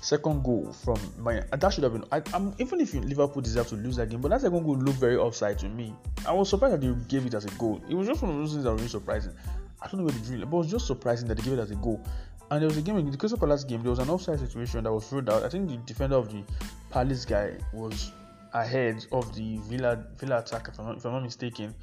second 0.00 0.42
goal 0.42 0.72
from 0.72 0.98
my 1.18 1.42
that 1.50 1.72
should 1.72 1.84
have 1.84 1.92
been. 1.92 2.04
I, 2.12 2.22
am 2.34 2.54
even 2.58 2.80
if 2.80 2.94
you 2.94 3.00
Liverpool 3.00 3.42
deserve 3.42 3.68
to 3.68 3.74
lose 3.76 3.96
that 3.96 4.10
game, 4.10 4.20
but 4.20 4.30
that 4.30 4.40
second 4.40 4.64
goal 4.64 4.76
looked 4.76 4.98
very 4.98 5.16
offside 5.16 5.58
to 5.60 5.68
me. 5.68 5.94
I 6.26 6.32
was 6.32 6.48
surprised 6.48 6.74
that 6.74 6.80
they 6.80 6.94
gave 7.08 7.26
it 7.26 7.34
as 7.34 7.44
a 7.44 7.50
goal. 7.52 7.80
It 7.88 7.94
was 7.94 8.06
just 8.06 8.22
one 8.22 8.32
of 8.32 8.38
those 8.38 8.52
things 8.52 8.64
that 8.64 8.70
were 8.70 8.76
really 8.76 8.88
surprising. 8.88 9.32
I 9.80 9.86
don't 9.86 10.00
know 10.00 10.06
where 10.06 10.12
the 10.12 10.26
drill, 10.26 10.46
but 10.46 10.56
it 10.56 10.60
was 10.60 10.70
just 10.70 10.86
surprising 10.86 11.28
that 11.28 11.36
they 11.36 11.42
gave 11.42 11.52
it 11.52 11.60
as 11.60 11.70
a 11.70 11.76
goal. 11.76 12.04
And 12.50 12.62
there 12.62 12.68
was 12.68 12.78
a 12.78 12.82
game 12.82 12.96
in 12.96 13.10
the 13.10 13.16
Crystal 13.16 13.38
Palace 13.38 13.64
game. 13.64 13.82
There 13.82 13.90
was 13.90 13.98
an 13.98 14.08
offside 14.08 14.40
situation 14.40 14.84
that 14.84 14.92
was 14.92 15.10
ruled 15.12 15.28
out. 15.28 15.44
I 15.44 15.48
think 15.48 15.68
the 15.68 15.76
defender 15.78 16.16
of 16.16 16.32
the 16.32 16.42
Palace 16.90 17.24
guy 17.24 17.58
was 17.72 18.12
ahead 18.54 19.04
of 19.12 19.34
the 19.34 19.58
Villa 19.64 20.04
Villa 20.16 20.38
attacker, 20.38 20.72
if 20.72 20.78
I'm 20.78 20.86
not, 20.86 20.96
if 20.96 21.04
I'm 21.04 21.12
not 21.12 21.22
mistaken. 21.22 21.74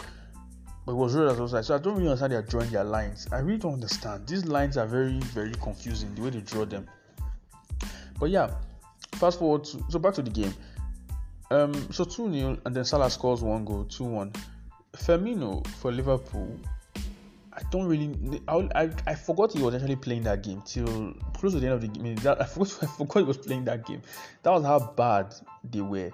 But 0.86 0.94
it 0.94 0.96
was 0.96 1.16
ruled 1.16 1.32
as 1.32 1.40
offside. 1.40 1.66
So 1.66 1.76
I 1.76 1.78
don't 1.78 1.96
really 1.96 2.08
understand 2.10 2.34
how 2.34 2.40
they 2.40 2.46
are 2.46 2.50
drawing 2.50 2.70
their 2.72 2.84
lines. 2.84 3.28
I 3.32 3.40
really 3.40 3.60
don't 3.60 3.74
understand. 3.74 4.28
These 4.28 4.46
lines 4.46 4.78
are 4.78 4.88
very 4.88 5.20
very 5.20 5.54
confusing 5.62 6.14
the 6.16 6.24
way 6.24 6.32
they 6.32 6.42
draw 6.42 6.66
them. 6.66 6.88
But 8.20 8.30
yeah, 8.30 8.56
fast 9.14 9.40
forward 9.40 9.64
to, 9.66 9.84
so 9.90 10.00
back 10.00 10.14
to 10.16 10.22
the 10.22 10.30
game. 10.30 10.54
Um, 11.52 11.74
so 11.92 12.04
2 12.04 12.34
0, 12.34 12.58
and 12.66 12.76
then 12.76 12.86
Salah 12.86 13.10
scores 13.10 13.42
one 13.42 13.66
goal, 13.66 13.86
2 13.86 14.04
1. 14.04 14.32
Firmino 14.94 15.66
for 15.68 15.92
Liverpool 15.92 16.58
I 17.56 17.62
don't 17.72 17.86
really. 17.88 18.42
I, 18.50 18.70
I, 18.76 18.90
I 19.08 19.16
forgot 19.16 19.54
he 19.54 19.62
was 19.62 19.74
actually 19.76 19.96
playing 19.96 20.24
that 20.24 20.44
game 20.44 20.62
till 20.66 21.14
close 21.34 21.54
to 21.54 21.60
the 21.60 21.68
end 21.68 21.76
of 21.76 21.82
the 21.82 21.88
game. 21.88 22.16
That, 22.18 22.42
I 22.42 22.46
forgot 22.46 22.84
I 22.84 22.88
forgot 22.88 23.20
he 23.20 23.24
was 23.24 23.38
playing 23.38 23.64
that 23.66 23.86
game. 23.86 24.02
That 24.44 24.52
was 24.52 24.64
how 24.64 24.80
bad 24.80 25.34
they 25.64 25.82
were. 25.82 26.12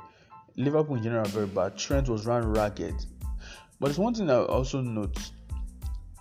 Liverpool 0.56 0.98
in 0.98 1.04
general 1.04 1.26
very 1.26 1.48
bad. 1.48 1.78
Trent 1.78 2.10
was 2.10 2.26
run 2.26 2.46
ragged. 2.52 3.06
But 3.80 3.90
it's 3.90 3.98
one 3.98 4.14
thing 4.14 4.30
I 4.30 4.36
also 4.36 4.82
note. 4.82 5.18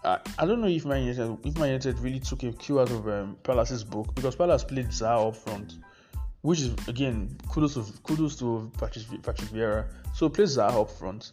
I, 0.05 0.19
I 0.39 0.47
don't 0.47 0.61
know 0.61 0.67
if 0.67 0.85
my 0.87 0.97
United 0.97 1.39
if 1.45 1.59
my 1.59 1.67
United 1.67 1.99
really 1.99 2.21
took 2.21 2.43
a 2.43 2.53
cue 2.53 2.81
out 2.81 2.91
of 2.91 3.07
um, 3.09 3.37
Palace's 3.43 3.85
book 3.85 4.15
because 4.15 4.35
Palace 4.35 4.65
played 4.65 4.89
Zaha 4.89 5.29
up 5.29 5.37
front, 5.37 5.75
which 6.41 6.61
is 6.61 6.75
again 6.89 7.37
kudos 7.49 7.75
to 7.75 7.85
kudos 8.03 8.37
to 8.37 8.71
Patrick, 8.79 9.23
Patrick 9.23 9.51
Vieira. 9.51 9.87
So 10.15 10.29
play 10.29 10.45
Zaha 10.45 10.81
up 10.81 10.91
front. 10.91 11.33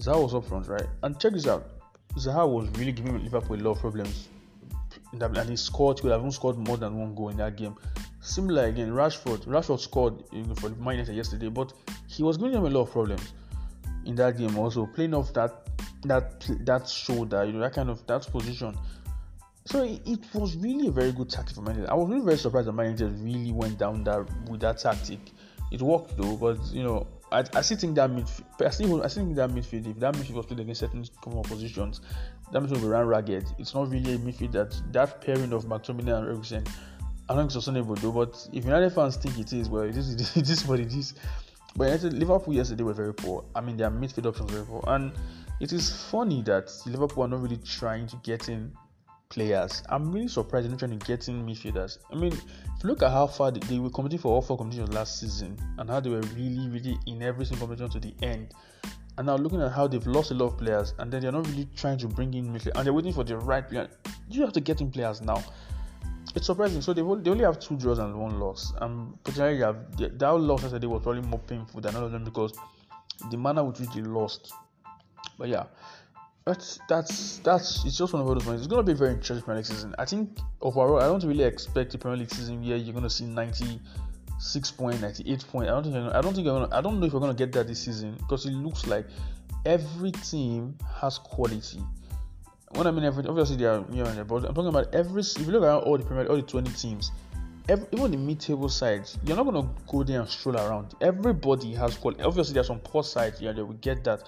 Zaha 0.00 0.22
was 0.22 0.34
up 0.34 0.44
front, 0.44 0.68
right? 0.68 0.86
And 1.02 1.18
check 1.18 1.32
this 1.32 1.46
out. 1.46 1.66
Zaha 2.16 2.48
was 2.48 2.68
really 2.78 2.92
giving 2.92 3.22
Liverpool 3.22 3.56
a 3.56 3.62
lot 3.62 3.72
of 3.72 3.80
problems. 3.80 4.28
And 5.12 5.48
he 5.48 5.56
scored, 5.56 5.98
he 5.98 6.02
could 6.02 6.12
have 6.12 6.20
even 6.20 6.32
scored 6.32 6.56
more 6.56 6.76
than 6.76 6.96
one 6.98 7.14
goal 7.14 7.28
in 7.28 7.36
that 7.36 7.56
game. 7.56 7.76
Similar 8.20 8.64
again, 8.66 8.90
Rashford. 8.90 9.44
Rashford 9.46 9.80
scored 9.80 10.24
for 10.58 10.70
Man 10.70 10.96
United 10.96 11.14
yesterday, 11.14 11.48
but 11.48 11.72
he 12.08 12.22
was 12.22 12.36
giving 12.36 12.52
them 12.52 12.64
a 12.64 12.70
lot 12.70 12.82
of 12.82 12.90
problems 12.90 13.32
in 14.06 14.14
that 14.16 14.38
game. 14.38 14.56
Also 14.58 14.86
playing 14.86 15.14
off 15.14 15.32
that 15.34 15.68
that 16.04 16.46
that 16.60 16.88
shoulder, 16.88 17.44
you 17.44 17.52
know, 17.52 17.60
that 17.60 17.74
kind 17.74 17.90
of 17.90 18.06
that 18.06 18.30
position. 18.30 18.76
So 19.66 19.82
it, 19.82 20.02
it 20.06 20.20
was 20.34 20.56
really 20.56 20.88
a 20.88 20.90
very 20.90 21.12
good 21.12 21.30
tactic 21.30 21.56
for 21.56 21.62
Man 21.62 21.86
I 21.88 21.94
was 21.94 22.08
really 22.10 22.24
very 22.24 22.36
surprised 22.36 22.68
that 22.68 22.72
Man 22.72 22.86
United 22.86 23.18
really 23.20 23.50
went 23.50 23.78
down 23.78 24.04
that 24.04 24.26
with 24.48 24.60
that 24.60 24.78
tactic. 24.78 25.20
It 25.72 25.80
worked 25.80 26.16
though, 26.16 26.36
but 26.36 26.58
you 26.72 26.82
know, 26.82 27.06
I, 27.32 27.44
I 27.54 27.62
still 27.62 27.78
think 27.78 27.94
that 27.96 28.10
midfield. 28.10 28.44
I 28.60 28.70
still, 28.70 29.02
I 29.02 29.08
still 29.08 29.24
think 29.24 29.36
that 29.36 29.50
midfield. 29.50 29.90
If 29.90 29.98
that 30.00 30.14
midfield 30.14 30.34
was 30.34 30.46
played 30.46 30.60
against 30.60 30.80
certain 30.80 31.04
common 31.22 31.42
positions, 31.42 32.00
that 32.52 32.62
midfield 32.62 32.82
will 32.82 32.90
run 32.90 33.06
ragged. 33.06 33.46
It's 33.58 33.74
not 33.74 33.90
really 33.90 34.14
a 34.14 34.18
midfield 34.18 34.52
that 34.52 34.80
that 34.92 35.20
pairing 35.20 35.52
of 35.52 35.64
McTominay 35.64 36.16
and 36.16 36.28
Eriksen. 36.28 36.64
I 37.28 37.34
don't 37.34 37.38
think 37.38 37.46
it's 37.46 37.54
sustainable 37.54 37.94
though. 37.96 38.12
But 38.12 38.48
if 38.52 38.64
United 38.64 38.90
fans 38.92 39.16
think 39.16 39.38
it 39.38 39.52
is, 39.52 39.68
well, 39.68 39.82
it 39.82 39.96
is, 39.96 40.36
it 40.36 40.48
is 40.48 40.66
what 40.66 40.78
it 40.78 40.92
is. 40.92 41.14
But 41.76 41.84
United, 41.84 42.12
Liverpool 42.12 42.54
yesterday 42.54 42.84
were 42.84 42.92
very 42.92 43.14
poor. 43.14 43.44
I 43.54 43.60
mean, 43.60 43.76
their 43.76 43.90
midfield 43.90 44.26
options 44.26 44.52
were 44.52 44.58
very 44.58 44.66
poor, 44.66 44.84
and 44.86 45.12
it 45.60 45.72
is 45.72 45.90
funny 46.10 46.42
that 46.42 46.70
Liverpool 46.86 47.24
are 47.24 47.28
not 47.28 47.42
really 47.42 47.58
trying 47.58 48.06
to 48.08 48.16
get 48.22 48.48
in 48.48 48.72
players. 49.28 49.82
I'm 49.88 50.12
really 50.12 50.28
surprised 50.28 50.64
they're 50.64 50.70
not 50.70 50.78
trying 50.78 50.98
to 50.98 51.06
get 51.06 51.28
in 51.28 51.44
midfielders. 51.44 51.98
I 52.12 52.14
mean, 52.14 52.32
if 52.32 52.42
you 52.82 52.88
look 52.88 53.02
at 53.02 53.10
how 53.10 53.26
far 53.26 53.50
they, 53.50 53.60
they 53.60 53.78
were 53.80 53.90
competing 53.90 54.20
for 54.20 54.32
all 54.32 54.42
four 54.42 54.56
competitions 54.56 54.94
last 54.94 55.18
season 55.18 55.58
and 55.78 55.90
how 55.90 55.98
they 55.98 56.10
were 56.10 56.20
really, 56.36 56.68
really 56.68 56.96
in 57.06 57.22
every 57.22 57.44
single 57.44 57.66
competition 57.66 58.00
to 58.00 58.08
the 58.08 58.14
end, 58.24 58.54
and 59.18 59.26
now 59.26 59.36
looking 59.36 59.60
at 59.60 59.72
how 59.72 59.86
they've 59.86 60.06
lost 60.06 60.30
a 60.30 60.34
lot 60.34 60.46
of 60.46 60.58
players 60.58 60.94
and 60.98 61.12
then 61.12 61.22
they're 61.22 61.32
not 61.32 61.46
really 61.48 61.68
trying 61.76 61.98
to 61.98 62.08
bring 62.08 62.34
in 62.34 62.52
midfielders 62.52 62.76
and 62.76 62.86
they're 62.86 62.92
waiting 62.92 63.12
for 63.12 63.24
the 63.24 63.36
right 63.36 63.68
player. 63.68 63.88
You 64.28 64.40
have 64.42 64.52
to 64.52 64.60
get 64.60 64.80
in 64.80 64.90
players 64.90 65.20
now. 65.20 65.42
It's 66.34 66.46
surprising. 66.46 66.82
So 66.82 66.92
they 66.92 67.02
they 67.22 67.30
only 67.30 67.44
have 67.44 67.60
two 67.60 67.76
draws 67.76 67.98
and 67.98 68.14
one 68.18 68.40
loss. 68.40 68.72
Um, 68.80 68.90
and 68.90 69.24
potentially 69.24 69.58
have 69.58 70.18
that 70.18 70.32
loss 70.34 70.62
yesterday 70.62 70.86
was 70.86 71.02
probably 71.02 71.22
more 71.22 71.38
painful 71.40 71.80
than 71.80 71.94
all 71.94 72.04
of 72.04 72.12
them 72.12 72.24
because 72.24 72.52
the 73.30 73.36
manner 73.36 73.64
with 73.64 73.80
which 73.80 73.90
they 73.90 74.02
lost. 74.02 74.52
But 75.38 75.48
yeah, 75.48 75.64
that's 76.44 76.78
that's 76.88 77.38
that's 77.38 77.84
it's 77.84 77.96
just 77.96 78.12
one 78.12 78.22
of 78.22 78.28
those 78.28 78.44
ones. 78.44 78.60
It's 78.60 78.66
gonna 78.66 78.82
be 78.82 78.92
very 78.94 79.12
interesting 79.12 79.42
Premier 79.42 79.58
League 79.58 79.66
season. 79.66 79.94
I 79.98 80.04
think 80.04 80.38
overall, 80.60 81.00
I 81.00 81.06
don't 81.06 81.24
really 81.24 81.44
expect 81.44 81.92
the 81.92 81.98
Premier 81.98 82.18
League 82.18 82.30
season 82.30 82.66
where 82.66 82.76
you're 82.76 82.94
gonna 82.94 83.10
see 83.10 83.26
96 83.26 84.70
point, 84.72 85.00
98 85.00 85.46
point. 85.48 85.68
I 85.68 85.72
don't 85.72 85.84
think 85.84 85.96
I 85.96 86.20
don't 86.20 86.34
think 86.34 86.46
gonna, 86.46 86.68
I 86.72 86.80
don't 86.80 87.00
know 87.00 87.06
if 87.06 87.12
we're 87.12 87.20
gonna 87.20 87.34
get 87.34 87.52
that 87.52 87.66
this 87.66 87.80
season 87.80 88.16
because 88.18 88.44
it 88.46 88.52
looks 88.52 88.86
like 88.86 89.06
every 89.64 90.12
team 90.12 90.76
has 91.00 91.18
quality. 91.18 91.80
When 92.74 92.86
I 92.88 92.90
mean 92.90 93.04
obviously 93.04 93.56
they 93.56 93.66
are 93.66 93.84
here 93.92 94.04
and 94.04 94.16
there, 94.16 94.24
but 94.24 94.44
I'm 94.44 94.54
talking 94.54 94.68
about 94.68 94.92
every. 94.94 95.20
If 95.20 95.38
you 95.38 95.52
look 95.52 95.62
at 95.62 95.86
all 95.86 95.96
the 95.96 96.04
Premier, 96.04 96.26
all 96.26 96.36
the 96.36 96.42
20 96.42 96.70
teams, 96.72 97.12
every, 97.68 97.86
even 97.92 98.10
the 98.10 98.16
mid-table 98.16 98.68
sides, 98.68 99.16
you're 99.24 99.36
not 99.36 99.44
gonna 99.44 99.68
go 99.86 100.02
there 100.02 100.20
and 100.20 100.28
stroll 100.28 100.56
around. 100.56 100.94
Everybody 101.00 101.72
has 101.74 101.96
quality. 101.96 102.22
Obviously, 102.22 102.54
there's 102.54 102.66
some 102.66 102.80
poor 102.80 103.04
sides. 103.04 103.40
Yeah, 103.40 103.52
they 103.52 103.62
will 103.62 103.74
get 103.74 104.02
that, 104.04 104.24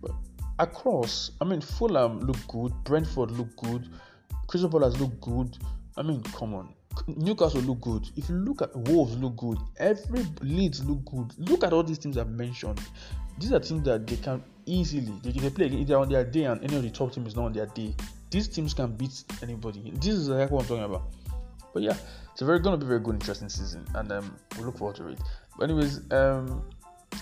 but 0.00 0.12
across, 0.58 1.32
I 1.40 1.44
mean, 1.44 1.60
Fulham 1.60 2.20
look 2.20 2.36
good, 2.46 2.72
Brentford 2.84 3.32
look 3.32 3.56
good, 3.56 3.88
Crystal 4.46 4.70
Palace 4.70 4.98
look 5.00 5.20
good. 5.20 5.56
I 5.96 6.02
mean, 6.02 6.22
come 6.22 6.54
on. 6.54 6.74
Newcastle 7.06 7.60
look 7.62 7.80
good. 7.80 8.08
If 8.16 8.28
you 8.28 8.36
look 8.36 8.62
at 8.62 8.74
Wolves 8.74 9.16
look 9.18 9.36
good, 9.36 9.58
every 9.78 10.24
Leeds 10.40 10.84
look 10.84 11.04
good. 11.04 11.32
Look 11.48 11.64
at 11.64 11.72
all 11.72 11.82
these 11.82 11.98
teams 11.98 12.16
I've 12.16 12.30
mentioned. 12.30 12.80
These 13.38 13.52
are 13.52 13.60
teams 13.60 13.84
that 13.84 14.06
they 14.06 14.16
can 14.16 14.42
easily 14.68 15.12
they 15.22 15.32
can 15.32 15.50
play 15.50 15.66
if 15.66 15.88
they're 15.88 15.98
on 15.98 16.08
their 16.08 16.24
day 16.24 16.44
and 16.44 16.62
any 16.62 16.76
of 16.76 16.82
the 16.82 16.90
top 16.90 17.12
team 17.12 17.26
is 17.26 17.34
not 17.34 17.46
on 17.46 17.52
their 17.52 17.66
day. 17.66 17.94
These 18.30 18.48
teams 18.48 18.74
can 18.74 18.92
beat 18.92 19.24
anybody. 19.42 19.90
This 19.94 20.14
is 20.14 20.28
exactly 20.28 20.54
what 20.54 20.62
I'm 20.62 20.68
talking 20.68 20.84
about. 20.84 21.02
But 21.72 21.82
yeah, 21.82 21.96
it's 22.32 22.42
a 22.42 22.44
very 22.44 22.60
gonna 22.60 22.76
be 22.76 22.86
very 22.86 23.00
good, 23.00 23.14
interesting 23.14 23.48
season, 23.48 23.86
and 23.94 24.10
um, 24.12 24.36
we 24.58 24.64
look 24.64 24.78
forward 24.78 24.96
to 24.96 25.08
it. 25.08 25.18
But 25.56 25.70
anyways, 25.70 26.10
um, 26.12 26.62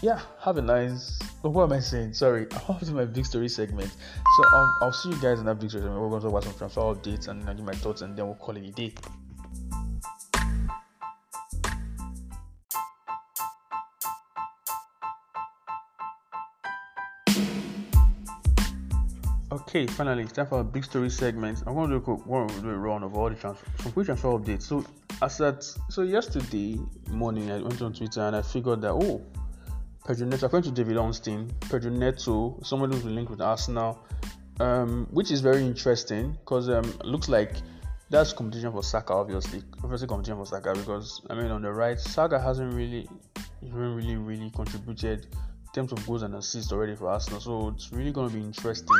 yeah, 0.03 0.20
have 0.40 0.59
a 0.59 0.62
nice. 0.62 1.18
what 1.42 1.64
am 1.64 1.72
I 1.72 1.80
saying? 1.80 2.14
Sorry, 2.14 2.47
I'm 2.68 2.78
to 2.78 2.92
my 2.92 3.05
big 3.05 3.24
story 3.24 3.49
segment. 3.49 3.90
So 3.90 4.57
um, 4.57 4.74
I'll 4.82 4.92
see 4.92 5.11
you 5.11 5.20
guys 5.20 5.38
in 5.40 5.47
that 5.47 5.59
big 5.59 5.70
story 5.70 5.84
segment. 5.84 6.01
We're 6.01 6.18
to 6.20 6.24
talk 6.24 6.30
about 6.30 6.44
some 6.44 6.55
transfer 6.55 6.80
updates 6.80 7.28
and 7.28 7.49
I'll 7.49 7.55
give 7.55 7.64
my 7.64 7.72
thoughts, 7.74 8.03
and 8.03 8.16
then 8.16 8.26
we'll 8.26 8.34
call 8.34 8.57
it 8.57 8.64
a 8.64 8.70
day. 8.72 8.94
Okay, 19.57 19.86
finally, 19.86 20.24
it's 20.24 20.32
time 20.32 20.46
for 20.46 20.61
a 20.61 20.64
big 20.64 20.84
story 20.84 21.09
segment. 21.09 21.62
I'm 21.66 21.72
going 21.72 21.88
to 21.88 21.98
do 21.98 22.12
a, 22.12 22.16
going 22.28 22.46
to 22.48 22.61
do 22.61 22.68
a 22.68 22.76
run 22.76 23.02
of 23.02 23.16
all 23.16 23.30
the 23.30 23.36
transfer, 23.36 23.64
some 23.78 23.90
quick 23.90 24.04
transfer 24.04 24.28
updates. 24.28 24.64
So, 24.64 24.84
as 25.22 25.40
at 25.40 25.64
so 25.88 26.02
yesterday 26.02 26.78
morning, 27.11 27.50
I 27.50 27.62
went 27.62 27.80
on 27.80 27.94
Twitter 27.94 28.20
and 28.20 28.36
I 28.36 28.42
figured 28.42 28.82
that 28.82 28.90
oh, 28.90 29.24
Pedro 30.07 30.26
Neto, 30.26 30.44
according 30.44 30.74
to 30.74 30.82
David 30.82 30.98
Ornstein, 30.98 31.50
Pedro 31.70 31.90
Neto, 31.90 32.61
somebody 32.62 32.96
who's 32.96 33.07
linked 33.07 33.30
with 33.30 33.40
Arsenal, 33.40 33.98
um, 34.61 35.07
which 35.11 35.30
is 35.30 35.40
very 35.40 35.62
interesting 35.62 36.32
because 36.32 36.68
um, 36.68 36.92
looks 37.02 37.30
like 37.30 37.52
that's 38.11 38.34
competition 38.34 38.72
for 38.72 38.82
Saka, 38.82 39.14
obviously, 39.14 39.62
obviously 39.82 40.07
competition 40.07 40.36
for 40.36 40.44
Saka 40.44 40.74
because 40.74 41.22
I 41.30 41.34
mean 41.34 41.50
on 41.50 41.62
the 41.62 41.72
right, 41.72 41.98
Saka 41.98 42.38
hasn't 42.38 42.74
really, 42.74 43.09
hasn't 43.62 43.96
really, 43.96 44.16
really 44.16 44.50
contributed 44.50 45.28
in 45.34 45.72
terms 45.72 45.92
of 45.92 46.07
goals 46.07 46.24
and 46.24 46.34
assists 46.34 46.72
already 46.72 46.94
for 46.94 47.09
Arsenal. 47.09 47.40
So 47.40 47.68
it's 47.68 47.90
really 47.90 48.12
going 48.12 48.28
to 48.28 48.34
be 48.34 48.42
interesting 48.42 48.94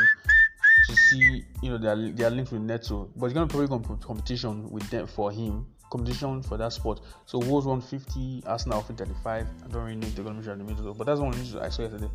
to 0.87 0.95
see, 0.95 1.43
you 1.61 1.69
know, 1.71 1.77
they 1.77 1.87
are, 1.87 2.11
they 2.11 2.23
are 2.23 2.29
linked 2.29 2.51
with 2.51 2.61
Neto, 2.61 3.09
but 3.15 3.27
it's 3.27 3.33
going 3.33 3.47
to 3.47 3.51
probably 3.53 3.67
go 3.67 3.95
competition 3.97 4.69
with 4.69 4.89
them 4.89 5.07
for 5.07 5.31
him, 5.31 5.65
competition 5.89 6.43
for 6.43 6.57
that 6.57 6.73
spot. 6.73 7.01
So 7.25 7.39
Wolves 7.39 7.65
150, 7.65 8.43
Arsenal 8.45 8.81
35. 8.81 9.47
I 9.65 9.67
don't 9.67 9.83
really 9.83 9.95
know 9.95 10.07
if 10.07 10.15
they're 10.15 10.23
going 10.23 10.35
to 10.35 10.41
measure 10.41 10.55
the 10.55 10.63
middle, 10.63 10.93
but 10.93 11.07
that's 11.07 11.19
one 11.19 11.31
news 11.31 11.55
I 11.55 11.69
saw 11.69 11.83
yesterday. 11.83 12.09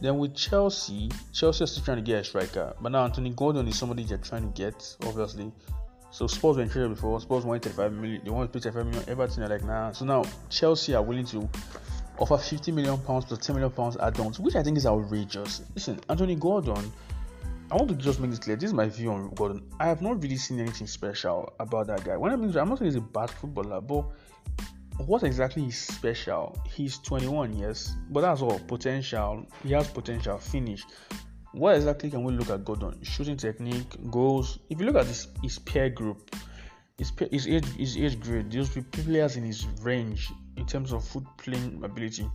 Then 0.00 0.18
with 0.18 0.34
Chelsea, 0.34 1.10
Chelsea 1.32 1.64
is 1.64 1.72
still 1.72 1.84
trying 1.84 1.98
to 1.98 2.02
get 2.02 2.20
a 2.20 2.24
striker, 2.24 2.74
but 2.80 2.92
now 2.92 3.04
Anthony 3.04 3.30
Gordon 3.30 3.66
is 3.68 3.78
somebody 3.78 4.04
they're 4.04 4.18
trying 4.18 4.50
to 4.50 4.56
get, 4.56 4.96
obviously. 5.04 5.52
So 6.10 6.28
Spurs 6.28 6.56
were 6.56 6.62
interested 6.62 6.88
before. 6.90 7.20
Spurs 7.20 7.44
wanted 7.44 7.64
35 7.64 7.92
million. 7.92 8.22
They 8.24 8.30
want 8.30 8.52
to 8.52 8.58
pay 8.58 8.62
35 8.62 8.86
million. 8.86 9.08
Everton 9.08 9.42
are 9.42 9.48
like, 9.48 9.64
nah. 9.64 9.90
So 9.90 10.04
now 10.04 10.24
Chelsea 10.48 10.94
are 10.94 11.02
willing 11.02 11.26
to 11.26 11.48
offer 12.18 12.38
50 12.38 12.70
million 12.70 12.98
pounds 12.98 13.24
plus 13.24 13.44
10 13.44 13.56
million 13.56 13.72
pounds 13.72 13.96
add-ons, 13.96 14.38
which 14.38 14.54
I 14.54 14.62
think 14.62 14.76
is 14.76 14.86
outrageous. 14.86 15.62
Listen, 15.74 15.98
Anthony 16.08 16.36
Gordon, 16.36 16.92
I 17.70 17.76
want 17.76 17.88
to 17.88 17.94
just 17.94 18.20
make 18.20 18.30
this 18.30 18.38
clear. 18.38 18.56
This 18.56 18.68
is 18.68 18.74
my 18.74 18.88
view 18.88 19.10
on 19.12 19.30
Gordon. 19.34 19.62
I 19.80 19.86
have 19.86 20.02
not 20.02 20.22
really 20.22 20.36
seen 20.36 20.60
anything 20.60 20.86
special 20.86 21.52
about 21.58 21.86
that 21.86 22.04
guy. 22.04 22.16
When 22.16 22.30
I 22.30 22.36
mean, 22.36 22.54
I'm 22.56 22.68
not 22.68 22.78
saying 22.78 22.90
he's 22.90 22.96
a 22.96 23.00
bad 23.00 23.30
footballer, 23.30 23.80
but 23.80 24.04
what 24.98 25.22
exactly 25.22 25.64
is 25.64 25.76
special? 25.76 26.56
He's 26.70 26.98
21, 26.98 27.56
yes, 27.56 27.96
but 28.10 28.20
that's 28.20 28.42
all 28.42 28.58
potential. 28.60 29.46
He 29.62 29.72
has 29.72 29.88
potential. 29.88 30.38
Finish. 30.38 30.84
What 31.52 31.76
exactly 31.76 32.10
can 32.10 32.22
we 32.22 32.32
look 32.32 32.50
at 32.50 32.64
Gordon? 32.64 33.02
Shooting 33.02 33.36
technique, 33.36 33.96
goals. 34.10 34.58
If 34.68 34.78
you 34.78 34.86
look 34.86 34.96
at 34.96 35.06
this, 35.06 35.28
his 35.42 35.58
peer 35.58 35.88
group, 35.88 36.34
his, 36.98 37.12
his 37.30 37.48
age, 37.48 37.66
his 37.76 37.96
age 37.96 38.20
grade, 38.20 38.52
those 38.52 38.70
players 38.92 39.36
in 39.36 39.44
his 39.44 39.66
range 39.80 40.30
in 40.56 40.66
terms 40.66 40.92
of 40.92 41.04
foot 41.04 41.24
playing 41.38 41.82
ability. 41.82 42.30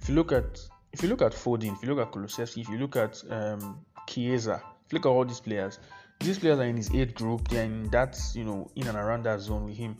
If 0.00 0.08
you 0.08 0.14
look 0.14 0.32
at 0.32 0.58
if 0.92 1.02
you 1.02 1.08
look 1.08 1.22
at 1.22 1.32
Foden, 1.32 1.74
if 1.74 1.82
you 1.82 1.94
look 1.94 2.06
at 2.06 2.12
Kulusevski, 2.12 2.62
if 2.62 2.68
you 2.68 2.78
look 2.78 2.96
at 2.96 3.22
um, 3.30 3.78
Chiesa, 4.08 4.62
if 4.86 4.92
look 4.92 5.06
at 5.06 5.08
all 5.08 5.24
these 5.24 5.40
players, 5.40 5.78
these 6.20 6.38
players 6.38 6.58
are 6.58 6.64
in 6.64 6.76
his 6.76 6.92
age 6.94 7.14
group. 7.14 7.46
They're 7.48 7.64
in 7.64 7.90
that 7.90 8.18
you 8.34 8.44
know 8.44 8.70
in 8.74 8.88
and 8.88 8.96
around 8.96 9.24
that 9.24 9.40
zone 9.40 9.66
with 9.66 9.76
him. 9.76 9.96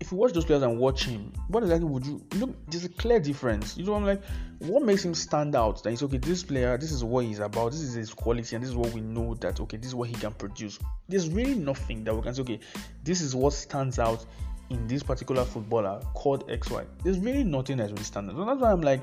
If, 0.00 0.10
you 0.10 0.16
watch 0.16 0.32
those 0.32 0.46
players 0.46 0.62
and 0.62 0.78
watch 0.78 1.04
him, 1.04 1.32
what 1.48 1.62
exactly 1.62 1.86
would 1.86 2.06
you 2.06 2.22
look? 2.36 2.56
There's 2.70 2.84
a 2.84 2.88
clear 2.88 3.20
difference. 3.20 3.76
You 3.76 3.84
know, 3.84 3.94
I'm 3.94 4.06
like, 4.06 4.22
what 4.60 4.82
makes 4.82 5.04
him 5.04 5.14
stand 5.14 5.54
out? 5.54 5.82
That 5.82 5.90
he's 5.90 6.02
okay. 6.02 6.16
This 6.16 6.42
player, 6.42 6.78
this 6.78 6.92
is 6.92 7.04
what 7.04 7.26
he's 7.26 7.40
about. 7.40 7.72
This 7.72 7.82
is 7.82 7.92
his 7.92 8.14
quality, 8.14 8.56
and 8.56 8.62
this 8.62 8.70
is 8.70 8.76
what 8.76 8.92
we 8.92 9.00
know 9.00 9.34
that 9.34 9.60
okay, 9.60 9.76
this 9.76 9.88
is 9.88 9.94
what 9.94 10.08
he 10.08 10.14
can 10.14 10.32
produce. 10.32 10.78
There's 11.08 11.28
really 11.28 11.56
nothing 11.56 12.04
that 12.04 12.14
we 12.14 12.22
can 12.22 12.34
say. 12.34 12.42
Okay, 12.42 12.60
this 13.04 13.20
is 13.20 13.34
what 13.34 13.52
stands 13.52 13.98
out 13.98 14.24
in 14.70 14.86
this 14.86 15.02
particular 15.02 15.44
footballer 15.44 16.00
called 16.14 16.48
XY. 16.48 16.86
There's 17.02 17.18
really 17.18 17.44
nothing 17.44 17.76
that's 17.76 17.92
really 17.92 18.04
standard. 18.04 18.36
So 18.36 18.44
that's 18.44 18.60
why 18.60 18.72
I'm 18.72 18.80
like, 18.80 19.02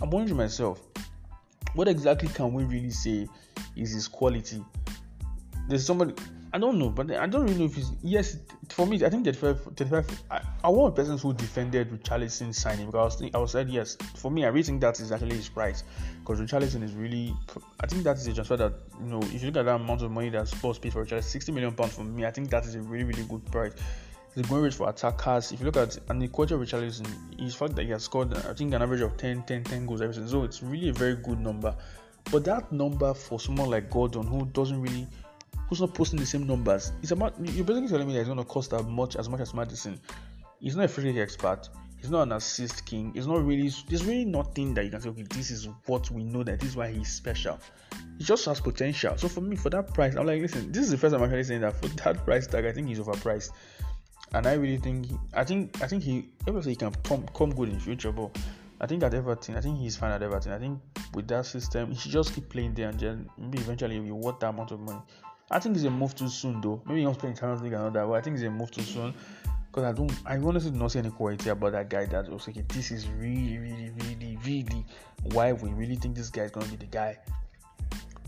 I'm 0.00 0.10
wondering 0.10 0.36
myself, 0.36 0.80
what 1.74 1.88
exactly 1.88 2.28
can 2.28 2.52
we 2.52 2.64
really 2.64 2.90
say 2.90 3.28
is 3.76 3.92
his 3.92 4.08
quality? 4.08 4.64
There's 5.68 5.86
somebody 5.86 6.14
I 6.54 6.58
don't 6.58 6.78
know, 6.78 6.88
but 6.88 7.10
I 7.10 7.26
don't 7.26 7.42
really 7.42 7.58
know 7.58 7.64
if 7.64 7.74
he's 7.74 7.90
yes. 8.00 8.36
For 8.68 8.86
me, 8.86 9.04
I 9.04 9.10
think 9.10 9.24
35, 9.24 9.70
35 9.76 10.22
I, 10.30 10.40
I 10.62 10.68
want 10.68 10.94
persons 10.94 11.20
who 11.20 11.34
defended 11.34 11.90
Richarlison 11.90 12.54
signing 12.54 12.86
because 12.86 13.24
I 13.34 13.38
was 13.38 13.50
said 13.50 13.68
yes. 13.68 13.96
For 14.14 14.30
me, 14.30 14.44
I 14.44 14.48
really 14.48 14.62
think 14.62 14.80
that 14.82 15.00
is 15.00 15.10
actually 15.10 15.34
his 15.34 15.48
price 15.48 15.82
because 16.20 16.40
Richarlison 16.40 16.84
is 16.84 16.92
really. 16.94 17.34
I 17.80 17.88
think 17.88 18.04
that 18.04 18.18
is 18.18 18.28
a 18.28 18.32
transfer 18.32 18.56
that 18.56 18.72
you 19.00 19.06
know 19.06 19.18
if 19.20 19.42
you 19.42 19.50
look 19.50 19.56
at 19.56 19.64
that 19.64 19.74
amount 19.74 20.02
of 20.02 20.12
money 20.12 20.28
that 20.28 20.46
Spurs 20.46 20.78
paid 20.78 20.92
for 20.92 21.04
Richarlison, 21.04 21.24
60 21.24 21.50
million 21.50 21.72
pounds 21.72 21.94
for 21.96 22.04
me, 22.04 22.24
I 22.24 22.30
think 22.30 22.50
that 22.50 22.64
is 22.64 22.76
a 22.76 22.80
really 22.82 23.02
really 23.02 23.24
good 23.24 23.44
price 23.46 23.72
the 24.34 24.42
going 24.44 24.62
rate 24.62 24.74
for 24.74 24.88
attackers. 24.88 25.52
If 25.52 25.60
you 25.60 25.66
look 25.66 25.76
at 25.76 25.98
and 26.08 26.20
the 26.20 26.28
quarter 26.28 26.58
Richarlison, 26.58 27.06
his 27.38 27.54
fact 27.54 27.76
that 27.76 27.84
he 27.84 27.90
has 27.90 28.04
scored, 28.04 28.34
I 28.34 28.52
think, 28.52 28.74
an 28.74 28.82
average 28.82 29.00
of 29.00 29.16
10, 29.16 29.44
10, 29.44 29.64
10 29.64 29.86
goals 29.86 30.00
every 30.00 30.14
season. 30.14 30.28
So 30.28 30.42
it's 30.42 30.62
really 30.62 30.88
a 30.88 30.92
very 30.92 31.16
good 31.16 31.40
number. 31.40 31.74
But 32.30 32.44
that 32.44 32.72
number 32.72 33.14
for 33.14 33.38
someone 33.38 33.70
like 33.70 33.90
Gordon, 33.90 34.26
who 34.26 34.46
doesn't 34.46 34.80
really, 34.80 35.06
who's 35.68 35.80
not 35.80 35.94
posting 35.94 36.18
the 36.18 36.26
same 36.26 36.46
numbers, 36.46 36.92
it's 37.02 37.12
about 37.12 37.34
you're 37.40 37.64
basically 37.64 37.88
telling 37.88 38.08
me 38.08 38.14
that 38.14 38.20
it's 38.20 38.28
going 38.28 38.38
to 38.38 38.44
cost 38.44 38.72
as 38.72 38.84
much 38.84 39.16
as 39.16 39.28
much 39.28 39.40
as 39.40 39.52
Maddison. 39.52 40.00
He's 40.58 40.76
not 40.76 40.86
a 40.86 40.88
free 40.88 41.20
expert. 41.20 41.68
He's 42.00 42.10
not 42.10 42.22
an 42.22 42.32
assist 42.32 42.84
king. 42.84 43.12
It's 43.14 43.26
not 43.26 43.44
really. 43.44 43.70
There's 43.88 44.04
really 44.04 44.24
nothing 44.24 44.74
that 44.74 44.84
you 44.84 44.90
can 44.90 45.00
say. 45.00 45.08
Okay, 45.10 45.22
this 45.30 45.50
is 45.50 45.68
what 45.86 46.10
we 46.10 46.24
know. 46.24 46.42
That 46.42 46.60
this 46.60 46.70
is 46.70 46.76
why 46.76 46.90
he's 46.90 47.10
special. 47.10 47.58
He 48.18 48.24
just 48.24 48.44
has 48.46 48.60
potential. 48.60 49.16
So 49.16 49.28
for 49.28 49.40
me, 49.40 49.56
for 49.56 49.70
that 49.70 49.92
price, 49.94 50.14
I'm 50.14 50.26
like, 50.26 50.40
listen. 50.40 50.72
This 50.72 50.84
is 50.84 50.90
the 50.90 50.98
first 50.98 51.12
time 51.12 51.22
I'm 51.22 51.28
actually 51.28 51.44
saying 51.44 51.60
that 51.62 51.74
for 51.80 51.88
that 51.88 52.24
price 52.24 52.46
tag, 52.46 52.66
I 52.66 52.72
think 52.72 52.88
he's 52.88 52.98
overpriced 52.98 53.50
and 54.32 54.46
I 54.46 54.54
really 54.54 54.78
think 54.78 55.06
I 55.32 55.44
think 55.44 55.82
I 55.82 55.86
think 55.86 56.02
he 56.02 56.28
obviously 56.46 56.72
he 56.72 56.76
can 56.76 56.92
come 57.04 57.26
come 57.34 57.54
good 57.54 57.68
in 57.68 57.78
future, 57.78 58.12
but 58.12 58.36
I 58.80 58.86
think 58.86 59.02
at 59.02 59.14
Everton, 59.14 59.56
I 59.56 59.60
think 59.60 59.78
he's 59.78 59.96
fine 59.96 60.12
at 60.12 60.22
Everton. 60.22 60.52
I 60.52 60.58
think 60.58 60.80
with 61.14 61.28
that 61.28 61.46
system, 61.46 61.90
he 61.90 61.96
should 61.96 62.12
just 62.12 62.34
keep 62.34 62.48
playing 62.48 62.74
there 62.74 62.88
and 62.88 62.98
then 62.98 63.30
maybe 63.38 63.58
eventually 63.58 63.94
he 63.94 64.10
will 64.10 64.18
worth 64.18 64.40
that 64.40 64.48
amount 64.48 64.72
of 64.72 64.80
money. 64.80 65.00
I 65.50 65.58
think 65.58 65.76
he's 65.76 65.84
a 65.84 65.90
move 65.90 66.14
too 66.14 66.28
soon 66.28 66.60
though. 66.60 66.82
Maybe 66.86 67.00
he 67.00 67.06
wants 67.06 67.18
to 67.18 67.20
play 67.22 67.30
in 67.30 67.36
Champions 67.36 67.62
League 67.62 67.72
and 67.74 67.82
all 67.82 67.90
that, 67.90 68.06
but 68.06 68.12
I 68.12 68.20
think 68.20 68.36
he's 68.36 68.46
a 68.46 68.50
move 68.50 68.70
too 68.70 68.82
soon. 68.82 69.14
Because 69.68 69.84
I 69.84 69.92
don't 69.92 70.12
I 70.24 70.36
honestly 70.38 70.70
do 70.70 70.78
not 70.78 70.92
see 70.92 71.00
any 71.00 71.10
quality 71.10 71.50
about 71.50 71.72
that 71.72 71.88
guy 71.88 72.06
that 72.06 72.28
was 72.28 72.46
like 72.46 72.66
this 72.68 72.90
is 72.90 73.08
really, 73.08 73.58
really, 73.58 73.90
really, 74.00 74.38
really 74.44 74.86
why 75.32 75.52
we 75.52 75.70
really 75.70 75.96
think 75.96 76.16
this 76.16 76.30
guy 76.30 76.42
is 76.42 76.50
gonna 76.50 76.66
be 76.66 76.76
the 76.76 76.86
guy. 76.86 77.18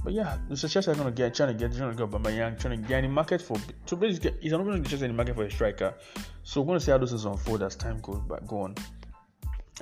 But 0.04 0.12
yeah, 0.12 0.38
the 0.48 0.56
Chelsea 0.56 0.90
are 0.90 0.94
gonna 0.94 1.10
get 1.10 1.34
trying 1.34 1.48
to 1.48 1.54
get 1.54 1.76
trying 1.76 1.90
to 1.90 1.96
get 1.96 2.10
Aubameyang, 2.10 2.60
trying 2.60 2.80
to 2.80 2.88
get 2.88 3.00
the 3.02 3.08
market 3.08 3.42
for 3.42 3.56
so 3.86 3.96
basically 3.96 4.34
he's 4.40 4.52
not 4.52 4.64
going 4.64 4.82
to 4.82 4.88
get 4.88 5.02
in 5.02 5.08
the 5.08 5.14
market 5.14 5.34
for 5.34 5.44
a 5.44 5.50
striker. 5.50 5.94
So 6.44 6.60
we're 6.60 6.68
gonna 6.68 6.80
see 6.80 6.92
how 6.92 6.98
this 6.98 7.12
is 7.12 7.24
unfold 7.24 7.62
as 7.62 7.74
time 7.74 8.00
goes 8.00 8.20
back 8.20 8.46
go 8.46 8.60
on. 8.60 8.74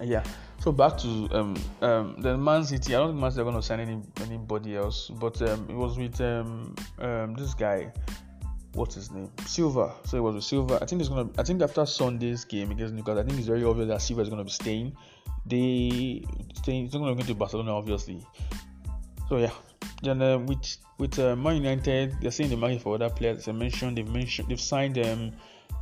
Yeah, 0.02 0.24
so 0.58 0.72
back 0.72 0.98
to 0.98 1.28
um 1.32 1.56
um 1.82 2.16
the 2.20 2.36
Man 2.36 2.64
City. 2.64 2.94
I 2.94 2.98
don't 2.98 3.10
think 3.10 3.20
Man 3.20 3.30
City 3.30 3.42
are 3.42 3.44
gonna 3.44 3.62
sign 3.62 3.80
any 3.80 4.00
anybody 4.22 4.76
else, 4.76 5.08
but 5.08 5.40
um 5.42 5.66
it 5.68 5.76
was 5.76 5.98
with 5.98 6.20
um 6.20 6.74
um 6.98 7.34
this 7.34 7.54
guy. 7.54 7.92
What's 8.72 8.96
his 8.96 9.12
name? 9.12 9.30
Silva. 9.46 9.94
So 10.04 10.16
it 10.16 10.20
was 10.20 10.34
with 10.34 10.44
Silva. 10.44 10.78
I 10.82 10.86
think 10.86 11.00
it's 11.00 11.08
gonna. 11.08 11.28
I 11.38 11.44
think 11.44 11.62
after 11.62 11.86
Sunday's 11.86 12.44
game 12.44 12.72
against 12.72 12.92
Newcastle, 12.92 13.20
I 13.20 13.22
think 13.22 13.38
it's 13.38 13.46
very 13.46 13.62
obvious 13.62 13.88
that 13.88 14.02
Silva 14.02 14.22
is 14.22 14.30
gonna 14.30 14.42
be 14.42 14.50
staying. 14.50 14.96
They 15.46 16.24
staying. 16.54 16.86
He's 16.86 16.94
not 16.94 17.00
gonna 17.00 17.14
go 17.14 17.22
to 17.22 17.34
Barcelona, 17.34 17.72
obviously. 17.76 18.26
So 19.28 19.38
yeah, 19.38 19.52
then 20.02 20.20
uh, 20.20 20.38
with 20.38 20.76
with 20.98 21.18
uh, 21.18 21.34
Man 21.34 21.56
United, 21.56 22.20
they're 22.20 22.30
seeing 22.30 22.50
the 22.50 22.56
market 22.56 22.82
for 22.82 22.94
other 22.94 23.08
players. 23.08 23.38
As 23.38 23.48
I 23.48 23.52
mentioned, 23.52 23.96
they've 23.96 24.08
mentioned 24.08 24.48
they've 24.48 24.60
signed 24.60 24.98
um, 24.98 25.32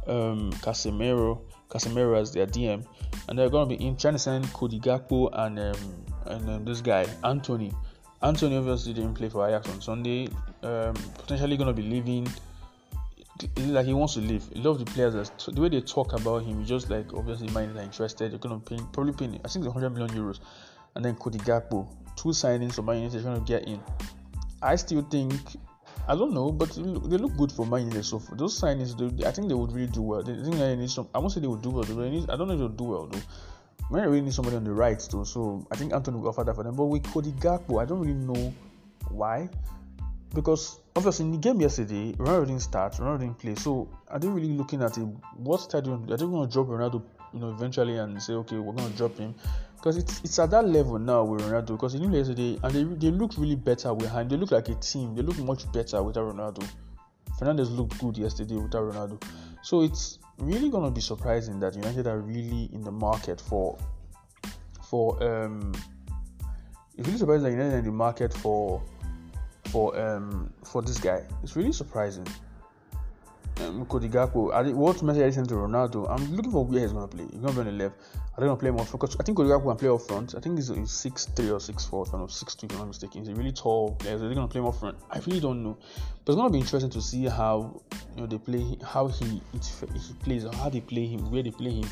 um 0.06 0.52
Casemiro, 0.62 1.40
Casemiro 1.68 2.20
as 2.20 2.32
their 2.32 2.46
DM, 2.46 2.84
and 3.28 3.38
they're 3.38 3.50
going 3.50 3.68
to 3.68 3.76
be 3.76 3.84
in 3.84 3.96
trying 3.96 4.14
to 4.14 4.18
sign 4.18 4.46
Cody 4.48 4.78
Gakpo 4.78 5.30
and 5.32 5.58
um, 5.58 6.04
and 6.26 6.50
um, 6.50 6.64
this 6.64 6.80
guy 6.80 7.06
Antony. 7.24 7.72
Antony 8.22 8.56
obviously 8.56 8.92
didn't 8.92 9.14
play 9.14 9.28
for 9.28 9.48
Ajax 9.48 9.68
on 9.68 9.80
Sunday. 9.80 10.28
Um, 10.62 10.94
potentially 11.18 11.56
going 11.56 11.74
to 11.74 11.82
be 11.82 11.82
leaving. 11.82 12.28
Like 13.56 13.86
he 13.86 13.92
wants 13.94 14.14
to 14.14 14.20
leave. 14.20 14.44
A 14.54 14.58
lot 14.58 14.72
of 14.72 14.78
the 14.78 14.84
players, 14.84 15.32
the 15.48 15.60
way 15.60 15.68
they 15.68 15.80
talk 15.80 16.12
about 16.12 16.44
him, 16.44 16.64
just 16.64 16.88
like 16.90 17.12
obviously 17.12 17.48
Man 17.48 17.76
are 17.76 17.82
interested. 17.82 18.30
They're 18.30 18.38
going 18.38 18.60
to 18.60 18.64
pay 18.64 18.80
probably 18.92 19.14
pay. 19.14 19.24
I 19.44 19.48
think 19.48 19.64
it's 19.64 19.74
100 19.74 19.90
million 19.90 20.16
euros, 20.16 20.38
and 20.94 21.04
then 21.04 21.16
Cody 21.16 21.40
Gakpo 21.40 21.88
two 22.16 22.30
signings 22.30 22.74
for 22.74 22.82
Man 22.82 22.96
United 22.96 23.22
trying 23.22 23.38
to 23.38 23.46
get 23.46 23.66
in. 23.68 23.80
I 24.60 24.76
still 24.76 25.02
think 25.02 25.32
I 26.08 26.16
don't 26.16 26.32
know, 26.34 26.50
but 26.50 26.70
they 26.74 27.16
look 27.16 27.36
good 27.36 27.52
for 27.52 27.64
Man 27.64 27.82
United. 27.82 28.04
So 28.04 28.18
for 28.18 28.34
those 28.34 28.60
signings, 28.60 28.96
they, 28.98 29.24
I 29.24 29.30
think 29.30 29.48
they 29.48 29.54
would 29.54 29.72
really 29.72 29.86
do 29.86 30.02
well. 30.02 30.22
They 30.22 30.34
think 30.34 30.56
they 30.56 30.74
need 30.74 30.90
some. 30.90 31.08
I 31.14 31.18
won't 31.18 31.32
say 31.32 31.40
they 31.40 31.46
would 31.46 31.62
do 31.62 31.70
well. 31.70 31.84
They 31.84 32.10
need, 32.10 32.28
I 32.28 32.36
don't 32.36 32.48
know 32.48 32.54
if 32.54 32.60
they'll 32.60 32.68
do 32.68 32.84
well 32.84 33.06
though. 33.06 33.20
Man 33.90 34.08
really 34.08 34.22
need 34.22 34.34
somebody 34.34 34.56
on 34.56 34.64
the 34.64 34.72
right 34.72 35.00
though. 35.10 35.24
So 35.24 35.66
I 35.70 35.76
think 35.76 35.92
Antony 35.92 36.18
will 36.18 36.28
offer 36.28 36.44
that 36.44 36.54
for 36.54 36.64
them. 36.64 36.74
But 36.74 36.86
with 36.86 37.04
Cody 37.04 37.32
Gakpo, 37.32 37.80
I 37.80 37.84
don't 37.84 38.00
really 38.00 38.14
know 38.14 38.52
why. 39.10 39.48
Because 40.34 40.80
obviously 40.96 41.26
in 41.26 41.32
the 41.32 41.38
game 41.38 41.60
yesterday, 41.60 42.12
Ronaldo 42.14 42.46
didn't 42.46 42.62
start, 42.62 42.94
Ronaldo 42.94 43.20
didn't 43.20 43.38
play. 43.38 43.54
So 43.54 43.88
are 44.08 44.18
they 44.18 44.28
really 44.28 44.48
looking 44.48 44.82
at 44.82 44.96
it? 44.96 45.06
What 45.36 45.60
stadium? 45.60 46.04
Are 46.10 46.16
they 46.16 46.24
going 46.24 46.48
to 46.48 46.52
drop 46.52 46.68
Ronaldo, 46.68 47.02
you 47.32 47.40
know, 47.40 47.50
eventually 47.50 47.98
and 47.98 48.20
say, 48.20 48.32
okay, 48.32 48.56
we're 48.56 48.72
going 48.72 48.90
to 48.90 48.96
drop 48.96 49.16
him? 49.18 49.34
Because 49.82 49.96
it's 49.96 50.20
it's 50.22 50.38
at 50.38 50.50
that 50.52 50.64
level 50.64 50.96
now 50.96 51.24
with 51.24 51.42
Ronaldo. 51.42 51.72
Because 51.72 51.96
in 51.96 52.12
yesterday, 52.12 52.56
and 52.62 52.72
they, 52.72 52.84
they 52.84 53.10
look 53.10 53.32
really 53.36 53.56
better 53.56 53.92
with 53.92 54.12
him. 54.12 54.28
They 54.28 54.36
look 54.36 54.52
like 54.52 54.68
a 54.68 54.76
team. 54.76 55.16
They 55.16 55.22
look 55.22 55.36
much 55.38 55.70
better 55.72 56.00
without 56.04 56.32
Ronaldo. 56.32 56.64
Fernandes 57.40 57.76
looked 57.76 57.98
good 57.98 58.16
yesterday 58.16 58.54
without 58.54 58.92
Ronaldo. 58.92 59.20
So 59.62 59.82
it's 59.82 60.20
really 60.38 60.70
gonna 60.70 60.92
be 60.92 61.00
surprising 61.00 61.58
that 61.60 61.74
United 61.74 62.06
are 62.06 62.20
really 62.20 62.70
in 62.72 62.82
the 62.82 62.92
market 62.92 63.40
for 63.40 63.76
for 64.88 65.20
um. 65.20 65.72
It's 66.96 67.08
really 67.08 67.18
surprising 67.18 67.42
that 67.46 67.50
United 67.50 67.74
are 67.74 67.78
in 67.78 67.84
the 67.84 67.90
market 67.90 68.32
for 68.32 68.80
for 69.64 69.98
um 69.98 70.52
for 70.64 70.80
this 70.82 70.98
guy. 70.98 71.24
It's 71.42 71.56
really 71.56 71.72
surprising. 71.72 72.28
Um, 73.62 73.86
I, 74.52 74.72
what 74.72 75.02
message 75.02 75.22
I 75.22 75.30
sent 75.30 75.48
to 75.50 75.54
Ronaldo? 75.54 76.10
I'm 76.10 76.34
looking 76.34 76.50
for 76.50 76.64
where 76.64 76.80
he's 76.80 76.92
gonna 76.92 77.06
play. 77.06 77.26
He's 77.30 77.40
gonna 77.40 77.52
be 77.52 77.60
on 77.60 77.66
the 77.66 77.84
left. 77.84 77.96
I 78.36 78.40
don't 78.40 78.48
know 78.48 78.56
play 78.56 78.70
more 78.70 78.84
because 78.90 79.16
I 79.20 79.22
think 79.22 79.36
Cody 79.36 79.50
can 79.50 79.76
play 79.76 79.88
up 79.88 80.00
front. 80.02 80.34
I 80.34 80.40
think 80.40 80.56
he's, 80.56 80.68
he's 80.68 80.90
six 80.90 81.26
three 81.26 81.50
or 81.50 81.60
six 81.60 81.84
four. 81.84 82.06
I'm 82.12 82.20
not 82.20 82.32
six 82.32 82.54
two, 82.54 82.66
if 82.66 82.72
I'm 82.72 82.78
not 82.78 82.88
mistaken. 82.88 83.20
He's 83.20 83.28
a 83.28 83.34
really 83.34 83.52
tall 83.52 83.92
player. 83.92 84.18
So 84.18 84.24
they're 84.24 84.34
gonna 84.34 84.48
play 84.48 84.60
more 84.60 84.72
front. 84.72 84.96
I 85.10 85.18
really 85.20 85.40
don't 85.40 85.62
know, 85.62 85.76
but 86.24 86.32
it's 86.32 86.36
gonna 86.36 86.50
be 86.50 86.58
interesting 86.58 86.90
to 86.90 87.00
see 87.00 87.26
how 87.26 87.80
you 88.16 88.22
know 88.22 88.26
they 88.26 88.38
play, 88.38 88.78
how 88.84 89.06
he 89.08 89.40
he 89.52 90.14
plays, 90.24 90.44
or 90.44 90.54
how 90.54 90.68
they 90.68 90.80
play 90.80 91.06
him, 91.06 91.30
where 91.30 91.42
they 91.42 91.50
play 91.50 91.72
him. 91.72 91.88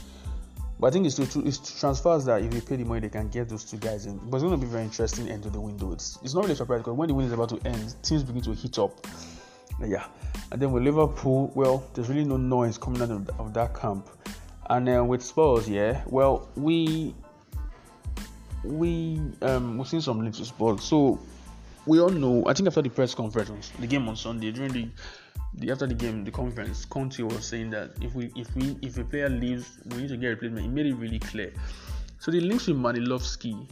But 0.80 0.86
I 0.86 0.90
think 0.92 1.06
it's 1.06 1.16
to, 1.16 1.46
it's 1.46 1.78
transfers 1.78 2.24
that 2.24 2.42
if 2.42 2.50
they 2.50 2.60
pay 2.62 2.76
the 2.76 2.84
money, 2.84 3.00
they 3.00 3.10
can 3.10 3.28
get 3.28 3.50
those 3.50 3.64
two 3.64 3.76
guys 3.76 4.06
in. 4.06 4.16
But 4.16 4.38
it's 4.38 4.44
going 4.44 4.58
to 4.58 4.66
be 4.66 4.70
very 4.70 4.84
interesting 4.84 5.28
end 5.28 5.44
of 5.44 5.52
the 5.52 5.60
window. 5.60 5.92
It's, 5.92 6.18
it's 6.22 6.32
not 6.32 6.44
really 6.44 6.54
surprising 6.54 6.84
because 6.84 6.96
when 6.96 7.08
the 7.08 7.14
window 7.14 7.26
is 7.26 7.34
about 7.34 7.50
to 7.50 7.68
end, 7.68 7.94
teams 8.02 8.22
begin 8.22 8.40
to 8.44 8.54
heat 8.54 8.78
up. 8.78 9.06
Yeah. 9.84 10.04
And 10.52 10.60
then 10.60 10.72
with 10.72 10.82
Liverpool, 10.82 11.52
well, 11.54 11.84
there's 11.94 12.08
really 12.08 12.24
no 12.24 12.36
noise 12.36 12.76
coming 12.76 13.02
out 13.02 13.10
of, 13.10 13.28
of 13.40 13.54
that 13.54 13.74
camp. 13.74 14.08
And 14.68 14.86
then 14.86 15.08
with 15.08 15.22
Spurs, 15.22 15.68
yeah, 15.68 16.02
well, 16.06 16.48
we 16.56 17.14
we 18.62 19.20
um 19.42 19.78
we've 19.78 19.88
seen 19.88 20.00
some 20.00 20.20
links 20.20 20.38
with 20.38 20.48
Spurs. 20.48 20.82
So 20.84 21.18
we 21.86 22.00
all 22.00 22.10
know. 22.10 22.44
I 22.46 22.54
think 22.54 22.66
after 22.68 22.82
the 22.82 22.90
press 22.90 23.14
conference, 23.14 23.72
the 23.78 23.86
game 23.86 24.08
on 24.08 24.16
Sunday 24.16 24.52
during 24.52 24.72
the 24.72 24.88
the, 25.54 25.72
after 25.72 25.86
the 25.86 25.94
game, 25.94 26.24
the 26.24 26.30
conference, 26.30 26.84
Conte 26.84 27.20
was 27.22 27.44
saying 27.44 27.70
that 27.70 27.90
if 28.00 28.14
we 28.14 28.30
if 28.36 28.54
we 28.54 28.76
if 28.82 28.98
a 28.98 29.04
player 29.04 29.28
leaves, 29.28 29.80
we 29.90 30.02
need 30.02 30.08
to 30.08 30.16
get 30.16 30.26
a 30.26 30.30
replacement. 30.30 30.62
He 30.62 30.68
made 30.68 30.86
it 30.86 30.94
really 30.94 31.18
clear. 31.18 31.52
So 32.18 32.30
the 32.30 32.40
links 32.40 32.66
with 32.66 32.76
Manilovsky 32.76 33.68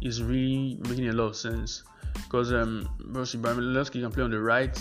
is 0.00 0.22
really 0.22 0.78
making 0.88 1.08
a 1.08 1.12
lot 1.12 1.24
of 1.24 1.36
sense 1.36 1.84
because 2.14 2.52
um, 2.52 2.88
Manilovsky 3.00 4.00
can 4.00 4.10
play 4.10 4.24
on 4.24 4.30
the 4.30 4.40
right 4.40 4.76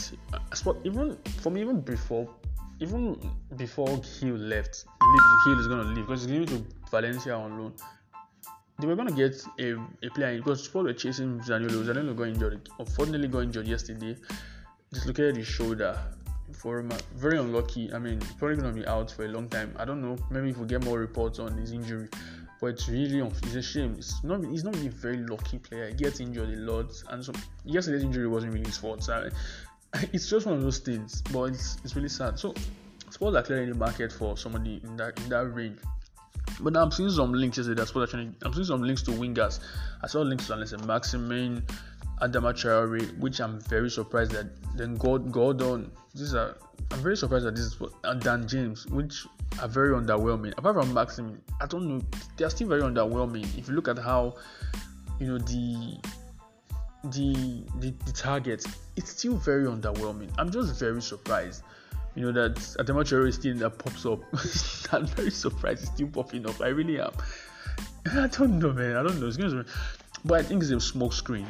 spot. 0.54 0.78
Even 0.84 1.18
for 1.42 1.50
me, 1.50 1.62
even 1.62 1.82
before 1.82 2.30
even 2.80 3.18
before 3.56 4.02
Gil 4.20 4.36
left, 4.36 4.86
Gil 5.46 5.60
is 5.60 5.68
gonna 5.68 5.84
leave 5.84 6.08
because 6.08 6.26
he's 6.26 6.32
going 6.32 6.48
to 6.48 6.66
Valencia 6.90 7.36
on 7.36 7.58
loan. 7.58 7.74
They 8.80 8.88
were 8.88 8.96
gonna 8.96 9.12
get 9.12 9.36
a, 9.60 9.74
a 10.04 10.10
player 10.10 10.38
because 10.38 10.68
people 10.68 10.84
were 10.84 10.94
chasing 10.94 11.40
Zaniolo. 11.42 11.86
Zaniolo 11.86 12.16
got 12.16 12.28
injured. 12.28 12.70
Unfortunately, 12.80 13.28
got 13.28 13.44
injured 13.44 13.68
yesterday. 13.68 14.16
Dislocated 14.92 15.38
his 15.38 15.48
shoulder 15.48 15.98
for 16.54 16.84
very 17.16 17.38
unlucky. 17.38 17.94
I 17.94 18.00
mean, 18.00 18.20
probably 18.40 18.58
gonna 18.58 18.74
be 18.74 18.86
out 18.88 19.12
for 19.12 19.26
a 19.26 19.28
long 19.28 19.48
time. 19.50 19.74
I 19.78 19.86
don't 19.86 20.02
know. 20.02 20.18
Maybe 20.30 20.50
if 20.50 20.58
we 20.58 20.66
get 20.66 20.84
more 20.84 21.00
reports 21.00 21.40
on 21.40 21.58
his 21.58 21.72
injury, 21.72 22.08
but 22.62 22.68
it's 22.68 22.88
really 22.88 23.20
um, 23.20 23.32
it's 23.44 23.56
a 23.56 23.62
shame. 23.62 23.96
It's 23.98 24.24
not 24.24 24.46
he's 24.46 24.64
not 24.64 24.76
a 24.76 24.90
very 24.90 25.18
lucky 25.18 25.58
player. 25.58 25.88
He 25.88 25.96
gets 25.96 26.20
injured 26.20 26.50
a 26.50 26.58
lot, 26.58 26.94
and 27.10 27.26
so 27.26 27.34
yesterday's 27.66 28.04
injury 28.04 28.28
wasn't 28.28 28.54
really 28.54 28.68
his 28.68 28.78
fault. 28.78 29.04
So 29.04 29.30
it's 30.14 30.30
just 30.30 30.46
one 30.46 30.56
of 30.56 30.62
those 30.62 30.78
things, 30.78 31.24
but 31.34 31.46
it's, 31.46 31.78
it's 31.84 31.96
really 31.96 32.08
sad. 32.08 32.38
So 32.38 32.54
Spurs 33.10 33.36
are 33.36 33.42
clearly 33.42 33.64
in 33.64 33.70
the 33.70 33.76
market 33.76 34.14
for 34.14 34.38
somebody 34.38 34.80
in 34.84 34.96
that 34.98 35.20
in 35.20 35.30
that 35.30 35.48
range. 35.48 35.80
But 36.60 36.74
now 36.74 36.84
I'm 36.84 36.92
seeing 36.92 37.10
some 37.10 37.34
links 37.34 37.58
yesterday 37.58 37.84
Spurs 37.84 38.10
actually 38.10 38.32
I'm 38.44 38.54
seeing 38.54 38.66
some 38.66 38.84
links 38.84 39.02
to 39.04 39.12
wingers. 39.12 39.60
I 40.04 40.08
saw 40.08 40.22
links 40.22 40.48
to 40.48 40.54
Allan 40.54 40.68
Saint-Maximin, 40.68 41.66
Adama 42.22 42.54
Traore, 42.54 43.18
which 43.20 43.42
I'm 43.42 43.60
very 43.62 43.90
surprised 43.90 44.32
that 44.32 44.48
then 44.78 44.96
Gordon. 44.98 45.92
These 46.14 46.36
are 46.36 46.58
I'm 46.92 47.00
very 47.00 47.18
surprised 47.18 47.46
that 47.46 47.56
this 47.56 47.66
is 47.66 47.78
and 48.04 48.22
Dan 48.22 48.48
James, 48.48 48.86
which 48.88 49.26
are 49.60 49.68
very 49.68 49.94
underwhelming. 49.96 50.54
Apart 50.58 50.76
from 50.76 50.94
Maxim, 50.94 51.42
I 51.60 51.66
don't 51.66 51.88
know, 51.88 52.02
they 52.38 52.46
are 52.46 52.50
still 52.50 52.68
very 52.68 52.82
underwhelming. 52.82 53.46
If 53.58 53.68
you 53.68 53.76
look 53.76 53.88
at 53.88 53.98
how 53.98 54.36
you 55.20 55.28
know 55.28 55.38
the 55.38 55.98
the 57.06 57.64
the, 57.80 57.94
the 58.06 58.12
target, 58.12 58.66
it's 58.96 59.12
still 59.12 59.36
very 59.36 59.66
underwhelming. 59.66 60.30
I'm 60.38 60.52
just 60.52 60.80
very 60.80 61.02
surprised. 61.02 61.64
You 62.16 62.26
know 62.26 62.32
that 62.34 62.56
Adama 62.80 63.04
Traore 63.04 63.30
is 63.30 63.36
still 63.36 63.56
that 63.58 63.78
pops 63.78 64.06
up. 64.06 64.22
I'm 64.94 65.08
very 65.08 65.32
surprised 65.32 65.84
it's 65.84 65.92
still 65.92 66.08
popping 66.08 66.48
up. 66.48 66.60
I 66.62 66.68
really 66.68 67.00
am. 67.00 67.12
I 68.12 68.28
don't 68.28 68.60
know, 68.60 68.74
man. 68.74 68.98
I 68.98 69.04
don't 69.04 69.20
know. 69.20 69.64
But 70.26 70.40
I 70.40 70.44
think 70.44 70.62
it's 70.62 70.72
a 70.72 70.80
smoke 70.80 71.14
screen. 71.14 71.48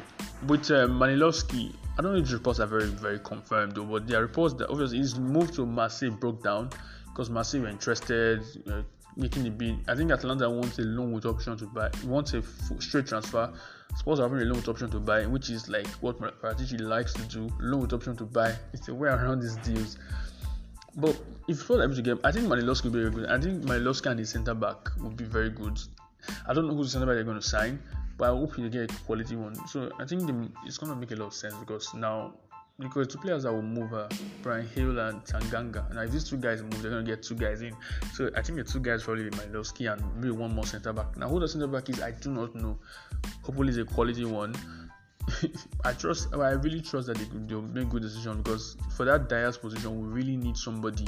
With 0.48 0.72
uh, 0.72 0.88
Manilovsky, 0.88 1.74
I 1.98 2.02
don't 2.02 2.14
know 2.14 2.20
if 2.20 2.28
the 2.28 2.36
reports 2.36 2.60
are 2.60 2.68
very, 2.68 2.86
very 2.86 3.20
confirmed 3.20 3.76
though, 3.76 3.84
but 3.84 4.08
there 4.08 4.20
are 4.20 4.22
reports 4.22 4.54
that 4.56 4.70
obviously 4.70 5.00
his 5.00 5.20
move 5.20 5.52
to 5.56 5.66
Marseille 5.66 6.12
broke 6.12 6.44
down 6.44 6.70
because 7.30 7.54
were 7.54 7.68
interested, 7.68 8.44
uh, 8.70 8.82
making 9.16 9.44
the 9.44 9.50
bid. 9.50 9.80
I 9.88 9.96
think 9.96 10.12
Atalanta 10.12 10.50
wants 10.50 10.80
a 10.80 10.84
loan 10.84 11.12
with 11.12 11.26
option 11.26 11.58
to 11.58 11.66
buy, 11.66 11.90
wants 12.06 12.34
a 12.34 12.44
straight 12.80 13.08
transfer. 13.08 13.52
Spurs 13.98 14.20
are 14.20 14.30
having 14.30 14.42
a 14.42 14.46
loan 14.46 14.58
with 14.58 14.70
option 14.70 14.90
to 14.92 15.00
buy, 15.00 15.26
which 15.26 15.50
is 15.50 15.68
like 15.70 15.88
what 16.02 16.20
Paratici 16.20 16.80
likes 16.80 17.14
to 17.14 17.24
do 17.24 17.50
loan 17.60 17.82
with 17.82 17.94
option 17.94 18.16
to 18.18 18.26
buy. 18.26 18.56
It's 18.74 18.88
a 18.88 18.94
way 18.94 19.10
around 19.10 19.42
these 19.42 19.58
deals. 19.58 19.98
But 20.96 21.18
if 21.48 21.60
Spurs 21.60 21.80
are 21.80 21.84
able 21.84 21.96
to 21.96 22.20
I 22.24 22.32
think 22.32 22.48
Manilovsky 22.48 22.84
could 22.84 22.94
be 22.94 23.00
very 23.00 23.12
good. 23.12 23.26
I 23.28 23.40
think 23.40 23.64
Manilovsky 23.64 24.12
and 24.12 24.20
the 24.20 24.26
centre 24.26 24.54
back 24.54 24.90
would 25.00 25.18
be 25.18 25.26
very 25.26 25.50
good. 25.50 25.80
I 26.48 26.54
don't 26.54 26.68
know 26.68 26.76
who's 26.76 26.92
centre 26.92 27.06
back 27.06 27.16
they're 27.16 27.24
going 27.24 27.40
to 27.40 27.48
sign 27.48 27.80
but 28.22 28.30
I 28.30 28.38
hope 28.38 28.56
you 28.56 28.70
get 28.70 28.92
a 28.92 28.96
quality 29.06 29.36
one. 29.36 29.56
So 29.68 29.92
I 30.00 30.06
think 30.06 30.28
the, 30.28 30.48
it's 30.68 30.78
gonna 30.78 30.96
make 30.96 31.10
a 31.10 31.16
lot 31.16 31.28
of 31.28 31.34
sense 31.34 31.56
because 31.56 31.92
now 31.96 32.34
because 32.82 33.08
two 33.08 33.18
players 33.18 33.44
that 33.44 33.54
will 33.54 33.62
move 33.62 33.94
are 33.94 34.10
Bryan 34.42 34.68
Gil 34.76 35.00
and 35.00 35.24
Tanganga. 35.24 35.94
Now 35.94 36.02
if 36.02 36.12
these 36.12 36.24
two 36.24 36.38
guys 36.38 36.62
move, 36.62 36.82
they're 36.82 36.92
gonna 36.92 37.04
get 37.04 37.24
two 37.24 37.36
guys 37.36 37.62
in. 37.62 37.76
So 38.14 38.30
I 38.36 38.42
think 38.42 38.58
the 38.58 38.64
two 38.64 38.80
guys 38.80 39.04
probably 39.04 39.30
Manilovsky 39.30 39.92
and 39.92 40.04
maybe 40.16 40.32
one 40.32 40.54
more 40.54 40.66
centre 40.66 40.94
back. 40.94 41.18
Now 41.18 41.30
who 41.30 41.40
the 41.40 41.48
centre 41.48 41.68
back 41.68 41.90
is, 41.90 42.02
I 42.02 42.12
do 42.12 42.32
not 42.32 42.56
know. 42.56 42.78
Hopefully 43.44 43.70
it's 43.70 43.78
a 43.78 43.86
quality 43.86 44.26
one. 44.26 44.56
I 45.86 45.94
trust. 45.94 46.34
I 46.34 46.52
really 46.52 46.82
trust 46.82 47.08
that 47.08 47.18
they 47.18 47.26
they'll 47.48 47.62
make 47.62 47.90
good 47.90 48.02
decision 48.02 48.42
because 48.42 48.76
for 48.96 49.06
that 49.06 49.30
Dias 49.30 49.58
position, 49.58 50.02
we 50.02 50.08
really 50.08 50.36
need 50.36 50.58
somebody 50.58 51.08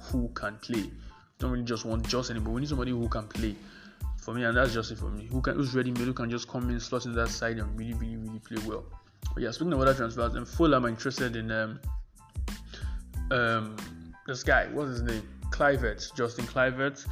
who 0.00 0.28
can 0.34 0.56
play. 0.56 0.90
Don't 1.38 1.50
really 1.50 1.64
just 1.64 1.84
want 1.84 2.06
just 2.08 2.30
anybody. 2.30 2.52
We 2.52 2.60
need 2.60 2.68
somebody 2.68 2.90
who 2.92 3.08
can 3.08 3.26
play 3.26 3.56
for 4.20 4.34
me, 4.34 4.44
and 4.44 4.56
that's 4.56 4.72
just 4.72 4.92
it 4.92 4.98
for 4.98 5.10
me. 5.10 5.26
Who 5.30 5.40
can 5.40 5.54
who's 5.54 5.74
ready 5.74 5.90
who 5.90 6.12
can 6.12 6.30
just 6.30 6.48
come 6.48 6.70
in, 6.70 6.80
slot 6.80 7.06
in 7.06 7.14
that 7.14 7.28
side 7.28 7.58
and 7.58 7.78
really, 7.78 7.94
really, 7.94 8.16
really 8.16 8.38
play 8.40 8.62
well. 8.66 8.84
But 9.34 9.42
yeah, 9.42 9.50
speaking 9.50 9.72
of 9.72 9.80
other 9.80 9.94
transfers, 9.94 10.34
and 10.34 10.46
Fulham 10.46 10.86
are 10.86 10.88
interested 10.88 11.36
in 11.36 11.50
um 11.50 11.80
um 13.30 13.76
this 14.26 14.42
guy, 14.42 14.66
what's 14.72 14.90
his 14.90 15.02
name? 15.02 15.22
Kluivert, 15.50 16.14
Justin 16.14 16.44
Kluivert. 16.46 17.06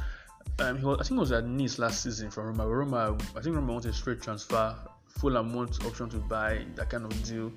Um, 0.59 0.77
he 0.77 0.85
was, 0.85 0.97
I 0.99 1.03
think 1.03 1.17
he 1.17 1.19
was 1.19 1.31
at 1.31 1.45
Nice 1.45 1.77
last 1.77 2.03
season 2.03 2.31
from 2.31 2.47
Roma. 2.47 2.67
Roma, 2.67 3.17
I 3.35 3.41
think 3.41 3.55
Roma 3.55 3.71
wants 3.73 3.85
a 3.85 3.93
straight 3.93 4.21
transfer. 4.21 4.75
Fulham 5.07 5.53
wants 5.53 5.79
option 5.85 6.09
to 6.09 6.17
buy 6.17 6.63
that 6.75 6.89
kind 6.89 7.05
of 7.05 7.23
deal. 7.23 7.51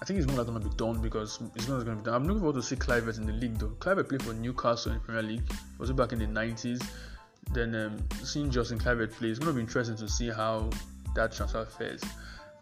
I 0.00 0.04
think 0.04 0.18
it's 0.18 0.26
like 0.28 0.46
going 0.46 0.60
to 0.60 0.68
be 0.68 0.74
done 0.76 1.00
because 1.00 1.38
it's 1.54 1.68
not 1.68 1.84
going 1.84 1.96
to 1.96 2.02
be 2.02 2.02
done. 2.02 2.14
I'm 2.14 2.26
looking 2.26 2.40
forward 2.40 2.60
to 2.60 2.62
see 2.62 2.76
Kluivert 2.76 3.18
in 3.18 3.26
the 3.26 3.32
league 3.32 3.58
though. 3.58 3.68
Kluivert 3.78 4.08
played 4.08 4.22
for 4.22 4.34
Newcastle 4.34 4.92
in 4.92 4.98
the 4.98 5.04
Premier 5.04 5.22
League. 5.22 5.42
Was 5.78 5.90
it 5.90 5.96
back 5.96 6.12
in 6.12 6.18
the 6.18 6.26
90s? 6.26 6.82
then 7.52 7.74
um, 7.74 8.04
seeing 8.24 8.50
Justin 8.50 8.78
Kluivert 8.78 9.12
play, 9.12 9.28
it's 9.28 9.38
going 9.38 9.52
to 9.52 9.54
be 9.54 9.60
interesting 9.60 9.96
to 9.96 10.08
see 10.08 10.30
how 10.30 10.70
that 11.14 11.32
transfer 11.32 11.64
fares. 11.64 12.02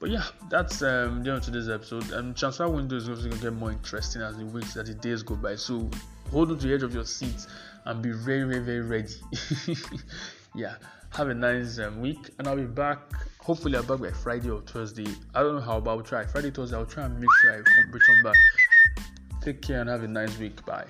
But 0.02 0.10
yeah, 0.10 0.24
that's 0.50 0.82
um, 0.82 1.22
the 1.22 1.30
end 1.30 1.38
of 1.38 1.44
today's 1.44 1.68
episode. 1.68 2.02
And 2.10 2.30
um, 2.30 2.34
transfer 2.34 2.68
window 2.68 2.96
is 2.96 3.06
going 3.06 3.30
to 3.30 3.38
get 3.38 3.52
more 3.52 3.70
interesting 3.70 4.20
as 4.20 4.36
the 4.36 4.44
weeks, 4.44 4.76
as 4.76 4.88
the 4.88 4.94
days 4.94 5.22
go 5.22 5.36
by. 5.36 5.54
So 5.54 5.88
hold 6.32 6.50
on 6.50 6.58
to 6.58 6.66
the 6.66 6.74
edge 6.74 6.82
of 6.82 6.92
your 6.92 7.04
seat 7.04 7.46
and 7.84 8.02
be 8.02 8.10
very, 8.10 8.42
very, 8.42 8.64
very 8.64 8.80
ready. 8.80 9.14
yeah, 10.56 10.74
have 11.10 11.28
a 11.28 11.34
nice 11.34 11.78
um, 11.78 12.00
week, 12.00 12.30
and 12.40 12.48
I'll 12.48 12.56
be 12.56 12.64
back. 12.64 12.98
Hopefully, 13.42 13.76
I'll 13.76 13.82
be 13.82 13.90
back 13.90 14.00
by 14.00 14.10
Friday 14.10 14.50
or 14.50 14.62
Thursday. 14.62 15.06
I 15.36 15.44
don't 15.44 15.54
know 15.54 15.60
how, 15.60 15.78
but 15.78 15.92
I'll 15.92 16.02
try. 16.02 16.26
Friday, 16.26 16.50
Thursday, 16.50 16.76
I'll 16.76 16.84
try 16.84 17.04
and 17.04 17.20
make 17.20 17.30
sure 17.40 17.52
I 17.52 17.58
return 17.92 18.22
back. 18.24 18.34
Take 19.40 19.62
care 19.62 19.82
and 19.82 19.88
have 19.88 20.02
a 20.02 20.08
nice 20.08 20.36
week. 20.36 20.66
Bye. 20.66 20.86